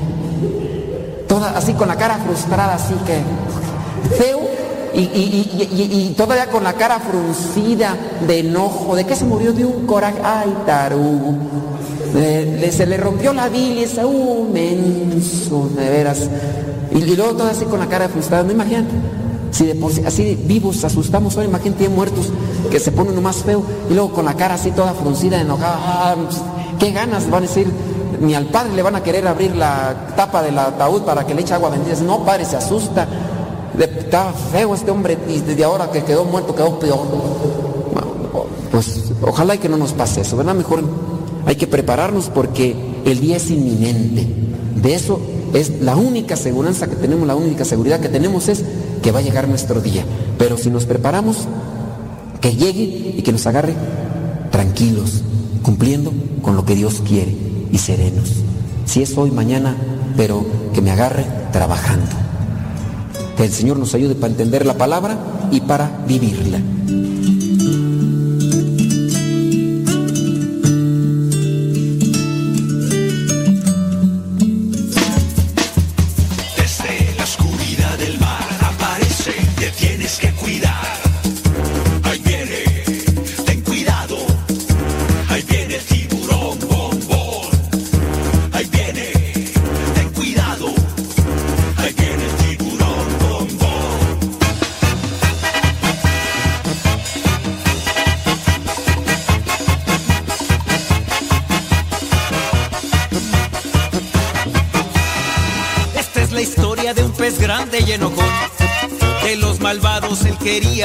Toda 1.27 1.57
así 1.57 1.73
con 1.75 1.89
la 1.89 1.97
cara 1.97 2.17
frustrada, 2.19 2.75
así 2.75 2.95
que 3.07 3.21
feo 4.17 4.41
y, 4.95 5.01
y- 5.01 5.69
y- 5.71 5.83
y- 6.09 6.15
todavía 6.17 6.47
con 6.49 6.65
la 6.65 6.73
cara 6.73 6.99
fruncida 7.01 7.95
de 8.27 8.41
enojo. 8.41 8.97
¿De 8.97 9.05
qué 9.05 9.15
se 9.15 9.25
murió? 9.25 9.53
De 9.53 9.65
un 9.65 9.87
coraje. 9.87 10.19
Ay, 10.25 10.55
tarugo. 10.67 11.35
Se 12.13 12.87
le 12.87 12.97
rompió 12.97 13.35
la 13.35 13.49
bilis, 13.49 13.99
uh, 14.03 14.49
menso, 14.53 15.69
de 15.77 15.91
veras. 15.91 16.29
Y, 16.91 17.03
luego 17.15 17.33
todo 17.35 17.49
así 17.49 17.67
con 17.67 17.79
la 17.79 17.87
cara 17.87 18.09
frustrada, 18.09 18.45
no 18.45 18.53
imagínate. 18.53 18.95
Si 19.51 19.67
de 19.67 19.75
por 19.75 19.93
sí, 19.93 20.03
así 20.07 20.39
vivos 20.47 20.83
asustamos 20.85 21.35
ahora, 21.37 21.49
imagínate 21.49 21.89
muertos 21.89 22.31
que 22.71 22.81
se 22.81 22.93
ponen 22.93 23.21
más 23.23 23.37
feo 23.37 23.63
y 23.91 23.95
luego 23.95 24.13
con 24.13 24.25
la 24.25 24.35
cara 24.35 24.55
así 24.55 24.71
toda 24.71 24.95
fruncida, 24.95 25.41
enojada, 25.41 25.79
ah, 25.83 26.17
pues, 26.17 26.37
qué 26.79 26.93
ganas 26.93 27.29
van 27.31 27.45
a 27.45 27.47
decir, 27.47 27.71
ni 28.21 28.35
al 28.35 28.47
padre 28.47 28.75
le 28.75 28.83
van 28.83 28.97
a 28.97 29.03
querer 29.03 29.27
abrir 29.27 29.55
la 29.55 30.15
tapa 30.17 30.43
del 30.43 30.59
ataúd 30.59 31.03
para 31.03 31.27
que 31.27 31.35
le 31.35 31.43
eche 31.43 31.55
agua 31.55 31.71
bendita. 31.71 32.01
No, 32.03 32.25
padre, 32.25 32.45
se 32.45 32.57
asusta. 32.57 33.07
Está 33.79 34.33
feo 34.33 34.75
este 34.75 34.91
hombre 34.91 35.17
y 35.29 35.41
desde 35.41 35.63
ahora 35.63 35.91
que 35.91 36.03
quedó 36.03 36.25
muerto 36.25 36.55
quedó 36.55 36.79
peor. 36.79 37.07
Pues 38.73 39.13
ojalá 39.23 39.55
y 39.55 39.59
que 39.59 39.69
no 39.69 39.77
nos 39.77 39.93
pase 39.93 40.23
eso, 40.23 40.37
¿verdad? 40.37 40.55
Mejor 40.55 40.83
hay 41.47 41.57
que 41.57 41.67
prepararnos 41.67 42.29
porque 42.29 42.75
el 43.05 43.21
día 43.21 43.37
es 43.37 43.51
inminente. 43.51 44.27
De 44.75 44.95
eso 44.95 45.21
es 45.55 45.81
la 45.81 45.97
única 45.97 46.37
seguridad 46.37 46.89
que 46.89 46.97
tenemos, 46.97 47.27
la 47.27 47.37
única 47.37 47.65
seguridad 47.65 48.01
que 48.01 48.09
tenemos 48.09 48.49
es 48.49 48.65
que 49.03 49.13
va 49.13 49.21
a 49.21 49.23
llegar 49.23 49.49
nuestro 49.49 49.81
día. 49.81 50.05
Pero 50.39 50.57
si 50.57 50.71
nos 50.71 50.85
preparamos, 50.85 51.47
que 52.41 52.55
llegue 52.55 53.15
y 53.17 53.23
que 53.23 53.33
nos 53.33 53.47
agarre 53.47 53.75
tranquilos, 54.51 55.23
cumpliendo 55.69 56.15
con 56.41 56.57
lo 56.57 56.65
que 56.65 56.75
Dios 56.75 57.03
quiere 57.07 57.37
y 57.71 57.77
serenos. 57.77 58.37
Si 58.87 59.03
es 59.03 59.19
hoy, 59.19 59.31
mañana, 59.31 59.77
pero 60.17 60.47
que 60.73 60.81
me 60.81 60.91
agarre 60.91 61.27
trabajando. 61.53 62.09
Que 63.37 63.45
el 63.45 63.53
Señor 63.53 63.79
nos 63.79 63.95
ayude 63.95 64.15
para 64.15 64.31
entender 64.31 64.65
la 64.65 64.79
palabra 64.79 65.19
y 65.51 65.61
para 65.61 65.91
vivirla. 66.09 66.59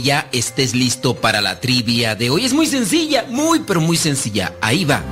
Ya 0.00 0.28
estés 0.32 0.74
listo 0.74 1.14
para 1.14 1.40
la 1.40 1.60
trivia 1.60 2.14
de 2.14 2.30
hoy. 2.30 2.44
Es 2.44 2.52
muy 2.52 2.66
sencilla, 2.66 3.26
muy 3.28 3.60
pero 3.60 3.80
muy 3.80 3.96
sencilla. 3.96 4.54
Ahí 4.60 4.84
va. 4.84 5.02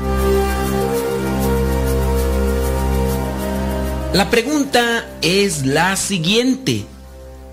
La 4.12 4.28
pregunta 4.30 5.08
es 5.22 5.64
la 5.64 5.96
siguiente. 5.96 6.84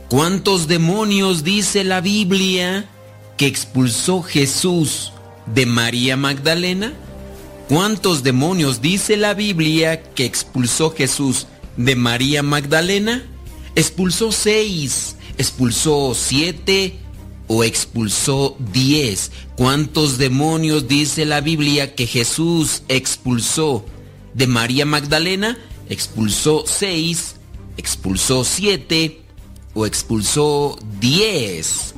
¿Cuántos 0.09 0.67
demonios 0.67 1.43
dice 1.43 1.83
la 1.83 2.01
Biblia 2.01 2.89
que 3.37 3.47
expulsó 3.47 4.23
Jesús 4.23 5.13
de 5.45 5.65
María 5.65 6.17
Magdalena? 6.17 6.93
¿Cuántos 7.69 8.23
demonios 8.23 8.81
dice 8.81 9.15
la 9.15 9.35
Biblia 9.35 10.01
que 10.01 10.25
expulsó 10.25 10.91
Jesús 10.91 11.47
de 11.77 11.95
María 11.95 12.43
Magdalena? 12.43 13.23
¿Expulsó 13.75 14.31
seis? 14.31 15.15
¿Expulsó 15.37 16.13
siete? 16.13 16.97
¿O 17.51 17.63
expulsó 17.63 18.55
diez? 18.71 19.31
¿Cuántos 19.55 20.19
demonios 20.19 20.87
dice 20.87 21.25
la 21.25 21.41
Biblia 21.41 21.95
que 21.95 22.05
Jesús 22.05 22.83
expulsó 22.89 23.83
de 24.35 24.45
María 24.45 24.85
Magdalena? 24.85 25.57
¿Expulsó 25.89 26.65
seis? 26.67 27.37
¿Expulsó 27.75 28.43
siete? 28.43 29.23
¿O 29.73 29.87
expulsó 29.87 30.77
diez? 30.99 31.95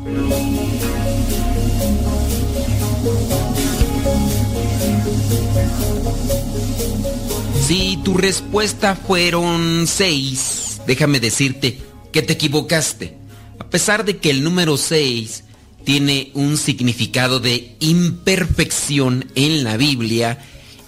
Si 7.67 7.99
tu 8.05 8.13
respuesta 8.13 8.95
fueron 8.95 9.85
seis, 9.85 10.79
déjame 10.87 11.19
decirte 11.19 11.77
que 12.13 12.21
te 12.21 12.33
equivocaste. 12.33 13.20
Pesar 13.71 14.05
de 14.05 14.17
que 14.17 14.29
el 14.29 14.43
número 14.43 14.77
6 14.77 15.45
tiene 15.85 16.29
un 16.33 16.57
significado 16.57 17.39
de 17.39 17.77
imperfección 17.79 19.31
en 19.33 19.63
la 19.63 19.77
Biblia 19.77 20.37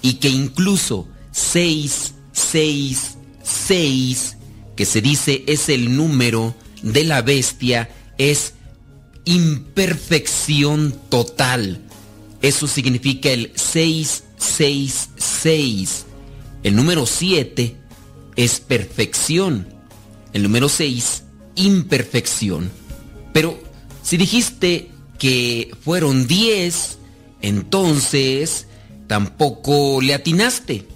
y 0.02 0.16
que 0.16 0.28
incluso 0.30 1.08
6, 1.32 2.14
6, 2.34 3.18
6, 3.42 4.36
que 4.76 4.86
se 4.86 5.02
dice 5.02 5.46
es 5.48 5.70
el 5.70 5.96
número 5.96 6.54
de 6.82 7.06
la 7.06 7.22
bestia, 7.22 7.90
es 8.18 8.56
imperfección 9.26 10.94
total. 11.10 11.80
Eso 12.42 12.68
significa 12.68 13.30
el 13.30 13.54
666. 13.56 16.06
El 16.64 16.76
número 16.76 17.06
7 17.06 17.78
es 18.36 18.60
perfección. 18.60 19.68
El 20.34 20.44
número 20.44 20.68
6, 20.68 21.23
imperfección. 21.56 22.72
Pero 23.34 23.60
si 24.02 24.18
dijiste 24.18 24.90
que 25.20 25.76
fueron 25.82 26.28
10, 26.28 26.98
entonces 27.42 28.68
tampoco 29.08 30.02
le 30.02 30.14
atinaste. 30.14 30.88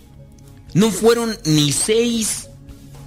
No 0.73 0.91
fueron 0.91 1.37
ni 1.45 1.71
6 1.71 2.49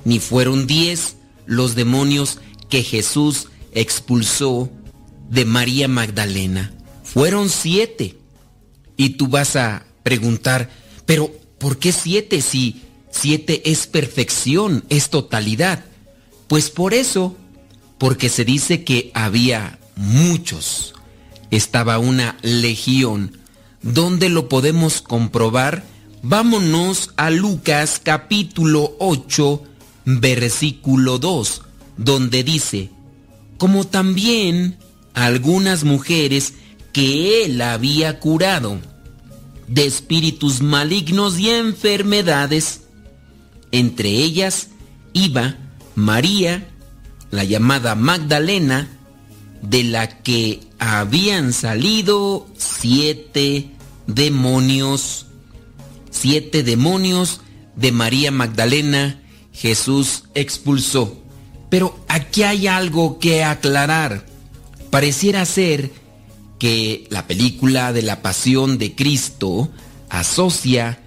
ni 0.05 0.19
fueron 0.19 0.67
10 0.67 1.17
los 1.47 1.75
demonios 1.75 2.39
que 2.69 2.83
Jesús 2.83 3.49
expulsó 3.73 4.71
de 5.29 5.45
María 5.45 5.89
Magdalena. 5.89 6.73
Fueron 7.05 7.49
7. 7.49 8.17
Y 8.97 9.11
tú 9.11 9.29
vas 9.29 9.57
a 9.57 9.85
preguntar, 10.03 10.71
pero 11.07 11.31
¿por 11.59 11.79
qué 11.79 11.93
7 11.93 12.41
si 12.41 12.83
7 13.11 13.71
es 13.71 13.87
perfección, 13.87 14.85
es 14.89 15.11
totalidad? 15.11 15.85
Pues 16.49 16.71
por 16.71 16.95
eso, 16.95 17.37
porque 18.01 18.31
se 18.31 18.47
dice 18.47 18.83
que 18.83 19.11
había 19.13 19.79
muchos. 19.95 20.95
Estaba 21.51 21.99
una 21.99 22.39
legión. 22.41 23.37
¿Dónde 23.83 24.31
lo 24.31 24.49
podemos 24.49 25.03
comprobar? 25.03 25.85
Vámonos 26.23 27.11
a 27.17 27.29
Lucas 27.29 28.01
capítulo 28.03 28.97
8, 29.01 29.63
versículo 30.07 31.19
2, 31.19 31.61
donde 31.99 32.43
dice, 32.43 32.89
como 33.59 33.87
también 33.87 34.79
algunas 35.13 35.85
mujeres 35.85 36.55
que 36.95 37.45
él 37.45 37.61
había 37.61 38.19
curado 38.19 38.79
de 39.69 39.85
espíritus 39.85 40.63
malignos 40.63 41.39
y 41.39 41.51
enfermedades, 41.51 42.81
entre 43.73 44.09
ellas 44.09 44.69
iba 45.13 45.59
María, 45.95 46.67
la 47.31 47.45
llamada 47.45 47.95
Magdalena, 47.95 48.89
de 49.63 49.85
la 49.85 50.09
que 50.23 50.61
habían 50.79 51.53
salido 51.53 52.47
siete 52.57 53.71
demonios. 54.07 55.27
Siete 56.11 56.63
demonios 56.63 57.41
de 57.77 57.93
María 57.93 58.31
Magdalena 58.31 59.21
Jesús 59.53 60.25
expulsó. 60.35 61.23
Pero 61.69 61.99
aquí 62.09 62.43
hay 62.43 62.67
algo 62.67 63.19
que 63.19 63.45
aclarar. 63.45 64.27
Pareciera 64.91 65.45
ser 65.45 65.91
que 66.59 67.07
la 67.11 67.27
película 67.27 67.93
de 67.93 68.03
la 68.03 68.23
pasión 68.23 68.77
de 68.79 68.95
Cristo 68.95 69.71
asocia 70.09 71.01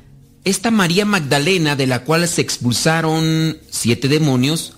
esta 0.45 0.71
María 0.71 1.05
Magdalena 1.05 1.75
de 1.75 1.87
la 1.87 2.03
cual 2.03 2.27
se 2.27 2.41
expulsaron 2.41 3.57
siete 3.69 4.07
demonios 4.07 4.73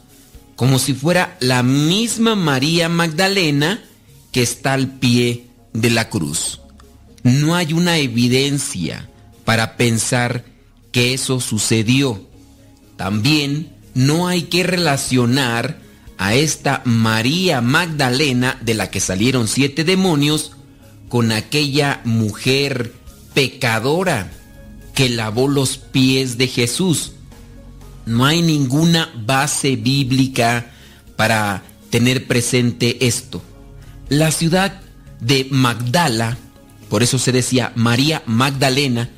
como 0.56 0.80
si 0.80 0.94
fuera 0.94 1.38
la 1.40 1.64
misma 1.64 2.36
María 2.36 2.90
Magdalena 2.90 3.84
que 4.32 4.42
está 4.42 4.74
al 4.74 5.00
pie 5.00 5.48
de 5.74 5.90
la 5.90 6.10
cruz. 6.10 6.62
No 7.24 7.56
hay 7.56 7.74
una 7.74 7.98
evidencia 7.98 9.10
para 9.44 9.78
pensar 9.78 10.46
que 10.92 11.14
eso 11.14 11.40
sucedió. 11.40 12.28
También 12.98 13.76
no 13.94 14.28
hay 14.28 14.44
que 14.44 14.64
relacionar 14.64 15.80
a 16.18 16.36
esta 16.36 16.82
María 16.86 17.62
Magdalena 17.62 18.58
de 18.62 18.74
la 18.74 18.90
que 18.90 19.00
salieron 19.00 19.48
siete 19.48 19.84
demonios 19.84 20.54
con 21.10 21.32
aquella 21.32 22.02
mujer 22.06 22.94
pecadora 23.34 24.32
que 24.94 25.10
lavó 25.10 25.48
los 25.48 25.78
pies 25.78 26.38
de 26.38 26.48
Jesús. 26.48 27.12
No 28.06 28.26
hay 28.26 28.42
ninguna 28.42 29.12
base 29.26 29.76
bíblica 29.76 30.72
para 31.16 31.64
tener 31.90 32.28
presente 32.28 33.08
esto. 33.08 33.42
La 34.10 34.32
ciudad 34.32 34.82
de 35.20 35.48
Magdala, 35.50 36.38
por 36.90 37.04
eso 37.04 37.18
se 37.18 37.32
decía 37.32 37.72
María 37.76 38.22
Magdalena, 38.26 39.10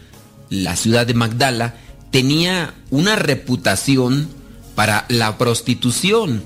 la 0.49 0.75
ciudad 0.75 1.05
de 1.05 1.13
Magdala, 1.13 1.75
tenía 2.11 2.73
una 2.89 3.15
reputación 3.15 4.29
para 4.75 5.05
la 5.09 5.37
prostitución. 5.37 6.43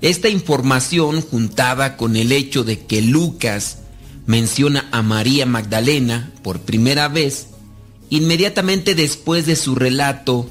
Esta 0.00 0.28
información 0.28 1.20
juntada 1.20 1.96
con 1.96 2.16
el 2.16 2.32
hecho 2.32 2.64
de 2.64 2.86
que 2.86 3.02
Lucas 3.02 3.78
menciona 4.26 4.88
a 4.92 5.02
María 5.02 5.46
Magdalena 5.46 6.32
por 6.42 6.60
primera 6.60 7.08
vez, 7.08 7.48
inmediatamente 8.08 8.94
después 8.94 9.46
de 9.46 9.56
su 9.56 9.74
relato 9.74 10.48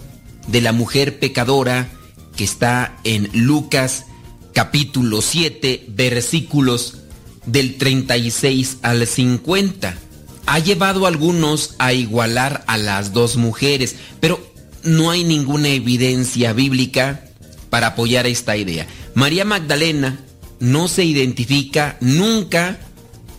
de 0.47 0.61
la 0.61 0.71
mujer 0.71 1.19
pecadora 1.19 1.89
que 2.35 2.43
está 2.43 2.97
en 3.03 3.29
Lucas 3.33 4.05
capítulo 4.53 5.21
7 5.21 5.85
versículos 5.89 6.99
del 7.45 7.77
36 7.77 8.77
al 8.81 9.05
50. 9.05 9.97
Ha 10.45 10.59
llevado 10.59 11.05
a 11.05 11.09
algunos 11.09 11.75
a 11.79 11.93
igualar 11.93 12.63
a 12.67 12.77
las 12.77 13.13
dos 13.13 13.35
mujeres, 13.37 13.95
pero 14.19 14.39
no 14.83 15.11
hay 15.11 15.23
ninguna 15.23 15.69
evidencia 15.69 16.53
bíblica 16.53 17.25
para 17.69 17.87
apoyar 17.87 18.27
esta 18.27 18.55
idea. 18.55 18.87
María 19.15 19.43
Magdalena 19.43 20.19
no 20.59 20.87
se 20.87 21.03
identifica 21.03 21.97
nunca 21.99 22.79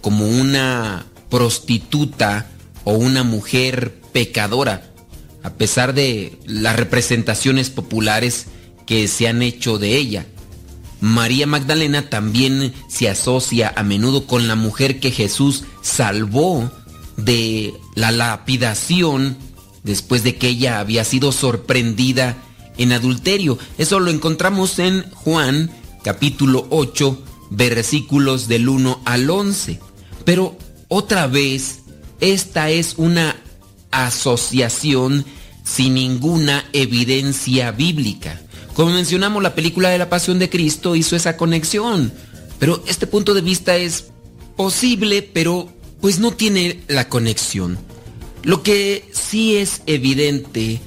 como 0.01 0.27
una 0.29 1.07
prostituta 1.31 2.51
o 2.85 2.93
una 2.93 3.23
mujer 3.23 4.01
pecadora, 4.13 4.93
a 5.47 5.51
pesar 5.51 5.95
de 5.95 6.41
las 6.45 6.75
representaciones 6.75 7.71
populares 7.71 8.47
que 8.85 9.07
se 9.07 9.29
han 9.29 9.43
hecho 9.43 9.79
de 9.79 9.97
ella. 9.97 10.27
María 11.01 11.47
Magdalena 11.47 12.11
también 12.11 12.75
se 12.89 13.09
asocia 13.09 13.73
a 13.77 13.85
menudo 13.85 14.27
con 14.27 14.49
la 14.49 14.57
mujer 14.57 14.99
que 14.99 15.13
Jesús 15.13 15.63
salvó 15.83 16.69
de 17.17 17.75
la 17.95 18.11
lapidación 18.11 19.37
después 19.85 20.25
de 20.25 20.35
que 20.35 20.49
ella 20.49 20.81
había 20.81 21.05
sido 21.05 21.31
sorprendida 21.31 22.37
en 22.77 22.91
adulterio. 22.91 23.57
Eso 23.79 24.01
lo 24.01 24.11
encontramos 24.11 24.81
en 24.81 25.09
Juan 25.13 25.71
capítulo 26.03 26.67
8 26.71 27.23
versículos 27.51 28.49
del 28.49 28.69
1 28.69 29.01
al 29.05 29.31
11. 29.31 29.79
Pero 30.25 30.59
otra 30.89 31.29
vez, 31.29 31.83
esta 32.19 32.71
es 32.71 32.95
una 32.97 33.37
asociación 33.93 35.25
sin 35.67 35.95
ninguna 35.95 36.65
evidencia 36.73 37.73
bíblica. 37.73 38.41
Como 38.75 38.93
mencionamos, 38.93 39.43
la 39.43 39.55
película 39.55 39.91
de 39.91 39.99
la 39.99 40.09
Pasión 40.09 40.39
de 40.39 40.49
Cristo 40.49 40.95
hizo 40.95 41.17
esa 41.17 41.37
conexión. 41.37 42.13
Pero 42.59 42.83
este 42.87 43.07
punto 43.07 43.35
de 43.35 43.41
vista 43.41 43.77
es 43.77 44.07
posible, 44.57 45.23
pero 45.23 45.69
pues 46.01 46.21
no 46.21 46.31
tiene 46.31 46.83
la 46.87 47.09
conexión. 47.09 47.79
Lo 48.43 48.63
que 48.63 49.11
sí 49.13 49.57
es 49.57 49.83
evidente 49.87 50.81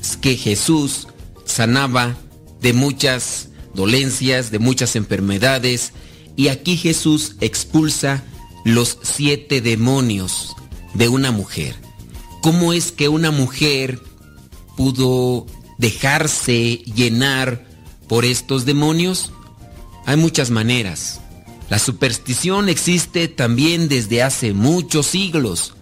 es 0.00 0.16
que 0.16 0.36
Jesús 0.36 1.08
sanaba 1.44 2.16
de 2.60 2.74
muchas 2.74 3.48
dolencias, 3.74 4.50
de 4.50 4.58
muchas 4.58 4.96
enfermedades, 4.96 5.92
y 6.36 6.48
aquí 6.48 6.76
Jesús 6.76 7.36
expulsa 7.40 8.22
los 8.64 8.98
siete 9.02 9.60
demonios 9.62 10.54
de 10.94 11.08
una 11.08 11.30
mujer. 11.30 11.74
¿Cómo 12.42 12.72
es 12.72 12.92
que 12.92 13.08
una 13.08 13.30
mujer 13.30 14.00
pudo 14.76 15.46
dejarse 15.78 16.82
llenar 16.94 17.66
por 18.08 18.24
estos 18.24 18.64
demonios? 18.64 19.32
Hay 20.04 20.16
muchas 20.16 20.50
maneras. 20.50 21.20
La 21.68 21.78
superstición 21.78 22.68
existe 22.68 23.26
también 23.28 23.88
desde 23.88 24.22
hace 24.22 24.52
muchos 24.52 25.06
siglos. 25.06 25.74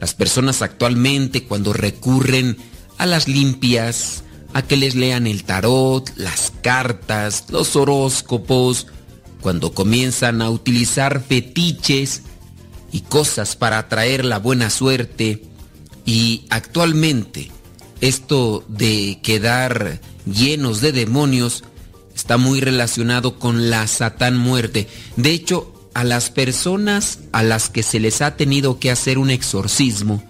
Las 0.00 0.14
personas 0.14 0.60
actualmente 0.60 1.44
cuando 1.44 1.72
recurren 1.72 2.58
a 2.98 3.06
las 3.06 3.28
limpias, 3.28 4.24
a 4.52 4.62
que 4.62 4.76
les 4.76 4.94
lean 4.94 5.26
el 5.26 5.44
tarot, 5.44 6.10
las 6.16 6.52
cartas, 6.62 7.46
los 7.48 7.76
horóscopos, 7.76 8.86
cuando 9.40 9.72
comienzan 9.72 10.42
a 10.42 10.50
utilizar 10.50 11.22
fetiches 11.22 12.22
y 12.92 13.00
cosas 13.02 13.56
para 13.56 13.78
atraer 13.78 14.24
la 14.24 14.38
buena 14.38 14.70
suerte, 14.70 15.44
y 16.04 16.44
actualmente 16.50 17.50
esto 18.00 18.64
de 18.68 19.20
quedar 19.22 20.00
llenos 20.26 20.80
de 20.80 20.92
demonios 20.92 21.64
está 22.14 22.36
muy 22.36 22.60
relacionado 22.60 23.38
con 23.38 23.70
la 23.70 23.86
satán 23.86 24.36
muerte. 24.36 24.88
De 25.16 25.30
hecho, 25.30 25.72
a 25.94 26.04
las 26.04 26.30
personas 26.30 27.20
a 27.32 27.42
las 27.42 27.70
que 27.70 27.82
se 27.82 28.00
les 28.00 28.22
ha 28.22 28.36
tenido 28.36 28.78
que 28.78 28.90
hacer 28.90 29.18
un 29.18 29.30
exorcismo, 29.30 30.22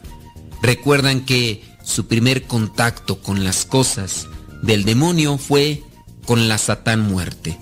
recuerdan 0.63 1.25
que 1.25 1.63
su 1.85 2.07
primer 2.07 2.45
contacto 2.45 3.21
con 3.21 3.45
las 3.45 3.65
cosas 3.65 4.27
del 4.63 4.85
demonio 4.85 5.39
fue 5.39 5.83
con 6.25 6.49
la 6.49 6.59
satán 6.59 7.01
muerte. 7.01 7.59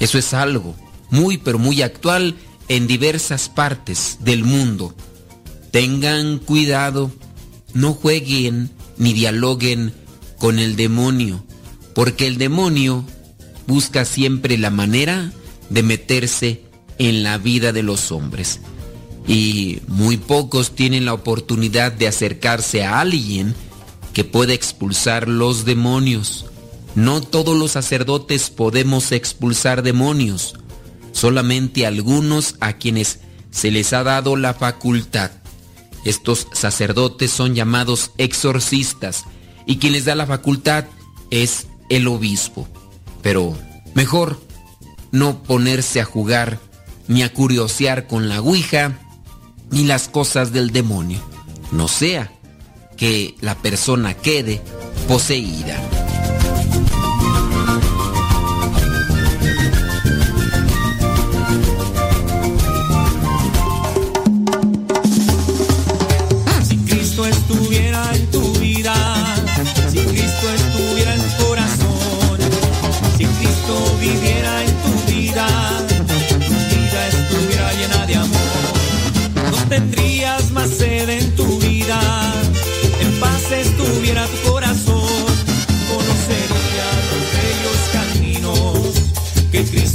Eso 0.00 0.18
es 0.18 0.34
algo 0.34 0.74
muy 1.10 1.38
pero 1.38 1.58
muy 1.58 1.82
actual 1.82 2.36
en 2.68 2.86
diversas 2.86 3.48
partes 3.48 4.18
del 4.20 4.44
mundo. 4.44 4.94
Tengan 5.70 6.38
cuidado, 6.38 7.10
no 7.74 7.94
jueguen 7.94 8.70
ni 9.00 9.14
dialoguen 9.14 9.94
con 10.38 10.58
el 10.58 10.76
demonio, 10.76 11.42
porque 11.94 12.26
el 12.26 12.36
demonio 12.38 13.04
busca 13.66 14.04
siempre 14.04 14.58
la 14.58 14.70
manera 14.70 15.32
de 15.70 15.82
meterse 15.82 16.62
en 16.98 17.22
la 17.22 17.38
vida 17.38 17.72
de 17.72 17.82
los 17.82 18.12
hombres. 18.12 18.60
Y 19.26 19.80
muy 19.88 20.18
pocos 20.18 20.74
tienen 20.74 21.06
la 21.06 21.14
oportunidad 21.14 21.92
de 21.92 22.08
acercarse 22.08 22.84
a 22.84 23.00
alguien 23.00 23.54
que 24.12 24.24
pueda 24.24 24.52
expulsar 24.52 25.28
los 25.28 25.64
demonios. 25.64 26.44
No 26.94 27.22
todos 27.22 27.56
los 27.56 27.72
sacerdotes 27.72 28.50
podemos 28.50 29.12
expulsar 29.12 29.82
demonios, 29.82 30.56
solamente 31.12 31.86
algunos 31.86 32.56
a 32.60 32.74
quienes 32.74 33.20
se 33.50 33.70
les 33.70 33.94
ha 33.94 34.02
dado 34.02 34.36
la 34.36 34.52
facultad. 34.52 35.30
Estos 36.04 36.46
sacerdotes 36.52 37.30
son 37.30 37.54
llamados 37.54 38.12
exorcistas 38.18 39.24
y 39.66 39.76
quien 39.76 39.92
les 39.92 40.04
da 40.04 40.14
la 40.14 40.26
facultad 40.26 40.86
es 41.30 41.66
el 41.88 42.08
obispo. 42.08 42.68
Pero 43.22 43.56
mejor 43.94 44.40
no 45.12 45.42
ponerse 45.42 46.00
a 46.00 46.04
jugar 46.04 46.58
ni 47.08 47.22
a 47.22 47.32
curiosear 47.32 48.06
con 48.06 48.28
la 48.28 48.40
Ouija 48.40 48.98
ni 49.70 49.84
las 49.84 50.08
cosas 50.08 50.52
del 50.52 50.70
demonio. 50.70 51.20
No 51.72 51.88
sea 51.88 52.32
que 52.96 53.34
la 53.40 53.56
persona 53.56 54.14
quede 54.14 54.60
poseída. 55.08 56.09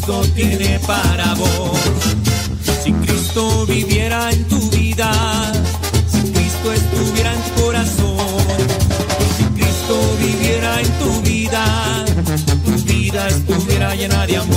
Cristo 0.06 0.22
tiene 0.36 0.80
para 0.86 1.34
vos. 1.34 1.80
Si 2.84 2.94
Cristo 2.94 3.66
viviera 3.66 4.32
en 4.32 4.48
tu 4.48 4.70
vida, 4.70 5.12
si 6.08 6.32
Cristo 6.32 6.74
estuviera 6.74 7.34
en 7.34 7.42
tu 7.42 7.62
corazón, 7.64 8.46
si 9.36 9.44
Cristo 9.46 9.98
viviera 10.20 10.80
en 10.80 10.92
tu 11.00 11.22
vida, 11.22 12.06
tu 12.64 12.72
vida 12.84 13.28
estuviera 13.30 13.96
llena 13.96 14.28
de 14.28 14.38
amor. 14.38 14.55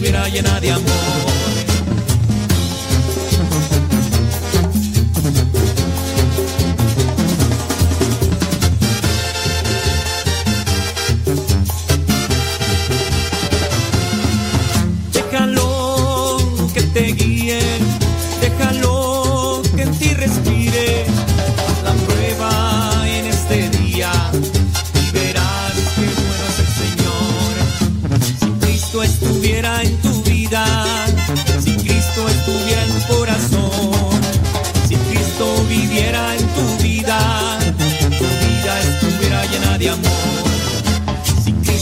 Estuviera 0.00 0.26
llena 0.30 0.58
de 0.60 0.72
amor. 0.72 1.49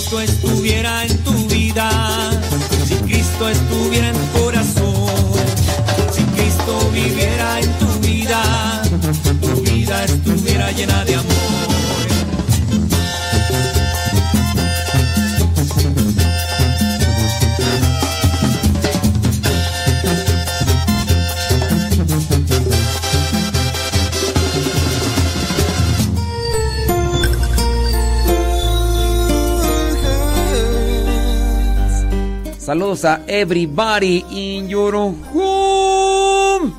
Cristo 0.09 0.23
estuviera 0.23 1.05
en 1.05 1.19
tu 1.19 1.33
vida, 1.49 1.91
si 2.87 2.95
Cristo 2.95 3.47
estuviera 3.47 4.09
en 4.09 4.15
tu 4.15 4.41
corazón, 4.41 5.11
si 6.11 6.23
Cristo 6.23 6.91
viviera 6.95 7.61
en 7.61 7.71
tu 7.75 7.87
vida, 7.99 8.83
tu 9.43 9.61
vida 9.61 10.05
estuviera 10.05 10.73
llena 10.73 11.05
de 11.05 11.15
amor. 11.15 11.38
A 32.89 33.21
everybody 33.27 34.25
in 34.31 34.67
your 34.67 34.95
home. 34.95 36.73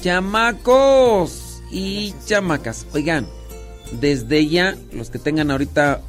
Chamacos 0.00 1.62
y 1.70 2.12
chamacas. 2.26 2.88
Oigan, 2.92 3.28
desde 3.92 4.48
ya, 4.48 4.76
los 4.92 5.10
que 5.10 5.20
tengan 5.20 5.52
ahorita 5.52 6.00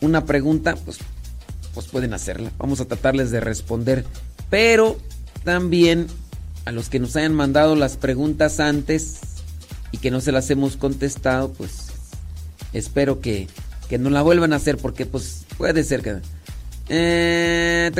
una 0.00 0.26
pregunta, 0.26 0.74
pues, 0.84 0.98
pues 1.72 1.86
pueden 1.86 2.14
hacerla. 2.14 2.50
Vamos 2.58 2.80
a 2.80 2.86
tratarles 2.86 3.30
de 3.30 3.38
responder. 3.38 4.04
Pero 4.50 4.96
también 5.44 6.08
a 6.64 6.72
los 6.72 6.88
que 6.88 6.98
nos 6.98 7.14
hayan 7.14 7.32
mandado 7.32 7.76
las 7.76 7.96
preguntas 7.96 8.58
antes 8.58 9.20
y 9.92 9.98
que 9.98 10.10
no 10.10 10.20
se 10.20 10.32
las 10.32 10.50
hemos 10.50 10.76
contestado, 10.76 11.52
pues 11.52 11.90
espero 12.72 13.20
que, 13.20 13.46
que 13.88 13.98
no 13.98 14.10
la 14.10 14.22
vuelvan 14.22 14.52
a 14.52 14.56
hacer 14.56 14.78
porque 14.78 15.06
pues 15.06 15.44
puede 15.56 15.84
ser 15.84 16.02
que... 16.02 16.33
Eh, 16.88 17.90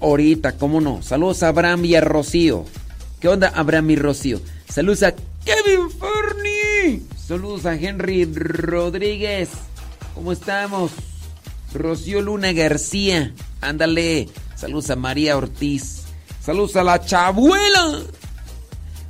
ahorita, 0.00 0.56
¿cómo 0.58 0.80
no? 0.80 1.02
Saludos 1.02 1.42
a 1.42 1.48
Abraham 1.48 1.84
y 1.84 1.94
a 1.94 2.00
Rocío. 2.00 2.64
¿Qué 3.20 3.28
onda, 3.28 3.52
Abraham 3.54 3.90
y 3.90 3.96
Rocío? 3.96 4.40
Saludos 4.68 5.02
a 5.02 5.14
Kevin 5.44 5.90
Fernie. 5.90 7.02
Saludos 7.16 7.66
a 7.66 7.74
Henry 7.74 8.24
Rodríguez. 8.24 9.50
¿Cómo 10.14 10.32
estamos? 10.32 10.92
Rocío 11.74 12.20
Luna 12.20 12.52
García. 12.52 13.34
Ándale. 13.60 14.28
Saludos 14.56 14.90
a 14.90 14.96
María 14.96 15.36
Ortiz. 15.36 16.04
Saludos 16.42 16.76
a 16.76 16.84
la 16.84 17.04
chabuela. 17.04 18.02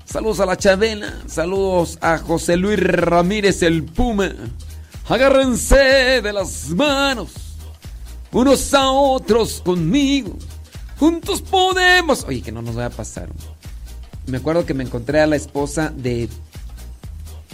Saludos 0.05 0.41
a 0.41 0.47
la 0.47 0.57
chabela. 0.57 1.23
Saludos 1.27 1.99
a 2.01 2.19
José 2.19 2.57
Luis 2.57 2.79
Ramírez 2.81 3.63
el 3.63 3.85
Puma. 3.85 4.33
Agárrense 5.09 6.21
de 6.23 6.33
las 6.33 6.69
manos. 6.71 7.48
Unos 8.33 8.75
a 8.75 8.91
otros 8.91 9.63
conmigo. 9.65 10.37
Juntos 10.99 11.43
podemos. 11.43 12.25
Oye, 12.29 12.43
que 12.43 12.53
no 12.53 12.63
nos 12.63 12.75
vaya 12.75 12.89
a 12.89 12.91
pasar. 12.91 13.29
Me 14.27 14.39
acuerdo 14.39 14.67
que 14.67 14.75
me 14.75 14.85
encontré 14.85 15.21
a 15.21 15.27
la 15.27 15.37
esposa 15.37 15.91
de 15.97 16.29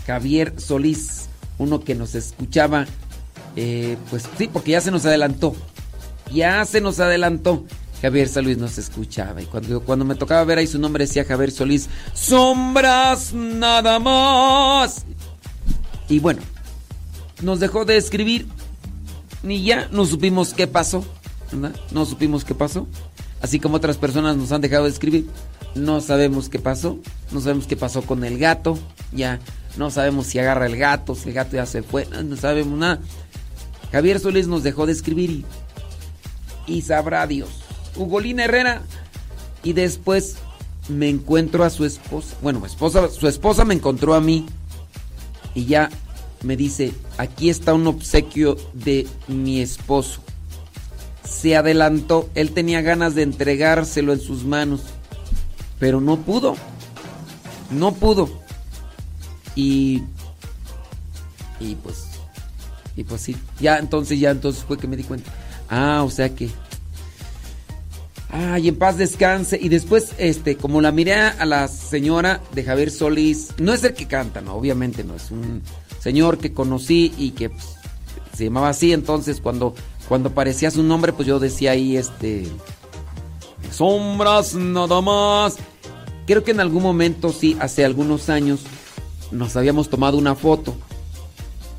Javier 0.06 0.54
Solís, 0.58 1.28
uno 1.58 1.80
que 1.80 1.94
nos 1.94 2.14
escuchaba. 2.14 2.86
eh, 3.56 3.96
pues 4.10 4.24
sí, 4.36 4.48
porque 4.52 4.72
ya 4.72 4.80
se 4.80 4.90
nos 4.90 5.04
adelantó. 5.06 5.54
Ya 6.32 6.64
se 6.64 6.80
nos 6.80 6.98
adelantó. 6.98 7.64
Javier 8.02 8.28
Solís 8.28 8.58
nos 8.58 8.76
escuchaba. 8.76 9.40
Y 9.40 9.46
cuando, 9.46 9.80
cuando 9.80 10.04
me 10.04 10.14
tocaba 10.16 10.44
ver 10.44 10.58
ahí 10.58 10.66
su 10.66 10.78
nombre 10.78 11.06
decía 11.06 11.24
Javier 11.24 11.52
Solís. 11.52 11.88
Sombras 12.12 13.32
nada 13.32 13.98
más. 13.98 15.04
Y 16.08 16.18
bueno, 16.18 16.42
nos 17.42 17.60
dejó 17.60 17.84
de 17.84 17.96
escribir. 17.96 18.46
Ni 19.44 19.62
ya 19.62 19.88
no 19.92 20.06
supimos 20.06 20.54
qué 20.54 20.66
pasó. 20.66 21.04
¿verdad? 21.52 21.78
No 21.92 22.06
supimos 22.06 22.44
qué 22.44 22.54
pasó. 22.54 22.88
Así 23.42 23.60
como 23.60 23.76
otras 23.76 23.98
personas 23.98 24.36
nos 24.36 24.50
han 24.52 24.62
dejado 24.62 24.84
de 24.84 24.90
escribir. 24.90 25.28
No 25.74 26.00
sabemos 26.00 26.48
qué 26.48 26.58
pasó. 26.58 26.98
No 27.30 27.40
sabemos 27.40 27.66
qué 27.66 27.76
pasó 27.76 28.02
con 28.02 28.24
el 28.24 28.38
gato. 28.38 28.78
Ya 29.12 29.38
no 29.76 29.90
sabemos 29.90 30.26
si 30.26 30.38
agarra 30.38 30.66
el 30.66 30.76
gato, 30.76 31.14
si 31.14 31.28
el 31.28 31.34
gato 31.34 31.56
ya 31.56 31.66
se 31.66 31.82
fue. 31.82 32.06
No, 32.06 32.36
sabemos 32.36 32.78
nada. 32.78 33.00
Javier 33.92 34.18
Solís 34.18 34.48
nos 34.48 34.62
dejó 34.62 34.86
de 34.86 34.92
escribir 34.92 35.30
y, 35.30 35.44
y 36.66 36.82
sabrá 36.82 37.26
Dios. 37.26 37.50
Ugolina 37.96 38.44
Herrera. 38.44 38.82
Y 39.62 39.74
después 39.74 40.36
me 40.88 41.10
encuentro 41.10 41.64
a 41.64 41.70
su 41.70 41.84
esposa. 41.84 42.34
Bueno, 42.40 42.64
esposa, 42.64 43.10
su 43.10 43.28
esposa 43.28 43.66
me 43.66 43.74
encontró 43.74 44.14
a 44.14 44.20
mí. 44.22 44.46
Y 45.54 45.66
ya 45.66 45.90
me 46.44 46.56
dice, 46.56 46.92
aquí 47.18 47.50
está 47.50 47.74
un 47.74 47.86
obsequio 47.86 48.56
de 48.72 49.06
mi 49.28 49.60
esposo. 49.60 50.20
Se 51.24 51.56
adelantó, 51.56 52.28
él 52.34 52.52
tenía 52.52 52.82
ganas 52.82 53.14
de 53.14 53.22
entregárselo 53.22 54.12
en 54.12 54.20
sus 54.20 54.44
manos, 54.44 54.82
pero 55.78 56.00
no 56.00 56.18
pudo. 56.18 56.56
No 57.70 57.94
pudo. 57.94 58.28
Y 59.56 60.02
y 61.60 61.76
pues 61.76 62.04
y 62.96 63.04
pues 63.04 63.22
sí, 63.22 63.36
ya 63.60 63.78
entonces 63.78 64.20
ya 64.20 64.30
entonces 64.30 64.64
fue 64.64 64.78
que 64.78 64.86
me 64.86 64.96
di 64.96 65.04
cuenta. 65.04 65.32
Ah, 65.68 66.02
o 66.04 66.10
sea 66.10 66.34
que 66.34 66.50
Ay, 68.36 68.66
en 68.66 68.74
paz 68.74 68.98
descanse. 68.98 69.56
Y 69.62 69.68
después, 69.68 70.12
este, 70.18 70.56
como 70.56 70.80
la 70.80 70.90
miré 70.90 71.14
a 71.14 71.44
la 71.46 71.68
señora 71.68 72.40
de 72.52 72.64
Javier 72.64 72.90
Solís, 72.90 73.50
no 73.58 73.72
es 73.72 73.84
el 73.84 73.94
que 73.94 74.08
canta, 74.08 74.40
no, 74.40 74.54
obviamente 74.54 75.04
no, 75.04 75.14
es 75.14 75.30
un 75.30 75.62
señor 76.04 76.36
que 76.36 76.52
conocí 76.52 77.14
y 77.16 77.30
que 77.30 77.48
pues, 77.48 77.64
se 78.36 78.44
llamaba 78.44 78.68
así. 78.68 78.92
Entonces, 78.92 79.40
cuando, 79.40 79.74
cuando 80.06 80.28
aparecía 80.28 80.70
su 80.70 80.82
nombre, 80.82 81.14
pues 81.14 81.26
yo 81.26 81.40
decía 81.40 81.70
ahí, 81.70 81.96
este, 81.96 82.46
sombras 83.72 84.54
nada 84.54 85.00
más. 85.00 85.56
Creo 86.26 86.44
que 86.44 86.50
en 86.50 86.60
algún 86.60 86.82
momento, 86.82 87.32
sí, 87.32 87.56
hace 87.58 87.86
algunos 87.86 88.28
años, 88.28 88.60
nos 89.30 89.56
habíamos 89.56 89.88
tomado 89.88 90.18
una 90.18 90.34
foto. 90.34 90.74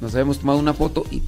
Nos 0.01 0.13
habíamos 0.15 0.39
tomado 0.39 0.57
una 0.57 0.73
foto 0.73 1.05
y, 1.11 1.21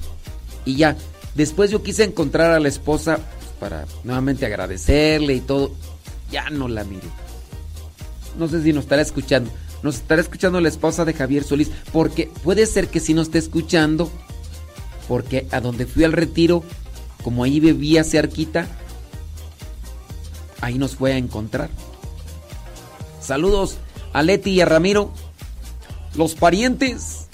y 0.64 0.76
ya. 0.76 0.96
Después 1.36 1.70
yo 1.70 1.84
quise 1.84 2.02
encontrar 2.02 2.50
a 2.50 2.58
la 2.58 2.68
esposa 2.68 3.20
para 3.60 3.86
nuevamente 4.02 4.44
agradecerle 4.44 5.34
y 5.34 5.40
todo. 5.40 5.70
Ya 6.32 6.50
no 6.50 6.66
la 6.66 6.82
miro. 6.82 7.06
No 8.36 8.48
sé 8.48 8.60
si 8.62 8.72
nos 8.72 8.84
estará 8.84 9.02
escuchando. 9.02 9.50
Nos 9.82 9.96
estará 9.96 10.20
escuchando 10.20 10.60
la 10.60 10.68
esposa 10.68 11.04
de 11.04 11.14
Javier 11.14 11.44
Solís. 11.44 11.70
Porque 11.92 12.30
puede 12.42 12.66
ser 12.66 12.88
que 12.88 13.00
si 13.00 13.14
nos 13.14 13.28
esté 13.28 13.38
escuchando. 13.38 14.10
Porque 15.06 15.46
a 15.50 15.60
donde 15.60 15.86
fui 15.86 16.04
al 16.04 16.12
retiro, 16.12 16.62
como 17.22 17.44
ahí 17.44 17.60
bebía 17.60 18.04
cerquita, 18.04 18.66
ahí 20.60 20.78
nos 20.78 20.96
fue 20.96 21.12
a 21.12 21.16
encontrar. 21.16 21.70
Saludos 23.20 23.78
a 24.12 24.22
Leti 24.22 24.50
y 24.50 24.60
a 24.60 24.66
Ramiro. 24.66 25.12
Los 26.14 26.34
parientes. 26.34 27.26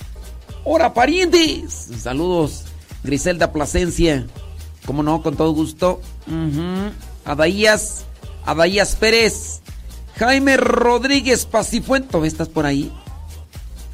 ¡Hora 0.64 0.94
parientes! 0.94 1.88
Saludos, 2.00 2.64
Griselda 3.02 3.52
Plasencia. 3.52 4.26
Como 4.86 5.02
no, 5.02 5.22
con 5.22 5.36
todo 5.36 5.52
gusto. 5.52 6.00
Uh 6.26 6.90
Adaías, 7.24 8.04
Adaías 8.44 8.96
Pérez. 8.96 9.62
Jaime 10.16 10.56
Rodríguez 10.56 11.46
Pacifuento. 11.46 12.24
¿Estás 12.24 12.48
por 12.48 12.66
ahí? 12.66 12.92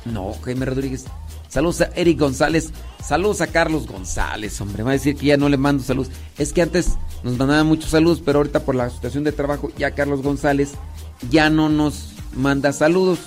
No, 0.05 0.35
Jaime 0.45 0.67
Rodríguez. 0.67 1.05
Saludos 1.49 1.81
a 1.81 1.91
Eric 1.95 2.19
González. 2.19 2.71
Saludos 3.03 3.41
a 3.41 3.47
Carlos 3.49 3.87
González, 3.87 4.61
hombre. 4.61 4.83
Va 4.83 4.91
a 4.91 4.95
decir 4.95 5.17
que 5.17 5.27
ya 5.27 5.37
no 5.37 5.49
le 5.49 5.57
mando 5.57 5.83
saludos. 5.83 6.13
Es 6.39 6.53
que 6.53 6.63
antes 6.63 6.97
nos 7.23 7.37
mandaban 7.37 7.67
muchos 7.67 7.91
saludos, 7.91 8.23
pero 8.25 8.39
ahorita 8.39 8.61
por 8.61 8.75
la 8.75 8.91
situación 8.91 9.25
de 9.25 9.33
trabajo, 9.33 9.71
ya 9.77 9.91
Carlos 9.93 10.23
González 10.23 10.73
ya 11.31 11.51
no 11.51 11.69
nos 11.69 12.11
manda 12.35 12.73
saludos. 12.73 13.19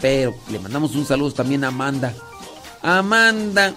Pero 0.00 0.34
le 0.50 0.58
mandamos 0.58 0.94
un 0.96 1.06
saludo 1.06 1.32
también 1.32 1.64
a 1.64 1.68
Amanda. 1.68 2.12
Amanda, 2.82 3.74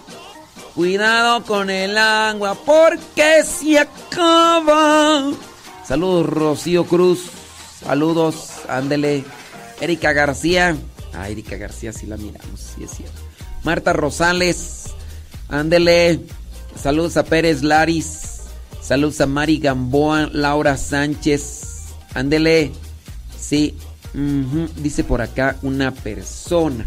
cuidado 0.74 1.44
con 1.44 1.70
el 1.70 1.98
agua 1.98 2.56
porque 2.66 3.44
se 3.44 3.80
acaba. 3.80 5.32
Saludos 5.86 6.26
Rocío 6.26 6.86
Cruz. 6.86 7.37
Saludos, 7.88 8.50
ándele. 8.68 9.24
Erika 9.80 10.12
García. 10.12 10.76
Ah, 11.14 11.30
Erika 11.30 11.56
García 11.56 11.94
sí 11.94 12.06
la 12.06 12.18
miramos, 12.18 12.60
sí 12.60 12.84
es 12.84 12.92
cierto. 12.92 13.16
Marta 13.64 13.94
Rosales. 13.94 14.88
Ándele. 15.48 16.20
Saludos 16.76 17.16
a 17.16 17.24
Pérez 17.24 17.64
Laris. 17.64 18.42
Saludos 18.82 19.22
a 19.22 19.26
Mari 19.26 19.60
Gamboa, 19.60 20.30
Laura 20.34 20.76
Sánchez. 20.76 21.86
Ándele. 22.14 22.74
Sí. 23.40 23.78
Dice 24.76 25.06
por 25.06 25.22
acá 25.22 25.56
una 25.62 25.92
persona. 25.92 26.86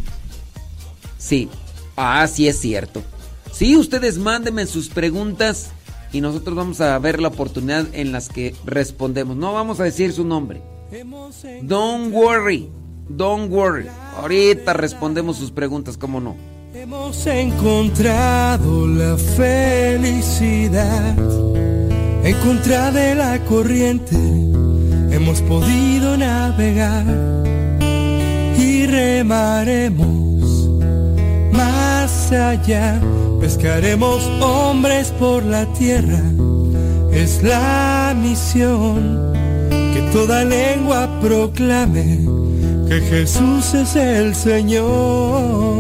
Sí. 1.17 1.49
Ah, 1.97 2.29
sí 2.29 2.47
es 2.47 2.61
cierto. 2.61 3.03
Sí, 3.51 3.75
ustedes 3.75 4.19
mándenme 4.19 4.67
sus 4.67 4.91
preguntas 4.91 5.71
y 6.13 6.21
nosotros 6.21 6.55
vamos 6.55 6.83
a 6.83 6.99
ver 6.99 7.23
la 7.23 7.29
oportunidad 7.29 7.87
en 7.95 8.13
las 8.13 8.29
que 8.29 8.55
respondemos. 8.67 9.35
No 9.35 9.55
vamos 9.55 9.81
a 9.81 9.85
decir 9.85 10.13
su 10.13 10.27
nombre. 10.27 10.61
Don't 11.63 12.13
worry. 12.13 12.69
Don't 13.09 13.51
worry. 13.51 13.87
Ahorita 14.17 14.73
respondemos 14.73 15.37
sus 15.37 15.53
preguntas, 15.53 15.97
¿cómo 15.97 16.21
no? 16.21 16.37
Hemos 16.75 17.27
encontrado 17.27 18.87
la 18.89 19.17
felicidad 19.17 21.17
en 22.25 22.37
contra 22.39 22.91
de 22.91 23.15
la 23.15 23.39
corriente. 23.45 24.17
Hemos 25.15 25.41
podido 25.43 26.17
navegar 26.17 27.05
y 28.59 28.87
remaremos 28.87 30.69
más 31.53 32.33
allá. 32.33 33.01
Pescaremos 33.41 34.27
hombres 34.41 35.13
por 35.19 35.45
la 35.45 35.67
tierra. 35.75 36.23
Es 37.13 37.43
la 37.43 38.17
misión 38.21 39.40
toda 40.13 40.45
lengua 40.45 41.09
proclame 41.21 42.27
que 42.89 43.01
Jesús 43.01 43.75
es 43.75 43.97
el 43.97 44.35
Señor. 44.35 45.80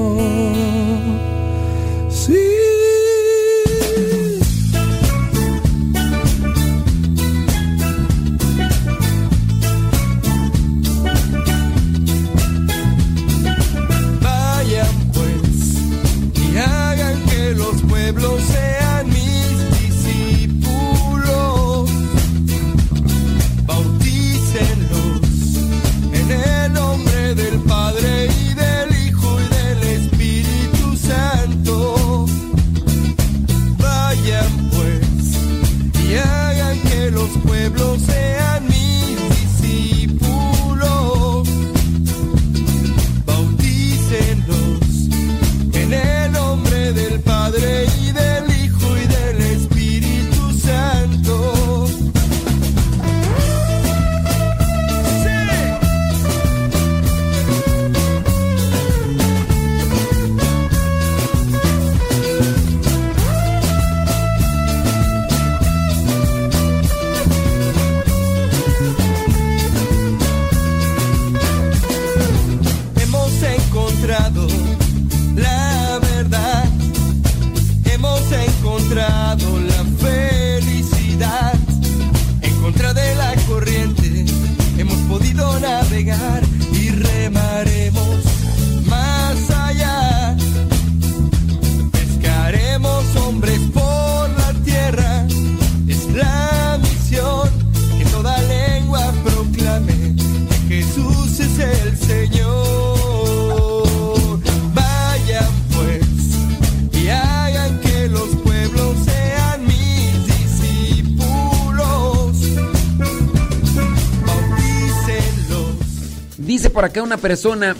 Por 116.81 116.87
acá 116.89 117.03
una 117.03 117.19
persona, 117.19 117.77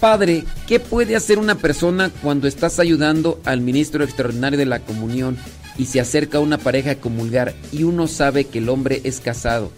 padre, 0.00 0.44
¿qué 0.66 0.80
puede 0.80 1.16
hacer 1.16 1.38
una 1.38 1.54
persona 1.56 2.10
cuando 2.22 2.48
estás 2.48 2.78
ayudando 2.78 3.38
al 3.44 3.60
ministro 3.60 4.02
extraordinario 4.04 4.58
de 4.58 4.64
la 4.64 4.80
comunión 4.80 5.36
y 5.76 5.84
se 5.84 6.00
acerca 6.00 6.40
una 6.40 6.56
pareja 6.56 6.92
a 6.92 6.94
comulgar 6.94 7.54
y 7.72 7.82
uno 7.82 8.06
sabe 8.06 8.46
que 8.46 8.56
el 8.56 8.70
hombre 8.70 9.02
es 9.04 9.20
casado 9.20 9.70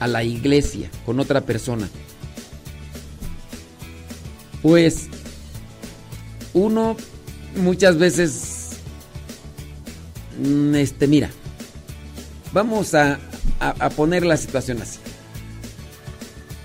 a 0.00 0.08
la 0.08 0.24
iglesia 0.24 0.90
con 1.06 1.20
otra 1.20 1.42
persona? 1.42 1.88
Pues 4.62 5.06
uno 6.54 6.96
muchas 7.54 7.98
veces, 7.98 8.70
mm, 10.44 10.74
este, 10.74 11.06
mira, 11.06 11.30
vamos 12.52 12.94
a, 12.94 13.20
a- 13.60 13.76
a 13.78 13.90
poner 13.90 14.26
la 14.26 14.36
situación 14.36 14.82
así. 14.82 14.98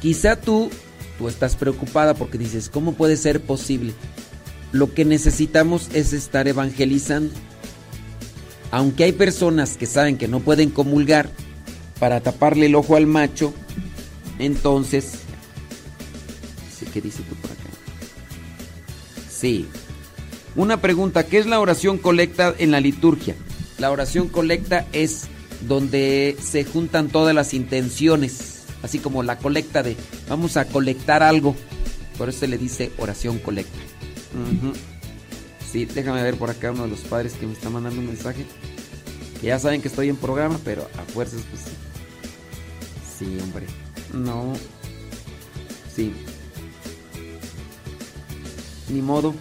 Quizá 0.02 0.36
tú, 0.36 0.70
tú 1.18 1.28
estás 1.28 1.56
preocupada 1.56 2.14
porque 2.14 2.38
dices, 2.38 2.70
¿cómo 2.70 2.94
puede 2.94 3.18
ser 3.18 3.42
posible? 3.42 3.94
Lo 4.72 4.94
que 4.94 5.06
necesitamos 5.06 5.90
es 5.94 6.14
estar 6.14 6.48
evangelizando. 6.48 7.34
Aunque 8.72 9.06
hay 9.06 9.14
personas 9.14 9.78
que 9.78 9.86
saben 9.86 10.18
que 10.18 10.28
no 10.28 10.42
pueden 10.42 10.70
comulgar 10.70 11.30
para 12.00 12.20
taparle 12.20 12.68
el 12.68 12.76
ojo 12.76 12.96
al 12.96 13.08
macho, 13.08 13.54
entonces... 14.40 15.20
¿Qué 16.94 17.02
dice 17.02 17.22
tú 17.24 17.36
por 17.36 17.52
acá? 17.52 17.64
Sí. 19.30 19.68
Una 20.56 20.82
pregunta, 20.82 21.28
¿qué 21.28 21.38
es 21.38 21.46
la 21.46 21.60
oración 21.60 21.98
colecta 21.98 22.56
en 22.58 22.72
la 22.72 22.80
liturgia? 22.80 23.36
La 23.78 23.92
oración 23.92 24.30
colecta 24.30 24.88
es 24.94 25.28
donde 25.68 26.36
se 26.42 26.64
juntan 26.64 27.10
todas 27.10 27.36
las 27.36 27.54
intenciones, 27.54 28.57
así 28.84 29.00
como 29.00 29.24
la 29.24 29.38
colecta 29.38 29.84
de 29.84 29.96
vamos 30.30 30.58
a 30.58 30.66
colectar 30.66 31.24
algo. 31.24 31.56
Por 32.18 32.30
eso 32.30 32.40
se 32.40 32.48
le 32.48 32.58
dice 32.58 32.92
oración 32.98 33.40
colecta. 33.40 33.78
Sí, 35.72 35.86
déjame 35.86 36.24
ver 36.24 36.36
por 36.36 36.50
acá 36.50 36.72
uno 36.72 36.84
de 36.84 36.90
los 36.90 37.02
padres 37.02 37.34
que 37.34 37.46
me 37.46 37.54
está 37.54 37.70
mandando 37.70 38.00
un 38.00 38.08
mensaje. 38.08 38.46
Que 39.42 39.48
ya 39.48 39.60
saben 39.60 39.82
que 39.82 39.88
estoy 39.88 40.10
en 40.10 40.16
programa, 40.16 40.60
pero 40.64 40.90
a 40.98 41.04
fuerzas 41.12 41.42
pues 41.50 41.62
sí. 41.64 43.26
Sí, 43.26 43.38
hombre. 43.42 43.66
No. 44.14 44.54
Sí. 45.96 46.14
Ni 48.90 49.02
modo. 49.02 49.36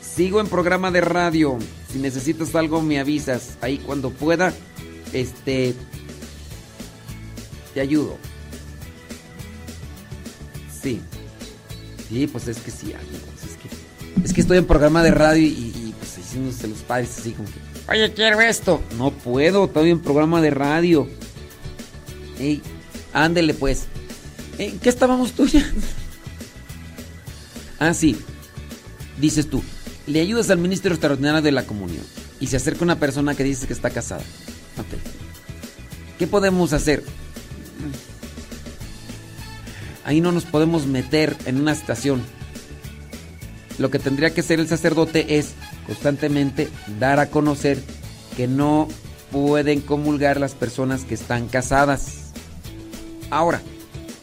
Sigo 0.00 0.40
en 0.40 0.48
programa 0.48 0.90
de 0.90 1.00
radio. 1.00 1.58
Si 1.92 1.98
necesitas 1.98 2.54
algo 2.54 2.82
me 2.82 2.98
avisas. 2.98 3.58
Ahí 3.60 3.78
cuando 3.78 4.10
pueda, 4.10 4.52
este 5.12 5.74
te 7.78 7.82
ayudo. 7.82 8.18
Sí. 10.82 11.00
Sí, 12.08 12.26
pues 12.26 12.48
es 12.48 12.58
que 12.58 12.72
sí, 12.72 12.92
amigos, 12.92 13.28
es 13.44 13.56
que 13.56 14.24
es 14.24 14.32
que 14.32 14.40
estoy 14.40 14.58
en 14.58 14.66
programa 14.66 15.04
de 15.04 15.12
radio 15.12 15.46
y, 15.46 15.50
y, 15.50 15.94
pues 15.96 16.16
diciéndose 16.16 16.66
los 16.66 16.78
padres 16.78 17.16
así 17.16 17.30
como 17.32 17.48
que, 17.48 17.60
"Oye, 17.88 18.12
quiero 18.14 18.40
esto." 18.40 18.82
No 18.96 19.12
puedo, 19.12 19.66
estoy 19.66 19.90
en 19.90 20.00
programa 20.00 20.40
de 20.40 20.50
radio. 20.50 21.08
Ey, 22.40 22.62
ándele 23.12 23.54
pues. 23.54 23.84
¿En 24.58 24.80
qué 24.80 24.88
estábamos 24.88 25.32
tú 25.32 25.46
ya? 25.46 25.64
Ah, 27.78 27.94
sí. 27.94 28.18
Dices 29.20 29.48
tú, 29.48 29.62
le 30.08 30.20
ayudas 30.20 30.50
al 30.50 30.58
ministro 30.58 30.92
extraordinario 30.92 31.42
de 31.42 31.52
la 31.52 31.64
comunión 31.64 32.04
y 32.40 32.48
se 32.48 32.56
acerca 32.56 32.82
una 32.82 32.98
persona 32.98 33.36
que 33.36 33.44
dice 33.44 33.68
que 33.68 33.72
está 33.72 33.90
casada. 33.90 34.22
Ok. 34.78 34.98
¿Qué 36.18 36.26
podemos 36.26 36.72
hacer? 36.72 37.04
Ahí 40.08 40.22
no 40.22 40.32
nos 40.32 40.46
podemos 40.46 40.86
meter 40.86 41.36
en 41.44 41.60
una 41.60 41.74
situación. 41.74 42.22
Lo 43.76 43.90
que 43.90 43.98
tendría 43.98 44.32
que 44.32 44.40
hacer 44.40 44.58
el 44.58 44.66
sacerdote 44.66 45.36
es 45.36 45.52
constantemente 45.86 46.70
dar 46.98 47.20
a 47.20 47.28
conocer 47.28 47.78
que 48.34 48.48
no 48.48 48.88
pueden 49.30 49.82
comulgar 49.82 50.40
las 50.40 50.54
personas 50.54 51.04
que 51.04 51.12
están 51.12 51.46
casadas. 51.46 52.32
Ahora, 53.28 53.60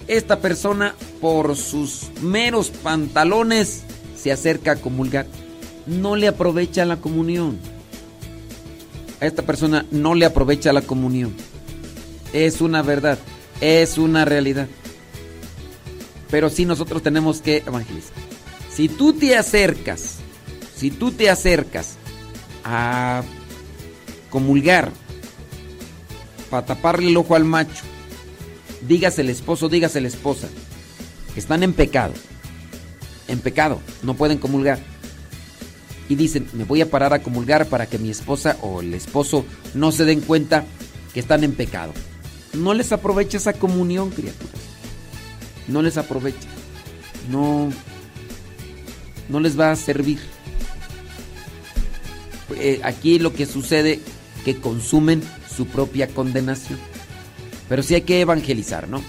esta 0.07 0.40
persona 0.40 0.95
por 1.22 1.56
sus 1.56 2.10
meros 2.20 2.72
pantalones 2.72 3.84
se 4.18 4.32
acerca 4.32 4.72
a 4.72 4.76
comulgar. 4.78 5.28
No 5.86 6.16
le 6.16 6.28
aprovecha 6.28 6.84
la 6.86 6.98
comunión. 6.98 7.60
A 9.22 9.28
esta 9.28 9.44
persona 9.44 9.86
no 9.91 10.16
le 10.16 10.26
aprovecha 10.26 10.74
la 10.74 10.82
comunión. 10.82 11.36
Es 12.34 12.60
una 12.60 12.82
verdad, 12.82 13.20
es 13.62 13.99
una 13.99 14.26
realidad. 14.26 14.68
Pero 16.30 16.49
sí 16.49 16.65
nosotros 16.65 17.03
tenemos 17.03 17.41
que 17.41 17.57
evangelizar. 17.57 18.14
Si 18.73 18.89
tú 18.89 19.14
te 19.14 19.38
acercas, 19.38 20.18
si 20.76 20.91
tú 20.91 21.11
te 21.11 21.30
acercas 21.30 21.97
a 22.64 23.23
comulgar 24.30 24.91
para 26.49 26.65
taparle 26.65 27.10
el 27.10 27.18
ojo 27.18 27.35
al 27.35 27.45
macho, 27.45 27.84
dígase 28.88 29.22
el 29.22 29.30
esposo, 29.30 29.69
dígase 29.69 30.02
la 30.02 30.07
esposa, 30.07 30.49
están 31.35 31.64
en 31.64 31.73
pecado, 31.73 32.14
en 33.27 33.39
pecado, 33.39 33.81
no 34.03 34.15
pueden 34.15 34.38
comulgar. 34.38 34.80
Y 36.07 36.15
dicen, 36.15 36.47
me 36.53 36.65
voy 36.65 36.81
a 36.81 36.89
parar 36.89 37.14
a 37.14 37.23
comulgar 37.23 37.68
para 37.68 37.88
que 37.88 37.97
mi 37.97 38.11
esposa 38.11 38.57
o 38.61 38.81
el 38.81 38.93
esposo 38.93 39.45
no 39.73 39.91
se 39.91 40.06
den 40.06 40.22
cuenta 40.22 40.65
que 41.14 41.19
están 41.19 41.43
en 41.43 41.53
pecado. 41.53 41.93
No 42.53 42.73
les 42.73 42.91
aprovecha 42.91 43.38
esa 43.38 43.53
comunión, 43.53 44.11
criaturas. 44.11 44.74
No 45.67 45.81
les 45.81 45.97
aprovecha. 45.97 46.47
No, 47.29 47.69
no 49.29 49.39
les 49.39 49.59
va 49.59 49.71
a 49.71 49.75
servir. 49.75 50.19
Eh, 52.55 52.79
aquí 52.83 53.19
lo 53.19 53.33
que 53.33 53.45
sucede 53.45 53.99
que 54.43 54.55
consumen 54.57 55.21
su 55.55 55.65
propia 55.65 56.07
condenación. 56.07 56.79
Pero 57.67 57.81
sí 57.81 57.95
hay 57.95 58.01
que 58.01 58.21
evangelizar, 58.21 58.87
¿no? 58.87 59.01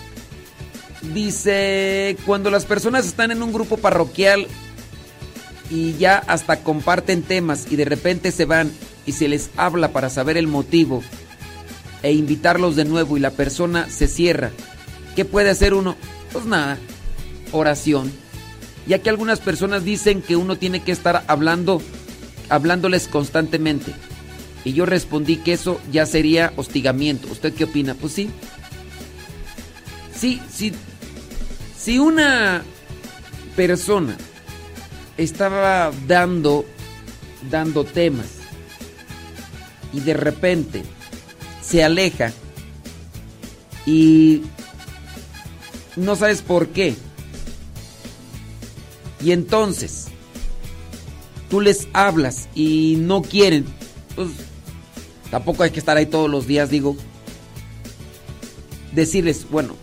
Dice, 1.14 2.16
cuando 2.24 2.50
las 2.50 2.64
personas 2.64 3.06
están 3.06 3.30
en 3.30 3.42
un 3.42 3.52
grupo 3.52 3.76
parroquial 3.76 4.46
y 5.70 5.94
ya 5.94 6.18
hasta 6.18 6.62
comparten 6.62 7.22
temas 7.22 7.66
y 7.70 7.76
de 7.76 7.84
repente 7.84 8.32
se 8.32 8.44
van 8.44 8.72
y 9.04 9.12
se 9.12 9.28
les 9.28 9.50
habla 9.56 9.92
para 9.92 10.10
saber 10.10 10.36
el 10.36 10.48
motivo 10.48 11.02
e 12.02 12.12
invitarlos 12.12 12.76
de 12.76 12.84
nuevo 12.84 13.16
y 13.16 13.20
la 13.20 13.30
persona 13.30 13.88
se 13.90 14.08
cierra, 14.08 14.50
¿qué 15.14 15.24
puede 15.24 15.50
hacer 15.50 15.74
uno? 15.74 15.96
Pues 16.32 16.44
nada, 16.44 16.78
oración. 17.52 18.12
Ya 18.86 19.00
que 19.00 19.10
algunas 19.10 19.40
personas 19.40 19.84
dicen 19.84 20.22
que 20.22 20.36
uno 20.36 20.56
tiene 20.56 20.82
que 20.82 20.92
estar 20.92 21.24
hablando, 21.26 21.82
hablándoles 22.48 23.08
constantemente. 23.08 23.92
Y 24.64 24.72
yo 24.72 24.86
respondí 24.86 25.36
que 25.38 25.52
eso 25.52 25.80
ya 25.90 26.06
sería 26.06 26.52
hostigamiento. 26.56 27.28
¿Usted 27.30 27.54
qué 27.54 27.64
opina? 27.64 27.94
Pues 27.94 28.12
sí. 28.12 28.30
Sí, 30.14 30.40
sí. 30.52 30.72
Si 31.78 31.98
una 31.98 32.62
persona 33.54 34.16
estaba 35.16 35.92
dando, 36.06 36.64
dando 37.50 37.84
temas 37.84 38.26
y 39.92 40.00
de 40.00 40.14
repente 40.14 40.82
se 41.62 41.82
aleja 41.82 42.32
y 43.86 44.42
no 45.96 46.14
sabes 46.16 46.42
por 46.42 46.68
qué. 46.68 46.94
Y 49.22 49.32
entonces 49.32 50.06
tú 51.50 51.60
les 51.60 51.88
hablas 51.92 52.48
y 52.54 52.96
no 52.98 53.22
quieren, 53.22 53.64
pues 54.14 54.28
tampoco 55.30 55.62
hay 55.62 55.70
que 55.70 55.78
estar 55.78 55.96
ahí 55.96 56.06
todos 56.06 56.30
los 56.30 56.46
días, 56.46 56.70
digo. 56.70 56.96
Decirles, 58.92 59.46
bueno, 59.50 59.74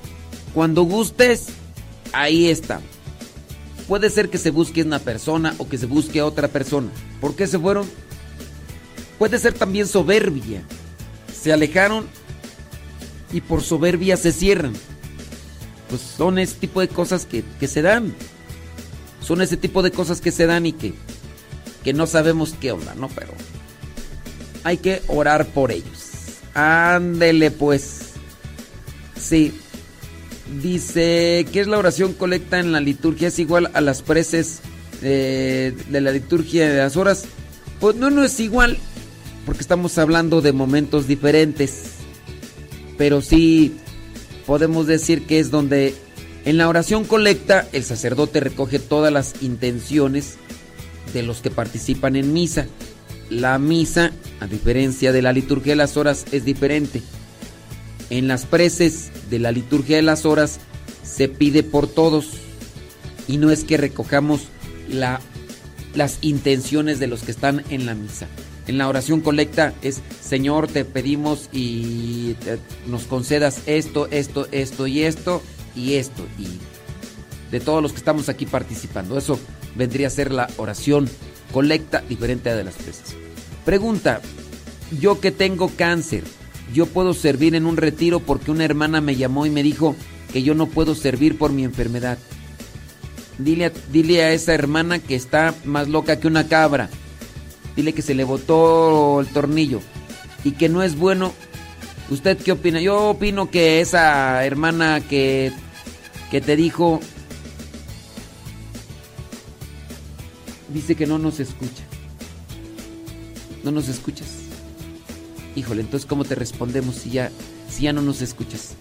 cuando 0.54 0.84
gustes, 0.84 1.48
ahí 2.14 2.48
está. 2.48 2.82
Puede 3.88 4.10
ser 4.10 4.30
que 4.30 4.38
se 4.38 4.52
busque 4.52 4.82
una 4.82 5.00
persona 5.00 5.56
o 5.58 5.68
que 5.68 5.78
se 5.78 5.86
busque 5.86 6.22
otra 6.22 6.48
persona. 6.48 6.90
¿Por 7.20 7.36
qué 7.36 7.48
se 7.48 7.60
fueron? 7.60 7.88
Puede 9.20 9.38
ser 9.40 9.54
también 9.54 9.88
soberbia. 9.88 10.64
Se 11.34 11.52
alejaron 11.52 12.08
y 13.32 13.42
por 13.42 13.62
soberbia 13.62 14.16
se 14.16 14.32
cierran. 14.32 14.74
Pues 15.94 16.02
son 16.02 16.40
ese 16.40 16.56
tipo 16.56 16.82
de 16.82 16.88
cosas 16.88 17.28
que, 17.28 17.44
que 17.60 17.68
se 17.68 17.84
dan. 17.84 18.16
Son 19.22 19.44
ese 19.44 19.58
tipo 19.58 19.84
de 19.84 19.92
cosas 19.92 20.22
que 20.22 20.32
se 20.32 20.48
dan 20.48 20.66
y 20.66 20.74
que, 20.74 20.96
que 21.84 21.94
no 21.94 22.08
sabemos 22.08 22.56
qué 22.60 22.72
onda, 22.72 22.96
¿no? 22.96 23.10
Pero 23.10 23.34
hay 24.64 24.78
que 24.78 25.04
orar 25.06 25.46
por 25.46 25.72
ellos. 25.72 26.40
Ándele 26.56 27.52
pues. 27.52 28.14
Sí. 29.16 29.54
Dice, 30.64 31.46
¿qué 31.54 31.60
es 31.60 31.68
la 31.68 31.78
oración 31.78 32.14
colecta 32.14 32.60
en 32.60 32.72
la 32.72 32.80
liturgia? 32.80 33.28
¿Es 33.28 33.38
igual 33.38 33.70
a 33.76 33.80
las 33.80 34.02
preces 34.02 34.62
eh, 35.04 35.78
de 35.90 36.02
la 36.02 36.10
liturgia 36.10 36.68
de 36.68 36.78
las 36.78 36.98
horas? 36.98 37.26
Pues 37.80 37.98
no, 37.98 38.10
no 38.10 38.24
es 38.24 38.40
igual, 38.40 38.80
porque 39.46 39.62
estamos 39.62 40.00
hablando 40.00 40.42
de 40.42 40.54
momentos 40.54 41.06
diferentes. 41.06 41.84
Pero 42.98 43.22
sí, 43.22 43.76
podemos 44.46 44.88
decir 44.88 45.26
que 45.26 45.40
es 45.40 45.52
donde 45.52 45.94
en 46.46 46.58
la 46.58 46.68
oración 46.68 47.06
colecta 47.06 47.68
el 47.72 47.84
sacerdote 47.84 48.40
recoge 48.40 48.80
todas 48.80 49.14
las 49.14 49.42
intenciones 49.42 50.36
de 51.14 51.24
los 51.24 51.40
que 51.40 51.52
participan 51.52 52.16
en 52.16 52.34
misa. 52.34 52.68
La 53.30 53.58
misa, 53.60 54.12
a 54.40 54.48
diferencia 54.48 55.12
de 55.12 55.22
la 55.22 55.32
liturgia 55.32 55.72
de 55.72 55.78
las 55.78 55.96
horas, 55.96 56.26
es 56.32 56.44
diferente. 56.44 57.02
En 58.10 58.28
las 58.28 58.46
preces 58.46 59.12
de 59.30 59.40
la 59.40 59.52
liturgia 59.52 59.96
de 59.96 60.02
las 60.02 60.26
horas 60.26 60.60
se 61.04 61.30
pide 61.30 61.64
por 61.64 61.88
todos 61.88 62.32
y 63.28 63.38
no 63.38 63.50
es 63.50 63.64
que 63.64 63.78
recojamos 63.78 64.42
la, 64.90 65.22
las 65.96 66.18
intenciones 66.22 67.00
de 67.00 67.08
los 67.08 67.24
que 67.24 67.32
están 67.32 67.64
en 67.70 67.86
la 67.86 67.96
misa. 67.96 68.28
En 68.68 68.78
la 68.78 68.88
oración 68.88 69.20
colecta 69.22 69.74
es, 69.82 70.02
Señor, 70.22 70.68
te 70.68 70.86
pedimos 70.86 71.50
y 71.52 72.34
te- 72.36 72.60
nos 72.88 73.04
concedas 73.04 73.60
esto, 73.66 74.08
esto, 74.10 74.48
esto 74.52 74.88
y 74.88 75.02
esto 75.02 75.42
y 75.76 75.96
esto. 75.96 76.26
Y 76.40 76.48
de 77.52 77.60
todos 77.60 77.82
los 77.84 77.92
que 77.92 77.98
estamos 78.00 78.30
aquí 78.30 78.46
participando. 78.46 79.18
Eso 79.18 79.38
vendría 79.76 80.08
a 80.08 80.12
ser 80.12 80.32
la 80.32 80.50
oración 80.58 81.10
colecta 81.52 82.02
diferente 82.08 82.50
a 82.50 82.56
de 82.56 82.64
las 82.64 82.76
preces. 82.76 83.16
Pregunta, 83.66 84.22
yo 85.00 85.20
que 85.20 85.32
tengo 85.32 85.70
cáncer, 85.70 86.24
¿yo 86.74 86.86
puedo 86.86 87.14
servir 87.14 87.56
en 87.56 87.66
un 87.66 87.78
retiro 87.78 88.20
porque 88.22 88.50
una 88.52 88.66
hermana 88.66 89.02
me 89.02 89.16
llamó 89.16 89.46
y 89.46 89.50
me 89.50 89.62
dijo 89.62 89.96
que 90.32 90.42
yo 90.42 90.56
no 90.56 90.68
puedo 90.68 90.96
servir 90.96 91.38
por 91.38 91.52
mi 91.52 91.64
enfermedad? 91.64 92.18
Dile 93.38 93.72
dile 93.92 94.24
a 94.24 94.32
esa 94.32 94.54
hermana 94.54 95.00
que 95.00 95.16
está 95.16 95.54
más 95.66 95.88
loca 95.90 96.20
que 96.20 96.28
una 96.28 96.48
cabra. 96.48 96.90
Dile 97.76 97.94
que 97.94 98.02
se 98.02 98.14
le 98.14 98.24
botó 98.24 99.20
el 99.20 99.28
tornillo 99.28 99.82
y 100.44 100.52
que 100.52 100.70
no 100.70 100.84
es 100.84 100.98
bueno. 100.98 101.34
¿Usted 102.10 102.38
qué 102.38 102.52
opina? 102.52 102.80
Yo 102.82 103.10
opino 103.10 103.50
que 103.50 103.82
esa 103.82 104.46
hermana 104.46 105.02
que, 105.02 105.52
que 106.30 106.42
te 106.42 106.56
dijo 106.56 107.00
dice 110.74 110.96
que 110.96 111.06
no 111.06 111.18
nos 111.18 111.40
escucha. 111.40 111.84
No 113.64 113.72
nos 113.72 113.88
escuchas. 113.88 114.28
Híjole, 115.56 115.82
entonces 115.82 116.08
¿cómo 116.08 116.26
te 116.26 116.36
respondemos 116.36 116.96
si 116.96 117.12
ya, 117.12 117.32
si 117.70 117.84
ya 117.84 117.94
no 117.94 118.02
nos 118.02 118.22
escuchas? 118.22 118.76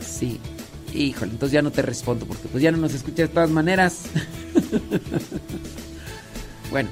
Sí. 0.00 0.40
Híjole, 0.94 1.32
entonces 1.32 1.52
ya 1.52 1.62
no 1.62 1.72
te 1.72 1.82
respondo 1.82 2.24
porque 2.24 2.48
pues 2.48 2.62
ya 2.62 2.70
no 2.70 2.78
nos 2.78 2.94
escuchas 2.94 3.28
de 3.28 3.34
todas 3.34 3.50
maneras. 3.50 4.04
bueno, 6.70 6.88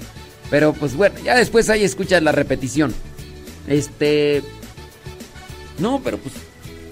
pero 0.51 0.73
pues 0.73 0.95
bueno, 0.95 1.16
ya 1.25 1.37
después 1.37 1.71
ahí 1.71 1.85
escuchas 1.85 2.23
la 2.23 2.33
repetición. 2.33 2.95
Este... 3.66 4.43
No, 5.79 6.01
pero 6.05 6.19
pues 6.19 6.35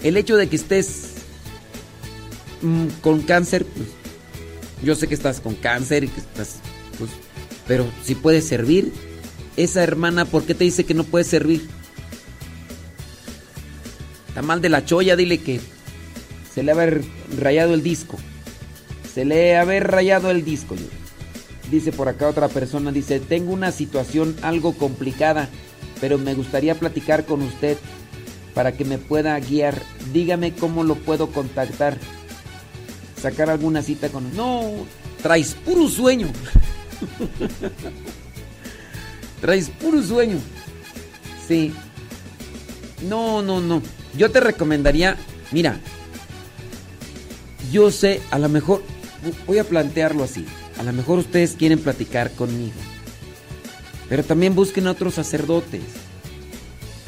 el 0.02 0.16
hecho 0.16 0.36
de 0.36 0.48
que 0.48 0.56
estés 0.56 1.12
mm, 2.62 2.86
con 3.00 3.22
cáncer, 3.22 3.64
pues 3.64 3.88
yo 4.82 4.94
sé 4.94 5.06
que 5.06 5.14
estás 5.14 5.40
con 5.40 5.54
cáncer 5.54 6.04
y 6.04 6.08
que 6.08 6.20
estás, 6.20 6.56
pues, 6.98 7.10
pero 7.68 7.86
si 8.04 8.14
puedes 8.14 8.44
servir, 8.46 8.92
esa 9.56 9.82
hermana, 9.82 10.24
¿por 10.24 10.44
qué 10.44 10.54
te 10.54 10.64
dice 10.64 10.84
que 10.84 10.94
no 10.94 11.04
puedes 11.04 11.28
servir? 11.28 11.68
Está 14.28 14.42
mal 14.42 14.60
de 14.60 14.70
la 14.70 14.84
cholla, 14.84 15.14
dile 15.14 15.38
que 15.38 15.60
se 16.54 16.62
le 16.62 16.72
ha 16.72 17.00
rayado 17.38 17.74
el 17.74 17.82
disco. 17.82 18.18
Se 19.14 19.24
le 19.24 19.56
ha 19.56 19.64
rayado 19.64 20.30
el 20.30 20.44
disco. 20.44 20.74
Dice 21.72 21.90
por 21.90 22.06
acá 22.06 22.28
otra 22.28 22.48
persona, 22.48 22.92
dice, 22.92 23.18
tengo 23.18 23.50
una 23.50 23.72
situación 23.72 24.36
algo 24.42 24.74
complicada, 24.74 25.48
pero 26.02 26.18
me 26.18 26.34
gustaría 26.34 26.74
platicar 26.74 27.24
con 27.24 27.40
usted 27.40 27.78
para 28.52 28.72
que 28.72 28.84
me 28.84 28.98
pueda 28.98 29.40
guiar. 29.40 29.80
Dígame 30.12 30.52
cómo 30.52 30.84
lo 30.84 30.96
puedo 30.96 31.28
contactar. 31.28 31.96
Sacar 33.18 33.48
alguna 33.48 33.80
cita 33.80 34.10
con... 34.10 34.36
No, 34.36 34.84
traes 35.22 35.54
puro 35.54 35.88
sueño. 35.88 36.28
traes 39.40 39.70
puro 39.70 40.02
sueño. 40.02 40.36
Sí. 41.48 41.72
No, 43.08 43.40
no, 43.40 43.62
no. 43.62 43.80
Yo 44.14 44.30
te 44.30 44.40
recomendaría, 44.40 45.16
mira, 45.52 45.80
yo 47.72 47.90
sé, 47.90 48.20
a 48.30 48.38
lo 48.38 48.50
mejor, 48.50 48.82
voy 49.46 49.56
a 49.56 49.64
plantearlo 49.64 50.22
así. 50.22 50.44
A 50.78 50.82
lo 50.82 50.92
mejor 50.92 51.18
ustedes 51.18 51.52
quieren 51.52 51.78
platicar 51.78 52.30
conmigo. 52.32 52.74
Pero 54.08 54.24
también 54.24 54.54
busquen 54.54 54.86
a 54.86 54.92
otros 54.92 55.14
sacerdotes. 55.14 55.82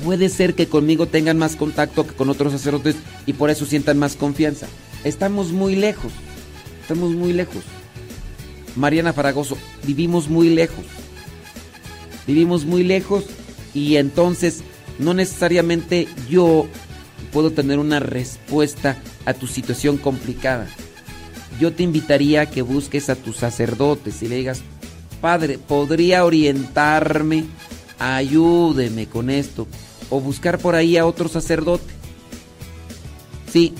Puede 0.05 0.29
ser 0.29 0.55
que 0.55 0.69
conmigo 0.69 1.07
tengan 1.07 1.39
más 1.39 1.57
contacto 1.57 2.07
que 2.07 2.15
con 2.15 2.29
otros 2.29 2.53
sacerdotes 2.53 2.97
y 3.27 3.35
por 3.35 3.51
eso 3.51 3.67
sientan 3.67 3.99
más 3.99 4.17
confianza. 4.17 4.67
Estamos 5.05 5.53
muy 5.53 5.77
lejos. 5.77 6.13
Estamos 6.83 7.13
muy 7.13 7.33
lejos. 7.33 7.65
Mariana 8.77 9.13
Faragoso, 9.13 9.57
vivimos 9.85 10.29
muy 10.29 10.51
lejos. 10.51 10.85
Vivimos 12.27 12.65
muy 12.65 12.83
lejos 12.83 13.25
y 13.73 13.97
entonces 13.97 14.63
no 14.99 15.15
necesariamente 15.15 16.09
yo 16.29 16.67
puedo 17.33 17.51
tener 17.51 17.79
una 17.79 18.01
respuesta 18.01 18.97
a 19.25 19.35
tu 19.35 19.47
situación 19.47 19.97
complicada. 19.99 20.69
Yo 21.61 21.73
te 21.73 21.83
invitaría 21.83 22.43
a 22.43 22.47
que 22.47 22.63
busques 22.63 23.09
a 23.09 23.17
tus 23.17 23.37
sacerdotes 23.37 24.23
y 24.23 24.29
le 24.29 24.37
digas, 24.37 24.63
Padre, 25.21 25.59
¿podría 25.59 26.25
orientarme? 26.25 27.45
Ayúdeme 27.99 29.07
con 29.07 29.31
esto. 29.31 29.67
O 30.11 30.21
buscar 30.21 30.59
por 30.59 30.75
ahí 30.75 30.97
a 30.97 31.07
otro 31.07 31.29
sacerdote. 31.29 31.93
Sí. 33.51 33.73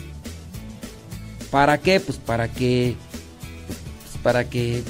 ¿Para 1.51 1.79
qué? 1.79 2.01
Pues 2.01 2.19
para 2.19 2.49
que. 2.49 2.97
pues 3.67 4.23
para 4.23 4.49
que 4.49 4.83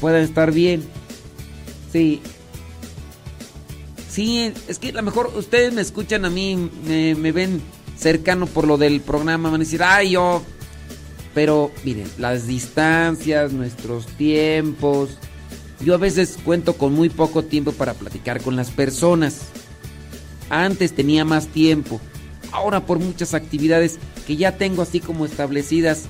puedan 0.00 0.22
estar 0.22 0.50
bien. 0.50 0.82
Sí. 1.92 2.20
Sí, 4.10 4.52
es 4.68 4.78
que 4.78 4.88
a 4.88 4.92
lo 4.92 5.02
mejor 5.02 5.32
ustedes 5.36 5.72
me 5.72 5.82
escuchan 5.82 6.24
a 6.24 6.30
mí, 6.30 6.70
me, 6.86 7.14
me 7.14 7.32
ven 7.32 7.60
cercano 7.98 8.46
por 8.46 8.66
lo 8.66 8.76
del 8.76 9.00
programa, 9.00 9.50
van 9.50 9.60
a 9.60 9.64
decir, 9.64 9.82
ay, 9.82 10.10
yo. 10.10 10.42
Pero 11.34 11.72
miren, 11.82 12.08
las 12.18 12.46
distancias, 12.46 13.52
nuestros 13.52 14.06
tiempos. 14.06 15.10
Yo 15.80 15.94
a 15.94 15.98
veces 15.98 16.38
cuento 16.44 16.74
con 16.74 16.94
muy 16.94 17.08
poco 17.08 17.42
tiempo 17.42 17.72
para 17.72 17.94
platicar 17.94 18.40
con 18.40 18.54
las 18.54 18.70
personas. 18.70 19.40
Antes 20.48 20.94
tenía 20.94 21.24
más 21.24 21.48
tiempo. 21.48 22.00
Ahora 22.52 22.86
por 22.86 23.00
muchas 23.00 23.34
actividades 23.34 23.98
que 24.26 24.36
ya 24.36 24.56
tengo 24.56 24.82
así 24.82 25.00
como 25.00 25.26
establecidas 25.26 26.04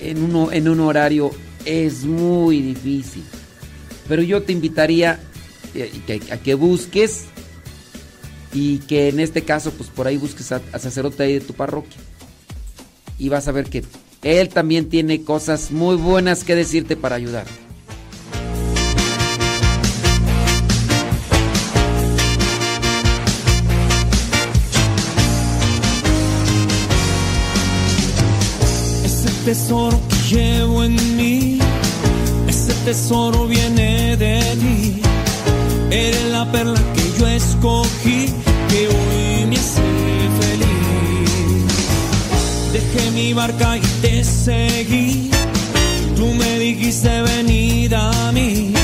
en, 0.00 0.22
uno, 0.22 0.50
en 0.50 0.68
un 0.68 0.80
horario 0.80 1.30
es 1.64 2.04
muy 2.04 2.60
difícil. 2.60 3.22
Pero 4.08 4.22
yo 4.22 4.42
te 4.42 4.52
invitaría 4.52 5.20
eh, 5.74 6.20
a 6.32 6.36
que 6.38 6.54
busques 6.54 7.26
y 8.52 8.78
que 8.78 9.08
en 9.08 9.20
este 9.20 9.42
caso 9.42 9.70
pues 9.70 9.88
por 9.88 10.08
ahí 10.08 10.16
busques 10.16 10.50
a, 10.50 10.60
a 10.72 10.78
sacerdote 10.80 11.22
ahí 11.22 11.34
de 11.34 11.40
tu 11.40 11.54
parroquia. 11.54 12.00
Y 13.18 13.28
vas 13.28 13.46
a 13.46 13.52
ver 13.52 13.70
que 13.70 13.84
él 14.24 14.48
también 14.48 14.88
tiene 14.88 15.22
cosas 15.22 15.70
muy 15.70 15.96
buenas 15.96 16.44
que 16.44 16.56
decirte 16.56 16.96
para 16.96 17.16
ayudar. 17.16 17.44
Ese 29.04 29.30
tesoro 29.44 30.00
que 30.08 30.34
llevo 30.34 30.84
en 30.84 31.16
mí, 31.16 31.58
ese 32.48 32.72
tesoro 32.86 33.46
viene 33.46 34.16
de 34.16 34.40
ti. 34.58 35.02
Eres 35.90 36.24
la 36.30 36.50
perla 36.50 36.80
que 36.94 37.20
yo 37.20 37.28
escogí, 37.28 38.32
que 38.70 38.88
hoy 38.88 39.46
me 39.46 39.56
hace 39.56 39.82
feliz. 40.40 40.64
Dejé 42.72 43.10
mi 43.10 43.34
barca 43.34 43.76
y 43.76 43.93
te 44.04 44.22
seguí. 44.22 45.30
Tú 46.16 46.26
me 46.40 46.58
dijiste 46.58 47.10
venid 47.22 47.92
a 47.94 48.32
mí. 48.32 48.74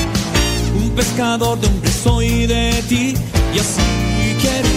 Un 0.81 0.89
pescador 0.91 1.59
de 1.59 1.67
hombres 1.67 1.95
soy 2.03 2.47
de 2.47 2.83
ti 2.89 3.13
y 3.55 3.59
así 3.65 3.91
quiero 4.43 4.73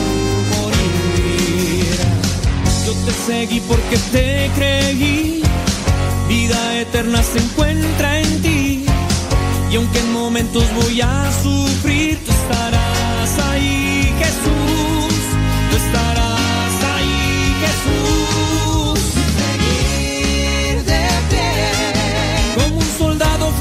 morir. 0.53 1.97
Yo 2.87 2.93
te 3.07 3.13
seguí 3.27 3.61
porque 3.71 3.97
te 4.13 4.51
creí. 4.57 5.43
Vida 6.29 6.61
eterna 6.81 7.23
se 7.23 7.39
encuentra 7.39 8.21
en 8.21 8.43
ti. 8.43 8.85
Y 9.73 9.77
aunque 9.77 9.99
en 9.99 10.13
momentos 10.13 10.65
voy 10.81 11.01
a 11.01 11.15
sufrir, 11.43 12.19
tú 12.25 12.31
estarás 12.41 13.31
ahí, 13.51 14.13
Jesús. 14.21 15.21
Tú 15.71 15.77
estarás 15.85 16.24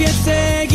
que 0.04 0.12
te 0.26 0.73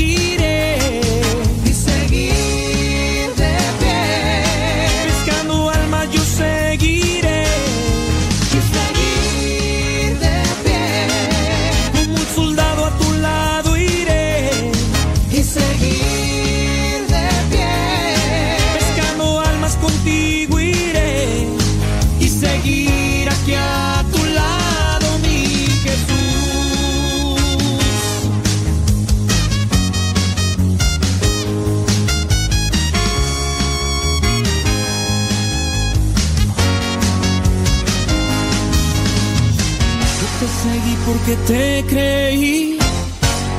te 41.49 41.83
creí. 41.89 42.79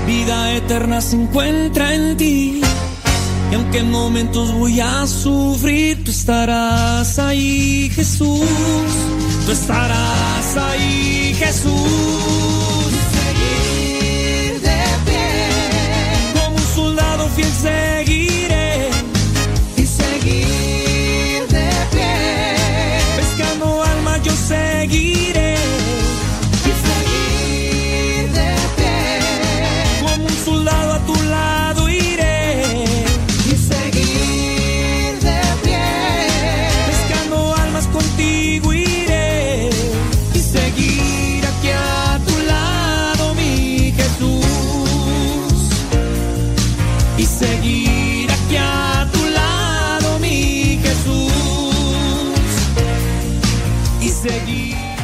Vida 0.05 0.55
eterna 0.55 1.01
se 1.01 1.15
encuentra 1.15 1.93
en 1.93 2.15
ti. 2.17 2.61
Y 3.51 3.55
aunque 3.55 3.79
en 3.79 3.89
momentos 3.89 4.53
voy 4.53 4.79
a 4.79 5.07
sufrir, 5.07 6.03
tú 6.03 6.11
estarás 6.11 7.17
ahí, 7.17 7.89
Jesús. 7.89 8.45
Tú 9.45 9.51
estarás 9.51 10.57
ahí, 10.57 11.35
Jesús. 11.39 12.68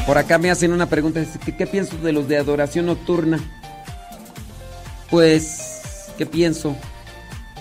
Por 0.05 0.17
acá 0.17 0.37
me 0.37 0.51
hacen 0.51 0.71
una 0.71 0.87
pregunta. 0.87 1.23
¿Qué, 1.43 1.55
qué 1.55 1.65
pienso 1.65 1.97
de 1.97 2.11
los 2.11 2.27
de 2.27 2.37
adoración 2.37 2.85
nocturna? 2.85 3.39
Pues, 5.09 6.11
¿qué 6.17 6.25
pienso? 6.25 6.75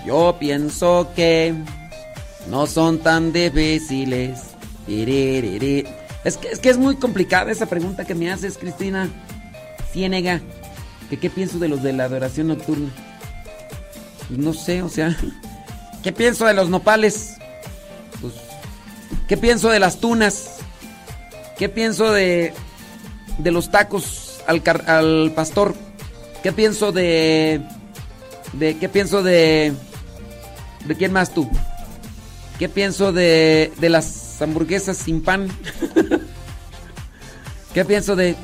Yo 0.06 0.36
pienso 0.39 1.10
que 1.16 1.55
no 2.48 2.66
son 2.66 2.98
tan 2.98 3.32
difíciles. 3.32 4.40
Es 4.86 6.36
que, 6.36 6.48
es 6.48 6.58
que 6.58 6.68
es 6.68 6.76
muy 6.76 6.97
complicada 6.97 7.50
esa 7.50 7.66
pregunta 7.66 8.05
que 8.05 8.14
me 8.14 8.31
haces, 8.31 8.58
Cristina 8.58 9.08
Ciénega. 9.92 10.40
¿Que 11.08 11.18
¿Qué 11.18 11.31
pienso 11.31 11.58
de 11.58 11.68
los 11.68 11.82
de 11.82 11.92
la 11.92 12.05
adoración 12.05 12.48
nocturna? 12.48 12.90
Pues 14.28 14.39
no 14.39 14.52
sé, 14.52 14.82
o 14.82 14.89
sea, 14.89 15.16
¿qué 16.02 16.12
pienso 16.12 16.44
de 16.44 16.55
los 16.55 16.68
nopales? 16.68 17.34
Pues, 18.20 18.34
¿qué 19.28 19.36
pienso 19.36 19.70
de 19.70 19.78
las 19.78 19.98
tunas? 19.98 20.53
¿Qué 21.58 21.68
pienso 21.68 22.12
de, 22.12 22.52
de 23.39 23.50
los 23.52 23.70
tacos 23.70 24.41
al, 24.47 24.62
al 24.86 25.33
pastor? 25.34 25.74
¿Qué 26.42 26.52
pienso 26.52 26.92
de, 26.92 27.62
de... 28.52 28.76
¿Qué 28.78 28.89
pienso 28.89 29.23
de... 29.23 29.73
¿De 30.84 30.97
quién 30.97 31.12
más 31.12 31.33
tú? 31.33 31.49
¿Qué 32.58 32.68
pienso 32.68 33.12
de, 33.12 33.73
de 33.78 33.89
las 33.89 34.42
hamburguesas 34.42 34.97
sin 34.97 35.23
pan? 35.23 35.49
¿Qué 37.74 37.84
pienso 37.84 38.16
de... 38.16 38.36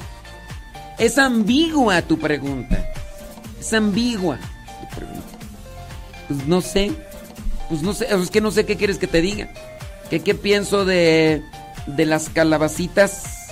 Es 0.98 1.18
ambigua 1.18 2.02
tu 2.02 2.18
pregunta. 2.18 2.92
Es 3.58 3.72
ambigua. 3.72 4.39
Pues 6.28 6.47
no 6.47 6.60
sé. 6.60 6.92
Pues 7.68 7.82
no 7.82 7.92
sé. 7.92 8.06
Es 8.10 8.30
que 8.30 8.40
no 8.40 8.50
sé 8.50 8.66
qué 8.66 8.76
quieres 8.76 8.98
que 8.98 9.06
te 9.06 9.20
diga. 9.20 9.50
¿Qué, 10.10 10.20
qué 10.20 10.34
pienso 10.34 10.84
de, 10.84 11.42
de 11.86 12.07
las 12.07 12.28
calabacitas 12.28 13.49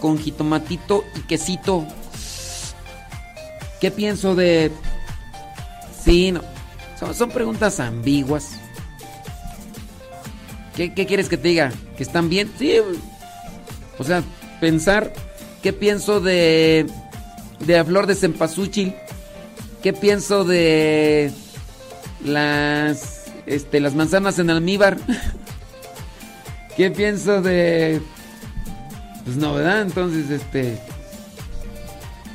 con 0.00 0.18
jitomatito 0.18 1.04
y 1.16 1.20
quesito? 1.20 1.86
¿Qué 3.80 3.90
pienso 3.90 4.34
de... 4.34 4.70
Sí, 6.02 6.32
no. 6.32 6.42
Son, 6.98 7.14
son 7.14 7.30
preguntas 7.30 7.80
ambiguas. 7.80 8.60
¿Qué, 10.76 10.92
qué 10.94 11.06
quieres 11.06 11.28
que 11.28 11.36
te 11.36 11.48
diga? 11.48 11.72
¿Que 11.96 12.02
están 12.02 12.28
bien? 12.28 12.50
Sí. 12.58 12.76
O 13.98 14.04
sea, 14.04 14.22
pensar 14.60 15.12
qué 15.62 15.72
pienso 15.72 16.20
de 16.20 16.86
de 17.60 17.74
la 17.74 17.84
flor 17.84 18.06
de 18.06 18.14
cempasúchil, 18.14 18.94
qué 19.82 19.92
pienso 19.92 20.44
de 20.44 21.32
las 22.24 23.24
este 23.46 23.80
las 23.80 23.94
manzanas 23.94 24.38
en 24.38 24.50
almíbar, 24.50 24.98
qué 26.76 26.90
pienso 26.90 27.42
de 27.42 28.00
pues 29.24 29.36
no, 29.36 29.54
¿verdad? 29.54 29.82
Entonces, 29.82 30.30
este 30.30 30.78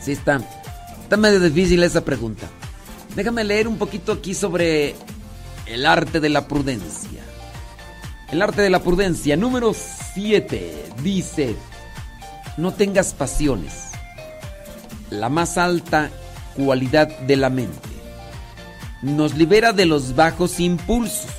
sí 0.01 0.13
está 0.13 0.41
está 1.03 1.17
medio 1.17 1.39
difícil 1.39 1.83
esa 1.83 2.03
pregunta. 2.05 2.47
Déjame 3.15 3.43
leer 3.43 3.67
un 3.67 3.77
poquito 3.77 4.11
aquí 4.11 4.33
sobre 4.33 4.95
el 5.65 5.85
arte 5.85 6.19
de 6.19 6.29
la 6.29 6.47
prudencia. 6.47 7.21
El 8.31 8.41
arte 8.41 8.61
de 8.61 8.69
la 8.69 8.83
prudencia 8.83 9.35
número 9.35 9.73
7 10.13 10.85
dice 11.03 11.55
no 12.57 12.73
tengas 12.73 13.13
pasiones, 13.13 13.73
la 15.09 15.29
más 15.29 15.57
alta 15.57 16.11
cualidad 16.55 17.07
de 17.19 17.37
la 17.37 17.49
mente. 17.49 17.89
Nos 19.01 19.35
libera 19.35 19.71
de 19.71 19.85
los 19.85 20.13
bajos 20.13 20.59
impulsos. 20.59 21.38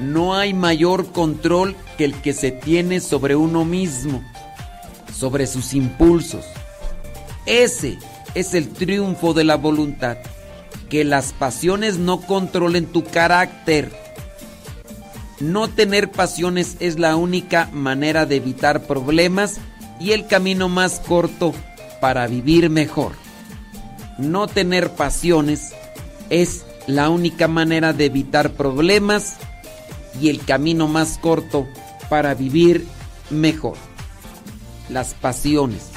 No 0.00 0.34
hay 0.34 0.54
mayor 0.54 1.12
control 1.12 1.76
que 1.98 2.06
el 2.06 2.14
que 2.14 2.32
se 2.32 2.50
tiene 2.50 3.00
sobre 3.00 3.36
uno 3.36 3.66
mismo, 3.66 4.22
sobre 5.14 5.46
sus 5.46 5.74
impulsos. 5.74 6.46
Ese 7.44 7.98
es 8.34 8.54
el 8.54 8.70
triunfo 8.70 9.34
de 9.34 9.44
la 9.44 9.56
voluntad, 9.56 10.16
que 10.88 11.04
las 11.04 11.32
pasiones 11.32 11.98
no 11.98 12.22
controlen 12.22 12.86
tu 12.86 13.04
carácter. 13.04 13.92
No 15.38 15.68
tener 15.68 16.10
pasiones 16.10 16.76
es 16.80 16.98
la 16.98 17.16
única 17.16 17.68
manera 17.72 18.24
de 18.24 18.36
evitar 18.36 18.84
problemas 18.84 19.58
y 20.00 20.12
el 20.12 20.26
camino 20.26 20.68
más 20.70 21.00
corto 21.00 21.54
para 22.00 22.26
vivir 22.26 22.70
mejor. 22.70 23.12
No 24.16 24.46
tener 24.46 24.90
pasiones 24.92 25.72
es 26.30 26.64
la 26.86 27.10
única 27.10 27.48
manera 27.48 27.92
de 27.92 28.06
evitar 28.06 28.52
problemas 28.52 29.36
y 30.18 30.28
el 30.28 30.44
camino 30.44 30.88
más 30.88 31.18
corto 31.18 31.66
para 32.08 32.34
vivir 32.34 32.86
mejor. 33.30 33.76
Las 34.88 35.14
pasiones. 35.14 35.90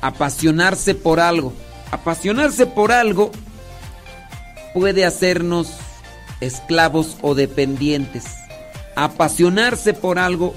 Apasionarse 0.00 0.94
por 0.94 1.20
algo. 1.20 1.52
Apasionarse 1.90 2.66
por 2.66 2.92
algo 2.92 3.30
puede 4.74 5.04
hacernos 5.04 5.68
esclavos 6.40 7.16
o 7.22 7.34
dependientes. 7.34 8.24
Apasionarse 8.94 9.94
por 9.94 10.18
algo 10.18 10.54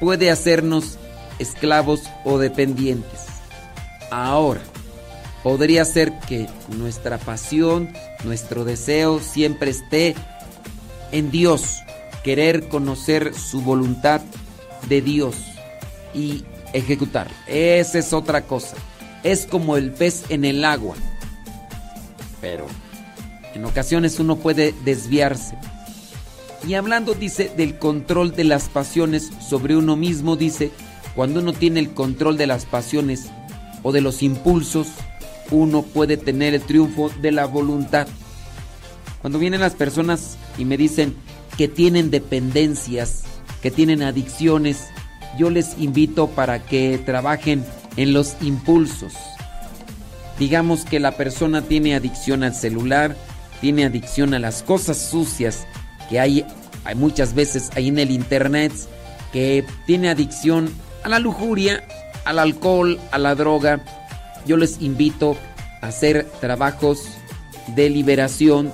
puede 0.00 0.30
hacernos 0.30 0.98
esclavos 1.38 2.02
o 2.24 2.38
dependientes. 2.38 3.26
Ahora, 4.10 4.60
podría 5.42 5.84
ser 5.84 6.12
que 6.20 6.48
nuestra 6.68 7.18
pasión, 7.18 7.92
nuestro 8.24 8.64
deseo 8.64 9.20
siempre 9.20 9.70
esté 9.70 10.14
en 11.12 11.30
Dios, 11.30 11.82
querer 12.24 12.68
conocer 12.68 13.34
su 13.34 13.60
voluntad 13.60 14.20
de 14.88 15.00
Dios 15.00 15.36
y 16.14 16.44
ejecutar. 16.72 17.28
Esa 17.46 17.98
es 17.98 18.12
otra 18.12 18.42
cosa. 18.42 18.76
Es 19.22 19.46
como 19.46 19.76
el 19.76 19.92
pez 19.92 20.24
en 20.30 20.44
el 20.44 20.64
agua. 20.64 20.96
Pero 22.40 22.66
en 23.54 23.64
ocasiones 23.64 24.18
uno 24.18 24.36
puede 24.36 24.74
desviarse. 24.84 25.56
Y 26.66 26.74
hablando, 26.74 27.14
dice, 27.14 27.50
del 27.56 27.78
control 27.78 28.34
de 28.34 28.44
las 28.44 28.68
pasiones 28.68 29.30
sobre 29.48 29.76
uno 29.76 29.96
mismo, 29.96 30.36
dice, 30.36 30.70
cuando 31.14 31.40
uno 31.40 31.52
tiene 31.52 31.80
el 31.80 31.92
control 31.92 32.36
de 32.36 32.46
las 32.46 32.64
pasiones 32.66 33.26
o 33.82 33.92
de 33.92 34.00
los 34.00 34.22
impulsos, 34.22 34.88
uno 35.50 35.82
puede 35.82 36.16
tener 36.16 36.54
el 36.54 36.62
triunfo 36.62 37.10
de 37.20 37.32
la 37.32 37.46
voluntad. 37.46 38.06
Cuando 39.22 39.38
vienen 39.38 39.60
las 39.60 39.74
personas 39.74 40.36
y 40.58 40.64
me 40.64 40.76
dicen 40.76 41.14
que 41.56 41.68
tienen 41.68 42.10
dependencias, 42.10 43.22
que 43.62 43.70
tienen 43.70 44.02
adicciones, 44.02 44.88
yo 45.38 45.48
les 45.48 45.78
invito 45.78 46.28
para 46.28 46.64
que 46.64 46.98
trabajen 46.98 47.64
en 47.96 48.12
los 48.12 48.36
impulsos. 48.42 49.14
Digamos 50.38 50.84
que 50.84 50.98
la 50.98 51.12
persona 51.12 51.62
tiene 51.62 51.94
adicción 51.94 52.42
al 52.42 52.54
celular, 52.54 53.16
tiene 53.60 53.84
adicción 53.84 54.34
a 54.34 54.40
las 54.40 54.64
cosas 54.64 54.98
sucias 54.98 55.66
que 56.10 56.18
hay, 56.18 56.44
hay 56.84 56.94
muchas 56.96 57.32
veces 57.34 57.70
ahí 57.76 57.88
en 57.88 58.00
el 58.00 58.10
internet, 58.10 58.72
que 59.32 59.64
tiene 59.86 60.10
adicción 60.10 60.68
a 61.04 61.08
la 61.08 61.20
lujuria, 61.20 61.84
al 62.24 62.40
alcohol, 62.40 62.98
a 63.12 63.18
la 63.18 63.36
droga. 63.36 63.84
Yo 64.46 64.56
les 64.56 64.82
invito 64.82 65.36
a 65.80 65.86
hacer 65.86 66.28
trabajos 66.40 67.04
de 67.76 67.88
liberación 67.88 68.72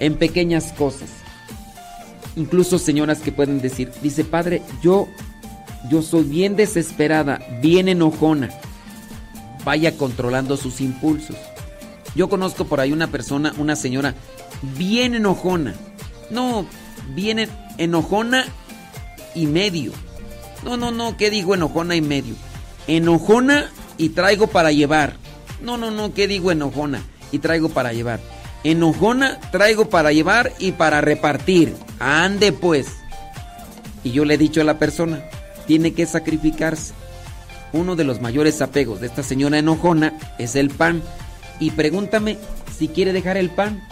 en 0.00 0.16
pequeñas 0.16 0.72
cosas. 0.72 1.08
Incluso 2.36 2.78
señoras 2.78 3.18
que 3.20 3.32
pueden 3.32 3.60
decir, 3.60 3.90
dice 4.02 4.24
padre, 4.24 4.62
yo 4.82 5.08
Yo 5.90 6.00
soy 6.00 6.24
bien 6.24 6.56
desesperada, 6.56 7.40
bien 7.60 7.88
enojona. 7.88 8.48
Vaya 9.66 9.96
controlando 9.98 10.56
sus 10.56 10.80
impulsos. 10.80 11.36
Yo 12.16 12.30
conozco 12.30 12.64
por 12.64 12.80
ahí 12.80 12.90
una 12.90 13.08
persona, 13.08 13.52
una 13.58 13.76
señora, 13.76 14.14
bien 14.78 15.14
enojona. 15.14 15.74
No, 16.30 16.64
bien 17.14 17.38
en- 17.38 17.50
enojona 17.76 18.46
y 19.34 19.44
medio. 19.46 19.92
No, 20.64 20.78
no, 20.78 20.90
no, 20.90 21.18
¿qué 21.18 21.28
digo 21.28 21.54
enojona 21.54 21.96
y 21.96 22.00
medio? 22.00 22.34
Enojona 22.86 23.70
y 23.98 24.08
traigo 24.08 24.46
para 24.46 24.72
llevar. 24.72 25.16
No, 25.60 25.76
no, 25.76 25.90
no, 25.90 26.14
¿qué 26.14 26.26
digo 26.26 26.50
enojona 26.50 27.02
y 27.30 27.40
traigo 27.40 27.68
para 27.68 27.92
llevar? 27.92 28.20
Enojona, 28.64 29.38
traigo 29.52 29.90
para 29.90 30.12
llevar 30.12 30.52
y 30.58 30.72
para 30.72 31.02
repartir. 31.02 31.76
Ande 31.98 32.52
pues. 32.52 32.88
Y 34.02 34.12
yo 34.12 34.24
le 34.24 34.34
he 34.34 34.38
dicho 34.38 34.62
a 34.62 34.64
la 34.64 34.78
persona, 34.78 35.22
tiene 35.66 35.92
que 35.92 36.06
sacrificarse. 36.06 36.94
Uno 37.72 37.94
de 37.94 38.04
los 38.04 38.20
mayores 38.20 38.62
apegos 38.62 39.00
de 39.00 39.08
esta 39.08 39.22
señora 39.22 39.58
enojona 39.58 40.14
es 40.38 40.56
el 40.56 40.70
pan. 40.70 41.02
Y 41.60 41.72
pregúntame 41.72 42.38
si 42.76 42.88
quiere 42.88 43.12
dejar 43.12 43.36
el 43.36 43.50
pan. 43.50 43.82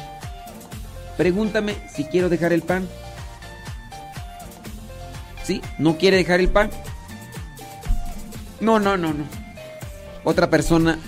Pregúntame 1.16 1.76
si 1.94 2.04
quiero 2.04 2.28
dejar 2.28 2.52
el 2.52 2.62
pan. 2.62 2.88
¿Sí? 5.44 5.60
¿No 5.78 5.98
quiere 5.98 6.16
dejar 6.16 6.40
el 6.40 6.48
pan? 6.48 6.70
No, 8.60 8.78
no, 8.78 8.96
no, 8.96 9.12
no. 9.12 9.24
Otra 10.24 10.48
persona 10.48 10.98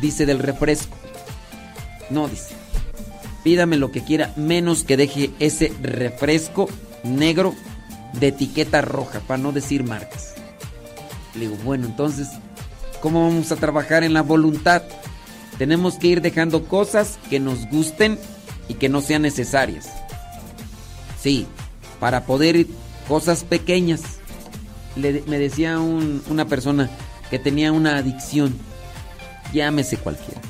dice 0.00 0.26
del 0.26 0.40
refresco. 0.40 0.96
No, 2.10 2.28
dice. 2.28 2.63
Pídame 3.44 3.76
lo 3.76 3.92
que 3.92 4.02
quiera, 4.02 4.32
menos 4.36 4.82
que 4.84 4.96
deje 4.96 5.30
ese 5.38 5.72
refresco 5.82 6.68
negro 7.04 7.54
de 8.14 8.28
etiqueta 8.28 8.80
roja, 8.80 9.20
para 9.20 9.42
no 9.42 9.52
decir 9.52 9.84
marcas. 9.84 10.34
Le 11.34 11.40
digo, 11.42 11.56
bueno, 11.64 11.86
entonces, 11.86 12.28
¿cómo 13.02 13.22
vamos 13.28 13.52
a 13.52 13.56
trabajar 13.56 14.02
en 14.02 14.14
la 14.14 14.22
voluntad? 14.22 14.82
Tenemos 15.58 15.96
que 15.96 16.06
ir 16.08 16.20
dejando 16.22 16.64
cosas 16.64 17.18
que 17.28 17.38
nos 17.38 17.68
gusten 17.68 18.18
y 18.68 18.74
que 18.74 18.88
no 18.88 19.00
sean 19.02 19.22
necesarias. 19.22 19.88
Sí, 21.20 21.46
para 22.00 22.24
poder 22.24 22.56
ir 22.56 22.68
cosas 23.08 23.44
pequeñas. 23.44 24.00
Le- 24.96 25.22
me 25.26 25.38
decía 25.38 25.78
un- 25.78 26.22
una 26.30 26.46
persona 26.46 26.88
que 27.30 27.38
tenía 27.38 27.72
una 27.72 27.96
adicción, 27.98 28.56
llámese 29.52 29.96
cualquiera. 29.98 30.40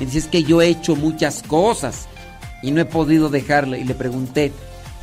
Me 0.00 0.06
dice, 0.06 0.18
es 0.18 0.26
que 0.26 0.44
yo 0.44 0.62
he 0.62 0.68
hecho 0.68 0.96
muchas 0.96 1.42
cosas 1.42 2.06
y 2.62 2.70
no 2.70 2.80
he 2.80 2.84
podido 2.84 3.28
dejarla. 3.28 3.78
Y 3.78 3.84
le 3.84 3.94
pregunté, 3.94 4.52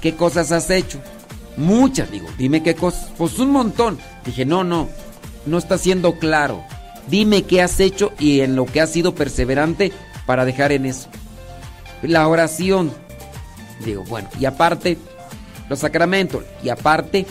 ¿qué 0.01 0.15
cosas 0.15 0.51
has 0.51 0.69
hecho? 0.69 0.99
Muchas, 1.57 2.11
digo, 2.11 2.27
dime 2.37 2.63
qué 2.63 2.75
cosas. 2.75 3.09
Pues 3.17 3.39
un 3.39 3.51
montón. 3.51 3.97
Dije, 4.25 4.45
no, 4.45 4.63
no, 4.63 4.89
no 5.45 5.57
está 5.57 5.77
siendo 5.77 6.17
claro. 6.19 6.63
Dime 7.07 7.43
qué 7.43 7.61
has 7.61 7.79
hecho 7.79 8.13
y 8.19 8.41
en 8.41 8.55
lo 8.55 8.65
que 8.65 8.81
has 8.81 8.91
sido 8.91 9.15
perseverante 9.15 9.91
para 10.25 10.45
dejar 10.45 10.71
en 10.71 10.85
eso. 10.85 11.07
La 12.01 12.27
oración. 12.27 12.91
Digo, 13.83 14.03
bueno, 14.07 14.29
y 14.39 14.45
aparte, 14.45 14.97
los 15.69 15.79
sacramentos. 15.79 16.43
Y 16.63 16.69
aparte, 16.69 17.25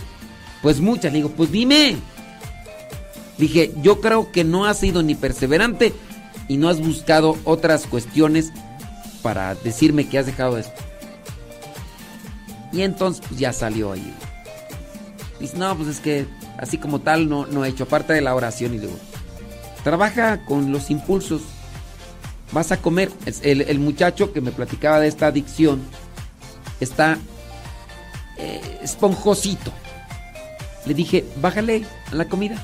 pues 0.62 0.80
muchas. 0.80 1.12
Digo, 1.12 1.30
pues 1.30 1.50
dime. 1.50 1.96
Dije, 3.36 3.72
yo 3.82 4.00
creo 4.00 4.30
que 4.30 4.44
no 4.44 4.64
has 4.64 4.78
sido 4.78 5.02
ni 5.02 5.14
perseverante 5.14 5.92
y 6.46 6.56
no 6.56 6.68
has 6.68 6.80
buscado 6.80 7.36
otras 7.44 7.86
cuestiones 7.86 8.52
para 9.24 9.54
decirme 9.54 10.06
que 10.06 10.18
has 10.18 10.26
dejado 10.26 10.58
esto. 10.58 10.82
Y 12.74 12.82
entonces 12.82 13.24
pues 13.26 13.40
ya 13.40 13.54
salió 13.54 13.92
ahí. 13.92 14.14
Dice, 15.40 15.56
no, 15.56 15.74
pues 15.74 15.88
es 15.88 16.00
que 16.00 16.26
así 16.58 16.76
como 16.76 17.00
tal 17.00 17.30
no, 17.30 17.46
no 17.46 17.64
he 17.64 17.68
hecho 17.70 17.88
parte 17.88 18.12
de 18.12 18.20
la 18.20 18.34
oración. 18.34 18.74
Y 18.74 18.78
digo, 18.80 18.92
trabaja 19.82 20.44
con 20.44 20.72
los 20.72 20.90
impulsos. 20.90 21.40
Vas 22.52 22.70
a 22.70 22.76
comer. 22.76 23.10
El, 23.42 23.62
el 23.62 23.78
muchacho 23.78 24.34
que 24.34 24.42
me 24.42 24.52
platicaba 24.52 25.00
de 25.00 25.08
esta 25.08 25.26
adicción 25.26 25.80
está 26.80 27.16
eh, 28.36 28.78
esponjosito. 28.82 29.72
Le 30.84 30.92
dije, 30.92 31.24
bájale 31.40 31.86
a 32.12 32.14
la 32.14 32.26
comida. 32.26 32.56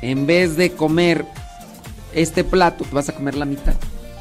En 0.00 0.26
vez 0.26 0.56
de 0.56 0.72
comer 0.72 1.26
este 2.14 2.44
plato, 2.44 2.86
vas 2.92 3.10
a 3.10 3.12
comer 3.12 3.34
la 3.34 3.44
mitad. 3.44 3.74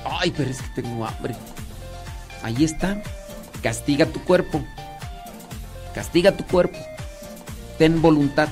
Ay, 0.06 0.34
pero 0.36 0.50
es 0.50 0.62
que 0.62 0.82
tengo 0.82 1.06
hambre. 1.06 1.36
Ahí 2.44 2.64
está. 2.64 3.02
Castiga 3.62 4.06
tu 4.06 4.24
cuerpo. 4.24 4.64
Castiga 5.94 6.32
tu 6.32 6.46
cuerpo. 6.46 6.78
Ten 7.78 8.02
voluntad. 8.02 8.50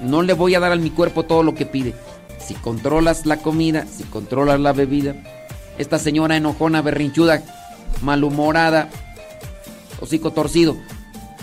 No 0.00 0.22
le 0.22 0.32
voy 0.34 0.54
a 0.54 0.60
dar 0.60 0.72
a 0.72 0.76
mi 0.76 0.90
cuerpo 0.90 1.24
todo 1.24 1.42
lo 1.42 1.54
que 1.54 1.66
pide. 1.66 1.94
Si 2.38 2.54
controlas 2.54 3.26
la 3.26 3.36
comida, 3.38 3.86
si 3.86 4.04
controlas 4.04 4.58
la 4.60 4.72
bebida. 4.72 5.14
Esta 5.78 5.98
señora 5.98 6.36
enojona, 6.36 6.82
berrinchuda, 6.82 7.42
malhumorada, 8.02 8.88
hocico 10.00 10.32
torcido, 10.32 10.76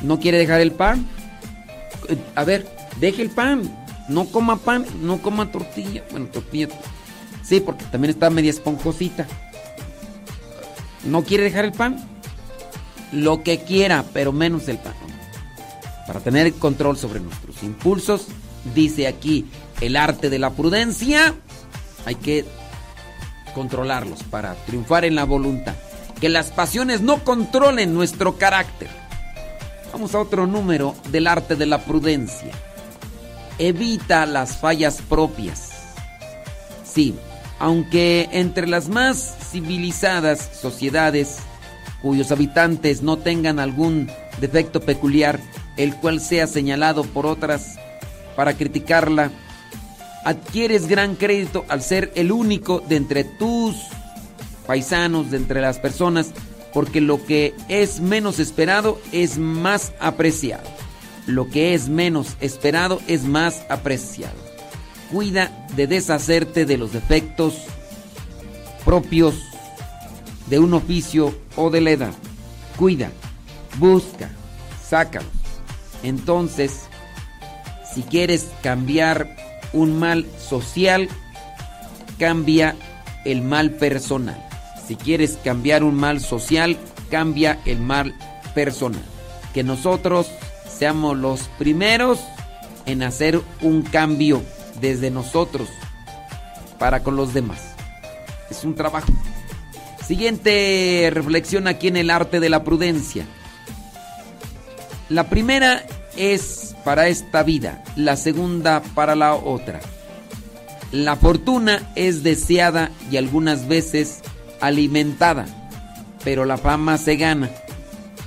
¿no 0.01 0.19
quiere 0.19 0.38
dejar 0.38 0.61
el 0.61 0.72
pan? 0.74 1.08
Eh, 2.09 2.17
A 2.35 2.43
ver, 2.43 2.67
deje 3.00 3.22
el 3.24 3.30
pan. 3.30 3.64
No 4.09 4.26
coma 4.26 4.58
pan, 4.58 4.85
no 5.01 5.22
coma 5.22 5.51
tortilla. 5.51 6.03
Bueno, 6.11 6.27
tortilla. 6.27 6.67
Sí, 7.48 7.61
porque 7.61 7.85
también 7.85 8.09
está 8.09 8.30
media 8.30 8.50
esponjosita. 8.50 9.26
¿No 11.06 11.24
quiere 11.24 11.43
dejar 11.43 11.64
el 11.64 11.72
pan? 11.72 11.98
Lo 13.14 13.42
que 13.42 13.59
quiera, 13.64 14.03
pero 14.14 14.34
menos 14.34 14.67
el 14.67 14.77
pan. 14.80 14.93
Para 16.06 16.19
tener 16.19 16.53
control 16.53 16.98
sobre 16.98 17.22
nuestros 17.22 17.64
impulsos, 17.64 18.27
dice 18.76 19.08
aquí 19.08 19.45
el 19.80 19.95
arte 19.95 20.30
de 20.30 20.40
la 20.40 20.51
prudencia, 20.51 21.35
hay 22.06 22.16
que 22.16 22.45
controlarlos 23.56 24.24
para 24.24 24.56
triunfar 24.66 25.06
en 25.06 25.16
la 25.16 25.24
voluntad. 25.24 25.76
Que 26.19 26.30
las 26.30 26.51
pasiones 26.51 27.01
no 27.01 27.24
controlen 27.24 27.93
nuestro 27.93 28.38
carácter. 28.38 28.90
Vamos 29.93 30.16
a 30.16 30.19
otro 30.19 30.48
número 30.48 30.95
del 31.11 31.27
arte 31.27 31.56
de 31.56 31.66
la 31.66 31.80
prudencia. 31.80 32.51
Evita 33.58 34.26
las 34.26 34.58
fallas 34.58 35.01
propias. 35.01 35.72
Sí, 36.84 37.16
aunque 37.60 38.30
entre 38.32 38.68
las 38.68 38.90
más 38.90 39.36
civilizadas 39.52 40.50
sociedades 40.60 41.38
cuyos 42.02 42.32
habitantes 42.32 43.02
no 43.02 43.18
tengan 43.18 43.60
algún 43.60 44.10
defecto 44.40 44.82
peculiar, 44.82 45.40
el 45.77 45.95
cual 45.95 46.19
sea 46.22 46.48
señalado 46.48 47.03
por 47.03 47.26
otras 47.26 47.77
para 48.36 48.53
criticarla, 48.53 49.32
adquieres 50.24 50.88
gran 50.88 51.16
crédito 51.16 51.66
al 51.69 51.82
ser 51.82 52.11
el 52.16 52.32
único 52.32 52.82
de 52.88 52.98
entre 52.98 53.24
tus 53.24 53.76
paisanos, 54.68 55.32
de 55.32 55.38
entre 55.38 55.61
las 55.61 55.80
personas, 55.80 56.32
porque 56.74 57.02
lo 57.02 57.26
que 57.26 57.56
es 57.69 58.00
menos 58.00 58.40
esperado 58.40 59.00
es 59.11 59.38
más 59.38 59.94
apreciado. 60.00 60.69
Lo 61.26 61.50
que 61.50 61.74
es 61.74 61.90
menos 61.90 62.38
esperado 62.40 63.02
es 63.08 63.24
más 63.24 63.64
apreciado. 63.69 64.47
Cuida 65.11 65.68
de 65.76 65.88
deshacerte 65.88 66.66
de 66.66 66.77
los 66.77 66.92
defectos 66.92 67.56
propios 68.84 69.36
de 70.48 70.60
un 70.60 70.74
oficio 70.74 71.34
o 71.56 71.69
de 71.69 71.82
la 71.82 71.92
edad. 71.92 72.14
Cuida, 72.77 73.11
busca, 73.77 74.30
sácalos. 74.88 75.30
Entonces, 76.03 76.84
si 77.94 78.03
quieres 78.03 78.48
cambiar 78.61 79.36
un 79.74 79.98
mal 79.98 80.26
social, 80.38 81.10
cambia 82.19 82.76
el 83.26 83.42
mal 83.42 83.72
personal. 83.72 84.42
Si 84.88 84.95
quieres 84.95 85.38
cambiar 85.44 85.84
un 85.84 85.95
mal 85.95 86.22
social, 86.22 86.77
cambia 87.10 87.60
el 87.66 87.80
mal 87.80 88.14
personal. 88.53 89.03
Que 89.53 89.64
nosotros 89.64 90.27
seamos 90.69 91.18
los 91.18 91.42
primeros 91.58 92.19
en 92.86 93.03
hacer 93.03 93.42
un 93.61 93.82
cambio 93.82 94.42
desde 94.80 95.12
nosotros 95.12 95.70
para 96.80 97.04
con 97.04 97.16
los 97.16 97.34
demás. 97.34 97.60
Es 98.50 98.64
un 98.64 98.76
trabajo. 98.76 99.12
Siguiente 100.06 101.10
reflexión 101.12 101.68
aquí 101.68 101.88
en 101.88 101.98
el 101.98 102.10
arte 102.10 102.40
de 102.40 102.50
la 102.50 102.64
prudencia. 102.64 103.26
La 105.10 105.30
primera 105.30 105.84
es 106.16 106.76
para 106.84 107.08
esta 107.08 107.44
vida, 107.44 107.84
la 107.96 108.16
segunda 108.16 108.82
para 108.96 109.16
la 109.16 109.36
otra. 109.36 109.82
La 110.92 111.18
fortuna 111.18 111.92
es 111.96 112.24
deseada 112.24 112.92
y 113.12 113.18
algunas 113.18 113.68
veces 113.68 114.22
alimentada, 114.62 115.46
pero 116.24 116.46
la 116.46 116.58
fama 116.58 116.98
se 116.98 117.18
gana. 117.18 117.50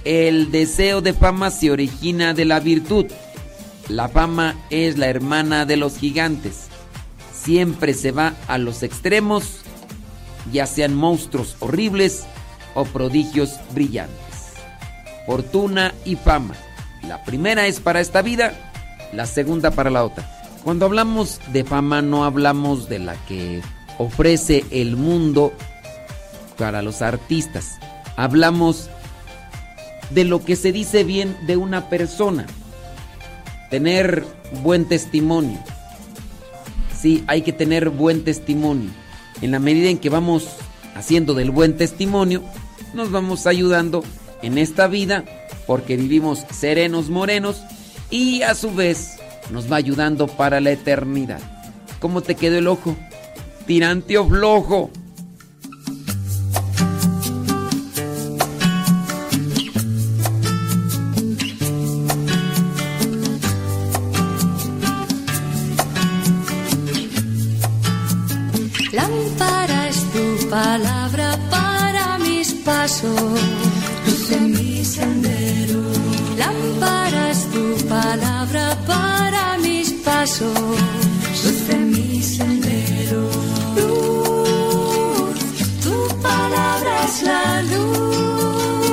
El 0.05 0.51
deseo 0.51 1.01
de 1.01 1.13
fama 1.13 1.51
se 1.51 1.71
origina 1.71 2.35
de 2.35 2.45
la 2.45 2.61
virtud. 2.61 3.07
La 3.91 4.09
fama 4.09 4.55
es 4.71 4.99
la 4.99 5.09
hermana 5.09 5.67
de 5.67 5.77
los 5.77 5.99
gigantes. 5.99 6.69
Siempre 7.33 7.93
se 7.93 8.13
va 8.13 8.35
a 8.47 8.57
los 8.57 8.85
extremos, 8.85 9.63
ya 10.53 10.67
sean 10.67 10.95
monstruos 10.95 11.57
horribles 11.59 12.23
o 12.75 12.85
prodigios 12.85 13.57
brillantes. 13.75 14.53
Fortuna 15.27 15.93
y 16.05 16.15
fama. 16.15 16.55
La 17.03 17.25
primera 17.25 17.67
es 17.67 17.81
para 17.81 18.01
esta 18.01 18.23
vida, 18.23 18.53
la 19.13 19.27
segunda 19.27 19.73
para 19.73 19.91
la 19.91 20.05
otra. 20.05 20.25
Cuando 20.63 20.87
hablamos 20.87 21.41
de 21.53 21.65
fama 21.65 22.01
no 22.01 22.25
hablamos 22.25 22.89
de 22.89 23.01
la 23.01 23.17
que 23.27 23.61
ofrece 23.99 24.65
el 24.71 24.97
mundo 24.97 25.53
para 26.57 26.81
los 26.81 27.03
artistas. 27.03 27.81
Hablamos 28.15 28.89
de 30.11 30.23
lo 30.23 30.45
que 30.45 30.55
se 30.55 30.71
dice 30.71 31.03
bien 31.03 31.37
de 31.49 31.57
una 31.57 31.89
persona. 31.89 32.47
Tener 33.71 34.25
buen 34.63 34.87
testimonio. 34.87 35.59
Sí, 37.01 37.25
hay 37.27 37.43
que 37.43 37.53
tener 37.53 37.89
buen 37.91 38.25
testimonio. 38.25 38.91
En 39.41 39.53
la 39.53 39.59
medida 39.59 39.89
en 39.89 39.99
que 39.99 40.11
vamos 40.11 40.49
haciendo 40.95 41.35
del 41.35 41.51
buen 41.51 41.77
testimonio, 41.77 42.43
nos 42.93 43.11
vamos 43.11 43.47
ayudando 43.47 44.05
en 44.43 44.59
esta 44.59 44.87
vida 44.87 45.25
porque 45.67 45.97
vivimos 45.97 46.45
serenos 46.51 47.09
morenos 47.09 47.63
y 48.11 48.43
a 48.43 48.55
su 48.55 48.75
vez 48.75 49.17
nos 49.51 49.71
va 49.71 49.77
ayudando 49.77 50.27
para 50.27 50.61
la 50.61 50.73
eternidad. 50.73 51.41
¿Cómo 52.01 52.23
te 52.23 52.35
quedó 52.35 52.59
el 52.59 52.67
ojo? 52.67 52.97
Tirante 53.67 54.19
o 54.19 54.27
flojo. 54.27 54.91
Pasos, 80.31 80.79
luz 81.45 81.69
en 81.71 81.91
mi 81.91 82.23
sendero. 82.23 83.23
Luz, 83.77 85.39
tu 85.83 85.97
palabra 86.23 87.05
es 87.05 87.23
la 87.23 87.63
luz. 87.63 88.91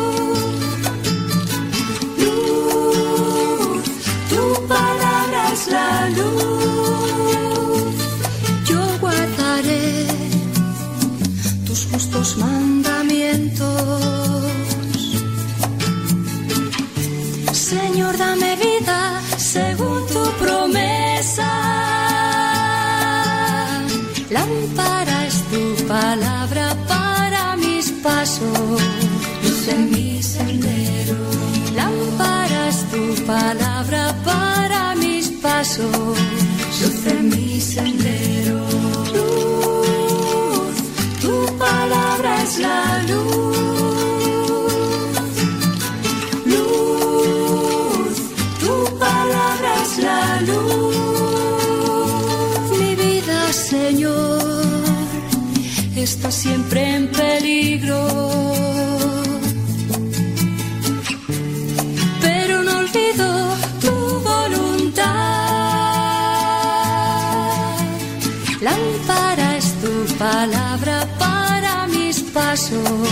Luz, 2.23 3.83
tu 4.29 4.67
palabra 4.67 5.39
es 5.53 5.67
la 5.67 6.09
luz. 6.17 7.95
Yo 8.69 8.81
guardaré 8.99 10.07
tus 11.65 11.85
justos 11.91 12.37
mandamientos. 12.37 12.66
Palabra 33.27 34.15
para 34.23 34.95
mis 34.95 35.27
pasos, 35.43 36.17
luz 36.81 37.05
en 37.07 37.27
mi 37.27 37.59
sendero. 37.59 38.59
Luz, 39.15 40.75
tu 41.21 41.35
palabra 41.57 42.41
es 42.43 42.57
la 42.59 43.03
luz. 43.09 43.57
Luz, 46.53 48.15
tu 48.63 48.73
palabra 48.97 49.69
es 49.83 49.91
la 50.07 50.23
luz. 50.49 50.95
Mi 52.79 52.95
vida, 52.95 53.39
Señor, 53.51 54.41
está 55.95 56.31
siempre 56.31 56.95
en 56.95 57.11
peligro. 57.11 58.46
Mis 72.57 72.71
pasos, 72.71 73.09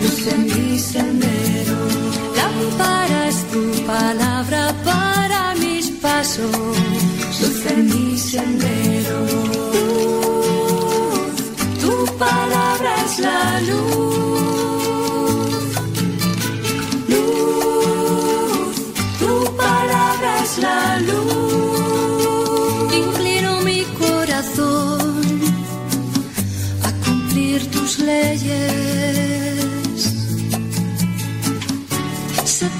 luz 0.00 0.26
en 0.28 0.44
mi 0.44 0.78
sendero. 0.78 1.78
Lámpara 2.36 3.28
es 3.28 3.44
tu 3.50 3.86
palabra 3.86 4.74
para 4.84 5.54
mis 5.56 5.90
pasos, 6.02 6.65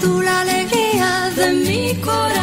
Tú 0.07 0.23
la 0.23 0.43
alegría 0.43 1.33
de 1.35 1.52
mi 1.52 1.94
corazón. 1.97 2.35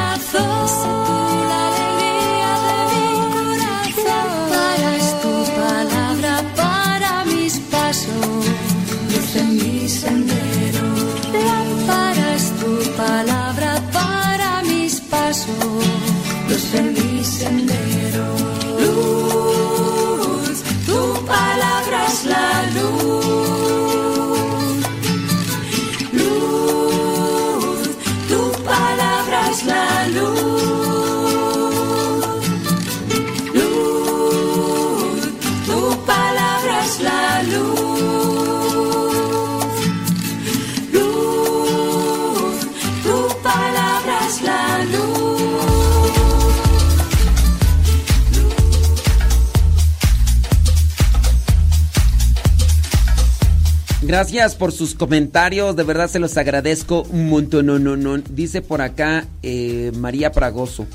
Gracias 54.14 54.54
por 54.54 54.72
sus 54.72 54.94
comentarios, 54.94 55.76
de 55.76 55.82
verdad 55.82 56.08
se 56.08 56.20
los 56.20 56.38
agradezco 56.38 57.02
un 57.10 57.30
montón. 57.30 57.66
No, 57.66 57.80
no, 57.80 57.98
no. 57.98 58.20
Dice 58.20 58.62
por 58.62 58.80
acá 58.80 59.26
eh, 59.42 59.92
María 59.96 60.32
Pragoso. 60.32 60.86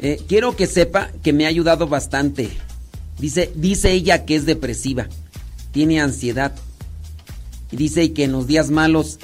Eh, 0.00 0.22
quiero 0.28 0.54
que 0.54 0.66
sepa 0.66 1.08
que 1.22 1.32
me 1.32 1.46
ha 1.46 1.48
ayudado 1.48 1.88
bastante. 1.88 2.50
Dice, 3.18 3.50
dice 3.54 3.92
ella 3.92 4.26
que 4.26 4.36
es 4.36 4.44
depresiva, 4.44 5.08
tiene 5.72 5.98
ansiedad. 5.98 6.52
Y 7.70 7.76
dice 7.76 8.12
que 8.12 8.24
en 8.24 8.32
los 8.32 8.46
días 8.46 8.68
malos 8.68 9.18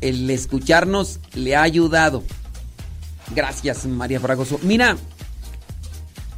el 0.00 0.30
escucharnos 0.30 1.18
le 1.34 1.56
ha 1.56 1.62
ayudado. 1.62 2.22
Gracias, 3.34 3.84
María 3.84 4.20
Fragoso. 4.20 4.60
Mira, 4.62 4.96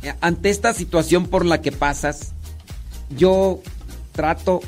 eh, 0.03 0.15
ante 0.23 0.49
esta 0.49 0.73
situación 0.73 1.27
por 1.27 1.45
la 1.45 1.61
que 1.61 1.73
pasas, 1.73 2.33
yo 3.11 3.61
trato, 4.13 4.63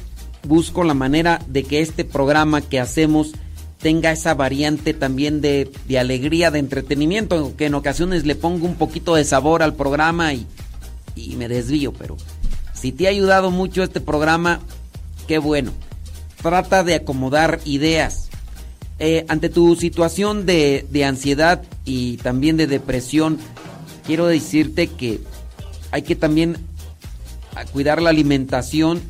busco 0.46 0.84
la 0.84 0.94
manera 0.94 1.42
de 1.46 1.64
que 1.64 1.80
este 1.80 2.04
programa 2.04 2.60
que 2.60 2.80
hacemos 2.80 3.32
tenga 3.80 4.12
esa 4.12 4.34
variante 4.34 4.94
también 4.94 5.40
de, 5.40 5.70
de 5.86 5.98
alegría, 5.98 6.50
de 6.50 6.58
entretenimiento, 6.58 7.54
que 7.56 7.66
en 7.66 7.74
ocasiones 7.74 8.24
le 8.24 8.34
pongo 8.34 8.66
un 8.66 8.76
poquito 8.76 9.14
de 9.14 9.24
sabor 9.24 9.62
al 9.62 9.74
programa 9.74 10.32
y, 10.32 10.46
y 11.14 11.36
me 11.36 11.48
desvío, 11.48 11.92
pero 11.92 12.16
si 12.72 12.92
te 12.92 13.06
ha 13.06 13.10
ayudado 13.10 13.50
mucho 13.50 13.82
este 13.82 14.00
programa, 14.00 14.60
qué 15.26 15.38
bueno. 15.38 15.72
Trata 16.42 16.84
de 16.84 16.94
acomodar 16.94 17.60
ideas. 17.64 18.28
Eh, 18.98 19.26
ante 19.28 19.48
tu 19.48 19.76
situación 19.76 20.46
de, 20.46 20.86
de 20.90 21.04
ansiedad 21.04 21.62
y 21.84 22.16
también 22.18 22.56
de 22.56 22.66
depresión, 22.66 23.38
quiero 24.06 24.26
decirte 24.26 24.86
que 24.86 25.20
hay 25.90 26.02
que 26.02 26.16
también 26.16 26.56
cuidar 27.72 28.00
la 28.02 28.10
alimentación, 28.10 29.00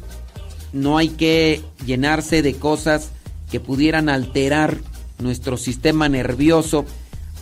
no 0.73 0.99
hay 0.99 1.11
que 1.11 1.62
llenarse 1.85 2.43
de 2.43 2.55
cosas 2.55 3.11
que 3.51 3.61
pudieran 3.61 4.09
alterar 4.09 4.78
nuestro 5.19 5.57
sistema 5.57 6.09
nervioso. 6.09 6.85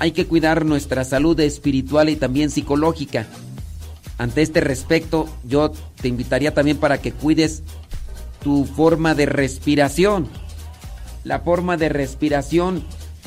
hay 0.00 0.10
que 0.10 0.26
cuidar 0.26 0.64
nuestra 0.64 1.04
salud 1.04 1.38
espiritual 1.38 2.08
y 2.08 2.16
también 2.16 2.50
psicológica. 2.50 3.26
Ante 4.18 4.42
este 4.42 4.60
respecto, 4.60 5.28
yo 5.44 5.72
te 6.00 6.08
invitaría 6.08 6.52
también 6.52 6.78
para 6.78 6.98
que 6.98 7.12
cuides 7.12 7.62
tu 8.42 8.64
forma 8.64 9.14
de 9.14 9.26
respiración. 9.26 10.28
La 11.22 11.40
forma 11.40 11.76
de 11.76 11.88
respiración 11.88 12.84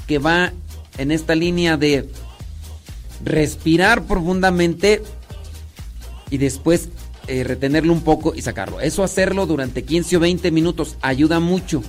que 0.08 0.20
va 0.20 0.52
en 0.98 1.12
esta 1.12 1.36
línea 1.36 1.78
de 1.78 2.10
respirar 3.24 4.04
profundamente 4.04 5.02
y 6.30 6.38
después 6.38 6.90
eh, 7.28 7.44
retenerlo 7.44 7.94
un 7.94 8.02
poco 8.02 8.34
y 8.36 8.42
sacarlo. 8.42 8.80
Eso 8.80 9.04
hacerlo 9.04 9.46
durante 9.46 9.84
15 9.84 10.18
o 10.18 10.20
20 10.20 10.52
minutos 10.52 10.98
ayuda 11.02 11.40
mucho 11.40 11.84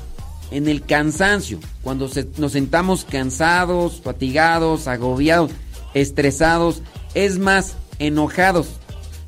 en 0.50 0.68
el 0.68 0.82
cansancio. 0.82 1.58
Cuando 1.82 2.10
nos 2.38 2.52
sentamos 2.52 3.04
cansados, 3.04 4.00
fatigados, 4.02 4.88
agobiados, 4.88 5.50
estresados, 5.94 6.82
es 7.14 7.38
más, 7.38 7.76
enojados. 7.98 8.68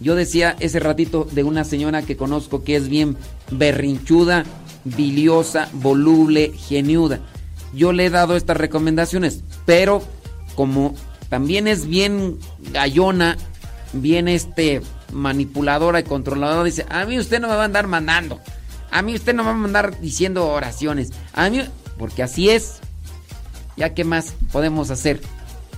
Yo 0.00 0.14
decía 0.14 0.56
ese 0.60 0.80
ratito 0.80 1.26
de 1.30 1.44
una 1.44 1.64
señora 1.64 2.02
que 2.02 2.16
conozco 2.16 2.64
que 2.64 2.76
es 2.76 2.88
bien 2.88 3.16
berrinchuda, 3.50 4.44
biliosa, 4.84 5.68
voluble, 5.74 6.52
geniuda. 6.56 7.20
Yo 7.74 7.92
le 7.92 8.06
he 8.06 8.10
dado 8.10 8.36
estas 8.36 8.56
recomendaciones, 8.56 9.42
pero 9.66 10.02
como 10.54 10.94
también 11.28 11.68
es 11.68 11.86
bien 11.86 12.38
gallona, 12.72 13.36
bien 13.92 14.26
este 14.26 14.80
manipuladora 15.12 16.00
y 16.00 16.04
controladora, 16.04 16.64
dice, 16.64 16.86
a 16.88 17.04
mí 17.04 17.18
usted 17.18 17.40
no 17.40 17.48
me 17.48 17.54
va 17.54 17.62
a 17.62 17.66
andar 17.66 17.86
mandando. 17.86 18.40
A 18.90 19.02
mí 19.02 19.14
usted 19.14 19.34
no 19.34 19.44
me 19.44 19.50
va 19.50 19.56
a 19.56 19.64
andar 19.64 20.00
diciendo 20.00 20.48
oraciones. 20.48 21.10
A 21.32 21.48
mí, 21.48 21.62
porque 21.98 22.22
así 22.22 22.50
es. 22.50 22.80
Ya 23.76 23.94
qué 23.94 24.04
más 24.04 24.34
podemos 24.52 24.90
hacer. 24.90 25.20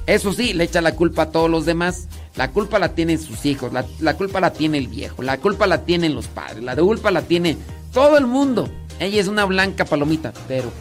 Eso 0.07 0.33
sí, 0.33 0.53
le 0.53 0.65
echa 0.65 0.81
la 0.81 0.97
culpa 0.97 1.23
a 1.23 1.31
todos 1.31 1.51
los 1.51 1.65
demás. 1.67 2.09
La 2.35 2.51
culpa 2.51 2.79
la 2.79 2.95
tienen 2.95 3.21
sus 3.21 3.45
hijos, 3.45 3.73
la, 3.73 3.85
la 4.01 4.15
culpa 4.15 4.41
la 4.41 4.53
tiene 4.53 4.79
el 4.79 4.89
viejo, 4.89 5.23
la 5.23 5.39
culpa 5.39 5.67
la 5.67 5.85
tienen 5.85 6.15
los 6.15 6.29
padres, 6.29 6.63
la 6.63 6.75
culpa 6.75 7.11
la 7.11 7.23
tiene 7.23 7.59
todo 7.93 8.17
el 8.17 8.27
mundo. 8.27 8.71
Ella 8.99 9.21
es 9.21 9.29
una 9.29 9.45
blanca 9.45 9.85
palomita, 9.85 10.33
pero 10.49 10.73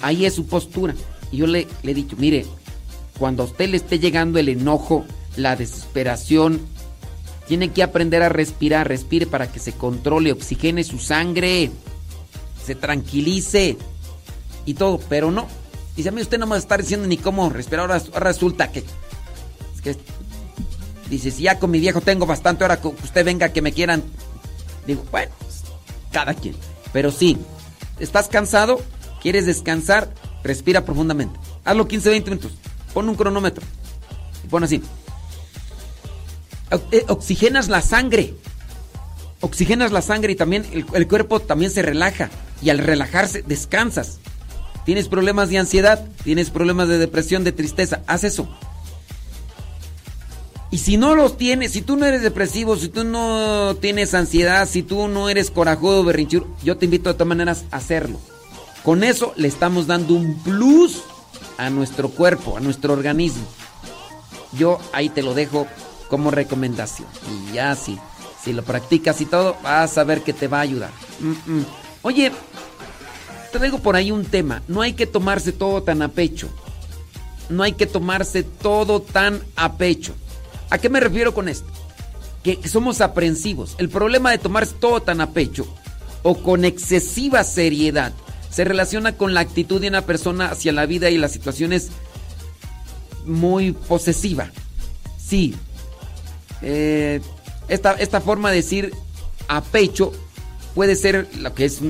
ahí 0.00 0.24
es 0.24 0.34
su 0.34 0.46
postura. 0.46 0.94
Y 1.32 1.38
yo 1.38 1.46
le, 1.48 1.66
le 1.82 1.90
he 1.90 1.94
dicho, 1.94 2.16
mire, 2.18 2.46
cuando 3.18 3.42
a 3.42 3.46
usted 3.46 3.68
le 3.68 3.78
esté 3.78 3.98
llegando 3.98 4.38
el 4.38 4.48
enojo, 4.48 5.04
la 5.36 5.56
desesperación, 5.56 6.60
tiene 7.46 7.70
que 7.70 7.82
aprender 7.82 8.22
a 8.22 8.28
respirar, 8.28 8.88
respire 8.88 9.26
para 9.26 9.50
que 9.50 9.58
se 9.58 9.72
controle, 9.72 10.32
oxigene 10.32 10.84
su 10.84 10.98
sangre, 10.98 11.70
se 12.64 12.74
tranquilice 12.74 13.76
y 14.64 14.74
todo, 14.74 15.00
pero 15.08 15.30
no. 15.30 15.48
Dice, 15.96 16.08
a 16.08 16.12
mí 16.12 16.22
usted 16.22 16.38
no 16.38 16.46
me 16.46 16.56
estar 16.56 16.80
diciendo 16.80 17.06
ni 17.06 17.16
cómo 17.16 17.50
respirar, 17.50 17.90
ahora 17.90 18.02
resulta 18.14 18.70
que... 18.70 18.84
Que 19.82 19.96
dice, 21.10 21.30
si 21.30 21.42
ya 21.42 21.58
con 21.58 21.70
mi 21.70 21.80
viejo 21.80 22.00
tengo 22.00 22.24
bastante, 22.24 22.64
ahora 22.64 22.80
que 22.80 22.88
usted 22.88 23.24
venga 23.24 23.48
que 23.50 23.62
me 23.62 23.72
quieran... 23.72 24.02
Digo, 24.86 25.04
bueno, 25.10 25.32
pues, 25.40 25.62
cada 26.12 26.34
quien. 26.34 26.54
Pero 26.92 27.10
sí, 27.10 27.36
¿estás 27.98 28.28
cansado? 28.28 28.80
¿Quieres 29.20 29.46
descansar? 29.46 30.12
Respira 30.42 30.84
profundamente. 30.84 31.38
Hazlo 31.64 31.86
15, 31.86 32.10
20 32.10 32.30
minutos. 32.30 32.52
Pon 32.94 33.08
un 33.08 33.14
cronómetro. 33.14 33.64
Y 34.44 34.48
pon 34.48 34.64
así. 34.64 34.82
Eh, 36.90 37.04
Oxigenas 37.08 37.68
la 37.68 37.82
sangre. 37.82 38.34
Oxigenas 39.40 39.92
la 39.92 40.02
sangre 40.02 40.32
y 40.32 40.36
también 40.36 40.64
el, 40.94 41.08
cuerpo 41.08 41.40
también 41.40 41.70
se 41.70 41.82
relaja. 41.82 42.30
Y 42.62 42.70
al 42.70 42.78
relajarse, 42.78 43.42
descansas. 43.42 44.18
Tienes 44.84 45.08
problemas 45.08 45.48
de 45.48 45.58
ansiedad, 45.58 46.04
tienes 46.24 46.50
problemas 46.50 46.88
de 46.88 46.98
depresión, 46.98 47.44
de 47.44 47.52
tristeza. 47.52 48.02
Haz 48.06 48.24
eso. 48.24 48.48
Y 50.70 50.78
si 50.78 50.96
no 50.96 51.14
los 51.14 51.36
tienes, 51.36 51.72
si 51.72 51.82
tú 51.82 51.96
no 51.96 52.06
eres 52.06 52.22
depresivo, 52.22 52.76
si 52.76 52.88
tú 52.88 53.04
no 53.04 53.76
tienes 53.80 54.14
ansiedad, 54.14 54.66
si 54.66 54.82
tú 54.82 55.06
no 55.06 55.28
eres 55.28 55.50
corajudo, 55.50 56.02
berrinchudo, 56.02 56.46
yo 56.64 56.78
te 56.78 56.86
invito 56.86 57.10
de 57.10 57.14
todas 57.14 57.28
maneras 57.28 57.64
a 57.70 57.76
hacerlo. 57.76 58.18
Con 58.82 59.04
eso 59.04 59.34
le 59.36 59.48
estamos 59.48 59.86
dando 59.86 60.14
un 60.14 60.42
plus 60.42 61.02
a 61.58 61.68
nuestro 61.68 62.08
cuerpo, 62.08 62.56
a 62.56 62.60
nuestro 62.60 62.94
organismo. 62.94 63.44
Yo 64.52 64.78
ahí 64.92 65.08
te 65.08 65.22
lo 65.22 65.34
dejo 65.34 65.66
como 66.12 66.30
recomendación. 66.30 67.08
Y 67.26 67.54
ya 67.54 67.74
si, 67.74 67.98
si 68.44 68.52
lo 68.52 68.62
practicas 68.62 69.22
y 69.22 69.24
todo, 69.24 69.56
vas 69.62 69.96
a 69.96 70.04
ver 70.04 70.20
que 70.20 70.34
te 70.34 70.46
va 70.46 70.58
a 70.58 70.60
ayudar. 70.60 70.90
Mm, 71.20 71.30
mm. 71.30 71.66
Oye, 72.02 72.30
traigo 73.50 73.78
por 73.78 73.96
ahí 73.96 74.10
un 74.10 74.26
tema. 74.26 74.60
No 74.68 74.82
hay 74.82 74.92
que 74.92 75.06
tomarse 75.06 75.52
todo 75.52 75.82
tan 75.82 76.02
a 76.02 76.08
pecho. 76.08 76.50
No 77.48 77.62
hay 77.62 77.72
que 77.72 77.86
tomarse 77.86 78.42
todo 78.42 79.00
tan 79.00 79.42
a 79.56 79.78
pecho. 79.78 80.12
¿A 80.68 80.76
qué 80.76 80.90
me 80.90 81.00
refiero 81.00 81.32
con 81.32 81.48
esto? 81.48 81.70
Que 82.44 82.60
somos 82.68 83.00
aprensivos. 83.00 83.74
El 83.78 83.88
problema 83.88 84.30
de 84.32 84.36
tomarse 84.36 84.74
todo 84.74 85.00
tan 85.00 85.22
a 85.22 85.30
pecho 85.30 85.66
o 86.22 86.42
con 86.42 86.66
excesiva 86.66 87.42
seriedad 87.42 88.12
se 88.50 88.64
relaciona 88.64 89.16
con 89.16 89.32
la 89.32 89.40
actitud 89.40 89.80
de 89.80 89.88
una 89.88 90.02
persona 90.02 90.50
hacia 90.50 90.72
la 90.72 90.84
vida 90.84 91.08
y 91.08 91.16
las 91.16 91.32
situaciones 91.32 91.88
muy 93.24 93.72
posesiva. 93.72 94.50
Sí. 95.16 95.54
Eh, 96.62 97.20
esta, 97.68 97.92
esta 97.92 98.20
forma 98.20 98.50
de 98.50 98.56
decir 98.56 98.92
a 99.48 99.62
pecho 99.62 100.12
puede 100.74 100.96
ser 100.96 101.28
lo 101.38 101.54
que 101.54 101.64
es 101.64 101.80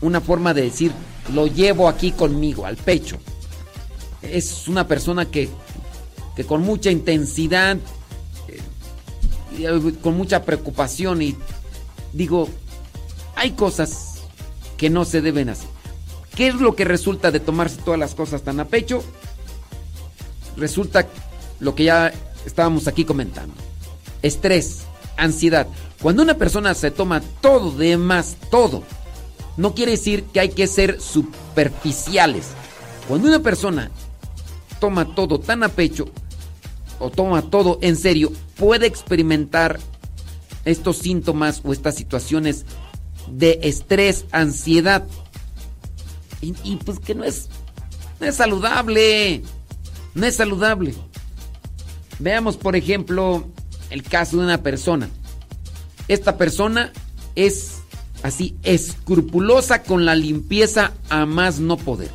una 0.00 0.20
forma 0.20 0.54
de 0.54 0.62
decir 0.62 0.92
lo 1.34 1.46
llevo 1.46 1.88
aquí 1.88 2.12
conmigo, 2.12 2.66
al 2.66 2.76
pecho. 2.76 3.18
Es 4.22 4.68
una 4.68 4.86
persona 4.86 5.30
que, 5.30 5.48
que 6.36 6.44
con 6.44 6.62
mucha 6.62 6.90
intensidad, 6.90 7.76
eh, 8.48 8.60
y, 9.58 9.92
con 9.92 10.16
mucha 10.16 10.44
preocupación 10.44 11.22
y 11.22 11.36
digo, 12.12 12.48
hay 13.36 13.52
cosas 13.52 14.22
que 14.76 14.90
no 14.90 15.04
se 15.04 15.20
deben 15.20 15.48
hacer. 15.48 15.68
¿Qué 16.34 16.48
es 16.48 16.54
lo 16.54 16.74
que 16.74 16.84
resulta 16.84 17.30
de 17.30 17.40
tomarse 17.40 17.80
todas 17.82 18.00
las 18.00 18.14
cosas 18.14 18.42
tan 18.42 18.60
a 18.60 18.66
pecho? 18.66 19.02
Resulta 20.56 21.06
lo 21.58 21.74
que 21.74 21.84
ya 21.84 22.12
estábamos 22.46 22.86
aquí 22.88 23.04
comentando. 23.04 23.69
Estrés, 24.22 24.82
ansiedad. 25.16 25.66
Cuando 26.02 26.22
una 26.22 26.34
persona 26.34 26.74
se 26.74 26.90
toma 26.90 27.20
todo 27.40 27.72
de 27.72 27.96
más, 27.96 28.36
todo, 28.50 28.82
no 29.56 29.74
quiere 29.74 29.92
decir 29.92 30.24
que 30.24 30.40
hay 30.40 30.48
que 30.50 30.66
ser 30.66 31.00
superficiales. 31.00 32.48
Cuando 33.08 33.28
una 33.28 33.40
persona 33.40 33.90
toma 34.78 35.14
todo 35.14 35.38
tan 35.38 35.62
a 35.62 35.68
pecho 35.68 36.08
o 36.98 37.10
toma 37.10 37.42
todo 37.42 37.78
en 37.82 37.96
serio, 37.96 38.32
puede 38.56 38.86
experimentar 38.86 39.78
estos 40.64 40.98
síntomas 40.98 41.60
o 41.64 41.72
estas 41.72 41.94
situaciones 41.94 42.64
de 43.30 43.58
estrés, 43.62 44.26
ansiedad. 44.32 45.06
Y, 46.42 46.76
pues 46.76 46.98
que 46.98 47.14
no 47.14 47.24
es, 47.24 47.48
no 48.18 48.26
es 48.26 48.36
saludable. 48.36 49.42
No 50.14 50.26
es 50.26 50.36
saludable. 50.36 50.94
Veamos, 52.18 52.56
por 52.56 52.76
ejemplo, 52.76 53.46
el 53.90 54.02
caso 54.02 54.38
de 54.38 54.44
una 54.44 54.62
persona. 54.62 55.08
Esta 56.08 56.36
persona 56.38 56.92
es 57.34 57.78
así 58.22 58.56
escrupulosa 58.62 59.82
con 59.82 60.04
la 60.04 60.14
limpieza 60.14 60.92
a 61.08 61.26
más 61.26 61.58
no 61.58 61.76
poder. 61.76 62.10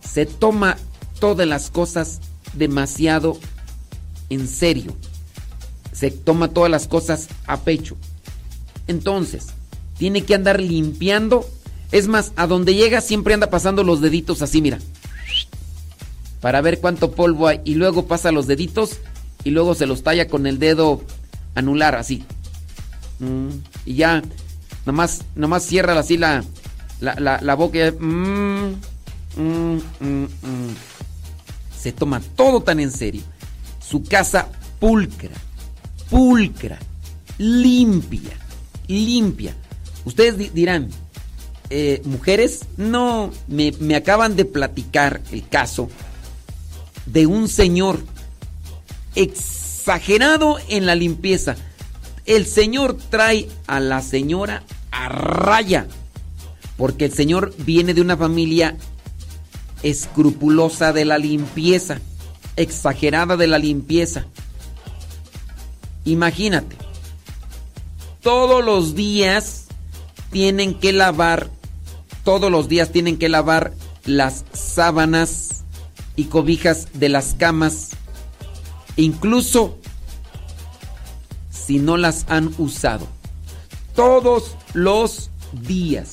Se 0.00 0.26
toma 0.26 0.76
todas 1.20 1.46
las 1.46 1.70
cosas 1.70 2.20
demasiado 2.54 3.38
en 4.30 4.48
serio. 4.48 4.96
Se 5.92 6.10
toma 6.10 6.48
todas 6.48 6.70
las 6.70 6.86
cosas 6.86 7.28
a 7.46 7.60
pecho. 7.60 7.96
Entonces, 8.86 9.48
tiene 9.98 10.24
que 10.24 10.34
andar 10.34 10.60
limpiando. 10.60 11.48
Es 11.92 12.06
más, 12.06 12.32
a 12.36 12.46
donde 12.46 12.74
llega 12.74 13.00
siempre 13.00 13.34
anda 13.34 13.50
pasando 13.50 13.82
los 13.84 14.00
deditos 14.00 14.42
así, 14.42 14.62
mira. 14.62 14.78
Para 16.40 16.60
ver 16.60 16.78
cuánto 16.80 17.12
polvo 17.12 17.48
hay. 17.48 17.60
Y 17.64 17.74
luego 17.74 18.06
pasa 18.06 18.30
los 18.30 18.46
deditos 18.46 18.98
y 19.44 19.50
luego 19.50 19.74
se 19.74 19.86
los 19.86 20.02
talla 20.02 20.28
con 20.28 20.46
el 20.46 20.58
dedo 20.58 21.02
anular, 21.54 21.94
así. 21.96 22.24
Mm, 23.20 23.48
y 23.86 23.94
ya, 23.94 24.22
nomás, 24.86 25.22
nomás 25.34 25.64
cierra 25.64 25.98
así 25.98 26.16
la, 26.16 26.44
la, 27.00 27.14
la, 27.18 27.40
la 27.42 27.54
boca. 27.54 27.92
mm, 27.98 28.72
mm. 29.36 29.78
Se 31.80 31.92
toma 31.92 32.20
todo 32.36 32.62
tan 32.62 32.80
en 32.80 32.90
serio. 32.90 33.22
Su 33.80 34.02
casa 34.02 34.48
pulcra, 34.80 35.30
pulcra, 36.10 36.78
limpia, 37.38 38.36
limpia. 38.88 39.54
Ustedes 40.04 40.36
di- 40.38 40.48
dirán, 40.50 40.88
eh, 41.70 42.02
mujeres, 42.04 42.60
no, 42.76 43.30
me, 43.46 43.72
me 43.80 43.94
acaban 43.94 44.36
de 44.36 44.44
platicar 44.44 45.20
el 45.32 45.46
caso 45.48 45.88
de 47.06 47.26
un 47.26 47.48
señor 47.48 48.00
exagerado 49.18 50.58
en 50.68 50.86
la 50.86 50.94
limpieza. 50.94 51.56
El 52.24 52.46
señor 52.46 52.96
trae 53.10 53.48
a 53.66 53.80
la 53.80 54.00
señora 54.00 54.62
a 54.92 55.08
raya, 55.08 55.86
porque 56.76 57.06
el 57.06 57.12
señor 57.12 57.52
viene 57.58 57.94
de 57.94 58.00
una 58.00 58.16
familia 58.16 58.76
escrupulosa 59.82 60.92
de 60.92 61.04
la 61.04 61.18
limpieza. 61.18 62.00
exagerada 62.56 63.36
de 63.36 63.46
la 63.46 63.58
limpieza. 63.58 64.26
Imagínate, 66.04 66.74
todos 68.20 68.64
los 68.64 68.96
días 68.96 69.66
tienen 70.32 70.74
que 70.74 70.92
lavar, 70.92 71.50
todos 72.24 72.50
los 72.50 72.68
días 72.68 72.90
tienen 72.90 73.16
que 73.16 73.28
lavar 73.28 73.74
las 74.04 74.44
sábanas 74.52 75.62
y 76.16 76.24
cobijas 76.24 76.88
de 76.94 77.08
las 77.08 77.34
camas, 77.34 77.90
incluso 78.98 79.78
si 81.50 81.78
no 81.78 81.96
las 81.96 82.26
han 82.28 82.52
usado. 82.58 83.06
Todos 83.94 84.56
los 84.74 85.30
días. 85.52 86.12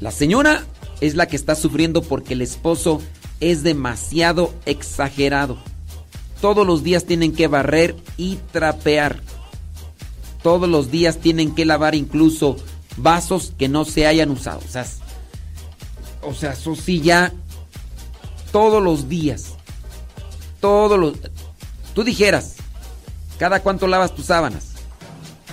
La 0.00 0.10
señora 0.10 0.64
es 1.00 1.14
la 1.14 1.26
que 1.26 1.36
está 1.36 1.54
sufriendo 1.54 2.02
porque 2.02 2.34
el 2.34 2.42
esposo 2.42 3.00
es 3.40 3.62
demasiado 3.62 4.54
exagerado. 4.66 5.58
Todos 6.40 6.66
los 6.66 6.82
días 6.82 7.04
tienen 7.04 7.32
que 7.32 7.48
barrer 7.48 7.96
y 8.16 8.36
trapear. 8.52 9.20
Todos 10.42 10.68
los 10.68 10.90
días 10.90 11.18
tienen 11.18 11.54
que 11.54 11.64
lavar 11.64 11.94
incluso 11.94 12.56
vasos 12.96 13.52
que 13.58 13.68
no 13.68 13.84
se 13.84 14.06
hayan 14.06 14.30
usado. 14.30 14.60
O 14.64 14.68
sea, 14.68 14.86
o 16.22 16.34
sea 16.34 16.52
eso 16.52 16.76
sí 16.76 17.00
ya 17.00 17.32
todos 18.52 18.82
los 18.82 19.08
días. 19.08 19.53
Todos 20.64 20.98
los... 20.98 21.12
Tú 21.92 22.04
dijeras, 22.04 22.54
¿cada 23.38 23.60
cuánto 23.60 23.86
lavas 23.86 24.14
tus 24.14 24.24
sábanas? 24.24 24.68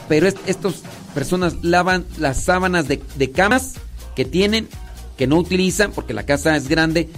Pero 0.08 0.26
estas 0.26 0.76
personas 1.14 1.56
lavan 1.64 2.06
las 2.18 2.42
sábanas 2.42 2.88
de, 2.88 3.04
de 3.18 3.30
camas 3.30 3.74
que 4.16 4.24
tienen, 4.24 4.70
que 5.18 5.28
no 5.28 5.36
utilizan 5.36 5.92
porque 5.92 6.14
la 6.14 6.24
casa 6.24 6.56
es 6.56 6.70
grande, 6.70 7.10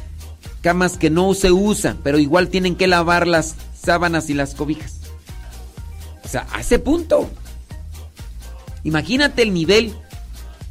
camas 0.62 0.98
que 0.98 1.12
no 1.12 1.36
se 1.36 1.52
usan, 1.52 2.00
pero 2.04 2.18
igual 2.18 2.48
tienen 2.48 2.76
que 2.76 2.88
lavar 2.88 3.28
las 3.28 3.54
sábanas 3.80 4.28
y 4.32 4.34
las 4.34 4.56
cobijas. 4.56 5.02
O 6.26 6.28
sea, 6.28 6.48
a 6.52 6.62
ese 6.62 6.80
punto. 6.80 7.30
Imagínate 8.84 9.44
el 9.44 9.54
nivel. 9.54 9.94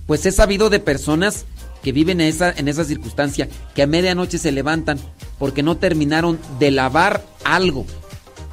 Pues 0.09 0.26
he 0.26 0.33
sabido 0.33 0.70
de 0.70 0.81
personas 0.81 1.47
que 1.83 1.93
viven 1.93 2.20
en 2.20 2.28
esa, 2.28 2.51
en 2.51 2.69
esa 2.69 2.85
circunstancia, 2.85 3.49
que 3.75 3.83
a 3.83 3.86
medianoche 3.86 4.39
se 4.39 4.52
levantan 4.52 4.99
porque 5.39 5.62
no 5.62 5.77
terminaron 5.77 6.39
de 6.59 6.70
lavar 6.70 7.25
algo. 7.44 7.86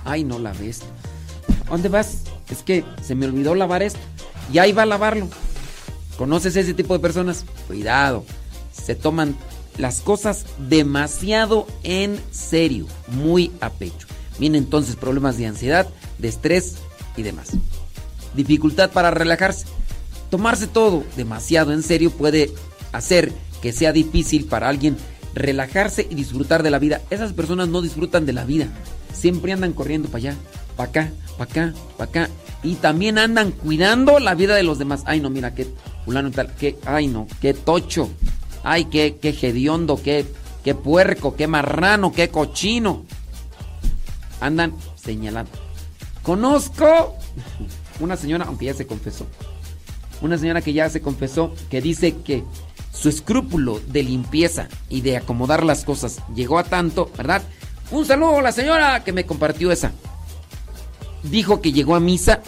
Ay, 0.05 0.23
no 0.23 0.39
la 0.39 0.53
ves. 0.53 0.81
¿Dónde 1.69 1.89
vas? 1.89 2.23
Es 2.49 2.63
que 2.63 2.83
se 3.05 3.15
me 3.15 3.27
olvidó 3.27 3.53
lavar 3.53 3.83
esto. 3.83 3.99
Y 4.51 4.57
ahí 4.57 4.71
va 4.71 4.83
a 4.83 4.87
lavarlo. 4.87 5.27
¿Conoces 6.17 6.55
ese 6.55 6.73
tipo 6.73 6.93
de 6.93 6.99
personas? 6.99 7.45
Cuidado. 7.67 8.25
Se 8.73 8.95
toman 8.95 9.35
las 9.77 10.01
cosas 10.01 10.45
demasiado 10.67 11.67
en 11.83 12.19
serio, 12.31 12.87
muy 13.07 13.51
a 13.61 13.69
pecho. 13.69 14.07
Vienen 14.39 14.63
entonces 14.63 14.95
problemas 14.95 15.37
de 15.37 15.47
ansiedad, 15.47 15.87
de 16.17 16.27
estrés 16.27 16.75
y 17.15 17.23
demás. 17.23 17.49
Dificultad 18.35 18.91
para 18.91 19.11
relajarse. 19.11 19.65
Tomarse 20.29 20.67
todo 20.67 21.03
demasiado 21.15 21.71
en 21.71 21.83
serio 21.83 22.11
puede 22.11 22.51
hacer 22.91 23.33
que 23.61 23.71
sea 23.71 23.91
difícil 23.91 24.45
para 24.45 24.69
alguien 24.69 24.97
relajarse 25.33 26.07
y 26.09 26.15
disfrutar 26.15 26.63
de 26.63 26.71
la 26.71 26.79
vida. 26.79 27.01
Esas 27.09 27.33
personas 27.33 27.67
no 27.67 27.81
disfrutan 27.81 28.25
de 28.25 28.33
la 28.33 28.45
vida. 28.45 28.67
Siempre 29.13 29.51
andan 29.51 29.73
corriendo 29.73 30.07
para 30.09 30.17
allá, 30.17 30.35
para 30.75 30.89
acá, 30.89 31.11
para 31.37 31.51
acá, 31.51 31.73
para 31.97 32.09
acá. 32.09 32.29
Y 32.63 32.75
también 32.75 33.17
andan 33.17 33.51
cuidando 33.51 34.19
la 34.19 34.35
vida 34.35 34.55
de 34.55 34.63
los 34.63 34.79
demás. 34.79 35.03
Ay, 35.05 35.19
no, 35.19 35.29
mira, 35.29 35.53
qué 35.53 35.67
fulano 36.05 36.31
tal, 36.31 36.53
qué, 36.55 36.77
ay, 36.85 37.07
no, 37.07 37.27
qué 37.41 37.53
tocho. 37.53 38.09
Ay, 38.63 38.85
qué, 38.85 39.17
qué 39.21 39.29
hediondo, 39.29 40.01
qué, 40.01 40.25
qué 40.63 40.75
puerco, 40.75 41.35
qué 41.35 41.47
marrano, 41.47 42.11
qué 42.11 42.29
cochino. 42.29 43.05
Andan 44.41 44.73
señalando. 44.95 45.51
Conozco 46.23 47.15
una 47.99 48.17
señora, 48.17 48.45
aunque 48.45 48.65
ya 48.65 48.73
se 48.73 48.85
confesó. 48.85 49.25
Una 50.21 50.37
señora 50.37 50.61
que 50.61 50.73
ya 50.73 50.89
se 50.89 51.01
confesó, 51.01 51.53
que 51.69 51.81
dice 51.81 52.17
que 52.17 52.43
su 52.93 53.09
escrúpulo 53.09 53.79
de 53.87 54.03
limpieza 54.03 54.67
y 54.89 55.01
de 55.01 55.17
acomodar 55.17 55.63
las 55.63 55.85
cosas 55.85 56.19
llegó 56.35 56.59
a 56.59 56.63
tanto, 56.63 57.11
¿verdad? 57.17 57.41
Un 57.91 58.05
saludo 58.05 58.37
a 58.39 58.41
la 58.41 58.51
señora 58.51 59.03
que 59.03 59.13
me 59.13 59.25
compartió 59.25 59.71
esa. 59.71 59.91
Dijo 61.23 61.61
que 61.61 61.71
llegó 61.71 61.95
a 61.95 61.99
misa 61.99 62.41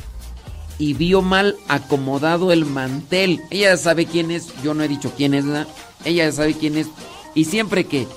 y 0.78 0.94
vio 0.94 1.22
mal 1.22 1.58
acomodado 1.68 2.52
el 2.52 2.66
mantel. 2.66 3.42
Ella 3.50 3.76
sabe 3.78 4.06
quién 4.06 4.32
es, 4.32 4.50
yo 4.64 4.74
no 4.74 4.84
he 4.84 4.88
dicho 4.88 5.14
quién 5.16 5.34
es, 5.34 5.46
¿verdad? 5.46 5.68
Ella 6.06 6.32
sabe 6.32 6.54
quién 6.54 6.78
es. 6.78 6.88
Y 7.34 7.46
siempre 7.46 7.86
que, 7.86 8.08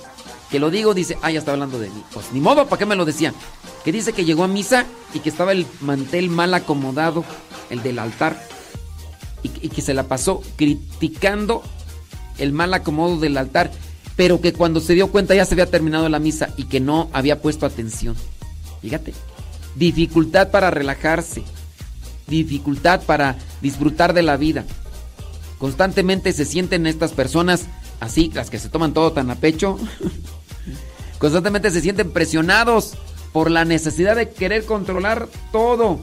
que 0.50 0.58
lo 0.58 0.70
digo, 0.70 0.94
dice, 0.94 1.16
ah, 1.22 1.30
ya 1.30 1.38
está 1.38 1.52
hablando 1.52 1.78
de 1.78 1.88
mí. 1.88 2.02
Pues 2.12 2.32
ni 2.32 2.40
modo, 2.40 2.66
¿para 2.66 2.78
qué 2.78 2.86
me 2.86 2.96
lo 2.96 3.04
decían? 3.04 3.34
Que 3.84 3.92
dice 3.92 4.12
que 4.12 4.24
llegó 4.24 4.44
a 4.44 4.48
misa 4.48 4.86
y 5.12 5.20
que 5.20 5.28
estaba 5.28 5.52
el 5.52 5.66
mantel 5.80 6.30
mal 6.30 6.52
acomodado, 6.54 7.24
el 7.70 7.82
del 7.82 7.98
altar. 7.98 8.42
Y 9.42 9.68
que 9.68 9.82
se 9.82 9.92
la 9.92 10.04
pasó 10.04 10.42
criticando 10.56 11.62
el 12.38 12.52
mal 12.52 12.74
acomodo 12.74 13.18
del 13.18 13.36
altar. 13.36 13.70
Pero 14.16 14.40
que 14.40 14.52
cuando 14.52 14.80
se 14.80 14.94
dio 14.94 15.10
cuenta 15.10 15.34
ya 15.34 15.44
se 15.44 15.54
había 15.54 15.70
terminado 15.70 16.08
la 16.08 16.20
misa 16.20 16.50
y 16.56 16.64
que 16.64 16.80
no 16.80 17.08
había 17.12 17.42
puesto 17.42 17.66
atención. 17.66 18.16
Fíjate. 18.80 19.12
Dificultad 19.74 20.50
para 20.50 20.70
relajarse. 20.70 21.42
Dificultad 22.28 23.02
para 23.02 23.36
disfrutar 23.60 24.14
de 24.14 24.22
la 24.22 24.36
vida. 24.36 24.64
Constantemente 25.58 26.32
se 26.32 26.44
sienten 26.44 26.86
estas 26.86 27.12
personas 27.12 27.66
así, 28.00 28.30
las 28.34 28.50
que 28.50 28.58
se 28.58 28.68
toman 28.68 28.94
todo 28.94 29.12
tan 29.12 29.30
a 29.30 29.36
pecho. 29.36 29.78
Constantemente 31.18 31.70
se 31.70 31.80
sienten 31.80 32.12
presionados 32.12 32.94
por 33.32 33.50
la 33.50 33.64
necesidad 33.64 34.14
de 34.16 34.30
querer 34.30 34.64
controlar 34.64 35.28
todo. 35.50 36.00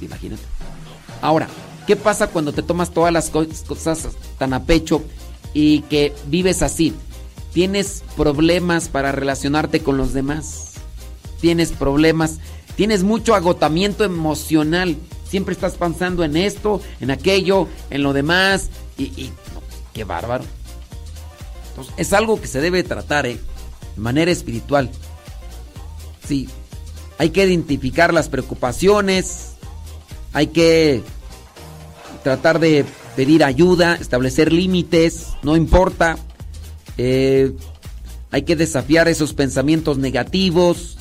Imagínate. 0.00 0.42
Ahora, 1.20 1.48
¿qué 1.88 1.96
pasa 1.96 2.26
cuando 2.26 2.52
te 2.52 2.62
tomas 2.62 2.90
todas 2.90 3.10
las 3.10 3.30
cosas 3.30 4.08
tan 4.36 4.52
a 4.52 4.64
pecho 4.64 5.02
y 5.54 5.80
que 5.82 6.12
vives 6.26 6.60
así? 6.60 6.92
Tienes 7.54 8.04
problemas 8.14 8.90
para 8.90 9.10
relacionarte 9.10 9.80
con 9.80 9.96
los 9.96 10.12
demás. 10.12 10.74
Tienes 11.40 11.72
problemas, 11.72 12.40
tienes 12.76 13.04
mucho 13.04 13.34
agotamiento 13.34 14.04
emocional. 14.04 14.98
Siempre 15.26 15.54
estás 15.54 15.76
pensando 15.76 16.24
en 16.24 16.36
esto, 16.36 16.82
en 17.00 17.10
aquello, 17.10 17.68
en 17.88 18.02
lo 18.02 18.12
demás. 18.12 18.68
Y, 18.98 19.30
qué 19.94 20.04
bárbaro. 20.04 20.44
Entonces, 21.70 21.94
es 21.96 22.12
algo 22.12 22.38
que 22.38 22.48
se 22.48 22.60
debe 22.60 22.82
tratar, 22.82 23.24
¿eh? 23.24 23.38
De 23.96 24.02
manera 24.02 24.30
espiritual. 24.30 24.90
Sí. 26.26 26.50
Hay 27.16 27.30
que 27.30 27.46
identificar 27.46 28.12
las 28.12 28.28
preocupaciones. 28.28 29.52
Hay 30.34 30.48
que 30.48 31.02
tratar 32.28 32.60
de 32.60 32.84
pedir 33.16 33.42
ayuda, 33.42 33.94
establecer 33.94 34.52
límites, 34.52 35.28
no 35.42 35.56
importa. 35.56 36.18
Eh, 36.98 37.52
hay 38.30 38.42
que 38.42 38.54
desafiar 38.54 39.08
esos 39.08 39.32
pensamientos 39.32 39.96
negativos. 39.96 40.98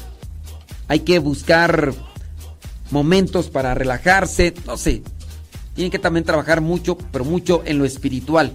Hay 0.88 1.01
que 1.01 1.19
buscar 1.19 1.93
momentos 2.91 3.49
para 3.49 3.73
relajarse. 3.73 4.53
No 4.65 4.77
sé. 4.77 5.03
Tienen 5.75 5.91
que 5.91 5.99
también 5.99 6.23
trabajar 6.23 6.61
mucho, 6.61 6.97
pero 7.11 7.25
mucho 7.25 7.61
en 7.65 7.77
lo 7.77 7.83
espiritual. 7.83 8.53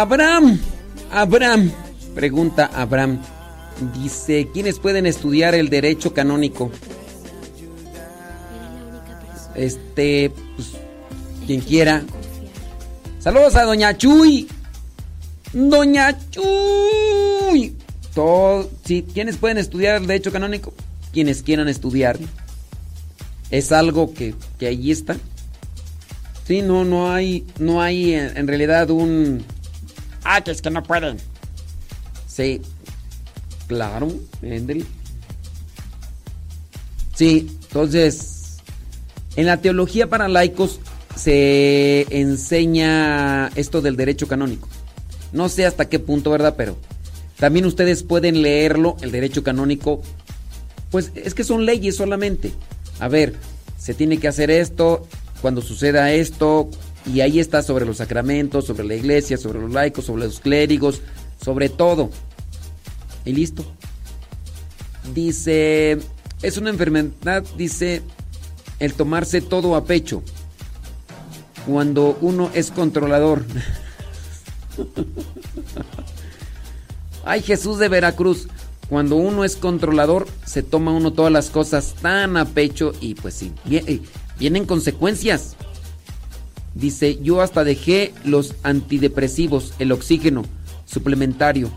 Abraham, 0.00 0.60
Abraham, 1.10 1.72
pregunta 2.14 2.70
Abraham, 2.74 3.18
dice, 3.98 4.46
¿quiénes 4.52 4.78
pueden 4.78 5.06
estudiar 5.06 5.54
el 5.54 5.70
derecho 5.70 6.12
canónico? 6.12 6.70
Este, 9.54 10.30
pues, 10.54 10.72
quien 11.46 11.62
quiera. 11.62 12.02
Saludos 13.20 13.56
a 13.56 13.62
Doña 13.62 13.96
Chuy. 13.96 14.46
Doña 15.54 16.14
Chuy. 16.28 17.74
Todo, 18.14 18.68
sí, 18.84 19.02
¿quiénes 19.14 19.38
pueden 19.38 19.56
estudiar 19.56 20.02
el 20.02 20.06
derecho 20.06 20.30
canónico? 20.30 20.74
Quienes 21.10 21.42
quieran 21.42 21.68
estudiar. 21.68 22.18
Es 23.50 23.72
algo 23.72 24.12
que, 24.12 24.34
que 24.58 24.66
allí 24.66 24.90
está. 24.90 25.16
Sí, 26.46 26.60
no, 26.60 26.84
no 26.84 27.10
hay, 27.10 27.46
no 27.58 27.80
hay 27.80 28.12
eh, 28.12 28.32
en 28.34 28.46
realidad 28.46 28.90
un 28.90 29.42
Ah, 30.28 30.42
que 30.42 30.50
es 30.50 30.60
que 30.60 30.70
no 30.70 30.82
pueden. 30.82 31.18
Sí. 32.26 32.60
Claro, 33.68 34.12
Endel. 34.42 34.84
Sí, 37.14 37.58
entonces, 37.62 38.56
en 39.36 39.46
la 39.46 39.56
teología 39.58 40.08
para 40.08 40.28
laicos 40.28 40.80
se 41.14 42.06
enseña 42.10 43.48
esto 43.54 43.80
del 43.80 43.96
derecho 43.96 44.28
canónico. 44.28 44.68
No 45.32 45.48
sé 45.48 45.64
hasta 45.64 45.88
qué 45.88 45.98
punto, 45.98 46.30
¿verdad? 46.30 46.54
Pero 46.56 46.76
también 47.38 47.64
ustedes 47.64 48.02
pueden 48.02 48.42
leerlo, 48.42 48.96
el 49.00 49.12
derecho 49.12 49.42
canónico. 49.42 50.02
Pues 50.90 51.12
es 51.14 51.34
que 51.34 51.44
son 51.44 51.66
leyes 51.66 51.96
solamente. 51.96 52.52
A 53.00 53.08
ver, 53.08 53.34
se 53.78 53.94
tiene 53.94 54.18
que 54.18 54.28
hacer 54.28 54.50
esto, 54.50 55.06
cuando 55.40 55.62
suceda 55.62 56.12
esto, 56.12 56.70
y 57.06 57.20
ahí 57.20 57.38
está 57.40 57.62
sobre 57.62 57.84
los 57.86 57.98
sacramentos, 57.98 58.64
sobre 58.66 58.84
la 58.84 58.94
iglesia, 58.94 59.36
sobre 59.36 59.60
los 59.60 59.70
laicos, 59.72 60.04
sobre 60.06 60.24
los 60.24 60.40
clérigos, 60.40 61.00
sobre 61.42 61.68
todo. 61.68 62.10
Y 63.24 63.32
listo. 63.32 63.64
Dice, 65.14 65.98
es 66.42 66.56
una 66.56 66.70
enfermedad, 66.70 67.44
dice, 67.56 68.02
el 68.80 68.94
tomarse 68.94 69.40
todo 69.40 69.76
a 69.76 69.84
pecho. 69.84 70.22
Cuando 71.66 72.16
uno 72.20 72.50
es 72.54 72.70
controlador. 72.70 73.44
Ay, 77.24 77.42
Jesús 77.42 77.78
de 77.78 77.88
Veracruz. 77.88 78.48
Cuando 78.88 79.16
uno 79.16 79.42
es 79.44 79.56
controlador, 79.56 80.28
se 80.44 80.62
toma 80.62 80.92
uno 80.92 81.12
todas 81.12 81.32
las 81.32 81.50
cosas 81.50 81.94
tan 82.00 82.36
a 82.36 82.44
pecho 82.44 82.92
y 83.00 83.14
pues 83.16 83.34
sí, 83.34 83.52
vie- 83.68 84.00
vienen 84.38 84.64
consecuencias. 84.64 85.56
Dice, 86.76 87.18
yo 87.22 87.40
hasta 87.40 87.64
dejé 87.64 88.12
los 88.24 88.54
antidepresivos, 88.62 89.72
el 89.78 89.92
oxígeno 89.92 90.44
suplementario. 90.84 91.70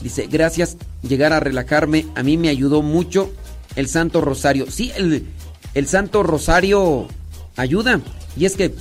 Dice, 0.00 0.28
gracias, 0.30 0.76
llegar 1.02 1.32
a 1.32 1.40
relajarme, 1.40 2.06
a 2.14 2.22
mí 2.22 2.36
me 2.36 2.50
ayudó 2.50 2.82
mucho 2.82 3.32
el 3.74 3.88
Santo 3.88 4.20
Rosario. 4.20 4.70
Sí, 4.70 4.92
el, 4.94 5.26
el 5.74 5.88
Santo 5.88 6.22
Rosario 6.22 7.08
ayuda. 7.56 8.00
Y 8.36 8.44
es 8.44 8.54
que 8.54 8.72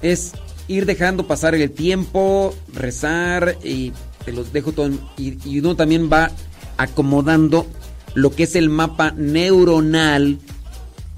es 0.00 0.32
ir 0.66 0.86
dejando 0.86 1.26
pasar 1.26 1.54
el 1.54 1.70
tiempo, 1.70 2.54
rezar 2.72 3.58
y 3.62 3.92
te 4.24 4.32
los 4.32 4.54
dejo 4.54 4.72
todo. 4.72 4.88
Y, 5.18 5.36
y 5.46 5.58
uno 5.58 5.76
también 5.76 6.08
va 6.10 6.30
acomodando 6.78 7.66
lo 8.14 8.34
que 8.34 8.44
es 8.44 8.56
el 8.56 8.70
mapa 8.70 9.12
neuronal, 9.18 10.38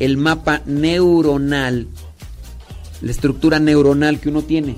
el 0.01 0.17
mapa 0.17 0.63
neuronal, 0.67 1.87
la 3.03 3.11
estructura 3.11 3.59
neuronal 3.59 4.21
que 4.21 4.29
uno 4.29 4.43
tiene. 4.43 4.77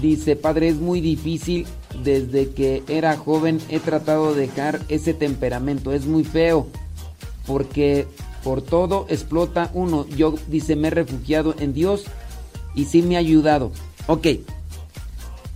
Dice, 0.00 0.36
padre, 0.36 0.68
es 0.68 0.76
muy 0.76 1.00
difícil. 1.00 1.66
Desde 2.02 2.50
que 2.50 2.82
era 2.88 3.16
joven 3.16 3.60
he 3.68 3.78
tratado 3.78 4.34
de 4.34 4.42
dejar 4.42 4.80
ese 4.88 5.14
temperamento. 5.14 5.92
Es 5.92 6.06
muy 6.06 6.24
feo. 6.24 6.66
Porque 7.46 8.06
por 8.42 8.62
todo 8.62 9.06
explota 9.08 9.70
uno. 9.72 10.06
Yo, 10.08 10.34
dice, 10.48 10.74
me 10.74 10.88
he 10.88 10.90
refugiado 10.90 11.54
en 11.58 11.72
Dios 11.72 12.04
y 12.74 12.86
sí 12.86 13.02
me 13.02 13.16
ha 13.16 13.20
ayudado. 13.20 13.70
Ok. 14.08 14.26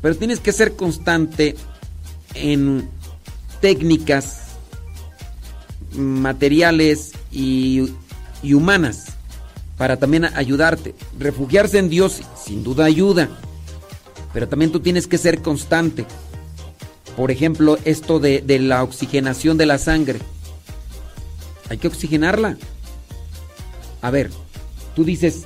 Pero 0.02 0.14
tienes 0.16 0.38
que 0.38 0.52
ser 0.52 0.76
constante 0.76 1.56
en 2.34 2.88
técnicas 3.60 4.42
materiales 5.96 7.12
y, 7.32 7.88
y 8.42 8.54
humanas 8.54 9.15
para 9.76 9.96
también 9.98 10.24
ayudarte. 10.24 10.94
Refugiarse 11.18 11.78
en 11.78 11.88
Dios 11.88 12.22
sin 12.42 12.64
duda 12.64 12.84
ayuda, 12.84 13.28
pero 14.32 14.48
también 14.48 14.72
tú 14.72 14.80
tienes 14.80 15.06
que 15.06 15.18
ser 15.18 15.42
constante. 15.42 16.06
Por 17.16 17.30
ejemplo, 17.30 17.78
esto 17.84 18.18
de, 18.18 18.40
de 18.42 18.58
la 18.58 18.82
oxigenación 18.82 19.56
de 19.56 19.66
la 19.66 19.78
sangre. 19.78 20.18
Hay 21.70 21.78
que 21.78 21.88
oxigenarla. 21.88 22.56
A 24.02 24.10
ver, 24.10 24.30
tú 24.94 25.04
dices, 25.04 25.44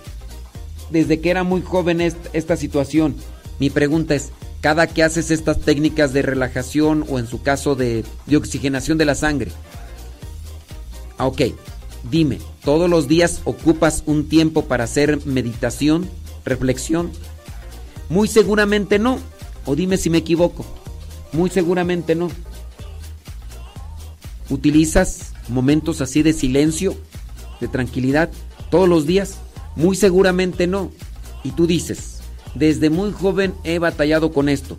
desde 0.90 1.20
que 1.20 1.30
era 1.30 1.44
muy 1.44 1.62
joven 1.62 2.00
est- 2.00 2.16
esta 2.32 2.56
situación, 2.56 3.14
mi 3.58 3.70
pregunta 3.70 4.14
es, 4.14 4.30
cada 4.60 4.86
que 4.88 5.02
haces 5.02 5.30
estas 5.30 5.60
técnicas 5.60 6.12
de 6.12 6.20
relajación 6.22 7.06
o 7.08 7.18
en 7.18 7.26
su 7.26 7.40
caso 7.42 7.76
de, 7.76 8.04
de 8.26 8.36
oxigenación 8.36 8.98
de 8.98 9.04
la 9.06 9.14
sangre, 9.14 9.50
Ah, 11.16 11.26
ok, 11.26 11.42
dime, 12.08 12.38
¿todos 12.64 12.88
los 12.88 13.08
días 13.08 13.40
ocupas 13.44 14.02
un 14.06 14.28
tiempo 14.28 14.64
para 14.66 14.84
hacer 14.84 15.24
meditación, 15.26 16.08
reflexión? 16.44 17.10
Muy 18.08 18.28
seguramente 18.28 18.98
no. 18.98 19.18
O 19.66 19.76
dime 19.76 19.96
si 19.96 20.10
me 20.10 20.18
equivoco. 20.18 20.64
Muy 21.32 21.50
seguramente 21.50 22.14
no. 22.14 22.30
¿Utilizas 24.48 25.32
momentos 25.48 26.00
así 26.00 26.22
de 26.22 26.32
silencio, 26.32 26.96
de 27.60 27.68
tranquilidad, 27.68 28.30
todos 28.70 28.88
los 28.88 29.06
días? 29.06 29.36
Muy 29.76 29.96
seguramente 29.96 30.66
no. 30.66 30.90
Y 31.44 31.52
tú 31.52 31.66
dices, 31.66 32.20
desde 32.54 32.90
muy 32.90 33.12
joven 33.12 33.54
he 33.62 33.78
batallado 33.78 34.32
con 34.32 34.48
esto. 34.48 34.76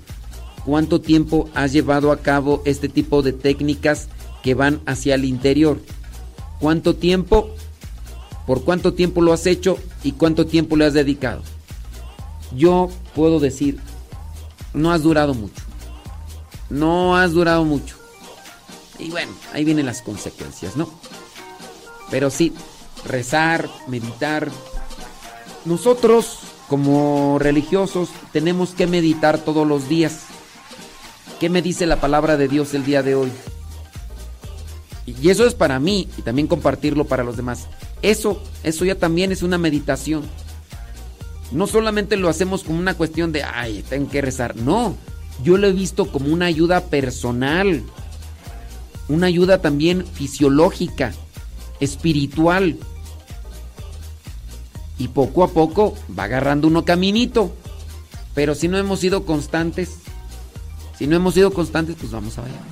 ¿Cuánto 0.65 1.01
tiempo 1.01 1.49
has 1.53 1.71
llevado 1.71 2.11
a 2.11 2.17
cabo 2.17 2.61
este 2.65 2.89
tipo 2.89 3.21
de 3.21 3.33
técnicas 3.33 4.09
que 4.43 4.53
van 4.53 4.81
hacia 4.85 5.15
el 5.15 5.25
interior? 5.25 5.79
¿Cuánto 6.61 6.95
tiempo? 6.95 7.49
¿Por 8.45 8.63
cuánto 8.63 8.93
tiempo 8.93 9.21
lo 9.21 9.33
has 9.33 9.47
hecho 9.47 9.79
y 10.03 10.11
cuánto 10.11 10.45
tiempo 10.45 10.77
le 10.77 10.85
has 10.85 10.93
dedicado? 10.93 11.41
Yo 12.55 12.89
puedo 13.15 13.39
decir, 13.39 13.79
no 14.73 14.91
has 14.91 15.01
durado 15.01 15.33
mucho. 15.33 15.63
No 16.69 17.17
has 17.17 17.31
durado 17.31 17.65
mucho. 17.65 17.95
Y 18.99 19.09
bueno, 19.09 19.31
ahí 19.53 19.65
vienen 19.65 19.87
las 19.87 20.03
consecuencias, 20.03 20.77
¿no? 20.77 20.87
Pero 22.11 22.29
sí, 22.29 22.53
rezar, 23.05 23.67
meditar. 23.87 24.51
Nosotros, 25.65 26.41
como 26.69 27.39
religiosos, 27.39 28.09
tenemos 28.31 28.75
que 28.75 28.85
meditar 28.85 29.39
todos 29.39 29.67
los 29.67 29.89
días. 29.89 30.25
¿Qué 31.39 31.49
me 31.49 31.63
dice 31.63 31.87
la 31.87 31.99
palabra 31.99 32.37
de 32.37 32.47
Dios 32.47 32.75
el 32.75 32.85
día 32.85 33.01
de 33.01 33.15
hoy? 33.15 33.31
Y 35.21 35.29
eso 35.29 35.45
es 35.45 35.53
para 35.53 35.79
mí 35.79 36.07
y 36.17 36.21
también 36.21 36.47
compartirlo 36.47 37.05
para 37.05 37.23
los 37.23 37.37
demás. 37.37 37.67
Eso, 38.01 38.41
eso 38.63 38.85
ya 38.85 38.95
también 38.95 39.31
es 39.31 39.43
una 39.43 39.57
meditación. 39.57 40.23
No 41.51 41.67
solamente 41.67 42.17
lo 42.17 42.29
hacemos 42.29 42.63
como 42.63 42.79
una 42.79 42.93
cuestión 42.93 43.31
de, 43.31 43.43
ay, 43.43 43.83
tengo 43.89 44.09
que 44.09 44.21
rezar. 44.21 44.55
No, 44.55 44.95
yo 45.43 45.57
lo 45.57 45.67
he 45.67 45.73
visto 45.73 46.11
como 46.11 46.33
una 46.33 46.45
ayuda 46.45 46.85
personal. 46.85 47.83
Una 49.09 49.27
ayuda 49.27 49.61
también 49.61 50.05
fisiológica, 50.05 51.13
espiritual. 51.79 52.77
Y 54.97 55.09
poco 55.09 55.43
a 55.43 55.49
poco 55.49 55.95
va 56.17 56.23
agarrando 56.23 56.67
uno 56.67 56.85
caminito. 56.85 57.53
Pero 58.33 58.55
si 58.55 58.67
no 58.67 58.77
hemos 58.77 58.99
sido 58.99 59.25
constantes, 59.25 59.97
si 60.97 61.07
no 61.07 61.15
hemos 61.15 61.33
sido 61.33 61.51
constantes, 61.51 61.97
pues 61.99 62.11
vamos 62.11 62.37
a 62.37 62.43
ver. 62.43 62.70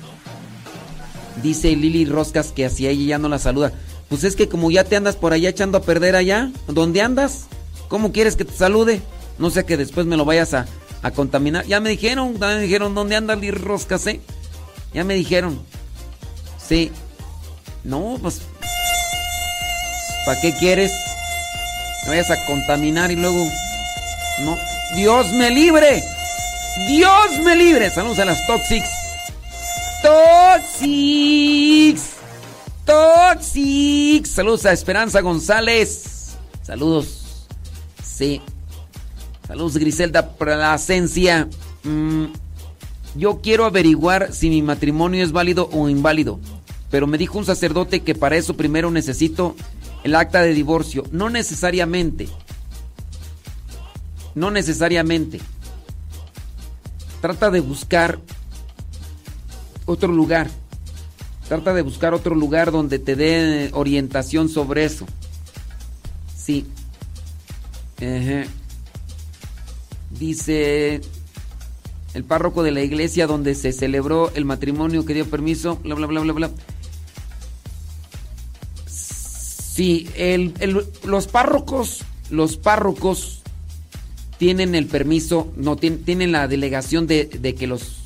Dice 1.42 1.74
Lili 1.74 2.04
Roscas 2.04 2.52
que 2.52 2.66
hacia 2.66 2.90
ella 2.90 3.04
ya 3.06 3.18
no 3.18 3.28
la 3.28 3.38
saluda. 3.38 3.72
Pues 4.08 4.24
es 4.24 4.36
que 4.36 4.48
como 4.48 4.70
ya 4.70 4.84
te 4.84 4.96
andas 4.96 5.16
por 5.16 5.32
allá 5.32 5.48
echando 5.48 5.78
a 5.78 5.82
perder 5.82 6.16
allá, 6.16 6.50
¿dónde 6.66 7.00
andas? 7.00 7.46
¿Cómo 7.88 8.12
quieres 8.12 8.36
que 8.36 8.44
te 8.44 8.52
salude? 8.52 9.00
No 9.38 9.50
sé 9.50 9.64
que 9.64 9.76
después 9.76 10.06
me 10.06 10.16
lo 10.16 10.24
vayas 10.24 10.52
a, 10.54 10.66
a 11.02 11.10
contaminar. 11.12 11.64
Ya 11.66 11.80
me 11.80 11.90
dijeron, 11.90 12.38
ya 12.38 12.48
me 12.48 12.60
dijeron 12.60 12.94
dónde 12.94 13.16
anda 13.16 13.36
Lili 13.36 13.52
Roscas, 13.52 14.06
¿eh? 14.06 14.20
Ya 14.92 15.04
me 15.04 15.14
dijeron. 15.14 15.60
Sí. 16.58 16.90
No, 17.84 18.18
pues. 18.20 18.42
¿Para 20.26 20.40
qué 20.40 20.54
quieres? 20.58 20.92
Me 22.04 22.10
vayas 22.10 22.30
a 22.30 22.44
contaminar 22.46 23.10
y 23.10 23.16
luego. 23.16 23.44
No. 24.40 24.58
Dios 24.96 25.32
me 25.32 25.50
libre. 25.50 26.02
Dios 26.88 27.38
me 27.44 27.56
libre. 27.56 27.90
Saludos 27.90 28.18
a 28.18 28.24
las 28.24 28.46
Toxics. 28.46 28.90
Toxics. 30.02 30.90
Toxics. 32.84 34.30
Saludos 34.30 34.66
a 34.66 34.72
Esperanza 34.72 35.20
González. 35.20 36.36
Saludos. 36.62 37.46
Sí. 38.02 38.40
Saludos 39.46 39.76
Griselda 39.76 40.30
Plasencia. 40.30 41.48
Mm, 41.82 42.26
yo 43.16 43.40
quiero 43.42 43.64
averiguar 43.64 44.32
si 44.32 44.48
mi 44.48 44.62
matrimonio 44.62 45.24
es 45.24 45.32
válido 45.32 45.68
o 45.72 45.88
inválido. 45.88 46.40
Pero 46.90 47.06
me 47.06 47.18
dijo 47.18 47.38
un 47.38 47.44
sacerdote 47.44 48.00
que 48.00 48.14
para 48.14 48.36
eso 48.36 48.56
primero 48.56 48.90
necesito 48.90 49.54
el 50.04 50.14
acta 50.14 50.40
de 50.42 50.54
divorcio. 50.54 51.04
No 51.12 51.30
necesariamente. 51.30 52.28
No 54.34 54.50
necesariamente. 54.50 55.40
Trata 57.20 57.50
de 57.50 57.60
buscar 57.60 58.18
otro 59.90 60.12
lugar. 60.12 60.48
Trata 61.48 61.74
de 61.74 61.82
buscar 61.82 62.14
otro 62.14 62.34
lugar 62.34 62.70
donde 62.70 62.98
te 62.98 63.16
dé 63.16 63.70
orientación 63.72 64.48
sobre 64.48 64.84
eso. 64.84 65.06
Sí. 66.36 66.66
Dice 70.10 71.00
el 72.14 72.24
párroco 72.24 72.62
de 72.62 72.70
la 72.72 72.82
iglesia 72.82 73.26
donde 73.26 73.54
se 73.54 73.72
celebró 73.72 74.30
el 74.34 74.44
matrimonio 74.44 75.04
que 75.04 75.14
dio 75.14 75.28
permiso, 75.28 75.76
bla, 75.76 75.94
bla, 75.94 76.06
bla, 76.06 76.20
bla, 76.20 76.32
bla. 76.32 76.50
Sí, 78.86 80.08
el- 80.16 80.54
el- 80.60 80.84
los 81.04 81.26
párrocos, 81.26 82.00
los 82.30 82.56
párrocos 82.56 83.42
tienen 84.38 84.74
el 84.74 84.86
permiso, 84.86 85.52
no, 85.56 85.76
tien- 85.76 86.04
tienen 86.04 86.32
la 86.32 86.48
delegación 86.48 87.06
de, 87.06 87.24
de 87.26 87.54
que 87.54 87.66
los, 87.66 87.99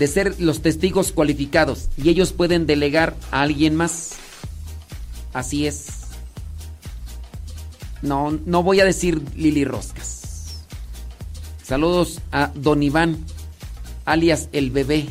de 0.00 0.06
ser 0.06 0.40
los 0.40 0.62
testigos 0.62 1.12
cualificados 1.12 1.90
y 2.02 2.08
ellos 2.08 2.32
pueden 2.32 2.66
delegar 2.66 3.14
a 3.30 3.42
alguien 3.42 3.76
más. 3.76 4.12
Así 5.34 5.66
es. 5.66 5.88
No, 8.00 8.30
no 8.46 8.62
voy 8.62 8.80
a 8.80 8.86
decir 8.86 9.20
Lili 9.36 9.66
Roscas. 9.66 10.64
Saludos 11.62 12.22
a 12.32 12.50
Don 12.54 12.82
Iván, 12.82 13.18
alias 14.06 14.48
el 14.52 14.70
bebé. 14.70 15.10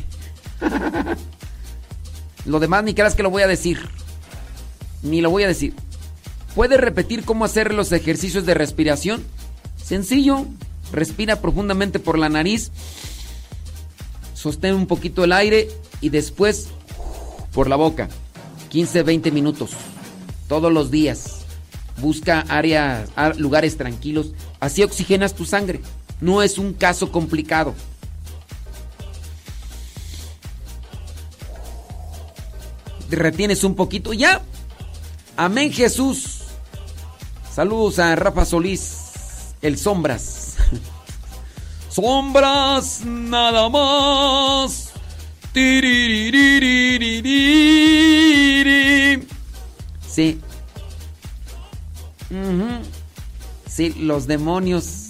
lo 2.44 2.58
demás 2.58 2.82
ni 2.82 2.92
creas 2.92 3.14
que 3.14 3.22
lo 3.22 3.30
voy 3.30 3.42
a 3.42 3.46
decir. 3.46 3.78
Ni 5.04 5.20
lo 5.20 5.30
voy 5.30 5.44
a 5.44 5.48
decir. 5.48 5.72
¿Puede 6.56 6.76
repetir 6.78 7.24
cómo 7.24 7.44
hacer 7.44 7.72
los 7.74 7.92
ejercicios 7.92 8.44
de 8.44 8.54
respiración? 8.54 9.22
Sencillo. 9.80 10.46
Respira 10.90 11.40
profundamente 11.40 12.00
por 12.00 12.18
la 12.18 12.28
nariz. 12.28 12.72
Sostén 14.40 14.74
un 14.74 14.86
poquito 14.86 15.22
el 15.22 15.32
aire 15.32 15.68
y 16.00 16.08
después 16.08 16.68
por 17.52 17.68
la 17.68 17.76
boca. 17.76 18.08
15, 18.70 19.02
20 19.02 19.30
minutos. 19.32 19.72
Todos 20.48 20.72
los 20.72 20.90
días. 20.90 21.42
Busca 21.98 22.40
áreas, 22.48 23.10
lugares 23.36 23.76
tranquilos. 23.76 24.32
Así 24.58 24.82
oxigenas 24.82 25.34
tu 25.34 25.44
sangre. 25.44 25.82
No 26.22 26.42
es 26.42 26.56
un 26.56 26.72
caso 26.72 27.12
complicado. 27.12 27.74
Retienes 33.10 33.62
un 33.62 33.74
poquito. 33.74 34.14
Ya. 34.14 34.40
Amén 35.36 35.70
Jesús. 35.70 36.44
Saludos 37.52 37.98
a 37.98 38.16
Rafa 38.16 38.46
Solís. 38.46 39.52
El 39.60 39.76
Sombras. 39.76 40.49
Sombras 41.90 43.04
nada 43.04 43.68
más. 43.68 44.92
Sí. 50.08 50.40
Uh. 52.30 52.80
Sí, 53.68 53.94
los 53.98 54.28
demonios. 54.28 55.08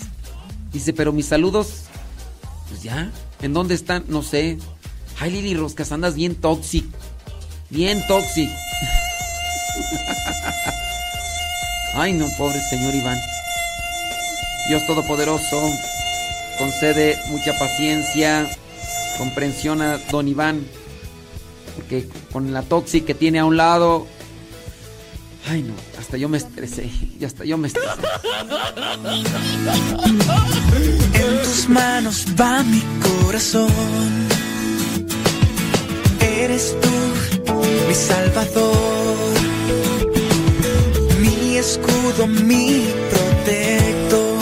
Dice, 0.73 0.95
pero 0.95 1.13
mis 1.13 1.27
saludos. 1.27 1.83
Pues 2.69 2.83
ya. 2.83 3.11
¿En 3.43 3.53
dónde 3.53 3.75
están? 3.75 4.05
No 4.09 4.23
sé. 4.23 4.57
Ay, 5.19 5.33
Lili 5.33 5.55
Roscas, 5.55 5.93
andas 5.93 6.15
bien 6.15 6.35
toxic. 6.35 6.87
Bien 7.69 8.03
toxic. 8.07 8.49
Ay, 11.95 12.15
no, 12.15 12.27
pobre 12.39 12.61
señor 12.71 12.95
Iván. 12.95 13.21
Dios 14.69 14.87
Todopoderoso 14.87 15.71
concede 16.61 17.19
mucha 17.31 17.59
paciencia, 17.59 18.47
comprensión 19.17 19.81
a 19.81 19.97
don 20.11 20.29
Iván, 20.29 20.67
porque 21.75 22.07
con 22.31 22.53
la 22.53 22.61
tóxica 22.61 23.07
que 23.07 23.15
tiene 23.15 23.39
a 23.39 23.47
un 23.47 23.57
lado, 23.57 24.07
ay 25.49 25.63
no, 25.63 25.73
hasta 25.99 26.19
yo 26.19 26.29
me 26.29 26.37
estresé, 26.37 26.91
y 27.19 27.25
hasta 27.25 27.47
yo 27.47 27.57
me 27.57 27.69
estresé. 27.69 27.89
En 31.15 31.43
tus 31.43 31.69
manos 31.71 32.27
va 32.39 32.63
mi 32.63 32.83
corazón. 33.25 34.29
Eres 36.21 36.77
tú 36.83 36.91
mi 37.89 37.95
salvador, 37.95 39.17
mi 41.21 41.57
escudo, 41.57 42.27
mi 42.27 42.87
protector. 43.11 44.40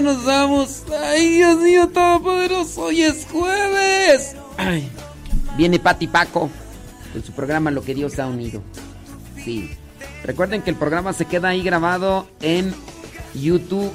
Nos 0.00 0.24
vamos. 0.24 0.84
Ay, 1.02 1.28
Dios 1.36 1.58
mío, 1.58 1.88
todopoderoso, 1.88 2.82
hoy 2.82 3.02
es 3.02 3.26
jueves. 3.30 4.34
Ay, 4.56 4.88
viene 5.56 5.78
Pati 5.78 6.06
Paco 6.06 6.50
con 7.12 7.24
su 7.24 7.32
programa 7.32 7.70
Lo 7.70 7.82
que 7.82 7.94
Dios 7.94 8.18
ha 8.18 8.26
unido. 8.26 8.62
Sí. 9.44 9.70
Recuerden 10.24 10.62
que 10.62 10.70
el 10.70 10.76
programa 10.76 11.12
se 11.12 11.24
queda 11.24 11.48
ahí 11.48 11.62
grabado 11.62 12.28
en 12.40 12.74
YouTube, 13.34 13.90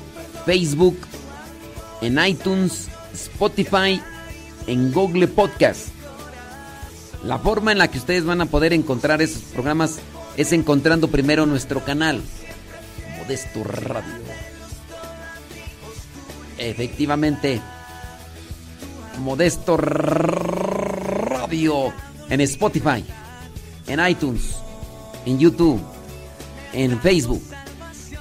Facebook, 0.45 0.97
en 2.01 2.17
iTunes, 2.25 2.87
Spotify, 3.13 4.01
en 4.67 4.91
Google 4.91 5.27
Podcast. 5.27 5.89
La 7.23 7.39
forma 7.39 7.71
en 7.71 7.77
la 7.77 7.89
que 7.89 7.97
ustedes 7.97 8.25
van 8.25 8.41
a 8.41 8.45
poder 8.45 8.73
encontrar 8.73 9.21
esos 9.21 9.43
programas 9.43 9.99
es 10.37 10.51
encontrando 10.51 11.07
primero 11.07 11.45
nuestro 11.45 11.83
canal, 11.83 12.21
Modesto 13.17 13.63
Radio. 13.63 14.22
Efectivamente, 16.57 17.61
Modesto 19.19 19.77
Radio 19.77 20.63
en 22.29 22.41
Spotify, 22.41 23.03
en 23.87 24.05
iTunes, 24.07 24.55
en 25.25 25.39
YouTube, 25.39 25.79
en 26.73 26.99
Facebook. 26.99 27.41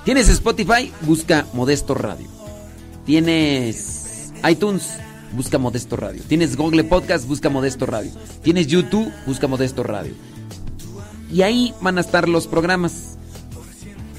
¿Tienes 0.04 0.28
Spotify? 0.28 0.92
Busca 1.02 1.46
Modesto 1.52 1.94
Radio. 1.94 2.26
¿Tienes 3.06 4.32
iTunes? 4.48 4.98
Busca 5.32 5.58
Modesto 5.58 5.96
Radio. 5.96 6.22
¿Tienes 6.28 6.56
Google 6.56 6.84
Podcast? 6.84 7.26
Busca 7.26 7.48
Modesto 7.48 7.86
Radio. 7.86 8.10
¿Tienes 8.42 8.66
YouTube? 8.66 9.10
Busca 9.26 9.46
Modesto 9.46 9.82
Radio. 9.82 10.14
Y 11.32 11.42
ahí 11.42 11.74
van 11.80 11.98
a 11.98 12.02
estar 12.02 12.28
los 12.28 12.46
programas. 12.46 13.16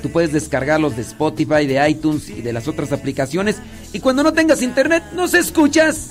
Tú 0.03 0.11
puedes 0.11 0.31
descargarlos 0.33 0.95
de 0.95 1.01
Spotify, 1.01 1.65
de 1.65 1.89
iTunes 1.89 2.29
y 2.29 2.41
de 2.41 2.53
las 2.53 2.67
otras 2.67 2.91
aplicaciones. 2.91 3.55
Y 3.93 4.01
cuando 4.01 4.21
no 4.21 4.33
tengas 4.33 4.61
internet, 4.61 5.01
nos 5.15 5.33
escuchas. 5.33 6.09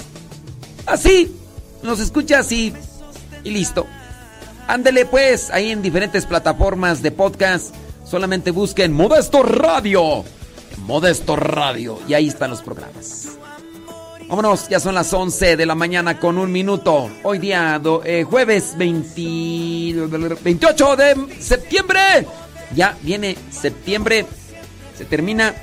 Así. 0.87 1.37
Nos 1.83 2.01
escuchas 2.01 2.51
y, 2.53 2.73
y 3.45 3.51
listo. 3.51 3.87
Ándele 4.67 5.05
pues, 5.05 5.51
ahí 5.51 5.71
en 5.71 5.83
diferentes 5.83 6.25
plataformas 6.27 7.03
de 7.03 7.11
podcast. 7.11 7.75
Solamente 8.05 8.51
busquen 8.51 8.93
Modesto 8.93 9.43
Radio. 9.43 10.25
Modesto 10.87 11.37
Radio. 11.37 11.99
Y 12.09 12.15
ahí 12.15 12.29
están 12.29 12.51
los 12.51 12.62
programas. 12.62 13.29
Vámonos, 14.29 14.69
ya 14.71 14.81
son 14.81 14.95
las 14.95 15.12
11 15.12 15.57
de 15.59 15.67
la 15.67 15.75
mañana 15.75 16.19
con 16.19 16.39
un 16.39 16.51
minuto. 16.51 17.11
Hoy 17.25 17.39
día, 17.39 17.79
do- 17.79 18.03
eh, 18.05 18.25
jueves 18.25 18.75
20 18.79 20.39
28 20.43 20.97
de 20.97 21.15
septiembre. 21.39 22.01
Ya 22.75 22.97
viene 23.02 23.36
septiembre, 23.51 24.26
se 24.97 25.05
termina 25.05 25.55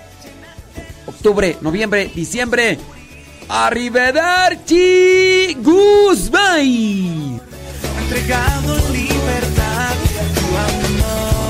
octubre, 1.06 1.58
noviembre, 1.62 2.12
diciembre. 2.14 2.78
Arrivederci, 3.48 4.78
goodbye. 5.60 7.40
Entregado 8.02 8.78
libertad, 8.92 9.96
tu 10.36 10.46
amor. 10.58 11.49